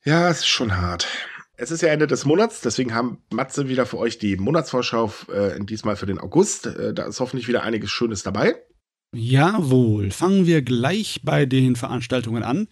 Ja, 0.03 0.29
es 0.29 0.39
ist 0.39 0.47
schon 0.47 0.77
hart. 0.77 1.07
Es 1.57 1.69
ist 1.69 1.81
ja 1.81 1.89
Ende 1.89 2.07
des 2.07 2.25
Monats, 2.25 2.61
deswegen 2.61 2.95
haben 2.95 3.21
Matze 3.31 3.69
wieder 3.69 3.85
für 3.85 3.99
euch 3.99 4.17
die 4.17 4.35
Monatsvorschau 4.35 5.13
äh, 5.31 5.63
diesmal 5.63 5.95
für 5.95 6.07
den 6.07 6.17
August. 6.17 6.65
Äh, 6.65 6.93
da 6.93 7.05
ist 7.05 7.19
hoffentlich 7.19 7.47
wieder 7.47 7.61
einiges 7.61 7.91
Schönes 7.91 8.23
dabei. 8.23 8.55
Jawohl, 9.13 10.09
fangen 10.09 10.47
wir 10.47 10.63
gleich 10.63 11.21
bei 11.23 11.45
den 11.45 11.75
Veranstaltungen 11.75 12.43
an. 12.43 12.67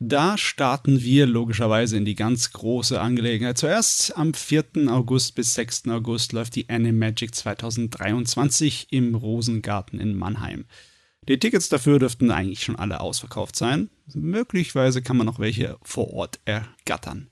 Da 0.00 0.36
starten 0.36 1.02
wir 1.02 1.26
logischerweise 1.26 1.96
in 1.96 2.04
die 2.04 2.16
ganz 2.16 2.50
große 2.50 3.00
Angelegenheit. 3.00 3.58
Zuerst 3.58 4.16
am 4.16 4.34
4. 4.34 4.88
August 4.88 5.36
bis 5.36 5.54
6. 5.54 5.86
August 5.90 6.32
läuft 6.32 6.56
die 6.56 6.68
Animagic 6.68 7.32
2023 7.32 8.88
im 8.90 9.14
Rosengarten 9.14 10.00
in 10.00 10.16
Mannheim. 10.16 10.64
Die 11.28 11.38
Tickets 11.38 11.68
dafür 11.68 12.00
dürften 12.00 12.32
eigentlich 12.32 12.64
schon 12.64 12.76
alle 12.76 13.00
ausverkauft 13.00 13.54
sein. 13.54 13.90
Möglicherweise 14.12 15.02
kann 15.02 15.16
man 15.16 15.26
noch 15.26 15.38
welche 15.38 15.78
vor 15.82 16.12
Ort 16.12 16.40
ergattern. 16.44 17.30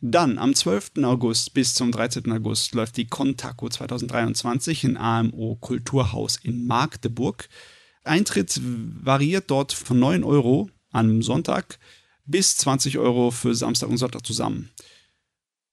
Dann 0.00 0.38
am 0.38 0.54
12. 0.54 0.92
August 1.02 1.52
bis 1.52 1.74
zum 1.74 1.92
13. 1.92 2.30
August 2.32 2.74
läuft 2.74 2.96
die 2.96 3.06
Contaco 3.06 3.68
2023 3.68 4.84
in 4.84 4.96
AMO 4.96 5.58
Kulturhaus 5.60 6.36
in 6.36 6.66
Magdeburg. 6.66 7.48
Eintritt 8.04 8.58
variiert 8.62 9.50
dort 9.50 9.72
von 9.72 9.98
9 9.98 10.24
Euro 10.24 10.70
am 10.90 11.20
Sonntag 11.20 11.78
bis 12.24 12.56
20 12.58 12.96
Euro 12.98 13.30
für 13.30 13.54
Samstag 13.54 13.88
und 13.90 13.98
Sonntag 13.98 14.24
zusammen. 14.24 14.70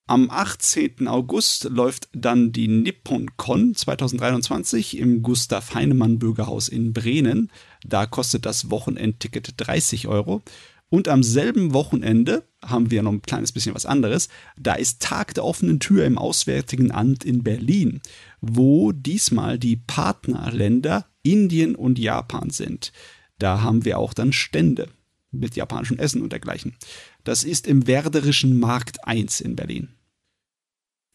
Am 0.09 0.29
18. 0.31 1.09
August 1.09 1.65
läuft 1.65 2.07
dann 2.13 2.53
die 2.53 2.69
Nippon 2.69 3.35
Con 3.35 3.75
2023 3.75 4.97
im 4.97 5.21
Gustav 5.21 5.75
Heinemann 5.75 6.17
Bürgerhaus 6.17 6.69
in 6.69 6.93
Bremen. 6.93 7.51
Da 7.85 8.05
kostet 8.05 8.45
das 8.45 8.71
Wochenendticket 8.71 9.55
30 9.57 10.07
Euro. 10.07 10.43
Und 10.87 11.09
am 11.09 11.23
selben 11.23 11.73
Wochenende 11.73 12.47
haben 12.63 12.89
wir 12.89 13.03
noch 13.03 13.11
ein 13.11 13.21
kleines 13.21 13.51
bisschen 13.51 13.75
was 13.75 13.85
anderes. 13.85 14.29
Da 14.57 14.75
ist 14.75 15.01
Tag 15.01 15.33
der 15.33 15.43
offenen 15.43 15.81
Tür 15.81 16.05
im 16.05 16.17
Auswärtigen 16.17 16.93
Amt 16.93 17.25
in 17.25 17.43
Berlin, 17.43 17.99
wo 18.39 18.93
diesmal 18.93 19.59
die 19.59 19.75
Partnerländer 19.75 21.05
Indien 21.21 21.75
und 21.75 21.99
Japan 21.99 22.49
sind. 22.49 22.93
Da 23.39 23.61
haben 23.61 23.83
wir 23.83 23.99
auch 23.99 24.13
dann 24.13 24.31
Stände 24.31 24.87
mit 25.31 25.57
japanischem 25.57 25.99
Essen 25.99 26.21
und 26.21 26.31
dergleichen. 26.31 26.77
Das 27.25 27.43
ist 27.43 27.67
im 27.67 27.87
Werderischen 27.87 28.57
Markt 28.57 29.05
1 29.05 29.41
in 29.41 29.57
Berlin. 29.57 29.89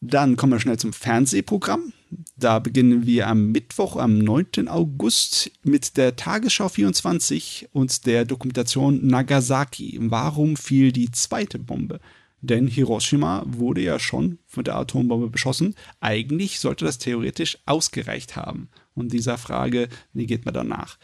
Dann 0.05 0.37
kommen 0.37 0.53
wir 0.53 0.59
schnell 0.59 0.81
zum 0.81 0.93
Fernsehprogramm. 0.93 1.93
Da 2.37 2.59
beginnen 2.59 3.07
wir 3.07 3.29
am 3.29 3.53
Mittwoch, 3.53 3.97
am 3.97 4.19
9. 4.19 4.67
August 4.67 5.53
mit 5.63 5.97
der 5.97 6.17
Tagesschau 6.17 6.69
24 6.69 7.69
und 7.73 8.05
der 8.05 8.25
Dokumentation 8.25 9.07
Nagasaki. 9.07 9.97
Warum 10.03 10.57
fiel 10.57 10.91
die 10.91 11.13
zweite 11.13 11.61
Bombe? 11.61 12.01
Denn 12.41 12.67
Hiroshima 12.67 13.45
wurde 13.47 13.81
ja 13.81 14.01
schon 14.01 14.41
von 14.49 14.65
der 14.65 14.75
Atombombe 14.75 15.29
beschossen. 15.29 15.77
Eigentlich 16.01 16.59
sollte 16.59 16.85
das 16.85 16.99
theoretisch 16.99 17.59
ausgereicht 17.67 18.35
haben. 18.35 18.71
Und 18.95 19.13
dieser 19.13 19.39
Frage, 19.39 19.89
wie 20.13 20.27
geht 20.27 20.45
man 20.45 20.53
danach? 20.53 20.99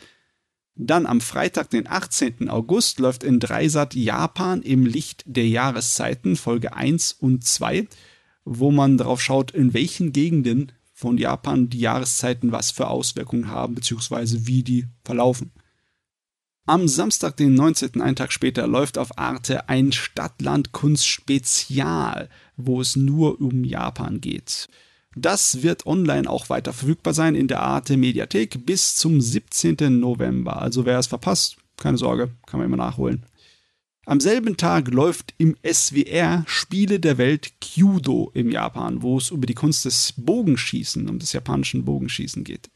Dann 0.75 1.07
am 1.07 1.21
Freitag, 1.21 1.71
den 1.71 1.87
18. 1.87 2.51
August, 2.51 2.99
läuft 2.99 3.23
in 3.23 3.39
Dreisat 3.39 3.95
Japan 3.95 4.61
im 4.63 4.87
Licht 4.87 5.23
der 5.25 5.47
Jahreszeiten, 5.47 6.35
Folge 6.35 6.75
1 6.75 7.13
und 7.13 7.45
2, 7.45 7.87
wo 8.49 8.71
man 8.71 8.97
darauf 8.97 9.21
schaut, 9.21 9.51
in 9.51 9.75
welchen 9.75 10.13
Gegenden 10.13 10.73
von 10.95 11.19
Japan 11.19 11.69
die 11.69 11.81
Jahreszeiten 11.81 12.51
was 12.51 12.71
für 12.71 12.89
Auswirkungen 12.89 13.51
haben, 13.51 13.75
beziehungsweise 13.75 14.47
wie 14.47 14.63
die 14.63 14.87
verlaufen. 15.05 15.53
Am 16.65 16.89
Samstag, 16.89 17.37
den 17.37 17.53
19. 17.55 18.01
einen 18.01 18.17
Tag 18.17 18.33
später, 18.33 18.67
läuft 18.67 18.97
auf 18.99 19.19
Arte 19.19 19.69
ein 19.69 19.93
Stadtland-Kunst-Spezial, 19.93 22.31
wo 22.57 22.81
es 22.81 22.97
nur 22.97 23.41
um 23.41 23.63
Japan 23.65 24.21
geht. 24.21 24.69
Das 25.15 25.63
wird 25.63 25.87
online 25.87 26.29
auch 26.29 26.51
weiter 26.51 26.73
verfügbar 26.73 27.15
sein 27.15 27.35
in 27.35 27.49
der 27.49 27.63
Arte 27.63 27.97
Mediathek 27.97 28.67
bis 28.67 28.95
zum 28.97 29.21
17. 29.21 29.99
November. 29.99 30.61
Also 30.61 30.85
wer 30.85 30.99
es 30.99 31.07
verpasst, 31.07 31.57
keine 31.77 31.99
Sorge, 31.99 32.31
kann 32.47 32.61
man 32.61 32.67
immer 32.67 32.77
nachholen. 32.77 33.25
Am 34.09 34.21
selben 34.21 34.57
Tag 34.57 34.89
läuft 34.89 35.35
im 35.37 35.55
SWR 35.63 36.43
Spiele 36.47 36.99
der 36.99 37.19
Welt 37.19 37.53
Kyudo 37.61 38.31
im 38.33 38.51
Japan, 38.51 39.03
wo 39.03 39.19
es 39.19 39.29
über 39.29 39.47
die 39.47 39.53
Kunst 39.53 39.85
des 39.85 40.15
Bogenschießen, 40.17 41.11
um 41.11 41.19
des 41.19 41.35
japanischen 41.35 41.85
Bogenschießen 41.85 42.43
geht. 42.43 42.71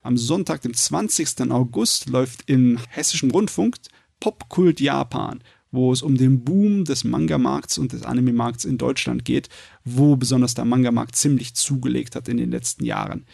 Am 0.00 0.16
Sonntag, 0.16 0.62
dem 0.62 0.72
20. 0.72 1.50
August, 1.50 2.08
läuft 2.08 2.48
im 2.48 2.78
Hessischen 2.88 3.32
Rundfunk 3.32 3.76
Popkult 4.18 4.80
Japan, 4.80 5.44
wo 5.72 5.92
es 5.92 6.00
um 6.00 6.16
den 6.16 6.42
Boom 6.42 6.86
des 6.86 7.04
Manga-Markts 7.04 7.76
und 7.76 7.92
des 7.92 8.04
Anime-Markts 8.04 8.64
in 8.64 8.78
Deutschland 8.78 9.26
geht, 9.26 9.50
wo 9.84 10.16
besonders 10.16 10.54
der 10.54 10.64
Manga-Markt 10.64 11.16
ziemlich 11.16 11.52
zugelegt 11.52 12.16
hat 12.16 12.28
in 12.28 12.38
den 12.38 12.50
letzten 12.50 12.86
Jahren. 12.86 13.26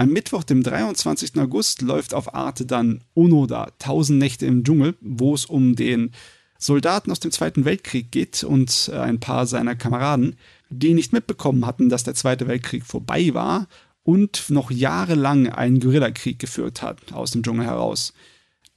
Am 0.00 0.10
Mittwoch, 0.10 0.44
dem 0.44 0.62
23. 0.62 1.36
August, 1.38 1.82
läuft 1.82 2.14
auf 2.14 2.32
Arte 2.32 2.64
dann 2.64 3.02
Onoda, 3.14 3.72
Tausend 3.80 4.20
Nächte 4.20 4.46
im 4.46 4.62
Dschungel, 4.62 4.94
wo 5.00 5.34
es 5.34 5.44
um 5.44 5.74
den 5.74 6.12
Soldaten 6.56 7.10
aus 7.10 7.18
dem 7.18 7.32
Zweiten 7.32 7.64
Weltkrieg 7.64 8.12
geht 8.12 8.44
und 8.44 8.90
äh, 8.92 8.96
ein 8.96 9.18
paar 9.18 9.48
seiner 9.48 9.74
Kameraden, 9.74 10.36
die 10.70 10.94
nicht 10.94 11.12
mitbekommen 11.12 11.66
hatten, 11.66 11.88
dass 11.88 12.04
der 12.04 12.14
Zweite 12.14 12.46
Weltkrieg 12.46 12.86
vorbei 12.86 13.34
war 13.34 13.66
und 14.04 14.50
noch 14.50 14.70
jahrelang 14.70 15.48
einen 15.48 15.80
Guerillakrieg 15.80 16.38
geführt 16.38 16.80
hat 16.80 17.12
aus 17.12 17.32
dem 17.32 17.42
Dschungel 17.42 17.66
heraus. 17.66 18.12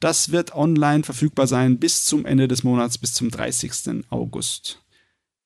Das 0.00 0.32
wird 0.32 0.56
online 0.56 1.04
verfügbar 1.04 1.46
sein 1.46 1.78
bis 1.78 2.04
zum 2.04 2.26
Ende 2.26 2.48
des 2.48 2.64
Monats, 2.64 2.98
bis 2.98 3.14
zum 3.14 3.30
30. 3.30 4.04
August. 4.10 4.82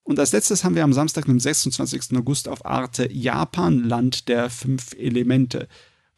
Und 0.06 0.20
als 0.20 0.30
letztes 0.30 0.62
haben 0.62 0.76
wir 0.76 0.84
am 0.84 0.92
Samstag, 0.92 1.24
dem 1.24 1.40
26. 1.40 2.16
August 2.16 2.48
auf 2.48 2.64
Arte 2.64 3.12
Japan, 3.12 3.82
Land 3.82 4.28
der 4.28 4.50
fünf 4.50 4.94
Elemente. 4.96 5.66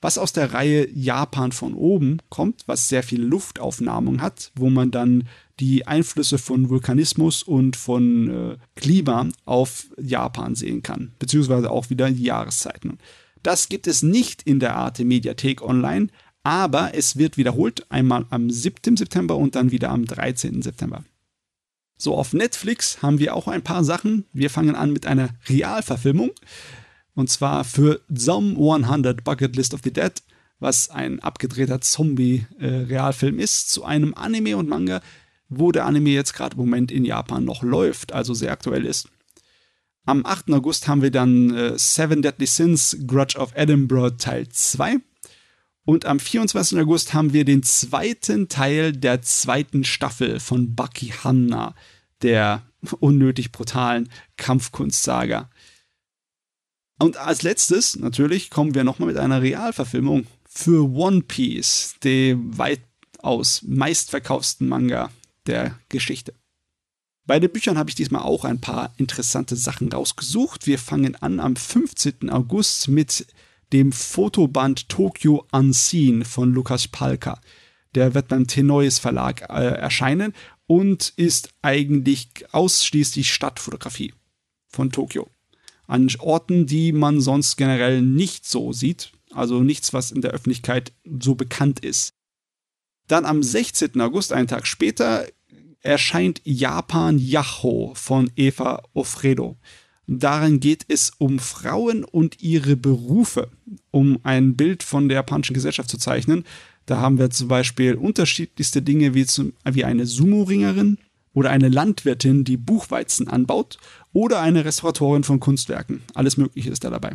Was 0.03 0.19
aus 0.19 0.35
der 0.35 0.53
Reihe 0.53 0.87
Japan 0.93 1.53
von 1.53 1.73
oben 1.73 2.19
kommt, 2.29 2.65
was 2.67 2.91
sehr 2.91 3.03
viele 3.03 3.25
Luftaufnahmen 3.25 4.21
hat, 4.21 4.53
wo 4.55 4.69
man 4.69 4.91
dann 4.91 5.27
die 5.59 5.87
Einflüsse 5.87 6.37
von 6.37 6.69
Vulkanismus 6.69 7.43
und 7.43 7.77
von 7.77 8.29
äh, 8.29 8.57
Klima 8.77 9.27
auf 9.47 9.87
Japan 9.99 10.55
sehen 10.55 10.83
kann, 10.83 11.13
beziehungsweise 11.19 11.71
auch 11.71 11.89
wieder 11.89 12.11
die 12.11 12.25
Jahreszeiten. 12.25 12.99
Das 13.43 13.71
gibt 13.71 13.87
es 13.87 14.03
nicht 14.03 14.43
in 14.43 14.61
der 14.61 14.77
Arte 14.77 15.07
Mediathek 15.07 15.63
online, 15.63 16.09
aber 16.43 16.95
es 16.95 17.17
wird 17.17 17.39
wiederholt, 17.39 17.91
einmal 17.91 18.27
am 18.29 18.51
7. 18.51 18.99
September 18.99 19.37
und 19.37 19.55
dann 19.55 19.73
wieder 19.73 19.89
am 19.89 20.05
13. 20.05 20.61
September. 20.61 21.05
So, 22.01 22.15
auf 22.15 22.33
Netflix 22.33 23.03
haben 23.03 23.19
wir 23.19 23.35
auch 23.35 23.49
ein 23.49 23.63
paar 23.63 23.83
Sachen. 23.83 24.25
Wir 24.33 24.51
fangen 24.51 24.77
an 24.77 24.93
mit 24.93 25.05
einer 25.05 25.31
Realverfilmung. 25.49 26.31
Und 27.15 27.29
zwar 27.29 27.65
für 27.65 28.01
Zom 28.15 28.57
100 28.57 29.25
Bucket 29.25 29.57
List 29.57 29.75
of 29.75 29.81
the 29.83 29.93
Dead, 29.93 30.13
was 30.61 30.91
ein 30.91 31.19
abgedrehter 31.19 31.81
Zombie-Realfilm 31.81 33.41
ist, 33.41 33.71
zu 33.71 33.85
einem 33.85 34.15
Anime 34.15 34.57
und 34.57 34.69
Manga, 34.69 35.01
wo 35.49 35.73
der 35.73 35.87
Anime 35.87 36.11
jetzt 36.11 36.35
gerade 36.35 36.55
im 36.55 36.61
Moment 36.61 36.93
in 36.93 37.05
Japan 37.05 37.45
noch 37.45 37.65
läuft, 37.65 38.13
also 38.13 38.33
sehr 38.33 38.53
aktuell 38.53 38.85
ist. 38.87 39.09
Am 40.07 40.25
8. 40.25 40.53
August 40.53 40.87
haben 40.87 41.03
wir 41.03 41.11
dann 41.11 41.53
äh, 41.55 41.77
Seven 41.77 42.23
Deadly 42.23 42.47
Sins, 42.47 42.97
Grudge 43.07 43.37
of 43.37 43.51
Edinburgh 43.57 44.17
Teil 44.17 44.49
2. 44.49 44.99
Und 45.89 46.05
am 46.05 46.21
24. 46.21 46.79
August 46.81 47.15
haben 47.15 47.33
wir 47.33 47.47
den 47.47 47.63
zweiten 47.63 48.51
Teil 48.51 48.93
der 48.93 49.23
zweiten 49.23 49.85
Staffel 49.85 50.39
von 50.39 50.75
Bucky 50.75 51.15
Hanna, 51.25 51.75
der 52.21 52.63
unnötig 53.01 53.53
brutalen 53.53 54.11
Kampfkunstsaga. 54.37 55.49
Und 56.99 57.17
als 57.17 57.41
letztes, 57.41 57.97
natürlich, 57.97 58.51
kommen 58.51 58.75
wir 58.75 58.85
nochmal 58.85 59.09
mit 59.09 59.17
einer 59.17 59.41
Realverfilmung 59.41 60.27
für 60.47 60.91
One 60.91 61.23
Piece, 61.23 61.95
dem 62.05 62.59
weitaus 62.59 63.63
meistverkaufsten 63.63 64.69
Manga 64.69 65.11
der 65.47 65.81
Geschichte. 65.89 66.35
Bei 67.25 67.41
den 67.41 67.51
Büchern 67.51 67.79
habe 67.79 67.89
ich 67.89 67.97
diesmal 67.97 68.25
auch 68.25 68.45
ein 68.45 68.61
paar 68.61 68.93
interessante 68.99 69.57
Sachen 69.57 69.91
rausgesucht. 69.91 70.67
Wir 70.67 70.79
fangen 70.79 71.17
an 71.17 71.41
am 71.41 71.57
15. 71.57 72.29
August 72.29 72.89
mit 72.89 73.27
dem 73.73 73.93
Fotoband 73.93 74.89
Tokyo 74.89 75.47
Unseen 75.53 76.25
von 76.25 76.53
Lukas 76.53 76.89
Palka. 76.89 77.41
Der 77.95 78.15
wird 78.15 78.29
beim 78.29 78.47
Tenois 78.47 78.99
Verlag 79.01 79.43
äh, 79.49 79.77
erscheinen 79.77 80.35
und 80.67 81.13
ist 81.17 81.51
eigentlich 81.63 82.29
ausschließlich 82.53 83.33
Stadtfotografie 83.33 84.13
von 84.67 84.91
Tokio. 84.91 85.29
An 85.87 86.09
Orten, 86.19 86.67
die 86.67 86.93
man 86.93 87.21
sonst 87.21 87.57
generell 87.57 88.03
nicht 88.03 88.47
so 88.47 88.73
sieht. 88.73 89.13
Also 89.33 89.63
nichts, 89.63 89.93
was 89.93 90.11
in 90.11 90.21
der 90.21 90.33
Öffentlichkeit 90.33 90.93
so 91.21 91.35
bekannt 91.35 91.81
ist. 91.81 92.13
Dann 93.07 93.25
am 93.25 93.43
16. 93.43 93.99
August, 94.01 94.33
einen 94.33 94.49
Tag 94.49 94.67
später, 94.67 95.27
erscheint 95.81 96.41
Japan 96.45 97.19
Yaho 97.19 97.93
von 97.95 98.31
Eva 98.37 98.83
Ofredo. 98.93 99.57
Darin 100.11 100.59
geht 100.59 100.87
es 100.89 101.13
um 101.19 101.39
Frauen 101.39 102.03
und 102.03 102.41
ihre 102.43 102.77
Berufe, 102.77 103.51
um 103.91 104.19
ein 104.23 104.57
Bild 104.57 104.83
von 104.83 105.11
der 105.11 105.17
japanischen 105.17 105.53
Gesellschaft 105.53 105.91
zu 105.91 105.99
zeichnen. 105.99 106.45
Da 106.87 106.97
haben 106.97 107.19
wir 107.19 107.29
zum 107.29 107.49
Beispiel 107.49 107.95
unterschiedlichste 107.95 108.81
Dinge 108.81 109.13
wie, 109.13 109.27
zum, 109.27 109.53
wie 109.71 109.85
eine 109.85 110.07
Sumo-Ringerin 110.07 110.97
oder 111.35 111.51
eine 111.51 111.69
Landwirtin, 111.69 112.45
die 112.45 112.57
Buchweizen 112.57 113.29
anbaut 113.29 113.77
oder 114.15 114.41
eine 114.41 114.65
Restauratorin 114.65 115.25
von 115.25 115.41
Kunstwerken. 115.41 116.01
Alles 116.15 116.39
Mögliche 116.39 116.71
ist 116.71 116.85
da 116.85 116.91
dabei. 116.91 117.15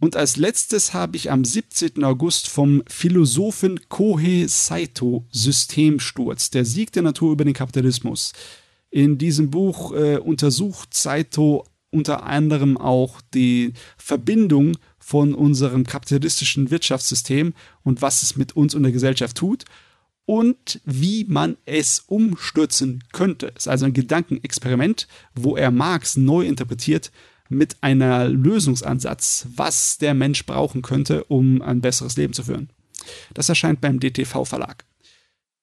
Und 0.00 0.16
als 0.16 0.38
letztes 0.38 0.94
habe 0.94 1.18
ich 1.18 1.30
am 1.30 1.44
17. 1.44 2.02
August 2.02 2.48
vom 2.48 2.82
Philosophen 2.88 3.78
Kohei 3.90 4.46
Saito 4.48 5.26
Systemsturz, 5.30 6.48
der 6.48 6.64
Sieg 6.64 6.92
der 6.92 7.02
Natur 7.02 7.32
über 7.32 7.44
den 7.44 7.52
Kapitalismus. 7.52 8.32
In 8.88 9.18
diesem 9.18 9.50
Buch 9.50 9.92
äh, 9.92 10.16
untersucht 10.16 10.94
Saito 10.94 11.66
unter 11.90 12.24
anderem 12.24 12.76
auch 12.76 13.20
die 13.34 13.72
Verbindung 13.96 14.76
von 14.98 15.34
unserem 15.34 15.84
kapitalistischen 15.84 16.70
Wirtschaftssystem 16.70 17.54
und 17.82 18.02
was 18.02 18.22
es 18.22 18.36
mit 18.36 18.56
uns 18.56 18.74
und 18.74 18.84
der 18.84 18.92
Gesellschaft 18.92 19.36
tut 19.36 19.64
und 20.24 20.80
wie 20.84 21.24
man 21.28 21.56
es 21.66 22.04
umstürzen 22.06 23.02
könnte. 23.12 23.52
Es 23.56 23.62
ist 23.62 23.68
also 23.68 23.86
ein 23.86 23.92
Gedankenexperiment, 23.92 25.08
wo 25.34 25.56
er 25.56 25.72
Marx 25.72 26.16
neu 26.16 26.46
interpretiert 26.46 27.10
mit 27.48 27.76
einer 27.80 28.28
Lösungsansatz, 28.28 29.48
was 29.56 29.98
der 29.98 30.14
Mensch 30.14 30.46
brauchen 30.46 30.82
könnte, 30.82 31.24
um 31.24 31.60
ein 31.62 31.80
besseres 31.80 32.16
Leben 32.16 32.32
zu 32.32 32.44
führen. 32.44 32.70
Das 33.34 33.48
erscheint 33.48 33.80
beim 33.80 33.98
DTV 33.98 34.44
Verlag. 34.44 34.84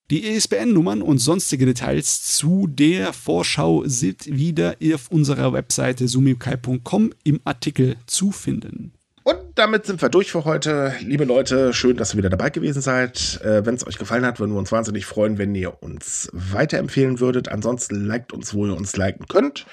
Die 0.09 0.25
ISBN-Nummern 0.25 1.01
und 1.01 1.17
sonstige 1.17 1.65
Details 1.65 2.23
zu 2.23 2.65
der 2.67 3.11
Vorschau 3.11 3.84
sind 3.88 4.25
wieder 4.25 4.77
auf 4.93 5.11
unserer 5.11 5.51
Webseite 5.51 6.07
sumikai.com 6.07 7.11
im 7.25 7.41
Artikel 7.43 7.97
zu 8.05 8.31
finden. 8.31 8.93
Und 9.25 9.38
damit 9.55 9.85
sind 9.85 10.01
wir 10.01 10.07
durch 10.07 10.31
für 10.31 10.45
heute. 10.45 10.93
Liebe 11.01 11.25
Leute, 11.25 11.73
schön, 11.73 11.97
dass 11.97 12.13
ihr 12.13 12.19
wieder 12.19 12.29
dabei 12.29 12.49
gewesen 12.49 12.81
seid. 12.81 13.41
Äh, 13.43 13.65
wenn 13.65 13.75
es 13.75 13.85
euch 13.85 13.97
gefallen 13.97 14.25
hat, 14.25 14.39
würden 14.39 14.53
wir 14.53 14.59
uns 14.59 14.71
wahnsinnig 14.71 15.05
freuen, 15.05 15.38
wenn 15.38 15.53
ihr 15.53 15.84
uns 15.84 16.29
weiterempfehlen 16.31 17.19
würdet. 17.19 17.49
Ansonsten 17.49 18.05
liked 18.05 18.31
uns, 18.31 18.53
wo 18.53 18.65
ihr 18.65 18.77
uns 18.77 18.95
liken 18.95 19.27
könnt. 19.27 19.65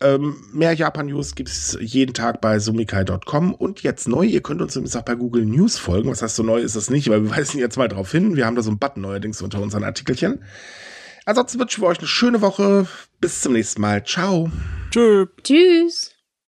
Ähm, 0.00 0.36
mehr 0.52 0.74
Japan-News 0.74 1.34
gibt 1.34 1.48
es 1.48 1.76
jeden 1.80 2.12
Tag 2.12 2.42
bei 2.42 2.58
sumikai.com 2.58 3.54
und 3.54 3.82
jetzt 3.82 4.08
neu, 4.08 4.24
ihr 4.24 4.42
könnt 4.42 4.60
uns 4.60 4.76
übrigens 4.76 4.94
auch 4.96 5.02
bei 5.02 5.14
Google 5.14 5.46
News 5.46 5.78
folgen. 5.78 6.10
Was 6.10 6.20
heißt 6.20 6.36
so 6.36 6.42
neu 6.42 6.60
ist 6.60 6.76
das 6.76 6.90
nicht, 6.90 7.08
weil 7.08 7.22
wir 7.22 7.30
weisen 7.36 7.58
jetzt 7.58 7.78
mal 7.78 7.88
drauf 7.88 8.12
hin. 8.12 8.36
Wir 8.36 8.46
haben 8.46 8.56
da 8.56 8.62
so 8.62 8.70
einen 8.70 8.78
Button 8.78 9.00
neuerdings 9.00 9.40
unter 9.40 9.60
unseren 9.60 9.84
Artikelchen. 9.84 10.42
Ansonsten 11.24 11.58
wünschen 11.58 11.82
wir 11.82 11.88
euch 11.88 11.98
eine 11.98 12.06
schöne 12.06 12.40
Woche. 12.40 12.86
Bis 13.20 13.40
zum 13.40 13.54
nächsten 13.54 13.80
Mal. 13.80 14.04
Ciao. 14.04 14.50
Tschö. 14.90 15.26
Tschüss. 15.42 16.15